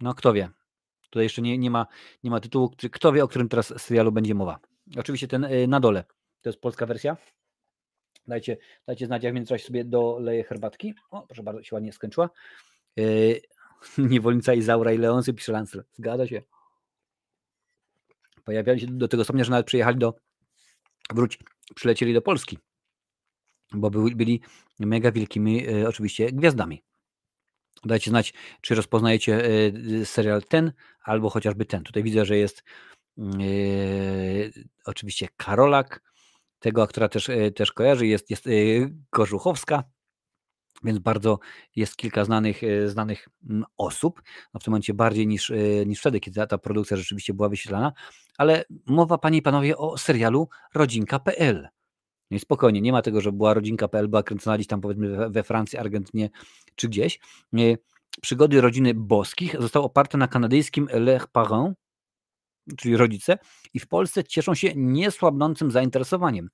no 0.00 0.14
kto 0.14 0.32
wie. 0.32 0.48
Tutaj 1.02 1.22
jeszcze 1.22 1.42
nie, 1.42 1.58
nie, 1.58 1.70
ma, 1.70 1.86
nie 2.24 2.30
ma 2.30 2.40
tytułu, 2.40 2.70
kto 2.92 3.12
wie, 3.12 3.24
o 3.24 3.28
którym 3.28 3.48
teraz 3.48 3.74
serialu 3.82 4.12
będzie 4.12 4.34
mowa. 4.34 4.58
Oczywiście 4.98 5.28
ten 5.28 5.46
na 5.68 5.80
dole, 5.80 6.04
to 6.42 6.48
jest 6.48 6.60
polska 6.60 6.86
wersja. 6.86 7.16
Dajcie, 8.26 8.56
dajcie 8.86 9.06
znać, 9.06 9.22
jak 9.22 9.32
w 9.32 9.34
międzyczasie 9.34 9.64
sobie 9.64 9.84
doleję 9.84 10.44
herbatki. 10.44 10.94
O, 11.10 11.22
proszę 11.26 11.42
bardzo, 11.42 11.62
się 11.62 11.76
ładnie 11.76 11.92
skończyła. 11.92 12.30
Yy, 12.96 13.40
niewolnica 14.10 14.54
Izaura 14.54 14.92
i 14.92 14.98
Leonsy 14.98 15.34
pisze 15.34 15.52
Lancel. 15.52 15.84
Zgadza 15.92 16.26
się 16.26 16.42
pojawiali 18.44 18.80
się 18.80 18.86
do 18.86 19.08
tego 19.08 19.24
stopnia, 19.24 19.44
że 19.44 19.50
nawet 19.50 19.66
przyjechali 19.66 19.98
do, 19.98 20.14
wróć, 21.14 21.38
przylecieli 21.74 22.14
do 22.14 22.22
Polski, 22.22 22.58
bo 23.72 23.90
byli, 23.90 24.16
byli 24.16 24.40
mega 24.78 25.12
wielkimi 25.12 25.68
e, 25.68 25.88
oczywiście 25.88 26.32
gwiazdami. 26.32 26.82
Dajcie 27.84 28.10
znać, 28.10 28.34
czy 28.60 28.74
rozpoznajecie 28.74 29.44
e, 29.44 30.06
serial 30.06 30.42
ten, 30.42 30.72
albo 31.02 31.30
chociażby 31.30 31.64
ten. 31.64 31.82
Tutaj 31.82 32.02
widzę, 32.02 32.24
że 32.24 32.36
jest 32.36 32.62
e, 33.18 33.22
oczywiście 34.84 35.28
Karolak, 35.36 36.02
tego 36.58 36.82
aktora 36.82 37.08
też, 37.08 37.30
też 37.56 37.72
kojarzy, 37.72 38.06
jest, 38.06 38.30
jest 38.30 38.44
Korzuchowska, 39.10 39.84
więc 40.82 40.98
bardzo 40.98 41.38
jest 41.76 41.96
kilka 41.96 42.24
znanych, 42.24 42.64
e, 42.64 42.88
znanych 42.88 43.28
mm, 43.50 43.64
osób, 43.76 44.22
no 44.54 44.60
w 44.60 44.64
tym 44.64 44.70
momencie 44.70 44.94
bardziej 44.94 45.26
niż, 45.26 45.50
e, 45.50 45.56
niż 45.86 46.00
wtedy, 46.00 46.20
kiedy 46.20 46.46
ta, 46.46 46.58
produkcja 46.58 46.96
rzeczywiście 46.96 47.34
była 47.34 47.48
wyświetlana, 47.48 47.92
ale 48.38 48.64
mowa, 48.86 49.18
panie 49.18 49.38
i 49.38 49.42
panowie, 49.42 49.76
o 49.76 49.98
serialu 49.98 50.48
rodzinka.pl. 50.74 51.68
No 52.30 52.36
i 52.36 52.40
spokojnie, 52.40 52.80
nie 52.80 52.92
ma 52.92 53.02
tego, 53.02 53.20
że 53.20 53.32
była 53.32 53.54
rodzinka.pl, 53.54 54.08
była 54.08 54.22
kręcona 54.22 54.56
gdzieś 54.56 54.66
tam 54.66 54.80
powiedzmy 54.80 55.30
we, 55.30 55.42
Francji, 55.42 55.78
Argentynie 55.78 56.30
czy 56.74 56.88
gdzieś. 56.88 57.20
E, 57.54 57.58
przygody 58.20 58.60
rodziny 58.60 58.94
boskich 58.94 59.56
zostały 59.60 59.84
oparte 59.84 60.18
na 60.18 60.28
kanadyjskim 60.28 60.88
Les 60.92 61.26
Parents, 61.32 61.80
czyli 62.76 62.96
rodzice, 62.96 63.38
i 63.74 63.80
w 63.80 63.88
Polsce 63.88 64.24
cieszą 64.24 64.54
się 64.54 64.72
niesłabnącym 64.76 65.70
zainteresowaniem. 65.70 66.48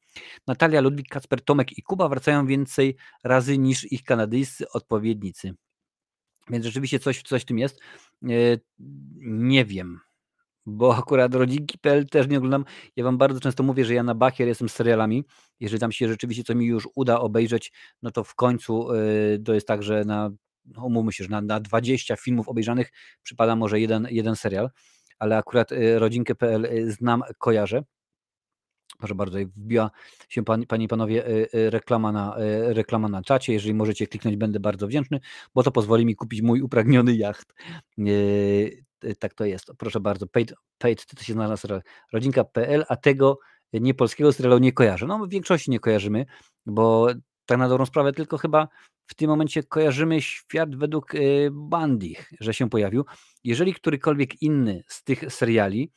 Natalia, 0.46 0.80
Ludwik, 0.80 1.08
Kacper, 1.08 1.44
Tomek 1.44 1.78
i 1.78 1.82
Kuba 1.82 2.08
wracają 2.08 2.46
więcej 2.46 2.96
razy 3.24 3.58
niż 3.58 3.92
ich 3.92 4.02
kanadyjscy 4.02 4.70
odpowiednicy. 4.70 5.54
Więc 6.50 6.64
rzeczywiście 6.64 6.98
coś, 6.98 7.22
coś 7.22 7.42
w 7.42 7.44
tym 7.44 7.58
jest. 7.58 7.80
E, 8.22 8.28
nie 9.18 9.64
wiem, 9.64 10.00
bo 10.66 10.96
akurat 10.96 11.34
rodzinki.pl 11.34 12.06
też 12.06 12.28
nie 12.28 12.38
oglądam. 12.38 12.64
Ja 12.96 13.04
wam 13.04 13.18
bardzo 13.18 13.40
często 13.40 13.62
mówię, 13.62 13.84
że 13.84 13.94
ja 13.94 14.02
na 14.02 14.14
bakier 14.14 14.48
jestem 14.48 14.68
serialami. 14.68 15.24
Jeżeli 15.60 15.80
tam 15.80 15.92
się 15.92 16.08
rzeczywiście 16.08 16.44
co 16.44 16.54
mi 16.54 16.66
już 16.66 16.88
uda 16.94 17.20
obejrzeć, 17.20 17.72
no 18.02 18.10
to 18.10 18.24
w 18.24 18.34
końcu 18.34 18.92
e, 18.92 18.98
to 19.44 19.54
jest 19.54 19.66
tak, 19.66 19.82
że 19.82 20.04
na, 20.04 20.30
no 20.64 20.84
umówmy 20.84 21.12
się, 21.12 21.24
że 21.24 21.30
na, 21.30 21.40
na 21.40 21.60
20 21.60 22.16
filmów 22.16 22.48
obejrzanych 22.48 22.92
przypada 23.22 23.56
może 23.56 23.80
jeden, 23.80 24.08
jeden 24.10 24.36
serial 24.36 24.70
ale 25.18 25.36
akurat 25.36 25.72
y, 25.72 25.98
rodzinkę.pl 25.98 26.64
y, 26.64 26.92
znam, 26.92 27.22
kojarzę. 27.38 27.82
Proszę 28.98 29.14
bardzo, 29.14 29.38
wbiła 29.38 29.90
się 30.28 30.44
pani, 30.44 30.66
panie 30.66 30.84
i 30.84 30.88
panowie 30.88 31.26
y, 31.54 31.70
reklama 31.70 32.12
na, 32.12 32.36
reklama 32.66 33.08
na 33.08 33.22
czacie. 33.22 33.52
Jeżeli 33.52 33.74
możecie 33.74 34.06
kliknąć, 34.06 34.36
będę 34.36 34.60
bardzo 34.60 34.86
wdzięczny, 34.86 35.20
bo 35.54 35.62
to 35.62 35.72
pozwoli 35.72 36.06
mi 36.06 36.16
kupić 36.16 36.42
mój 36.42 36.60
upragniony 36.60 37.16
jacht. 37.16 37.54
Tak 39.18 39.34
to 39.34 39.44
jest. 39.44 39.72
Proszę 39.78 40.00
bardzo, 40.00 40.26
paid, 40.26 40.54
paid 40.78 41.06
to 41.06 41.22
się 41.24 41.32
znalazł 41.32 41.68
rodzinka.pl, 42.12 42.84
a 42.88 42.96
tego 42.96 43.38
nie 43.72 43.94
polskiego 43.94 44.32
serialu 44.32 44.58
nie 44.58 44.72
kojarzę. 44.72 45.06
No 45.06 45.26
w 45.26 45.30
większości 45.30 45.70
nie 45.70 45.80
kojarzymy, 45.80 46.26
bo 46.66 47.08
tak 47.46 47.58
na 47.58 47.68
dobrą 47.68 47.86
sprawę 47.86 48.12
tylko 48.12 48.38
chyba 48.38 48.68
w 49.06 49.14
tym 49.14 49.30
momencie 49.30 49.62
kojarzymy 49.62 50.22
świat 50.22 50.76
według 50.76 51.14
y, 51.14 51.48
Bandich, 51.52 52.30
że 52.40 52.54
się 52.54 52.70
pojawił. 52.70 53.04
Jeżeli 53.44 53.74
którykolwiek 53.74 54.42
inny 54.42 54.84
z 54.88 55.04
tych 55.04 55.32
seriali, 55.32 55.92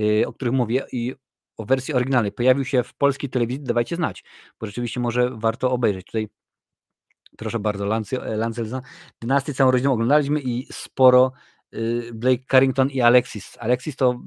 y, 0.00 0.24
o 0.26 0.32
których 0.32 0.54
mówię 0.54 0.86
i 0.92 1.14
o 1.56 1.64
wersji 1.64 1.94
oryginalnej 1.94 2.32
pojawił 2.32 2.64
się 2.64 2.82
w 2.82 2.94
polskiej 2.94 3.30
telewizji, 3.30 3.64
dawajcie 3.64 3.96
znać, 3.96 4.24
bo 4.60 4.66
rzeczywiście 4.66 5.00
może 5.00 5.30
warto 5.30 5.70
obejrzeć. 5.70 6.06
Tutaj 6.06 6.28
proszę 7.38 7.58
bardzo, 7.58 7.84
Lancel 8.36 8.82
Dynastię 9.20 9.54
całą 9.54 9.70
rodziną 9.70 9.92
oglądaliśmy 9.92 10.40
i 10.40 10.66
sporo 10.72 11.32
y, 11.74 12.10
Blake 12.14 12.44
Carrington 12.50 12.90
i 12.90 13.00
Alexis. 13.00 13.56
Alexis 13.60 13.96
to 13.96 14.20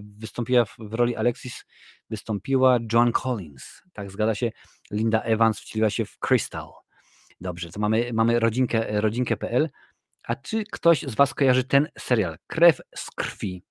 wystąpiła 0.00 0.64
w 0.64 0.94
roli 0.94 1.16
Alexis 1.16 1.64
wystąpiła 2.10 2.78
John 2.92 3.12
Collins. 3.12 3.82
Tak, 3.92 4.10
zgadza 4.10 4.34
się. 4.34 4.52
Linda 4.90 5.20
Evans 5.20 5.60
wcieliła 5.60 5.90
się 5.90 6.04
w 6.04 6.18
Crystal. 6.18 6.68
Dobrze, 7.40 7.70
to 7.70 7.80
mamy, 7.80 8.10
mamy 8.12 8.40
rodzinkę, 8.40 9.00
rodzinkę.pl. 9.00 9.70
A 10.24 10.36
czy 10.36 10.64
ktoś 10.64 11.02
z 11.02 11.14
Was 11.14 11.34
kojarzy 11.34 11.64
ten 11.64 11.88
serial? 11.98 12.38
Krew 12.46 12.80
z 12.96 13.10
krwi. 13.10 13.64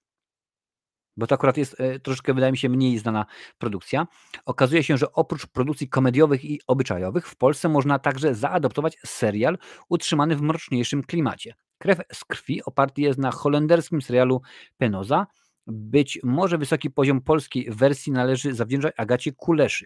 Bo 1.18 1.28
to 1.28 1.36
akurat 1.36 1.57
jest 1.57 1.82
e, 1.82 1.99
troszeczkę, 1.99 2.34
wydaje 2.34 2.52
mi 2.52 2.57
się, 2.57 2.70
mniej 2.70 2.98
znana 2.98 3.26
produkcja. 3.57 4.07
Okazuje 4.45 4.84
się, 4.84 4.98
że 4.98 5.14
oprócz 5.14 5.48
produkcji 5.48 5.90
komediowych 5.90 6.45
i 6.45 6.61
obyczajowych, 6.68 7.28
w 7.28 7.36
Polsce 7.36 7.70
można 7.70 7.99
także 7.99 8.36
zaadoptować 8.36 8.98
serial 9.06 9.57
utrzymany 9.90 10.36
w 10.36 10.41
mroczniejszym 10.41 11.03
klimacie. 11.03 11.53
Krew 11.78 11.99
z 12.14 12.26
krwi 12.26 12.64
oparty 12.64 13.02
jest 13.02 13.20
na 13.20 13.32
holenderskim 13.32 14.02
serialu 14.02 14.41
Penoza. 14.78 15.28
Być 15.70 16.20
może 16.24 16.58
wysoki 16.58 16.91
poziom 16.91 17.22
polskiej 17.22 17.68
wersji 17.72 18.12
należy 18.12 18.54
zawdzięczać 18.54 18.94
Agacie 18.98 19.32
Kuleszy 19.32 19.86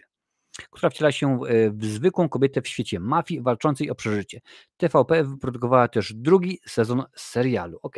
która 0.70 0.90
wciela 0.90 1.12
się 1.12 1.40
e, 1.44 1.70
w 1.70 1.84
zwykłą 1.84 2.28
kobietę 2.28 2.62
w 2.62 2.68
świecie 2.68 3.00
mafii 3.00 3.40
walczącej 3.40 3.90
o 3.90 3.94
przeżycie. 3.94 4.40
TVP 4.76 5.24
wyprodukowała 5.24 5.88
też 5.88 6.14
drugi 6.14 6.58
sezon 6.66 7.04
serialu. 7.16 7.78
Ok. 7.82 7.96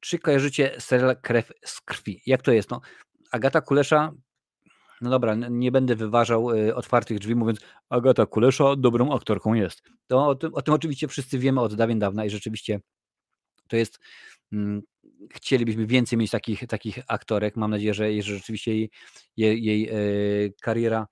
Czy 0.00 0.18
kojarzycie 0.18 0.74
serial 0.78 1.20
Krew 1.20 1.52
z 1.64 1.80
krwi? 1.80 2.22
Jak 2.26 2.42
to 2.42 2.52
jest? 2.52 2.70
No, 2.70 2.80
Agata 3.32 3.60
Kulesza, 3.60 4.12
no 5.00 5.10
dobra, 5.10 5.34
nie 5.34 5.72
będę 5.72 5.96
wyważał 5.96 6.50
e, 6.50 6.74
otwartych 6.74 7.18
drzwi, 7.18 7.34
mówiąc 7.34 7.60
Agata 7.88 8.26
Kulesza 8.26 8.76
dobrą 8.76 9.14
aktorką 9.14 9.54
jest. 9.54 9.82
To 10.06 10.26
o 10.26 10.34
tym, 10.34 10.54
o 10.54 10.62
tym 10.62 10.74
oczywiście 10.74 11.08
wszyscy 11.08 11.38
wiemy 11.38 11.60
od 11.60 11.74
dawien 11.74 11.98
dawna 11.98 12.24
i 12.24 12.30
rzeczywiście 12.30 12.80
to 13.68 13.76
jest 13.76 13.98
chcielibyśmy 15.30 15.86
więcej 15.86 16.18
mieć 16.18 16.30
takich, 16.30 16.66
takich 16.66 16.98
aktorek. 17.08 17.56
Mam 17.56 17.70
nadzieję, 17.70 17.94
że, 17.94 18.22
że 18.22 18.34
rzeczywiście 18.34 18.74
jej, 18.74 18.90
jej, 19.36 19.64
jej 19.64 19.88
e, 19.88 19.94
kariera, 20.60 21.06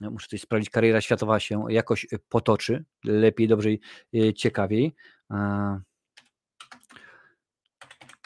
no, 0.00 0.10
muszę 0.10 0.28
coś 0.28 0.40
sprawdzić, 0.40 0.70
kariera 0.70 1.00
światowa 1.00 1.40
się 1.40 1.64
jakoś 1.68 2.06
potoczy, 2.28 2.84
lepiej, 3.04 3.48
dobrze, 3.48 3.70
e, 4.14 4.34
ciekawiej. 4.34 4.94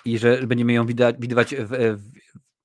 I 0.05 0.19
że 0.19 0.47
będziemy 0.47 0.73
ją 0.73 0.87
widywać 1.19 1.55
w, 1.55 1.99
w 1.99 2.20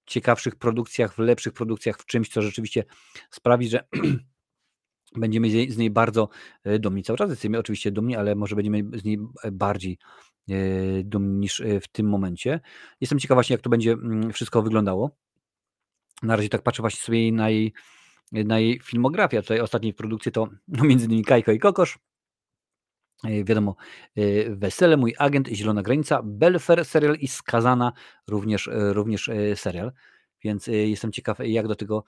ciekawszych 0.06 0.56
produkcjach, 0.56 1.16
w 1.16 1.20
lepszych 1.20 1.54
produkcjach, 1.54 1.98
w 1.98 2.06
czymś, 2.06 2.30
co 2.30 2.42
rzeczywiście 2.42 2.84
sprawi, 3.32 3.70
że 3.70 3.88
będziemy 5.16 5.50
z 5.50 5.78
niej 5.78 5.92
bardzo 5.92 6.30
e, 6.64 6.80
dumni. 6.80 7.04
Cały 7.04 7.18
czas 7.18 7.30
jesteśmy 7.30 7.60
oczywiście 7.60 7.92
dumni, 7.92 8.16
ale 8.16 8.36
może 8.36 8.56
będziemy 8.56 9.00
z 9.00 9.04
niej 9.04 9.18
bardziej 9.52 9.98
E, 10.50 11.04
dumni 11.04 11.40
niż 11.40 11.60
e, 11.60 11.80
w 11.80 11.88
tym 11.88 12.10
momencie. 12.10 12.60
Jestem 13.02 13.20
ciekaw 13.20 13.36
właśnie, 13.36 13.54
jak 13.54 13.62
to 13.62 13.70
będzie 13.70 13.92
mm, 13.92 14.34
wszystko 14.34 14.62
wyglądało. 14.62 15.12
Na 16.24 16.36
razie 16.36 16.50
tak 16.50 16.62
patrzę 16.62 16.84
właśnie 16.84 17.00
sobie 17.02 17.32
na 17.32 17.50
jej, 17.50 17.74
na 18.32 18.60
jej 18.60 18.80
filmografię. 18.80 19.42
Tutaj 19.42 19.60
ostatniej 19.60 19.94
produkcji 19.94 20.32
to 20.32 20.48
no, 20.68 20.84
między 20.84 21.06
innymi 21.06 21.24
Kajko 21.24 21.52
i 21.52 21.60
Kokosz. 21.60 22.00
E, 23.24 23.44
wiadomo, 23.44 23.76
Wesele, 24.50 24.98
Mój 24.98 25.16
Agent, 25.18 25.48
Zielona 25.48 25.82
Granica, 25.82 26.22
Belfer 26.24 26.86
serial 26.86 27.16
i 27.16 27.28
Skazana 27.28 27.94
również, 28.28 28.70
również 28.72 29.30
serial. 29.56 29.92
Więc 30.44 30.68
jestem 30.68 31.12
ciekaw, 31.12 31.38
jak 31.44 31.68
do 31.68 31.76
tego 31.76 32.04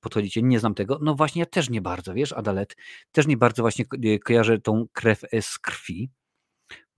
podchodzicie. 0.00 0.42
Nie 0.42 0.60
znam 0.60 0.74
tego. 0.74 0.98
No 1.02 1.14
właśnie, 1.14 1.40
ja 1.40 1.46
też 1.46 1.70
nie 1.70 1.80
bardzo, 1.80 2.14
wiesz, 2.14 2.32
Adalet, 2.32 2.76
też 3.12 3.26
nie 3.26 3.36
bardzo 3.36 3.62
właśnie 3.62 3.84
kojarzę 4.24 4.58
tą 4.58 4.86
krew 4.92 5.22
z 5.40 5.58
krwi. 5.58 6.10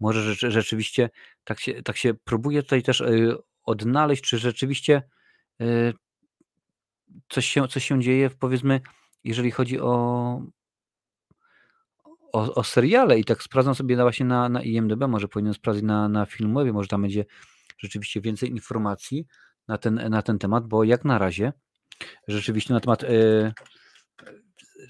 Może 0.01 0.35
rzeczywiście 0.35 1.11
tak 1.45 1.61
się, 1.61 1.83
tak 1.83 1.97
się 1.97 2.15
próbuje 2.15 2.63
tutaj 2.63 2.83
też 2.83 3.01
y, 3.01 3.37
odnaleźć, 3.65 4.23
czy 4.23 4.39
rzeczywiście 4.39 5.03
y, 5.63 5.93
coś 7.29 7.47
się, 7.47 7.69
coś 7.69 7.85
się 7.85 8.01
dzieje, 8.01 8.31
powiedzmy, 8.31 8.81
jeżeli 9.25 9.51
chodzi 9.51 9.81
o, 9.81 9.93
o, 12.33 12.55
o 12.55 12.65
seriale 12.65 13.19
i 13.19 13.25
tak 13.25 13.43
sprawdzam 13.43 13.75
sobie 13.75 13.97
właśnie 13.97 14.27
na, 14.27 14.49
na 14.49 14.63
IMDB, 14.63 15.09
może 15.09 15.29
powinienem 15.29 15.55
sprawdzić 15.55 15.85
na, 15.85 16.09
na 16.09 16.27
Filmwebie, 16.27 16.73
może 16.73 16.89
tam 16.89 17.03
będzie 17.03 17.25
rzeczywiście 17.79 18.21
więcej 18.21 18.51
informacji 18.51 19.27
na 19.69 19.79
ten, 19.79 19.95
na 20.11 20.23
ten 20.23 20.39
temat, 20.39 20.67
bo 20.67 20.85
jak 20.85 21.05
na 21.05 21.19
razie 21.19 21.53
rzeczywiście 22.29 22.75
na 22.75 22.81
temat 22.81 23.03
y, 23.03 23.53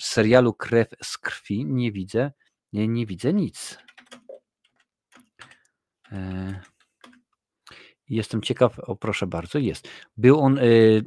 serialu 0.01 0.55
Krew 0.55 0.89
z 1.03 1.19
krwi 1.19 1.67
nie 1.67 1.93
widzę, 1.93 2.33
nie, 2.73 2.89
nie 2.89 3.07
widzę 3.07 3.33
nic. 3.33 3.79
E, 6.13 6.61
jestem 8.09 8.43
ciekaw, 8.43 8.79
o 8.79 8.97
proszę 8.97 9.27
bardzo, 9.27 9.59
jest. 9.59 9.89
Był 10.17 10.41
on 10.41 10.59
y, 10.59 11.05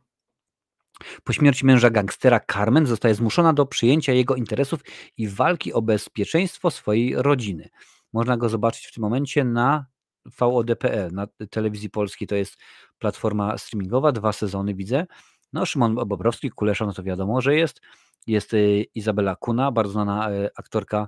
Po 1.24 1.34
śmierci 1.34 1.66
męża 1.66 1.90
gangstera 1.90 2.40
Carmen 2.40 2.86
zostaje 2.86 3.16
zmuszona 3.16 3.54
do 3.54 3.66
przyjęcia 3.66 4.14
jego 4.14 4.36
interesów 4.36 4.80
i 5.18 5.28
walki 5.28 5.74
o 5.74 5.82
bezpieczeństwo 5.82 6.72
swojej 6.72 7.16
rodziny. 7.16 7.70
Można 8.14 8.38
go 8.38 8.50
zobaczyć 8.50 8.86
w 8.86 8.94
tym 8.94 9.02
momencie 9.02 9.44
na 9.44 9.86
VOD.pl, 10.40 11.14
na 11.14 11.28
telewizji 11.50 11.90
polskiej. 11.90 12.28
To 12.28 12.36
jest 12.36 12.58
platforma 12.98 13.58
streamingowa, 13.58 14.12
dwa 14.12 14.34
sezony 14.34 14.74
widzę. 14.74 15.06
No, 15.56 15.66
Szymon 15.66 15.96
Bobrowski, 15.96 16.50
Kulesza, 16.50 16.86
no 16.86 16.94
to 16.94 17.04
wiadomo, 17.04 17.42
że 17.42 17.56
jest. 17.56 17.82
Jest 18.28 18.54
y, 18.54 18.86
Izabela 18.96 19.36
Kuna, 19.36 19.72
bardzo 19.72 19.94
znana 19.94 20.32
y, 20.32 20.50
aktorka 20.56 21.08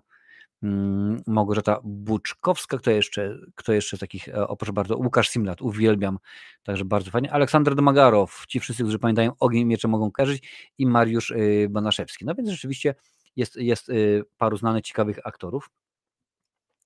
mm, 0.63 1.21
Małgorzata 1.27 1.79
Buczkowska, 1.83 2.77
kto 2.77 2.91
jeszcze, 2.91 3.37
kto 3.55 3.73
jeszcze 3.73 3.97
takich, 3.97 4.29
e, 4.29 4.47
o 4.47 4.57
proszę 4.57 4.73
bardzo, 4.73 4.97
Łukasz 4.97 5.29
Simlat, 5.29 5.61
uwielbiam, 5.61 6.19
także 6.63 6.85
bardzo 6.85 7.11
fajnie. 7.11 7.31
Aleksander 7.31 7.75
Domagarow, 7.75 8.45
ci 8.47 8.59
wszyscy, 8.59 8.83
którzy 8.83 8.99
pamiętają 8.99 9.31
Ogień 9.39 9.65
Miecze 9.65 9.87
mogą 9.87 10.11
kojarzyć 10.11 10.71
i 10.77 10.85
Mariusz 10.85 11.31
y, 11.31 11.67
Banaszewski. 11.69 12.25
No 12.25 12.35
więc 12.35 12.49
rzeczywiście 12.49 12.95
jest, 13.35 13.55
jest 13.55 13.91
paru 14.37 14.57
znanych, 14.57 14.83
ciekawych 14.83 15.19
aktorów, 15.23 15.69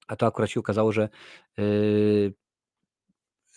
a 0.07 0.15
to 0.15 0.25
akurat 0.25 0.49
się 0.49 0.59
okazało, 0.59 0.91
że 0.91 1.09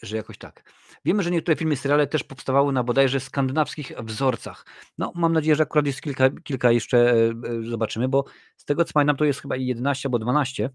że 0.02 0.16
jakoś 0.16 0.38
tak. 0.38 0.72
Wiemy, 1.04 1.22
że 1.22 1.30
niektóre 1.30 1.56
filmy, 1.56 1.76
seriale 1.76 2.06
też 2.06 2.24
powstawały 2.24 2.72
na 2.72 2.82
bodajże 2.84 3.20
skandynawskich 3.20 3.92
wzorcach. 4.02 4.66
No, 4.98 5.12
mam 5.14 5.32
nadzieję, 5.32 5.56
że 5.56 5.62
akurat 5.62 5.86
jest 5.86 6.00
kilka, 6.00 6.30
kilka 6.30 6.70
jeszcze, 6.70 6.98
e, 6.98 7.14
e, 7.14 7.62
zobaczymy, 7.62 8.08
bo 8.08 8.24
z 8.56 8.64
tego 8.64 8.84
co 8.84 8.92
pamiętam, 8.92 9.16
to 9.16 9.24
jest 9.24 9.40
chyba 9.40 9.56
11 9.56 10.08
albo 10.08 10.18
12 10.18 10.70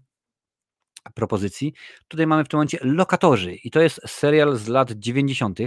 propozycji. 1.14 1.72
Tutaj 2.08 2.26
mamy 2.26 2.44
w 2.44 2.48
tym 2.48 2.58
momencie 2.58 2.78
Lokatorzy 2.82 3.54
i 3.54 3.70
to 3.70 3.80
jest 3.80 4.00
serial 4.06 4.56
z 4.56 4.68
lat 4.68 4.92
90. 4.92 5.58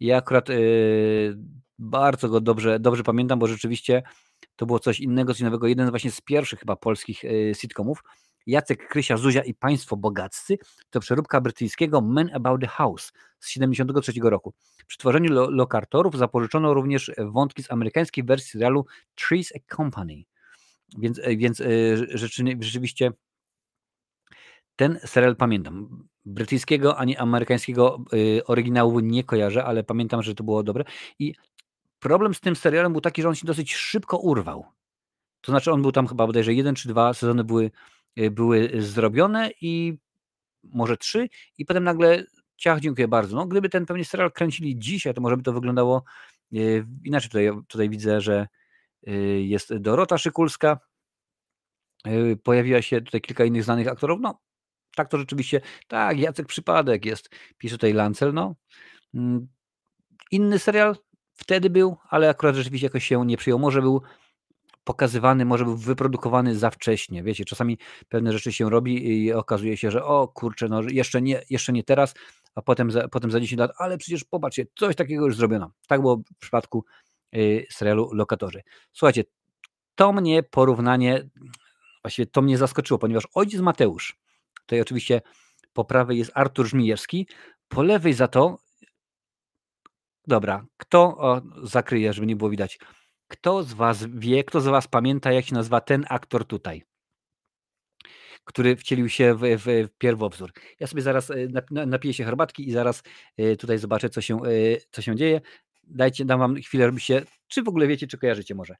Ja 0.00 0.16
akurat 0.16 0.48
yy, 0.48 1.36
bardzo 1.78 2.28
go 2.28 2.40
dobrze, 2.40 2.80
dobrze 2.80 3.02
pamiętam, 3.02 3.38
bo 3.38 3.46
rzeczywiście 3.46 4.02
to 4.56 4.66
było 4.66 4.78
coś 4.78 5.00
innego, 5.00 5.34
coś 5.34 5.42
nowego. 5.42 5.66
Jeden 5.66 5.90
właśnie 5.90 6.10
z 6.10 6.20
pierwszych 6.20 6.60
chyba 6.60 6.76
polskich 6.76 7.24
yy, 7.24 7.54
sitcomów. 7.54 8.02
Jacek 8.46 8.88
Krysia, 8.88 9.16
Zuzia 9.16 9.42
i 9.42 9.54
Państwo 9.54 9.96
Bogaccy 9.96 10.58
to 10.90 11.00
przeróbka 11.00 11.40
brytyjskiego 11.40 12.00
Men 12.00 12.30
About 12.34 12.60
the 12.60 12.66
House 12.66 13.12
z 13.38 13.46
1973 13.46 14.12
roku. 14.22 14.54
Przy 14.86 14.98
tworzeniu 14.98 15.32
lo 15.32 15.50
lokartorów 15.50 16.18
zapożyczono 16.18 16.74
również 16.74 17.10
wątki 17.18 17.62
z 17.62 17.70
amerykańskiej 17.70 18.24
wersji 18.24 18.50
serialu 18.50 18.86
Trees 19.14 19.52
a 19.56 19.76
Company. 19.76 20.22
Więc, 20.98 21.18
e, 21.18 21.36
więc 21.36 21.60
e, 21.60 21.66
rzeczywiście 22.60 23.12
ten 24.76 24.98
serial 25.04 25.36
pamiętam. 25.36 26.06
Brytyjskiego 26.24 26.96
ani 26.96 27.16
amerykańskiego 27.16 28.04
e, 28.38 28.44
oryginału 28.44 29.00
nie 29.00 29.24
kojarzę, 29.24 29.64
ale 29.64 29.84
pamiętam, 29.84 30.22
że 30.22 30.34
to 30.34 30.44
było 30.44 30.62
dobre. 30.62 30.84
I 31.18 31.34
problem 31.98 32.34
z 32.34 32.40
tym 32.40 32.56
serialem 32.56 32.92
był 32.92 33.00
taki, 33.00 33.22
że 33.22 33.28
on 33.28 33.34
się 33.34 33.46
dosyć 33.46 33.74
szybko 33.74 34.18
urwał. 34.18 34.64
To 35.40 35.52
znaczy, 35.52 35.72
on 35.72 35.82
był 35.82 35.92
tam 35.92 36.06
chyba 36.06 36.26
bodajże 36.26 36.54
jeden 36.54 36.74
czy 36.74 36.88
dwa 36.88 37.14
sezony 37.14 37.44
były 37.44 37.70
były 38.30 38.70
zrobione 38.78 39.50
i 39.60 39.98
może 40.64 40.96
trzy 40.96 41.28
i 41.58 41.64
potem 41.64 41.84
nagle 41.84 42.24
ciach, 42.56 42.80
dziękuję 42.80 43.08
bardzo. 43.08 43.36
No, 43.36 43.46
gdyby 43.46 43.68
ten 43.68 43.86
pewnie 43.86 44.04
serial 44.04 44.32
kręcili 44.32 44.78
dzisiaj, 44.78 45.14
to 45.14 45.20
może 45.20 45.36
by 45.36 45.42
to 45.42 45.52
wyglądało 45.52 46.04
y, 46.52 46.86
inaczej. 47.04 47.30
Tutaj, 47.30 47.50
tutaj 47.68 47.88
widzę, 47.90 48.20
że 48.20 48.48
y, 49.08 49.42
jest 49.42 49.76
Dorota 49.76 50.18
Szykulska, 50.18 50.78
pojawiła 52.42 52.82
się 52.82 53.00
tutaj 53.00 53.20
kilka 53.20 53.44
innych 53.44 53.64
znanych 53.64 53.88
aktorów, 53.88 54.20
no 54.22 54.40
tak 54.96 55.08
to 55.08 55.18
rzeczywiście, 55.18 55.60
tak, 55.88 56.18
Jacek 56.18 56.46
Przypadek 56.46 57.04
jest, 57.04 57.30
pisze 57.58 57.74
tutaj 57.74 57.92
Lancel, 57.92 58.34
no. 58.34 58.54
Mm, 59.14 59.48
inny 60.30 60.58
serial 60.58 60.96
wtedy 61.34 61.70
był, 61.70 61.96
ale 62.08 62.28
akurat 62.28 62.54
rzeczywiście 62.54 62.86
jakoś 62.86 63.04
się 63.04 63.26
nie 63.26 63.36
przyjął. 63.36 63.58
Może 63.58 63.82
był 63.82 64.02
pokazywany, 64.84 65.44
może 65.44 65.64
był 65.64 65.76
wyprodukowany 65.76 66.56
za 66.56 66.70
wcześnie. 66.70 67.22
Wiecie, 67.22 67.44
czasami 67.44 67.78
pewne 68.08 68.32
rzeczy 68.32 68.52
się 68.52 68.70
robi 68.70 69.24
i 69.24 69.32
okazuje 69.32 69.76
się, 69.76 69.90
że 69.90 70.04
o 70.04 70.28
kurczę, 70.28 70.68
no 70.68 70.82
jeszcze 70.88 71.22
nie, 71.22 71.42
jeszcze 71.50 71.72
nie 71.72 71.84
teraz, 71.84 72.14
a 72.54 72.62
potem 72.62 72.90
za, 72.90 73.08
potem 73.08 73.30
za 73.30 73.40
10 73.40 73.58
lat, 73.58 73.70
ale 73.78 73.98
przecież 73.98 74.24
popatrzcie, 74.24 74.66
coś 74.78 74.96
takiego 74.96 75.26
już 75.26 75.36
zrobiono. 75.36 75.72
Tak 75.88 76.00
było 76.00 76.16
w 76.16 76.38
przypadku 76.38 76.84
y, 77.36 77.66
serialu 77.70 78.10
Lokatorzy. 78.12 78.62
Słuchajcie, 78.92 79.24
to 79.94 80.12
mnie 80.12 80.42
porównanie, 80.42 81.28
właściwie 82.02 82.26
to 82.26 82.42
mnie 82.42 82.58
zaskoczyło, 82.58 82.98
ponieważ 82.98 83.24
ojciec 83.34 83.60
Mateusz, 83.60 84.16
tutaj 84.54 84.80
oczywiście 84.80 85.20
po 85.72 85.84
prawej 85.84 86.18
jest 86.18 86.30
Artur 86.34 86.66
Żmijewski, 86.66 87.26
po 87.68 87.82
lewej 87.82 88.12
za 88.12 88.28
to, 88.28 88.58
dobra, 90.26 90.66
kto 90.76 91.02
o, 91.02 91.40
zakryje, 91.62 92.12
żeby 92.12 92.26
nie 92.26 92.36
było 92.36 92.50
widać, 92.50 92.78
kto 93.32 93.62
z 93.62 93.72
Was 93.72 94.06
wie, 94.06 94.44
kto 94.44 94.60
z 94.60 94.66
Was 94.66 94.88
pamięta, 94.88 95.32
jak 95.32 95.44
się 95.44 95.54
nazywa 95.54 95.80
ten 95.80 96.04
aktor 96.08 96.44
tutaj? 96.44 96.82
który 98.44 98.76
wcielił 98.76 99.08
się 99.08 99.34
w, 99.34 99.40
w, 99.40 99.88
pierwowzór. 99.98 100.52
Ja 100.80 100.86
sobie 100.86 101.02
zaraz 101.02 101.30
e, 101.30 101.36
napiję 101.86 102.14
się 102.14 102.24
herbatki 102.24 102.68
i 102.68 102.72
zaraz 102.72 103.02
e, 103.36 103.56
tutaj 103.56 103.78
zobaczę, 103.78 104.10
co 104.10 104.20
się, 104.20 104.36
e, 104.44 104.48
co 104.90 105.02
się 105.02 105.16
dzieje. 105.16 105.40
Dajcie, 105.84 106.24
dam 106.24 106.38
Wam 106.40 106.56
chwilę, 106.56 106.92
czy 107.48 107.62
w 107.62 107.68
ogóle 107.68 107.86
wiecie, 107.86 108.06
czy 108.06 108.18
kojarzycie 108.18 108.54
może. 108.54 108.76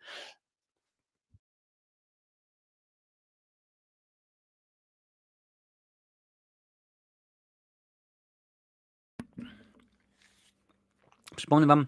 Przypomnę 11.36 11.66
Wam, 11.66 11.86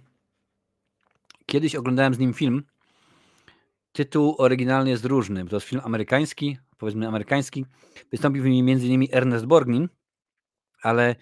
Kiedyś 1.46 1.74
oglądałem 1.74 2.14
z 2.14 2.18
nim 2.18 2.34
film. 2.34 2.62
Tytuł 3.92 4.34
oryginalny 4.38 4.90
jest 4.90 5.04
różny. 5.04 5.44
To 5.44 5.56
jest 5.56 5.66
film 5.66 5.82
amerykański, 5.84 6.58
powiedzmy 6.78 7.08
amerykański. 7.08 7.66
Wystąpił 8.10 8.42
w 8.42 8.46
nim 8.46 8.68
m.in. 8.68 9.06
Ernest 9.12 9.46
Borgnine, 9.46 9.88
ale 10.82 11.16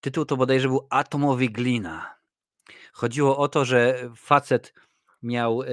tytuł 0.00 0.24
to 0.24 0.36
bodajże 0.36 0.68
był 0.68 0.86
Atomowy 0.90 1.48
Glina. 1.48 2.14
Chodziło 2.92 3.38
o 3.38 3.48
to, 3.48 3.64
że 3.64 4.10
facet 4.16 4.74
miał 5.22 5.62
e, 5.62 5.66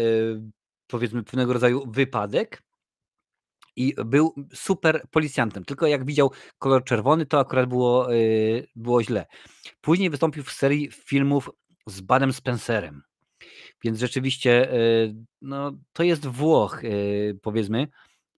powiedzmy 0.87 1.23
pewnego 1.23 1.53
rodzaju 1.53 1.91
wypadek 1.91 2.63
i 3.75 3.93
był 4.05 4.35
super 4.53 5.07
policjantem. 5.11 5.65
Tylko 5.65 5.87
jak 5.87 6.05
widział 6.05 6.31
kolor 6.59 6.83
czerwony, 6.83 7.25
to 7.25 7.39
akurat 7.39 7.69
było, 7.69 8.13
e, 8.13 8.17
było 8.75 9.03
źle. 9.03 9.25
Później 9.81 10.09
wystąpił 10.09 10.43
w 10.43 10.51
serii 10.51 10.91
filmów 10.91 11.49
z 11.87 12.01
Badem 12.01 12.33
Spencerem. 12.33 13.01
Więc 13.83 13.99
rzeczywiście 13.99 14.71
e, 14.71 14.77
no, 15.41 15.71
to 15.93 16.03
jest 16.03 16.27
Włoch, 16.27 16.85
e, 16.85 16.89
powiedzmy. 17.41 17.87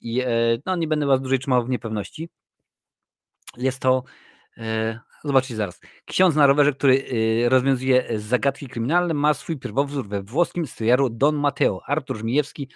I 0.02 0.22
e, 0.22 0.28
no, 0.65 0.76
nie 0.76 0.88
będę 0.88 1.06
Was 1.06 1.22
dłużej 1.22 1.40
trzymał 1.40 1.65
w 1.65 1.70
niepewności. 1.70 2.30
Jest 3.57 3.80
to, 3.80 4.03
zobaczcie 5.24 5.56
zaraz, 5.56 5.80
ksiądz 6.06 6.36
na 6.36 6.48
rowerze, 6.48 6.74
który 6.74 7.06
rozwiązuje 7.49 8.20
zagadki 8.20 8.68
kryminalne, 8.68 9.14
ma 9.14 9.34
swój 9.34 9.60
pierwowzór 9.60 10.07
we 10.07 10.24
włoskim 10.24 10.68
serialu 10.68 11.10
Don 11.10 11.36
Matteo. 11.36 11.82
Artur 11.88 12.18
Żmijewski 12.18 12.70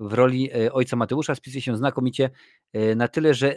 w 0.00 0.12
roli 0.12 0.50
ojca 0.72 0.96
Mateusza 0.96 1.34
spisuje 1.34 1.62
się 1.62 1.76
znakomicie 1.76 2.30
na 2.96 3.08
tyle, 3.08 3.34
że 3.34 3.56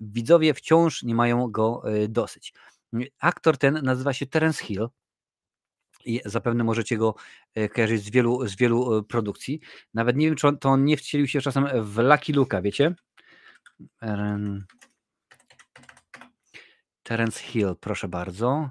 widzowie 0.00 0.54
wciąż 0.54 1.02
nie 1.02 1.14
mają 1.14 1.50
go 1.50 1.82
dosyć. 2.08 2.54
Aktor 3.20 3.58
ten 3.58 3.80
nazywa 3.82 4.12
się 4.12 4.26
Terence 4.26 4.64
Hill 4.64 4.88
zapewne 6.24 6.64
możecie 6.64 6.96
go 6.96 7.14
e, 7.54 7.68
kojarzyć 7.68 8.04
z 8.04 8.10
wielu, 8.10 8.48
z 8.48 8.56
wielu 8.56 8.98
e, 8.98 9.02
produkcji. 9.02 9.60
Nawet 9.94 10.16
nie 10.16 10.26
wiem, 10.26 10.36
czy 10.36 10.48
on, 10.48 10.58
to 10.58 10.68
on 10.68 10.84
nie 10.84 10.96
wcielił 10.96 11.28
się 11.28 11.40
czasem 11.40 11.66
w 11.82 11.98
Lucky 11.98 12.32
Luka, 12.32 12.62
wiecie? 12.62 12.94
Terence 17.02 17.40
Hill, 17.40 17.76
proszę 17.80 18.08
bardzo. 18.08 18.70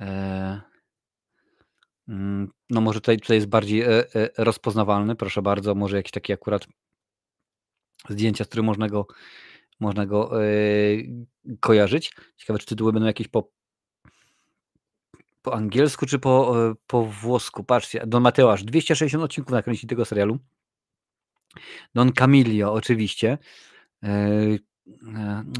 E, 0.00 0.60
mm, 2.08 2.50
no 2.70 2.80
może 2.80 3.00
tutaj, 3.00 3.20
tutaj 3.20 3.36
jest 3.36 3.48
bardziej 3.48 3.84
rozpoznawalny, 4.38 5.16
proszę 5.16 5.42
bardzo, 5.42 5.74
może 5.74 5.96
jakiś 5.96 6.12
taki 6.12 6.32
akurat 6.32 6.66
zdjęcia, 8.08 8.44
z 8.44 8.48
którym 8.48 8.66
można 8.66 8.88
go 8.88 9.06
można 9.80 10.06
go 10.06 10.30
kojarzyć. 11.60 12.14
Ciekawe, 12.36 12.58
czy 12.58 12.66
tytuły 12.66 12.92
będą 12.92 13.06
jakieś 13.06 13.28
po 13.28 13.57
po 15.42 15.54
angielsku 15.54 16.06
czy 16.06 16.18
po, 16.18 16.54
po 16.86 17.04
włosku. 17.04 17.64
Patrzcie, 17.64 18.02
Don 18.06 18.22
Mateo 18.22 18.52
aż 18.52 18.64
260 18.64 19.24
odcinków 19.24 19.52
nakręci 19.52 19.86
tego 19.86 20.04
serialu. 20.04 20.38
Don 21.94 22.12
Camillo 22.12 22.72
oczywiście. 22.72 23.38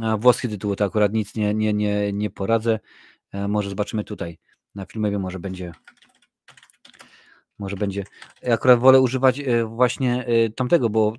A 0.02 0.16
włoskie 0.16 0.48
tytuły 0.48 0.76
to 0.76 0.84
akurat 0.84 1.12
nic 1.12 1.34
nie, 1.34 1.54
nie, 1.54 1.74
nie, 1.74 2.12
nie 2.12 2.30
poradzę. 2.30 2.80
Może 3.48 3.70
zobaczymy 3.70 4.04
tutaj 4.04 4.38
na 4.74 4.86
filmie, 4.86 5.18
może 5.18 5.38
będzie 5.38 5.72
może 7.58 7.76
będzie. 7.76 8.04
Akurat 8.50 8.78
wolę 8.78 9.00
używać 9.00 9.40
właśnie 9.64 10.26
tamtego, 10.56 10.90
bo 10.90 11.12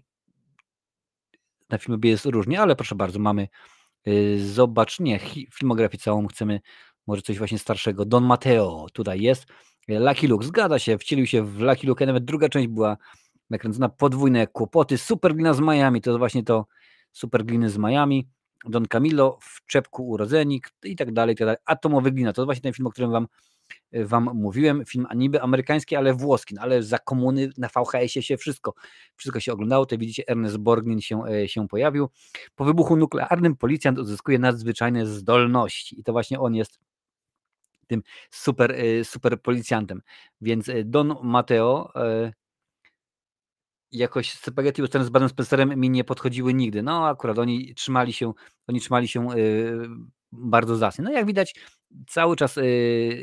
na 1.70 1.78
filmie 1.78 2.10
jest 2.10 2.26
różnie, 2.26 2.62
ale 2.62 2.76
proszę 2.76 2.96
bardzo, 2.96 3.20
mamy 3.20 3.48
zobacz, 4.38 5.00
nie, 5.00 5.20
filmografię 5.54 5.98
całą 5.98 6.28
chcemy, 6.28 6.62
może 7.10 7.22
coś 7.22 7.38
właśnie 7.38 7.60
starszego. 7.60 8.06
Don 8.06 8.26
Mateo 8.26 8.88
tutaj 8.94 9.22
jest. 9.22 9.46
Lucky 9.88 10.28
Luke, 10.28 10.46
zgadza 10.46 10.80
się, 10.80 10.98
wcielił 10.98 11.28
się 11.28 11.44
w 11.44 11.60
Lucky 11.60 11.88
Luke, 11.88 12.06
nawet 12.06 12.26
druga 12.26 12.50
część 12.50 12.68
była 12.68 12.98
nakręcona, 13.50 13.90
podwójne 13.90 14.48
kłopoty, 14.48 14.98
super 14.98 15.36
glina 15.36 15.54
z 15.54 15.60
Miami, 15.60 16.02
to 16.02 16.18
właśnie 16.18 16.44
to 16.44 16.66
super 17.12 17.46
gliny 17.46 17.70
z 17.70 17.78
Miami. 17.78 18.28
Don 18.66 18.86
Camillo 18.86 19.38
w 19.42 19.66
czepku 19.66 20.10
urodzenik 20.10 20.72
i 20.84 20.96
tak 20.96 21.12
dalej, 21.14 21.34
i 21.34 21.38
tak 21.38 21.48
dalej. 21.48 21.58
Atomowy 21.66 22.12
glina, 22.12 22.34
to 22.34 22.46
właśnie 22.46 22.62
ten 22.62 22.74
film, 22.74 22.88
o 22.88 22.92
którym 22.92 23.12
wam 23.12 23.28
wam 23.94 24.30
mówiłem, 24.34 24.86
film 24.86 25.08
niby 25.16 25.42
amerykański, 25.42 25.96
ale 25.96 26.14
włoski, 26.14 26.56
no 26.56 26.62
ale 26.62 26.84
za 26.84 27.00
komuny 27.00 27.50
na 27.58 27.68
VHS-ie 27.68 28.24
się 28.24 28.38
wszystko, 28.38 28.74
wszystko 29.16 29.40
się 29.40 29.54
oglądało, 29.54 29.86
to 29.86 29.98
widzicie 29.98 30.24
Ernest 30.28 30.58
Borgnine 30.58 31.02
się, 31.02 31.24
e, 31.26 31.48
się 31.48 31.68
pojawił. 31.68 32.10
Po 32.56 32.66
wybuchu 32.66 32.96
nuklearnym 32.96 33.56
policjant 33.56 34.00
uzyskuje 34.00 34.40
nadzwyczajne 34.40 35.06
zdolności 35.06 36.00
i 36.00 36.04
to 36.04 36.12
właśnie 36.12 36.40
on 36.40 36.56
jest 36.56 36.80
tym 37.90 38.04
super, 38.32 38.72
e, 38.72 39.06
super 39.06 39.42
policjantem. 39.42 40.02
Więc 40.42 40.70
e, 40.70 40.84
Don 40.84 41.16
Mateo 41.24 41.94
jakoś 43.92 44.32
spaghetti 44.32 44.82
western 44.82 45.04
z 45.06 45.10
Badem 45.10 45.30
Spencerem 45.30 45.80
mi 45.80 45.90
nie 45.90 46.04
podchodziły 46.04 46.54
nigdy. 46.54 46.84
No 46.84 47.08
akurat 47.08 47.40
oni 47.40 47.76
trzymali 47.76 48.14
się, 48.14 48.34
oni 48.68 48.80
trzymali 48.80 49.08
się 49.08 49.28
bardzo 50.32 50.76
zacnie. 50.76 51.04
No 51.04 51.12
jak 51.12 51.26
widać, 51.26 51.56
cały 52.08 52.36
czas 52.36 52.58
y, 52.58 52.64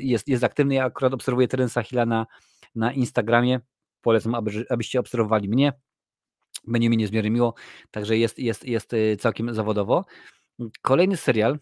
jest, 0.02 0.28
jest 0.28 0.44
aktywny. 0.44 0.74
Ja 0.74 0.84
akurat 0.84 1.14
obserwuję 1.14 1.48
Terensa 1.48 1.82
Hilla 1.82 2.06
na, 2.06 2.26
na 2.74 2.92
Instagramie. 2.92 3.60
Polecam, 4.00 4.34
aby, 4.34 4.66
abyście 4.70 5.00
obserwowali 5.00 5.48
mnie. 5.48 5.72
Będzie 6.66 6.90
mi 6.90 6.96
niezmiernie 6.96 7.30
miło. 7.30 7.54
Także 7.90 8.18
jest, 8.18 8.38
jest, 8.38 8.64
jest 8.64 8.92
y, 8.92 9.16
całkiem 9.20 9.54
zawodowo. 9.54 10.04
Kolejny 10.82 11.16
serial 11.16 11.58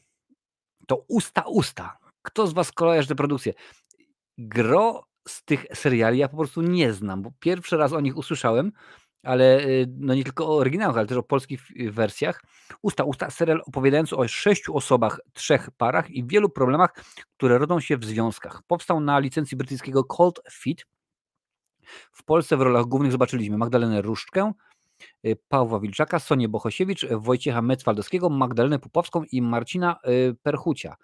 to 0.86 1.05
Usta 1.09 1.43
Usta. 1.47 1.98
Kto 2.24 2.46
z 2.46 2.52
Was 2.52 2.72
kojarzy 2.72 3.09
tę 3.09 3.14
produkcję? 3.14 3.55
Gro 4.38 5.05
z 5.28 5.44
tych 5.44 5.66
seriali 5.74 6.18
ja 6.18 6.28
po 6.28 6.36
prostu 6.36 6.62
nie 6.62 6.92
znam, 6.92 7.22
bo 7.22 7.30
pierwszy 7.40 7.76
raz 7.76 7.92
o 7.92 8.01
nich 8.01 8.16
usłyszałem 8.16 8.72
ale 9.24 9.60
y, 9.60 9.86
no 9.98 10.14
nie 10.14 10.24
tylko 10.24 10.46
o 10.46 10.56
oryginałach, 10.56 10.96
ale 10.96 11.06
też 11.06 11.18
o 11.18 11.22
polskich 11.22 11.60
wersjach. 11.90 12.42
Usta 12.82 13.05
Usta, 13.05 13.30
serial 13.30 13.62
opowiadający 13.66 14.16
o 14.16 14.28
sześciu 14.28 14.76
osobach, 14.76 15.20
trzech 15.32 15.70
parach 15.70 16.10
i 16.10 16.24
wielu 16.24 16.48
problemach, 16.48 17.05
które 17.36 17.59
rodzą 17.59 17.80
się 17.80 17.96
w 17.96 18.05
związkach. 18.05 18.62
Powstał 18.66 19.01
na 19.01 19.18
licencji 19.18 19.56
brytyjskiego 19.56 20.05
Cold 20.05 20.40
Fit. 20.52 20.86
W 22.12 22.24
Polsce 22.24 22.56
w 22.56 22.60
rolach 22.60 22.84
głównych 22.84 23.12
zobaczyliśmy 23.12 23.59
Magdalenę 23.59 24.02
Różczkę, 24.02 24.52
y, 25.26 25.36
Pawła 25.48 25.80
Wilczaka, 25.80 26.18
Sonię 26.18 26.48
Bohosiewicz, 26.48 27.06
Wojciecha 27.10 27.62
Mecwaldowskiego, 27.62 28.30
Magdalenę 28.30 28.78
Pupowską 28.78 29.22
i 29.32 29.42
Marcina 29.42 29.96
y, 30.09 30.36
Perchucia. 30.42 30.96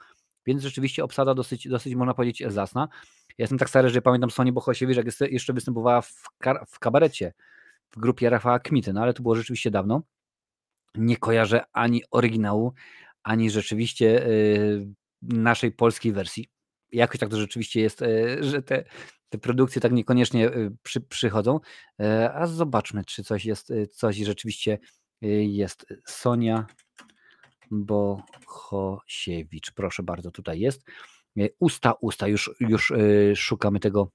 Więc 0.47 0.63
rzeczywiście 0.63 1.05
obsada 1.05 1.35
dosyć, 1.35 1.69
dosyć 1.69 1.95
można 1.95 2.15
powiedzieć, 2.15 2.53
zasna. 2.53 2.89
Ja 3.29 3.43
jestem 3.43 3.59
tak 3.59 3.69
stary, 3.69 3.91
że 3.91 4.03
pamiętam 4.03 4.31
Sonię 4.31 4.53
Bohosiewicz, 4.53 4.97
jak 4.97 5.07
jeszcze 5.21 5.53
występowała 5.53 6.03
w, 6.03 6.13
w 6.69 6.79
kabarecie 6.79 7.33
w 7.91 7.99
grupie 7.99 8.31
Rafała 8.31 8.59
Kmity, 8.59 8.93
no 8.93 9.03
ale 9.03 9.15
to 9.15 9.23
było 9.23 9.35
rzeczywiście 9.35 9.71
dawno. 9.71 10.03
Nie 10.95 11.17
kojarzę 11.17 11.65
ani 11.73 12.03
oryginału, 12.11 12.73
ani 13.23 13.51
rzeczywiście 13.51 14.27
y, 14.27 14.87
naszej 15.23 15.73
polskiej 15.73 16.13
wersji. 16.13 16.49
Jakoś 16.93 17.21
tak 17.21 17.29
to 17.29 17.41
rzeczywiście 17.41 17.81
jest, 17.81 18.03
y, 18.03 18.39
że 18.41 18.63
te, 18.63 18.85
te 19.29 19.39
produkcje 19.39 19.83
tak 19.83 19.93
niekoniecznie 19.93 20.49
y, 20.49 20.73
przy, 20.83 21.01
przychodzą. 21.01 21.61
A 22.35 22.47
zobaczmy, 22.47 23.05
czy 23.05 23.25
coś 23.25 23.45
jest, 23.45 23.73
coś 23.93 24.17
rzeczywiście 24.17 24.79
jest. 25.47 25.87
Sonia 26.07 26.67
Bohosiewicz, 27.71 29.73
proszę 29.75 30.03
bardzo, 30.03 30.31
tutaj 30.31 30.61
jest. 30.61 30.85
Usta, 31.59 31.95
usta, 32.01 32.29
już, 32.29 32.51
już 32.61 32.93
szukamy 33.35 33.81
tego 33.81 34.11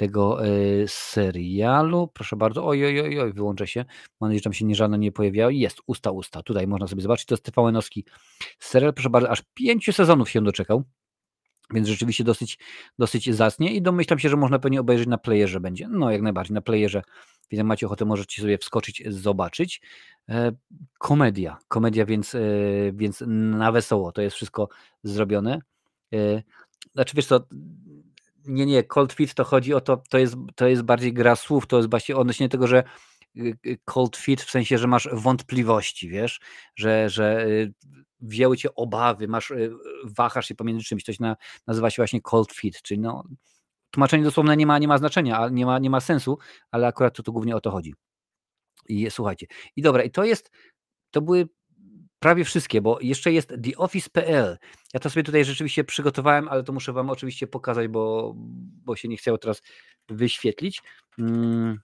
tego 0.00 0.46
e, 0.46 0.48
serialu. 0.88 2.08
Proszę 2.14 2.36
bardzo. 2.36 2.66
Oj, 2.66 2.86
oj, 2.86 3.00
oj, 3.00 3.20
oj 3.20 3.32
wyłączę 3.32 3.66
się. 3.66 3.84
Mam 4.20 4.30
nadzieję, 4.30 4.38
że 4.38 4.44
tam 4.44 4.52
się 4.52 4.64
nie 4.64 4.74
żadne 4.74 4.98
nie 4.98 5.12
pojawiało. 5.12 5.50
Jest, 5.50 5.78
usta, 5.86 6.10
usta. 6.10 6.42
Tutaj 6.42 6.66
można 6.66 6.86
sobie 6.86 7.02
zobaczyć. 7.02 7.26
To 7.26 7.34
jest 7.34 7.44
TVN-owski 7.44 8.04
serial. 8.58 8.94
Proszę 8.94 9.10
bardzo, 9.10 9.30
aż 9.30 9.42
pięciu 9.54 9.92
sezonów 9.92 10.30
się 10.30 10.42
doczekał. 10.42 10.84
Więc 11.74 11.88
rzeczywiście 11.88 12.24
dosyć, 12.24 12.58
dosyć 12.98 13.34
zacnie 13.34 13.74
i 13.74 13.82
domyślam 13.82 14.18
się, 14.18 14.28
że 14.28 14.36
można 14.36 14.58
pewnie 14.58 14.80
obejrzeć 14.80 15.08
na 15.08 15.18
playerze 15.18 15.60
będzie. 15.60 15.88
No 15.88 16.10
jak 16.10 16.22
najbardziej, 16.22 16.54
na 16.54 16.60
playerze. 16.60 17.02
Więc 17.50 17.64
macie 17.64 17.86
ochotę, 17.86 18.04
możecie 18.04 18.42
sobie 18.42 18.58
wskoczyć, 18.58 19.02
zobaczyć. 19.06 19.80
E, 20.28 20.52
komedia, 20.98 21.58
komedia, 21.68 22.06
więc, 22.06 22.34
e, 22.34 22.40
więc 22.92 23.24
na 23.26 23.72
wesoło 23.72 24.12
to 24.12 24.22
jest 24.22 24.36
wszystko 24.36 24.68
zrobione. 25.02 25.58
E, 26.14 26.42
znaczy 26.94 27.16
wiesz 27.16 27.26
co, 27.26 27.40
nie, 28.46 28.66
nie, 28.66 28.82
cold 28.82 29.12
feet 29.12 29.34
to 29.34 29.44
chodzi 29.44 29.74
o 29.74 29.80
to, 29.80 30.02
to 30.10 30.18
jest, 30.18 30.34
to 30.54 30.66
jest 30.66 30.82
bardziej 30.82 31.12
gra 31.12 31.36
słów, 31.36 31.66
to 31.66 31.76
jest 31.76 31.90
właśnie 31.90 32.16
odnośnie 32.16 32.48
tego, 32.48 32.66
że 32.66 32.84
cold 33.84 34.16
feet 34.16 34.42
w 34.42 34.50
sensie, 34.50 34.78
że 34.78 34.86
masz 34.86 35.08
wątpliwości, 35.12 36.08
wiesz, 36.08 36.40
że, 36.76 37.10
że 37.10 37.46
y, 37.46 37.72
wzięły 38.20 38.56
cię 38.56 38.74
obawy, 38.74 39.28
masz, 39.28 39.52
wahasz 40.04 40.46
się 40.46 40.54
pomiędzy 40.54 40.84
czymś, 40.84 41.04
to 41.04 41.12
się 41.12 41.22
na, 41.22 41.36
nazywa 41.66 41.90
się 41.90 42.02
właśnie 42.02 42.20
cold 42.20 42.52
feet, 42.52 42.82
czyli 42.82 43.00
no, 43.00 43.24
tłumaczenie 43.90 44.24
dosłowne 44.24 44.56
nie 44.56 44.66
ma, 44.66 44.78
nie 44.78 44.88
ma 44.88 44.98
znaczenia, 44.98 45.48
nie 45.48 45.66
ma, 45.66 45.78
nie 45.78 45.90
ma 45.90 46.00
sensu, 46.00 46.38
ale 46.70 46.86
akurat 46.86 47.16
to, 47.16 47.22
to 47.22 47.32
głównie 47.32 47.56
o 47.56 47.60
to 47.60 47.70
chodzi. 47.70 47.94
I 48.88 49.10
słuchajcie, 49.10 49.46
i 49.76 49.82
dobra, 49.82 50.02
i 50.02 50.10
to 50.10 50.24
jest, 50.24 50.50
to 51.10 51.20
były 51.22 51.48
prawie 52.18 52.44
wszystkie, 52.44 52.80
bo 52.80 52.98
jeszcze 53.00 53.32
jest 53.32 53.54
theoffice.pl. 53.62 54.58
Ja 54.94 55.00
to 55.00 55.10
sobie 55.10 55.22
tutaj 55.22 55.44
rzeczywiście 55.44 55.84
przygotowałem, 55.84 56.48
ale 56.48 56.62
to 56.62 56.72
muszę 56.72 56.92
Wam 56.92 57.10
oczywiście 57.10 57.46
pokazać, 57.46 57.88
bo, 57.88 58.32
bo 58.84 58.96
się 58.96 59.08
nie 59.08 59.16
chciało 59.16 59.38
teraz 59.38 59.62
wyświetlić. 60.08 60.82
Hmm. 61.16 61.80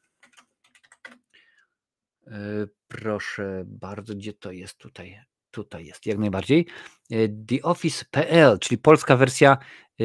Proszę 2.88 3.64
bardzo, 3.66 4.14
gdzie 4.14 4.32
to 4.32 4.52
jest 4.52 4.78
tutaj? 4.78 5.20
Tutaj 5.50 5.86
jest, 5.86 6.06
jak 6.06 6.18
najbardziej. 6.18 6.66
E, 7.10 7.16
theoffice.pl, 7.28 8.58
czyli 8.58 8.78
polska 8.78 9.16
wersja, 9.16 9.58
e, 10.00 10.04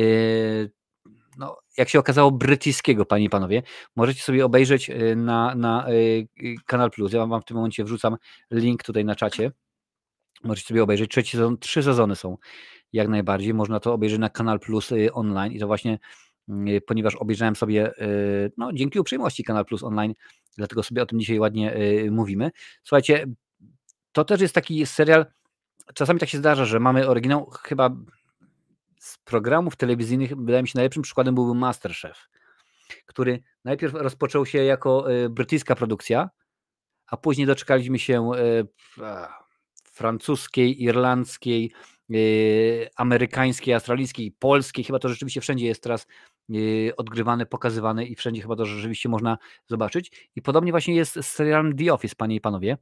no, 1.38 1.58
jak 1.78 1.90
się 1.90 2.00
okazało, 2.00 2.32
brytyjskiego, 2.32 3.06
panie 3.06 3.26
i 3.26 3.30
panowie. 3.30 3.64
Możecie 3.96 4.22
sobie 4.22 4.46
obejrzeć 4.46 4.92
na, 5.16 5.56
na 5.56 5.88
Kanal 6.66 6.92
Plus. 6.92 7.14
Ja 7.14 7.26
wam 7.26 7.42
w 7.42 7.46
tym 7.46 7.58
momencie 7.58 7.84
wrzucam 7.84 8.18
link 8.52 8.84
tutaj 8.84 9.06
na 9.06 9.16
czacie. 9.16 9.52
Możecie 10.44 10.68
sobie 10.68 10.84
obejrzeć. 10.84 11.12
Trzeci 11.12 11.32
sezon, 11.38 11.58
trzy 11.58 11.84
sezony 11.84 12.16
są 12.16 12.38
jak 12.94 13.08
najbardziej. 13.08 13.54
Można 13.54 13.80
to 13.80 13.94
obejrzeć 13.94 14.20
na 14.20 14.30
Kanal 14.30 14.60
Plus 14.60 14.90
online 15.14 15.54
i 15.54 15.60
to 15.60 15.68
właśnie 15.68 16.00
ponieważ 16.88 17.16
obejrzałem 17.16 17.56
sobie, 17.56 17.94
y, 18.02 18.52
no 18.58 18.74
dzięki 18.74 19.00
uprzejmości 19.00 19.44
Kanal 19.44 19.66
Plus 19.66 19.84
online, 19.84 20.14
dlatego 20.58 20.84
sobie 20.84 21.02
o 21.02 21.06
tym 21.06 21.20
dzisiaj 21.20 21.40
ładnie 21.40 21.76
mówimy. 22.12 22.52
Słuchajcie, 22.84 23.26
to 24.12 24.26
też 24.26 24.42
jest 24.42 24.56
taki 24.56 24.86
serial, 24.86 25.26
czasami 25.94 26.20
tak 26.20 26.30
się 26.30 26.38
zdarza, 26.38 26.66
że 26.66 26.80
mamy 26.80 27.08
oryginał, 27.08 27.50
chyba 27.64 27.90
z 29.00 29.18
programów 29.18 29.76
telewizyjnych, 29.76 30.36
wydaje 30.36 30.62
mi 30.62 30.68
się 30.68 30.78
najlepszym 30.78 31.04
przykładem 31.04 31.36
byłby 31.36 31.54
Masterchef, 31.56 32.30
który 33.06 33.44
najpierw 33.66 33.94
rozpoczął 33.94 34.46
się 34.46 34.64
jako 34.64 35.06
brytyjska 35.30 35.76
produkcja, 35.76 36.30
a 37.08 37.18
później 37.18 37.48
doczekaliśmy 37.48 38.00
się 38.00 38.32
francuskiej, 39.84 40.84
irlandzkiej, 40.84 41.72
amerykańskiej, 42.96 43.74
australijskiej, 43.74 44.32
polskiej. 44.32 44.84
Chyba 44.84 45.00
to 45.00 45.10
rzeczywiście 45.10 45.42
wszędzie 45.42 45.66
jest 45.66 45.84
teraz 45.84 46.08
yy, 46.50 46.96
odgrywane, 46.98 47.46
pokazywane 47.46 48.06
i 48.06 48.16
wszędzie 48.16 48.42
chyba 48.42 48.56
to 48.56 48.66
rzeczywiście 48.66 49.10
można 49.10 49.38
zobaczyć. 49.68 50.30
I 50.36 50.42
podobnie 50.42 50.72
właśnie 50.72 50.96
jest 50.96 51.14
z 51.14 51.28
serialem 51.28 51.78
The 51.78 51.94
Office, 51.94 52.16
panie 52.16 52.36
i 52.36 52.42
panowie. 52.42 52.78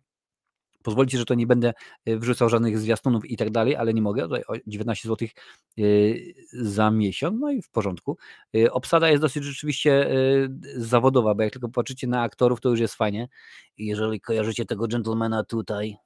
Pozwolicie, 0.83 1.17
że 1.17 1.25
to 1.25 1.33
nie 1.33 1.47
będę 1.47 1.73
yy, 2.05 2.19
wrzucał 2.19 2.49
żadnych 2.49 2.79
zwiastunów 2.79 3.25
i 3.25 3.37
tak 3.37 3.51
dalej, 3.51 3.75
ale 3.75 3.93
nie 3.93 4.01
mogę. 4.01 4.23
Tutaj 4.23 4.43
19 4.67 5.09
zł 5.09 5.27
za 6.51 6.91
miesiąc, 6.91 7.37
no 7.39 7.51
i 7.51 7.61
w 7.61 7.69
porządku. 7.69 8.17
Obsada 8.71 9.09
jest 9.09 9.21
dosyć 9.21 9.43
rzeczywiście 9.43 10.09
zawodowa, 10.75 11.35
bo 11.35 11.43
jak 11.43 11.53
tylko 11.53 11.69
patrzycie 11.69 12.07
na 12.07 12.21
aktorów, 12.21 12.61
to 12.61 12.69
już 12.69 12.79
jest 12.79 12.95
fajnie. 12.95 13.27
I 13.77 13.85
jeżeli 13.85 14.21
kojarzycie 14.21 14.65
tego 14.65 14.87
gentlemana 14.87 15.43
tutaj, 15.43 15.97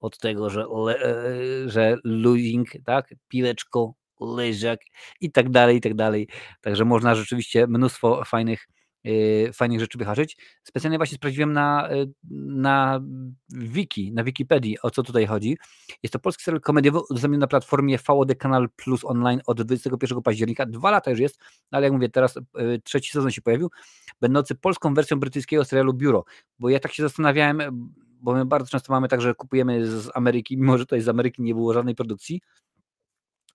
od 0.00 0.18
tego, 0.18 0.50
że, 0.50 0.66
le, 0.86 1.02
e, 1.02 1.68
że 1.68 1.96
losing, 2.04 2.68
tak, 2.84 3.14
piłeczko, 3.28 3.94
leżak 4.20 4.80
i 5.20 5.32
tak 5.32 5.50
dalej, 5.50 5.76
i 5.76 5.80
tak 5.80 5.94
dalej. 5.94 6.28
Także 6.60 6.84
można 6.84 7.14
rzeczywiście 7.14 7.66
mnóstwo 7.66 8.24
fajnych 8.24 8.66
Y, 9.06 9.50
fajnych 9.52 9.80
rzeczy 9.80 9.98
wyhaczyć. 9.98 10.36
Specjalnie 10.62 10.98
właśnie 10.98 11.16
sprawdziłem 11.16 11.52
na, 11.52 11.92
y, 11.92 12.12
na 12.30 13.00
wiki, 13.48 14.12
na 14.12 14.24
Wikipedii, 14.24 14.76
o 14.82 14.90
co 14.90 15.02
tutaj 15.02 15.26
chodzi. 15.26 15.58
Jest 16.02 16.12
to 16.12 16.18
polski 16.18 16.44
serial 16.44 16.60
komediowy 16.60 16.98
udostępniony 16.98 17.40
na 17.40 17.46
platformie 17.46 17.98
VOD 18.08 18.34
Kanal 18.38 18.68
Plus 18.76 19.04
Online 19.04 19.40
od 19.46 19.62
21 19.62 20.22
października. 20.22 20.66
Dwa 20.66 20.90
lata 20.90 21.10
już 21.10 21.20
jest, 21.20 21.38
ale 21.70 21.84
jak 21.84 21.92
mówię, 21.92 22.08
teraz 22.08 22.38
trzeci 22.84 23.12
sezon 23.12 23.30
się 23.30 23.42
pojawił, 23.42 23.70
będący 24.20 24.54
polską 24.54 24.94
wersją 24.94 25.20
brytyjskiego 25.20 25.64
serialu 25.64 25.94
Biuro. 25.94 26.24
Bo 26.58 26.68
ja 26.68 26.80
tak 26.80 26.92
się 26.92 27.02
zastanawiałem, 27.02 27.90
bo 28.20 28.34
my 28.34 28.44
bardzo 28.44 28.70
często 28.70 28.92
mamy 28.92 29.08
tak, 29.08 29.20
że 29.20 29.34
kupujemy 29.34 29.86
z 29.86 30.10
Ameryki, 30.14 30.58
mimo 30.58 30.78
że 30.78 30.84
tutaj 30.84 31.00
z 31.00 31.08
Ameryki 31.08 31.42
nie 31.42 31.54
było 31.54 31.72
żadnej 31.72 31.94
produkcji, 31.94 32.40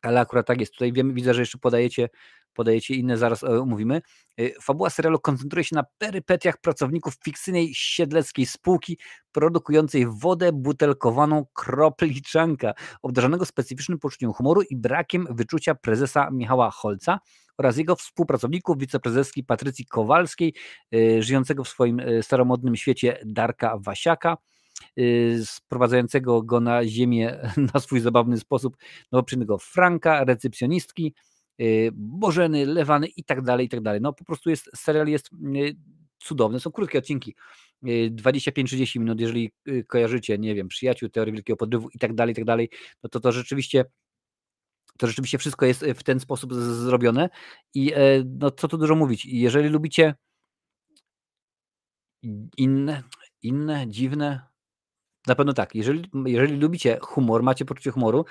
ale 0.04 0.20
akurat 0.20 0.48
tak 0.48 0.60
jest. 0.60 0.74
Tutaj 0.74 0.94
wiem, 0.94 1.14
widzę, 1.14 1.34
że 1.34 1.42
jeszcze 1.42 1.58
podajecie, 1.58 2.10
podajecie 2.54 2.96
inne, 2.96 3.18
zaraz 3.18 3.44
omówimy. 3.44 4.02
E, 4.38 4.62
fabuła 4.62 4.90
serialu 4.90 5.20
koncentruje 5.20 5.64
się 5.64 5.76
na 5.76 5.84
perypetiach 5.98 6.58
pracowników 6.58 7.14
fikcyjnej 7.24 7.72
siedleckiej 7.74 8.46
spółki 8.46 8.98
produkującej 9.32 10.06
wodę 10.08 10.52
butelkowaną 10.52 11.46
kropliczanka, 11.54 12.74
obdarzonego 13.02 13.46
specyficznym 13.46 14.00
poczuciem 14.00 14.34
humoru 14.34 14.62
i 14.62 14.76
brakiem 14.76 15.28
wyczucia 15.30 15.76
prezesa 15.76 16.32
Michała 16.32 16.72
Holca 16.72 17.20
oraz 17.58 17.78
jego 17.78 17.96
współpracowników, 17.96 18.78
wiceprezeski 18.78 19.44
Patrycji 19.44 19.86
Kowalskiej, 19.86 20.54
e, 20.94 21.22
żyjącego 21.22 21.64
w 21.64 21.70
swoim 21.70 22.00
e, 22.00 22.24
staromodnym 22.24 22.76
świecie 22.76 23.20
Darka 23.26 23.78
Wasiaka, 23.78 24.38
sprowadzającego 25.46 26.42
go 26.42 26.60
na 26.60 26.86
ziemię 26.86 27.40
na 27.74 27.80
swój 27.80 28.00
zabawny 28.00 28.40
sposób. 28.40 28.78
Nowoprzyjemnego 29.12 29.58
Franka, 29.58 30.24
recepcjonistki, 30.24 31.14
y, 31.62 31.90
Bożeny, 31.94 32.66
Lewany 32.66 33.08
i 33.08 33.24
tak 33.24 33.42
dalej, 33.42 33.66
i 33.66 33.70
tak 33.70 33.82
dalej. 33.82 34.02
No 34.02 34.14
po 34.14 34.26
prostu 34.26 34.50
jest, 34.50 34.70
serial 34.76 35.08
jest 35.08 35.30
y, 35.56 35.76
cudowny, 36.20 36.60
są 36.60 36.72
krótkie 36.72 37.00
odcinki, 37.00 37.36
25-30 37.84 39.00
minut, 39.00 39.20
jeżeli 39.20 39.52
kojarzycie, 39.88 40.38
nie 40.38 40.56
wiem, 40.56 40.68
przyjaciół, 40.68 41.10
teorii 41.10 41.34
wielkiego 41.34 41.58
podrywu 41.58 41.90
i 41.90 42.00
tak 42.00 42.14
dalej, 42.14 42.32
i 42.32 42.36
tak 42.36 42.46
dalej, 42.46 42.70
no 43.04 43.10
to 43.10 43.20
to 43.20 43.32
rzeczywiście 43.32 43.86
to 44.98 45.08
rzeczywiście 45.08 45.38
wszystko 45.38 45.66
jest 45.66 45.86
w 45.96 46.04
ten 46.04 46.20
sposób 46.20 46.54
zrobione. 46.54 47.30
I 47.74 47.94
e, 47.94 48.00
no 48.40 48.52
co 48.52 48.68
tu 48.68 48.78
dużo 48.78 48.96
mówić, 48.96 49.26
jeżeli 49.26 49.70
lubicie 49.70 50.16
inne, 52.58 53.04
inne, 53.42 53.86
dziwne, 53.88 54.42
na 55.28 55.36
pewno 55.36 55.54
tak. 55.54 55.76
Jeżeli, 55.76 56.10
jeżeli 56.26 56.58
lubicie 56.58 56.98
humor, 57.02 57.44
macie 57.44 57.66
poczucie 57.66 57.92
humoru, 57.92 58.26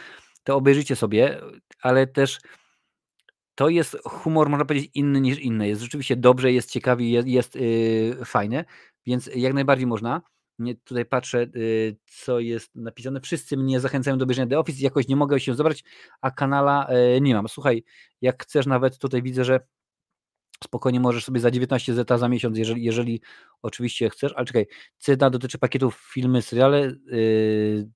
to 0.44 0.56
obejrzyjcie 0.56 0.96
sobie, 0.96 1.40
ale 1.82 2.06
też 2.06 2.38
to 3.54 3.68
jest 3.68 3.98
humor, 4.04 4.48
można 4.48 4.64
powiedzieć, 4.64 4.90
inny 4.94 5.20
niż 5.20 5.38
inny. 5.38 5.68
Jest 5.68 5.82
rzeczywiście 5.82 6.16
dobrze, 6.16 6.52
jest 6.52 6.70
ciekawy, 6.70 7.04
jest, 7.04 7.28
jest 7.28 7.54
yy, 7.54 8.24
fajny, 8.24 8.64
więc 9.06 9.30
jak 9.34 9.54
najbardziej 9.54 9.86
można. 9.86 10.22
Nie, 10.58 10.74
tutaj 10.74 11.04
patrzę, 11.04 11.46
yy, 11.54 11.96
co 12.06 12.40
jest 12.40 12.74
napisane. 12.74 13.20
Wszyscy 13.20 13.56
mnie 13.56 13.80
zachęcają 13.80 14.18
do 14.18 14.22
obejrzenia 14.22 14.48
The 14.48 14.58
Office, 14.58 14.82
jakoś 14.82 15.08
nie 15.08 15.16
mogę 15.16 15.40
się 15.40 15.54
zabrać, 15.54 15.84
a 16.20 16.30
kanala 16.30 16.86
yy, 16.90 17.20
nie 17.20 17.34
mam. 17.34 17.48
Słuchaj, 17.48 17.84
jak 18.20 18.42
chcesz 18.42 18.66
nawet, 18.66 18.98
tutaj 18.98 19.22
widzę, 19.22 19.44
że 19.44 19.60
spokojnie 20.62 21.00
możesz 21.00 21.24
sobie 21.24 21.40
za 21.40 21.50
19 21.50 21.94
zeta 21.94 22.18
za 22.18 22.28
miesiąc, 22.28 22.58
jeżeli, 22.58 22.84
jeżeli 22.84 23.20
oczywiście 23.62 24.10
chcesz, 24.10 24.32
ale 24.36 24.46
czekaj, 24.46 24.66
cena 24.98 25.30
dotyczy 25.30 25.58
pakietów 25.58 26.02
filmy, 26.12 26.42
seriale 26.42 26.92
yy, 27.06 27.88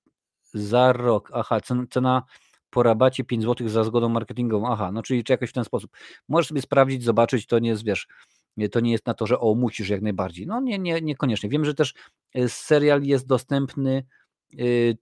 za 0.53 0.93
rok, 0.93 1.31
aha, 1.33 1.61
cena, 1.61 1.83
cena 1.89 2.23
po 2.69 2.83
rabacie 2.83 3.23
5 3.23 3.43
zł 3.43 3.69
za 3.69 3.83
zgodą 3.83 4.09
marketingową, 4.09 4.71
aha, 4.71 4.91
no 4.91 5.03
czyli 5.03 5.23
czy 5.23 5.33
jakoś 5.33 5.49
w 5.49 5.53
ten 5.53 5.63
sposób. 5.63 5.91
Możesz 6.29 6.47
sobie 6.47 6.61
sprawdzić, 6.61 7.03
zobaczyć, 7.03 7.47
to 7.47 7.59
nie 7.59 7.69
jest, 7.69 7.85
wiesz, 7.85 8.07
to 8.71 8.79
nie 8.79 8.91
jest 8.91 9.05
na 9.05 9.13
to, 9.13 9.27
że 9.27 9.39
o, 9.39 9.55
musisz 9.55 9.89
jak 9.89 10.01
najbardziej. 10.01 10.47
No 10.47 10.61
nie, 10.61 10.79
nie, 10.79 11.01
niekoniecznie. 11.01 11.49
Wiem, 11.49 11.65
że 11.65 11.73
też 11.73 11.93
y, 12.37 12.49
serial 12.49 13.03
jest 13.03 13.27
dostępny, 13.27 14.05
yy, 14.51 14.97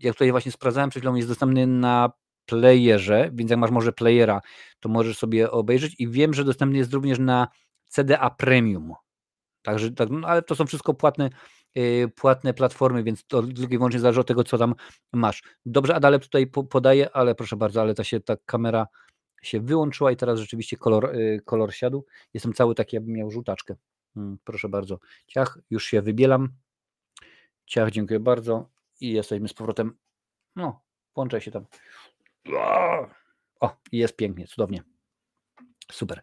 jak 0.00 0.14
tutaj 0.14 0.30
właśnie 0.30 0.52
sprawdzałem 0.52 0.90
przed 0.90 1.00
chwilą, 1.00 1.14
jest 1.14 1.28
dostępny 1.28 1.66
na 1.66 2.12
playerze, 2.50 3.30
więc 3.34 3.50
jak 3.50 3.60
masz 3.60 3.70
może 3.70 3.92
playera, 3.92 4.40
to 4.80 4.88
możesz 4.88 5.18
sobie 5.18 5.50
obejrzeć 5.50 5.94
i 5.98 6.08
wiem, 6.08 6.34
że 6.34 6.44
dostępny 6.44 6.78
jest 6.78 6.92
również 6.92 7.18
na 7.18 7.48
CDA 7.88 8.30
Premium. 8.30 8.92
Także, 9.62 9.90
tak, 9.90 10.10
no, 10.10 10.28
ale 10.28 10.42
to 10.42 10.54
są 10.54 10.66
wszystko 10.66 10.94
płatne, 10.94 11.30
yy, 11.74 12.08
płatne 12.08 12.54
platformy, 12.54 13.02
więc 13.02 13.26
to 13.26 13.42
tylko 13.42 13.74
i 13.74 13.78
wyłącznie 13.78 14.00
zależy 14.00 14.20
od 14.20 14.26
tego, 14.26 14.44
co 14.44 14.58
tam 14.58 14.74
masz. 15.12 15.42
Dobrze, 15.66 15.94
Adalep 15.94 16.22
tutaj 16.22 16.46
po, 16.46 16.64
podaje, 16.64 17.10
ale 17.16 17.34
proszę 17.34 17.56
bardzo, 17.56 17.80
ale 17.80 17.94
ta 17.94 18.04
się 18.04 18.20
ta 18.20 18.36
kamera 18.46 18.86
się 19.42 19.60
wyłączyła 19.60 20.12
i 20.12 20.16
teraz 20.16 20.40
rzeczywiście 20.40 20.76
kolor, 20.76 21.14
yy, 21.14 21.40
kolor 21.44 21.74
siadł. 21.74 22.06
Jestem 22.34 22.52
cały 22.52 22.74
taki, 22.74 22.96
jakbym 22.96 23.14
miał 23.14 23.30
żółtaczkę. 23.30 23.74
Hmm, 24.14 24.38
proszę 24.44 24.68
bardzo. 24.68 24.98
Ciach, 25.26 25.58
już 25.70 25.84
się 25.84 26.02
wybielam. 26.02 26.48
Ciach, 27.66 27.90
dziękuję 27.90 28.20
bardzo. 28.20 28.70
I 29.00 29.12
jesteśmy 29.12 29.48
z 29.48 29.54
powrotem. 29.54 29.92
No, 30.56 30.82
włączaj 31.14 31.40
się 31.40 31.50
tam. 31.50 31.64
O, 33.60 33.76
jest 33.92 34.16
pięknie, 34.16 34.46
cudownie. 34.46 34.82
Super. 35.92 36.22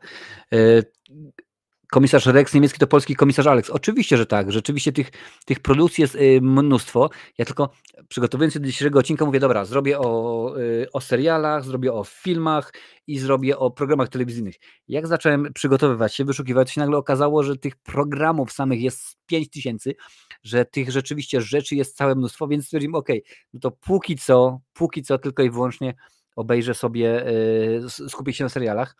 Komisarz 1.92 2.26
Rex 2.26 2.54
niemiecki 2.54 2.80
to 2.80 2.88
polski 2.88 3.16
komisarz 3.16 3.48
Alex. 3.48 3.70
Oczywiście, 3.70 4.18
że 4.18 4.26
tak. 4.26 4.52
Rzeczywiście 4.52 4.92
tych, 4.92 5.12
tych 5.46 5.60
produkcji 5.60 6.02
jest 6.02 6.16
y, 6.16 6.40
mnóstwo. 6.42 7.10
Ja 7.38 7.46
tylko 7.46 7.70
przygotowując 8.08 8.54
się 8.54 8.60
do 8.60 8.66
dzisiejszego 8.66 9.00
odcinka 9.00 9.26
mówię, 9.26 9.40
dobra, 9.40 9.66
zrobię 9.66 10.00
o, 10.00 10.54
y, 10.60 10.88
o 10.94 11.02
serialach, 11.02 11.64
zrobię 11.64 11.94
o 11.94 12.04
filmach 12.04 12.74
i 13.08 13.20
zrobię 13.20 13.58
o 13.58 13.72
programach 13.72 14.10
telewizyjnych. 14.10 14.56
Jak 14.88 15.08
zacząłem 15.08 15.54
przygotowywać 15.54 16.16
się, 16.16 16.26
wyszukiwać, 16.26 16.72
się 16.72 16.82
nagle 16.82 16.98
okazało, 16.98 17.44
że 17.44 17.58
tych 17.58 17.76
programów 17.76 18.52
samych 18.52 18.82
jest 18.82 19.02
5 19.26 19.50
tysięcy, 19.50 19.96
że 20.44 20.66
tych 20.66 20.92
rzeczywiście 20.92 21.42
rzeczy 21.42 21.76
jest 21.76 21.98
całe 21.98 22.16
mnóstwo, 22.16 22.48
więc 22.48 22.66
stwierdziłem, 22.66 22.96
ok, 22.96 23.10
no 23.54 23.60
to 23.60 23.72
póki 23.72 24.16
co, 24.16 24.60
póki 24.74 25.04
co 25.04 25.18
tylko 25.18 25.44
i 25.44 25.50
wyłącznie 25.50 25.96
obejrzę 26.36 26.74
sobie, 26.74 27.28
y, 27.28 28.10
skupię 28.10 28.34
się 28.34 28.44
na 28.44 28.50
serialach. 28.50 28.96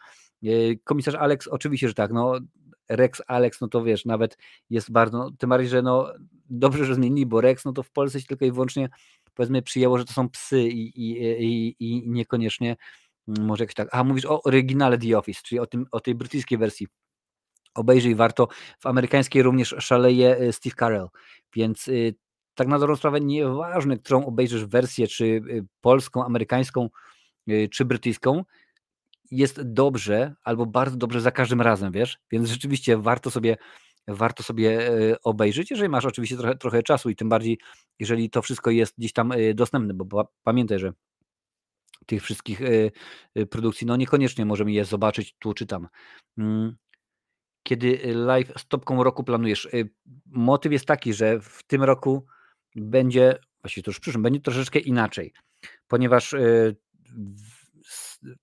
Komisarz 0.84 1.16
Alex, 1.16 1.48
oczywiście, 1.48 1.88
że 1.88 1.94
tak, 1.94 2.12
no 2.12 2.40
Rex 2.90 3.22
Alex, 3.28 3.62
no 3.62 3.68
to 3.68 3.84
wiesz, 3.84 4.06
nawet 4.06 4.38
jest 4.70 4.92
bardzo, 4.92 5.18
no, 5.18 5.32
tym 5.32 5.50
bardziej, 5.50 5.70
że 5.70 5.82
no 5.82 6.14
dobrze, 6.50 6.86
że 6.86 6.96
zmienili, 6.96 7.26
bo 7.26 7.42
Rex, 7.42 7.66
no 7.66 7.74
to 7.74 7.84
w 7.84 7.92
Polsce 7.92 8.22
się 8.22 8.28
tylko 8.28 8.46
i 8.46 8.52
wyłącznie 8.52 8.90
powiedzmy 9.38 9.62
przyjęło, 9.62 9.98
że 9.98 10.06
to 10.06 10.14
są 10.14 10.30
psy 10.30 10.62
i, 10.62 11.02
i, 11.02 11.22
i, 11.44 11.76
i 11.80 12.10
niekoniecznie 12.10 12.76
mm, 13.28 13.46
może 13.46 13.64
jakoś 13.64 13.76
tak. 13.76 13.90
A 13.92 14.04
mówisz 14.04 14.26
o 14.26 14.44
oryginale 14.44 14.98
The 14.98 15.18
Office, 15.18 15.42
czyli 15.44 15.60
o, 15.60 15.66
tym, 15.66 15.86
o 15.92 16.00
tej 16.00 16.16
brytyjskiej 16.16 16.58
wersji. 16.58 16.88
Obejrzyj, 17.74 18.16
warto. 18.16 18.48
W 18.80 18.86
amerykańskiej 18.86 19.44
również 19.44 19.76
szaleje 19.80 20.42
y, 20.42 20.54
Steve 20.54 20.76
Carell, 20.80 21.08
więc 21.56 21.88
y, 21.88 22.16
tak 22.56 22.68
na 22.68 22.80
dobrą 22.80 22.96
sprawę 22.96 23.22
nieważne, 23.22 23.98
którą 23.98 24.26
obejrzysz 24.26 24.66
wersję, 24.66 25.08
czy 25.08 25.26
y, 25.26 25.66
polską, 25.82 26.26
amerykańską, 26.26 26.90
czy 27.72 27.86
brytyjską, 27.86 28.44
jest 29.32 29.62
dobrze 29.62 30.36
albo 30.44 30.66
bardzo 30.66 30.98
dobrze 30.98 31.22
za 31.22 31.32
każdym 31.32 31.62
razem, 31.62 31.92
wiesz? 31.92 32.18
Więc 32.32 32.50
rzeczywiście 32.50 32.98
warto 32.98 33.32
sobie 33.32 33.58
warto 34.08 34.44
sobie 34.44 34.90
e, 34.90 35.22
obejrzeć, 35.24 35.72
jeżeli 35.72 35.90
masz 35.90 36.06
oczywiście 36.06 36.38
trochę, 36.38 36.56
trochę 36.56 36.84
czasu 36.84 37.10
i 37.10 37.16
tym 37.16 37.30
bardziej, 37.30 37.60
jeżeli 38.00 38.30
to 38.30 38.42
wszystko 38.42 38.72
jest 38.72 38.98
gdzieś 38.98 39.14
tam 39.14 39.32
e, 39.32 39.54
dostępne, 39.54 39.94
bo 39.94 40.32
pamiętaj, 40.44 40.80
że 40.80 40.94
tych 42.06 42.24
wszystkich 42.24 42.62
e, 43.36 43.46
produkcji, 43.46 43.88
no 43.88 43.96
niekoniecznie 43.96 44.46
możemy 44.46 44.72
je 44.72 44.86
zobaczyć 44.86 45.36
tu 45.40 45.54
czy 45.54 45.66
tam. 45.66 45.88
Mm. 46.38 46.76
Kiedy 47.64 48.00
live 48.14 48.52
z 48.58 48.68
topką 48.68 49.04
roku 49.04 49.24
planujesz? 49.24 49.68
Motyw 50.26 50.72
jest 50.72 50.86
taki, 50.86 51.14
że 51.14 51.40
w 51.42 51.64
tym 51.64 51.84
roku 51.84 52.26
będzie, 52.76 53.40
właściwie 53.62 53.84
to 53.84 53.92
już 53.92 53.98
w 53.98 54.02
przyszłym, 54.02 54.24
będzie 54.24 54.40
troszeczkę 54.40 54.80
inaczej, 54.80 55.34
ponieważ 55.88 56.36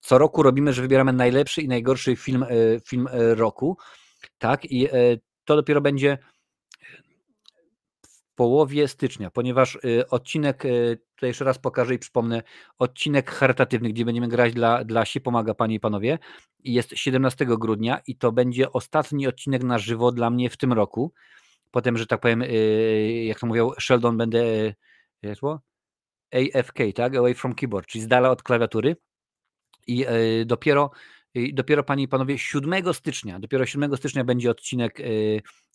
co 0.00 0.18
roku 0.18 0.42
robimy, 0.42 0.72
że 0.72 0.82
wybieramy 0.82 1.12
najlepszy 1.12 1.62
i 1.62 1.68
najgorszy 1.68 2.16
film, 2.16 2.42
e, 2.42 2.46
film 2.80 3.08
e, 3.10 3.34
roku, 3.34 3.78
tak, 4.38 4.64
i 4.64 4.86
e, 4.86 4.90
to 5.44 5.56
dopiero 5.56 5.80
będzie 5.80 6.18
w 8.08 8.34
połowie 8.34 8.88
stycznia, 8.88 9.30
ponieważ 9.30 9.78
odcinek, 10.10 10.62
tutaj 11.14 11.30
jeszcze 11.30 11.44
raz 11.44 11.58
pokażę 11.58 11.94
i 11.94 11.98
przypomnę, 11.98 12.42
odcinek 12.78 13.30
charytatywny, 13.30 13.88
gdzie 13.88 14.04
będziemy 14.04 14.28
grać 14.28 14.54
dla, 14.54 14.84
dla 14.84 15.04
Si 15.04 15.20
Pomaga 15.20 15.54
Panie 15.54 15.74
i 15.74 15.80
Panowie, 15.80 16.18
jest 16.64 16.90
17 16.94 17.46
grudnia 17.46 18.00
i 18.06 18.16
to 18.16 18.32
będzie 18.32 18.72
ostatni 18.72 19.26
odcinek 19.26 19.62
na 19.62 19.78
żywo 19.78 20.12
dla 20.12 20.30
mnie 20.30 20.50
w 20.50 20.56
tym 20.56 20.72
roku. 20.72 21.12
Potem, 21.70 21.98
że 21.98 22.06
tak 22.06 22.20
powiem, 22.20 22.44
jak 23.24 23.40
to 23.40 23.46
mówią, 23.46 23.70
Sheldon 23.80 24.16
będę, 24.16 24.74
jak 25.22 25.38
to 25.38 25.60
AFK, 26.32 26.78
tak, 26.94 27.16
away 27.16 27.34
from 27.34 27.54
keyboard, 27.54 27.86
czyli 27.86 28.04
z 28.04 28.08
dala 28.08 28.30
od 28.30 28.42
klawiatury 28.42 28.96
i 29.86 30.04
e, 30.06 30.44
dopiero, 30.44 30.90
dopiero 31.52 31.84
panie 31.84 32.04
i 32.04 32.08
panowie 32.08 32.38
7 32.38 32.94
stycznia, 32.94 33.40
dopiero 33.40 33.66
7 33.66 33.96
stycznia 33.96 34.24
będzie 34.24 34.50
odcinek 34.50 35.00
e, 35.00 35.04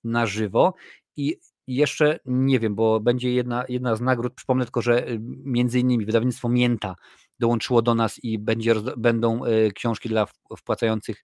na 0.03 0.25
żywo 0.25 0.73
i 1.17 1.39
jeszcze 1.69 2.19
nie 2.25 2.59
wiem, 2.59 2.75
bo 2.75 2.99
będzie 2.99 3.33
jedna, 3.33 3.65
jedna 3.69 3.95
z 3.95 4.01
nagród. 4.01 4.33
Przypomnę 4.33 4.65
tylko, 4.65 4.81
że 4.81 5.09
y, 5.09 5.19
między 5.43 5.79
innymi 5.79 6.05
wydawnictwo 6.05 6.49
Mięta 6.49 6.95
dołączyło 7.39 7.81
do 7.81 7.95
nas 7.95 8.23
i 8.23 8.39
będzie, 8.39 8.75
będą 8.97 9.45
y, 9.45 9.71
książki 9.75 10.09
dla 10.09 10.27
wpłacających 10.57 11.23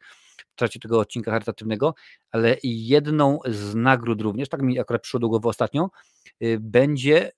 w 0.51 0.55
trakcie 0.55 0.79
tego 0.79 0.99
odcinka 0.99 1.31
charytatywnego, 1.31 1.95
ale 2.31 2.57
jedną 2.63 3.39
z 3.45 3.75
nagród 3.75 4.21
również, 4.21 4.49
tak 4.49 4.61
mi 4.61 4.79
akurat 4.79 5.01
przyszło 5.01 5.19
do 5.19 5.27
głowy 5.27 5.47
ostatnio, 5.47 5.89
y, 6.43 6.57
będzie 6.61 7.31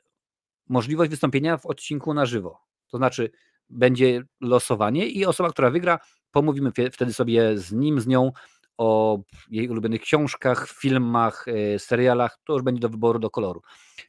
możliwość 0.69 1.11
wystąpienia 1.11 1.57
w 1.57 1.65
odcinku 1.65 2.13
na 2.13 2.25
żywo. 2.25 2.59
To 2.91 2.97
znaczy 2.97 3.31
będzie 3.69 4.23
losowanie 4.41 5.07
i 5.07 5.25
osoba, 5.25 5.49
która 5.49 5.69
wygra, 5.69 5.99
pomówimy 6.31 6.71
wtedy 6.91 7.13
sobie 7.13 7.57
z 7.57 7.71
nim, 7.71 8.01
z 8.01 8.07
nią 8.07 8.31
o 8.77 9.19
jej 9.49 9.69
ulubionych 9.69 10.01
książkach, 10.01 10.69
filmach, 10.69 11.45
e, 11.47 11.79
serialach, 11.79 12.39
to 12.45 12.53
już 12.53 12.61
będzie 12.61 12.79
do 12.79 12.89
wyboru, 12.89 13.19
do 13.19 13.29
koloru. 13.29 13.61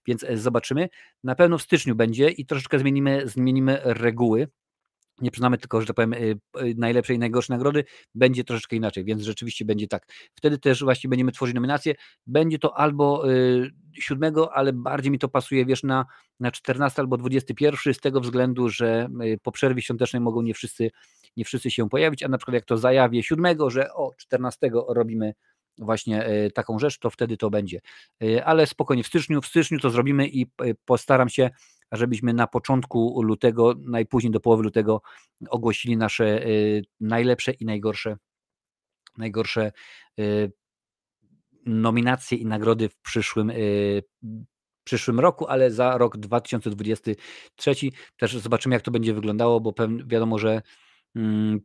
Więc 0.07 0.25
e, 0.25 0.37
zobaczymy. 0.37 0.89
Na 1.25 1.35
pewno 1.35 1.59
w 1.59 1.63
styczniu 1.63 1.95
będzie 1.95 2.31
i 2.31 2.47
troszeczkę 2.47 2.79
zmienimy, 2.79 3.23
zmienimy 3.29 3.81
reguły 3.85 4.49
nie 5.21 5.31
przyznamy 5.31 5.59
tylko, 5.59 5.81
że 5.81 5.87
tak 5.87 5.97
powiem, 5.97 6.13
y, 6.13 6.17
y, 6.61 6.75
najlepszej 6.77 7.17
i 7.17 7.19
najgorszej 7.19 7.55
nagrody, 7.57 7.85
będzie 8.15 8.45
troszeczkę 8.45 8.77
inaczej, 8.77 9.05
więc 9.05 9.23
rzeczywiście 9.23 9.65
będzie 9.65 9.89
tak. 9.89 10.07
Wtedy 10.35 10.59
też 10.59 10.83
właśnie 10.85 11.11
będziemy 11.11 11.33
tworzyć 11.33 11.55
nominacje. 11.55 11.95
Będzie 12.27 12.59
to 12.59 12.79
albo 12.79 13.31
y, 13.33 13.71
siódmego, 13.95 14.55
ale 14.55 14.73
bardziej 14.73 15.13
mi 15.13 15.19
to 15.19 15.29
pasuje, 15.29 15.67
wiesz, 15.67 15.83
na, 15.83 16.07
na 16.41 16.51
14 16.51 17.03
albo 17.03 17.17
21, 17.17 17.95
z 17.95 17.99
tego 18.01 18.21
względu, 18.21 18.69
że 18.69 19.09
po 19.43 19.53
przerwie 19.53 19.83
świątecznej 19.83 20.21
mogą 20.21 20.43
nie 20.43 20.55
wszyscy, 20.55 20.91
nie 21.37 21.45
wszyscy 21.45 21.71
się 21.71 21.89
pojawić, 21.89 22.23
a 22.23 22.29
na 22.29 22.39
przykład 22.39 22.55
jak 22.55 22.65
to 22.65 22.77
zajawię 22.77 23.23
siódmego, 23.23 23.71
że 23.71 23.93
o 23.93 24.11
14 24.19 24.71
robimy 24.89 25.35
właśnie 25.79 26.27
taką 26.55 26.79
rzecz, 26.79 26.99
to 26.99 27.11
wtedy 27.11 27.37
to 27.37 27.51
będzie. 27.51 27.81
Ale 28.45 28.67
spokojnie, 28.67 29.03
w 29.03 29.07
styczniu, 29.07 29.41
w 29.41 29.47
styczniu 29.47 29.79
to 29.79 29.91
zrobimy 29.91 30.29
i 30.29 30.47
postaram 30.85 31.29
się 31.29 31.51
żebyśmy 31.93 32.33
na 32.33 32.47
początku 32.47 33.23
lutego, 33.23 33.75
najpóźniej 33.85 34.31
do 34.31 34.41
połowy 34.41 34.63
lutego 34.63 35.03
ogłosili 35.51 35.97
nasze 35.97 36.47
y, 36.47 36.83
najlepsze 37.01 37.53
i 37.53 37.65
najgorsze, 37.65 38.17
najgorsze 39.19 39.73
y, 40.21 40.53
nominacje 41.67 42.39
i 42.39 42.47
nagrody 42.47 42.89
w 42.89 42.97
przyszłym, 42.97 43.51
y, 43.51 44.03
przyszłym 44.85 45.21
roku, 45.21 45.47
ale 45.47 45.71
za 45.71 45.99
rok 45.99 46.17
2023 46.17 47.75
też 48.17 48.37
zobaczymy, 48.37 48.75
jak 48.75 48.83
to 48.83 48.91
będzie 48.91 49.15
wyglądało, 49.15 49.61
bo 49.61 49.75
wiadomo, 50.07 50.39
że 50.39 50.63
mm, 51.17 51.61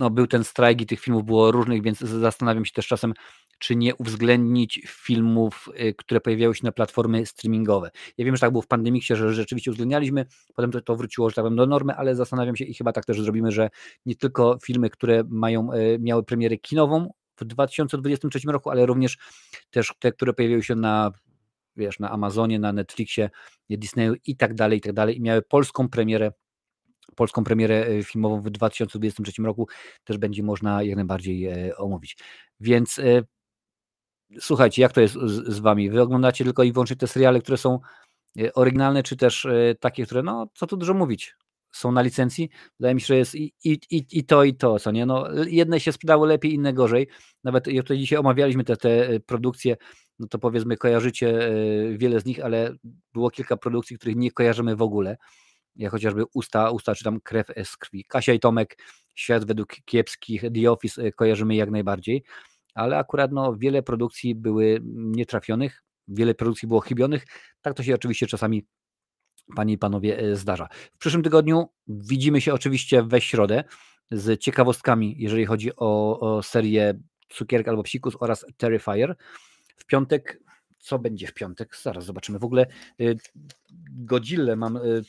no, 0.00 0.10
był 0.10 0.26
ten 0.26 0.44
strajk 0.44 0.80
i 0.80 0.86
tych 0.86 1.00
filmów 1.00 1.24
było 1.24 1.52
różnych, 1.52 1.82
więc 1.82 1.98
zastanawiam 1.98 2.64
się 2.64 2.72
też 2.72 2.86
czasem, 2.86 3.14
czy 3.58 3.76
nie 3.76 3.94
uwzględnić 3.94 4.80
filmów, 4.86 5.68
y, 5.80 5.94
które 5.94 6.20
pojawiały 6.20 6.54
się 6.54 6.60
na 6.64 6.72
platformy 6.72 7.26
streamingowe. 7.26 7.90
Ja 8.18 8.24
wiem, 8.24 8.36
że 8.36 8.40
tak 8.40 8.50
było 8.50 8.62
w 8.62 8.66
Pandemiksie, 8.66 9.16
że 9.16 9.34
rzeczywiście 9.34 9.70
uwzględnialiśmy, 9.70 10.26
potem 10.54 10.70
to, 10.70 10.80
to 10.80 10.96
wróciło, 10.96 11.30
że 11.30 11.34
tak 11.34 11.44
powiem, 11.44 11.56
do 11.56 11.66
normy, 11.66 11.94
ale 11.94 12.14
zastanawiam 12.14 12.56
się 12.56 12.64
i 12.64 12.74
chyba 12.74 12.92
tak 12.92 13.04
też 13.04 13.20
zrobimy, 13.20 13.52
że 13.52 13.70
nie 14.06 14.16
tylko 14.16 14.58
filmy, 14.64 14.90
które 14.90 15.22
mają, 15.28 15.72
y, 15.72 15.98
miały 16.00 16.22
premierę 16.22 16.56
kinową 16.56 17.12
w 17.36 17.44
2023 17.44 18.52
roku, 18.52 18.70
ale 18.70 18.86
również 18.86 19.18
też 19.70 19.92
te, 19.98 20.12
które 20.12 20.32
pojawiły 20.32 20.62
się 20.62 20.74
na 20.74 21.10
wiesz, 21.76 21.98
na 21.98 22.10
Amazonie, 22.10 22.58
na 22.58 22.72
Netflixie, 22.72 23.30
Disneyu 23.70 24.14
i 24.26 24.36
tak 24.36 24.54
dalej, 24.54 24.78
i 24.78 24.80
tak 24.80 24.92
dalej 24.92 25.16
i 25.16 25.20
miały 25.20 25.42
polską 25.42 25.88
premierę 25.88 26.32
polską 27.16 27.44
premierę 27.44 27.88
y, 27.88 28.04
filmową 28.04 28.40
w 28.40 28.50
2023 28.50 29.42
roku 29.42 29.68
też 30.04 30.18
będzie 30.18 30.42
można 30.42 30.82
jak 30.82 30.96
najbardziej 30.96 31.46
e, 31.46 31.76
omówić. 31.76 32.16
Więc 32.60 33.00
słuchajcie, 34.38 34.82
jak 34.82 34.92
to 34.92 35.00
jest 35.00 35.14
z, 35.14 35.58
wami? 35.58 35.90
Wy 35.90 36.02
oglądacie 36.02 36.44
tylko 36.44 36.62
i 36.62 36.72
wyłącznie 36.72 36.96
te 36.96 37.06
seriale, 37.06 37.40
które 37.40 37.58
są 37.58 37.78
e, 38.38 38.54
oryginalne, 38.54 39.02
czy 39.02 39.16
też 39.16 39.46
e, 39.46 39.74
takie, 39.80 40.06
które, 40.06 40.22
no, 40.22 40.46
co 40.54 40.66
tu 40.66 40.76
dużo 40.76 40.94
mówić, 40.94 41.36
są 41.72 41.92
na 41.92 42.02
licencji. 42.02 42.50
Wydaje 42.80 42.94
mi 42.94 43.00
się, 43.00 43.06
że 43.06 43.16
jest 43.16 43.34
i, 43.34 43.52
i, 43.64 43.78
i, 43.90 44.24
to, 44.24 44.44
i 44.44 44.54
to, 44.54 44.78
co 44.78 44.90
nie? 44.90 45.06
No, 45.06 45.26
jedne 45.46 45.80
się 45.80 45.92
sprzedało 45.92 46.26
lepiej, 46.26 46.54
inne 46.54 46.72
gorzej. 46.72 47.08
Nawet 47.44 47.66
jak 47.66 47.84
tutaj 47.84 47.98
dzisiaj 47.98 48.18
omawialiśmy 48.18 48.64
te, 48.64 48.76
te 48.76 49.08
e, 49.08 49.20
produkcje, 49.20 49.76
no 50.18 50.26
to 50.26 50.38
powiedzmy, 50.38 50.76
kojarzycie 50.76 51.52
wiele 51.96 52.20
z 52.20 52.24
nich, 52.24 52.44
ale 52.44 52.72
było 53.12 53.30
kilka 53.30 53.56
produkcji, 53.56 53.96
których 53.96 54.16
nie 54.16 54.30
kojarzymy 54.30 54.76
w 54.76 54.82
ogóle. 54.82 55.16
Jak 55.76 55.92
chociażby 55.92 56.24
Usta, 56.34 56.70
Usta 56.70 56.94
czy 56.94 57.04
tam 57.04 57.20
Krew 57.20 57.46
z 57.64 57.76
krwi. 57.76 58.04
Kasia 58.04 58.32
i 58.32 58.40
Tomek, 58.40 58.76
Świat 59.14 59.44
według 59.44 59.76
kiepskich, 59.84 60.42
The 60.54 60.70
Office 60.70 61.12
kojarzymy 61.12 61.54
jak 61.54 61.70
najbardziej 61.70 62.22
ale 62.74 62.98
akurat 62.98 63.32
no, 63.32 63.56
wiele 63.56 63.82
produkcji 63.82 64.34
były 64.34 64.80
nietrafionych, 64.84 65.82
wiele 66.08 66.34
produkcji 66.34 66.68
było 66.68 66.80
chybionych. 66.80 67.26
Tak 67.62 67.74
to 67.74 67.82
się 67.82 67.94
oczywiście 67.94 68.26
czasami, 68.26 68.66
panie 69.56 69.74
i 69.74 69.78
panowie, 69.78 70.18
e, 70.18 70.36
zdarza. 70.36 70.68
W 70.92 70.98
przyszłym 70.98 71.22
tygodniu 71.22 71.68
widzimy 71.88 72.40
się 72.40 72.54
oczywiście 72.54 73.02
we 73.02 73.20
środę 73.20 73.64
z 74.10 74.40
ciekawostkami, 74.40 75.14
jeżeli 75.18 75.46
chodzi 75.46 75.76
o, 75.76 76.20
o 76.20 76.42
serię 76.42 77.00
Cukierka 77.28 77.70
albo 77.70 77.82
Psikus 77.82 78.16
oraz 78.20 78.46
Terrifier. 78.56 79.16
W 79.76 79.86
piątek 79.86 80.40
co 80.80 80.98
będzie 80.98 81.26
w 81.26 81.34
piątek? 81.34 81.76
Zaraz 81.82 82.04
zobaczymy. 82.04 82.38
W 82.38 82.44
ogóle 82.44 82.66
y, 83.00 83.16
Godzillę 83.90 84.56
mam 84.56 84.76
y, 84.76 85.02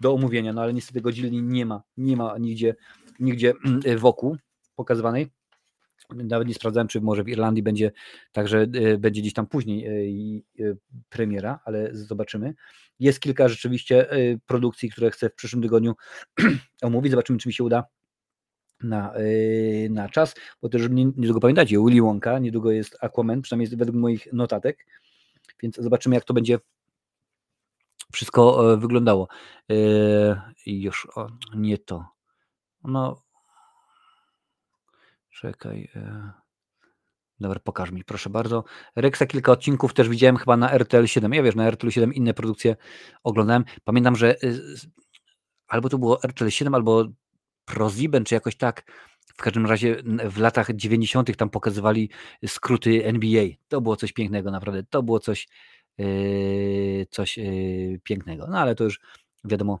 do 0.00 0.14
omówienia, 0.14 0.52
no 0.52 0.62
ale 0.62 0.74
niestety 0.74 1.00
Godzilli 1.00 1.42
nie 1.42 1.66
ma, 1.66 1.82
nie 1.96 2.16
ma 2.16 2.38
nigdzie, 2.38 2.76
nigdzie 3.20 3.52
y, 3.86 3.98
wokół 3.98 4.36
pokazywanej. 4.76 5.30
Nawet 6.14 6.48
nie 6.48 6.54
sprawdzałem, 6.54 6.88
czy 6.88 7.00
może 7.00 7.24
w 7.24 7.28
Irlandii 7.28 7.62
będzie 7.62 7.92
także 8.32 8.66
będzie 8.98 9.20
gdzieś 9.20 9.32
tam 9.32 9.46
później 9.46 10.44
premiera, 11.08 11.60
ale 11.64 11.88
zobaczymy. 11.92 12.54
Jest 12.98 13.20
kilka 13.20 13.48
rzeczywiście 13.48 14.06
produkcji, 14.46 14.90
które 14.90 15.10
chcę 15.10 15.30
w 15.30 15.34
przyszłym 15.34 15.62
tygodniu 15.62 15.94
omówić. 16.82 17.10
Zobaczymy, 17.10 17.38
czy 17.38 17.48
mi 17.48 17.52
się 17.52 17.64
uda 17.64 17.84
na, 18.82 19.12
na 19.90 20.08
czas, 20.08 20.34
bo 20.62 20.68
też 20.68 20.82
niedługo 20.90 21.40
pamiętacie, 21.40 21.76
Willy 21.78 22.02
Wonka, 22.02 22.38
niedługo 22.38 22.70
jest 22.70 22.96
Aquaman, 23.00 23.42
przynajmniej 23.42 23.76
według 23.76 23.96
moich 23.96 24.32
notatek, 24.32 24.86
więc 25.62 25.76
zobaczymy, 25.76 26.14
jak 26.14 26.24
to 26.24 26.34
będzie 26.34 26.58
wszystko 28.12 28.76
wyglądało. 28.76 29.28
I 30.66 30.82
już, 30.82 31.08
o, 31.14 31.26
nie 31.54 31.78
to. 31.78 32.04
No, 32.84 33.22
Czekaj. 35.40 35.90
E, 35.96 36.30
dobra, 37.40 37.60
pokaż 37.60 37.90
mi, 37.90 38.04
proszę 38.04 38.30
bardzo. 38.30 38.64
Rexa 38.96 39.22
kilka 39.28 39.52
odcinków 39.52 39.94
też 39.94 40.08
widziałem 40.08 40.36
chyba 40.36 40.56
na 40.56 40.72
RTL 40.72 41.06
7. 41.06 41.34
Ja 41.34 41.42
wiesz, 41.42 41.54
na 41.54 41.66
RTL 41.66 41.90
7 41.90 42.14
inne 42.14 42.34
produkcje 42.34 42.76
oglądałem. 43.22 43.64
Pamiętam, 43.84 44.16
że 44.16 44.44
y, 44.44 44.60
albo 45.68 45.88
to 45.88 45.98
było 45.98 46.22
RTL 46.22 46.48
7, 46.48 46.74
albo 46.74 47.04
ProSieben, 47.68 48.24
czy 48.24 48.34
jakoś 48.34 48.56
tak. 48.56 48.82
W 49.36 49.42
każdym 49.42 49.66
razie 49.66 49.96
w 50.30 50.38
latach 50.38 50.72
90. 50.74 51.36
tam 51.36 51.50
pokazywali 51.50 52.10
skróty 52.46 53.04
NBA. 53.04 53.44
To 53.68 53.80
było 53.80 53.96
coś 53.96 54.12
pięknego, 54.12 54.50
naprawdę. 54.50 54.82
To 54.90 55.02
było 55.02 55.20
coś, 55.20 55.48
yy, 55.98 57.06
coś 57.10 57.36
yy, 57.36 58.00
pięknego. 58.04 58.46
No 58.50 58.58
ale 58.58 58.74
to 58.74 58.84
już 58.84 59.00
wiadomo, 59.44 59.78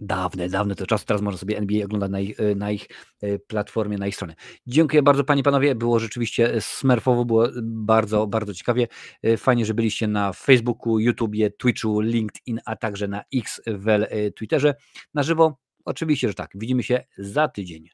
Dawne, 0.00 0.48
dawne 0.48 0.74
to 0.74 0.86
czas. 0.86 1.04
Teraz 1.04 1.22
można 1.22 1.38
sobie 1.38 1.58
NBA 1.58 1.84
oglądać 1.84 2.10
na 2.10 2.20
ich, 2.20 2.40
e, 2.40 2.54
na 2.54 2.70
ich 2.70 2.88
e, 3.20 3.38
platformie, 3.38 3.98
na 3.98 4.06
ich 4.06 4.14
stronie. 4.14 4.34
Dziękuję 4.66 5.02
bardzo 5.02 5.24
Panie 5.24 5.42
Panowie. 5.42 5.74
Było 5.74 5.98
rzeczywiście 5.98 6.60
smerfowo, 6.60 7.24
było 7.24 7.48
bardzo, 7.62 8.26
bardzo 8.26 8.54
ciekawie. 8.54 8.88
E, 9.22 9.36
fajnie, 9.36 9.64
że 9.64 9.74
byliście 9.74 10.08
na 10.08 10.32
Facebooku, 10.32 10.98
YouTubie, 10.98 11.50
Twitchu, 11.50 12.00
LinkedIn, 12.00 12.60
a 12.64 12.76
także 12.76 13.08
na 13.08 13.22
X 13.34 13.60
w 13.66 14.06
Twitterze. 14.36 14.74
Na 15.14 15.22
żywo? 15.22 15.67
Oczywiście, 15.88 16.28
że 16.28 16.34
tak. 16.34 16.50
Widzimy 16.54 16.82
się 16.82 17.04
za 17.18 17.48
tydzień. 17.48 17.88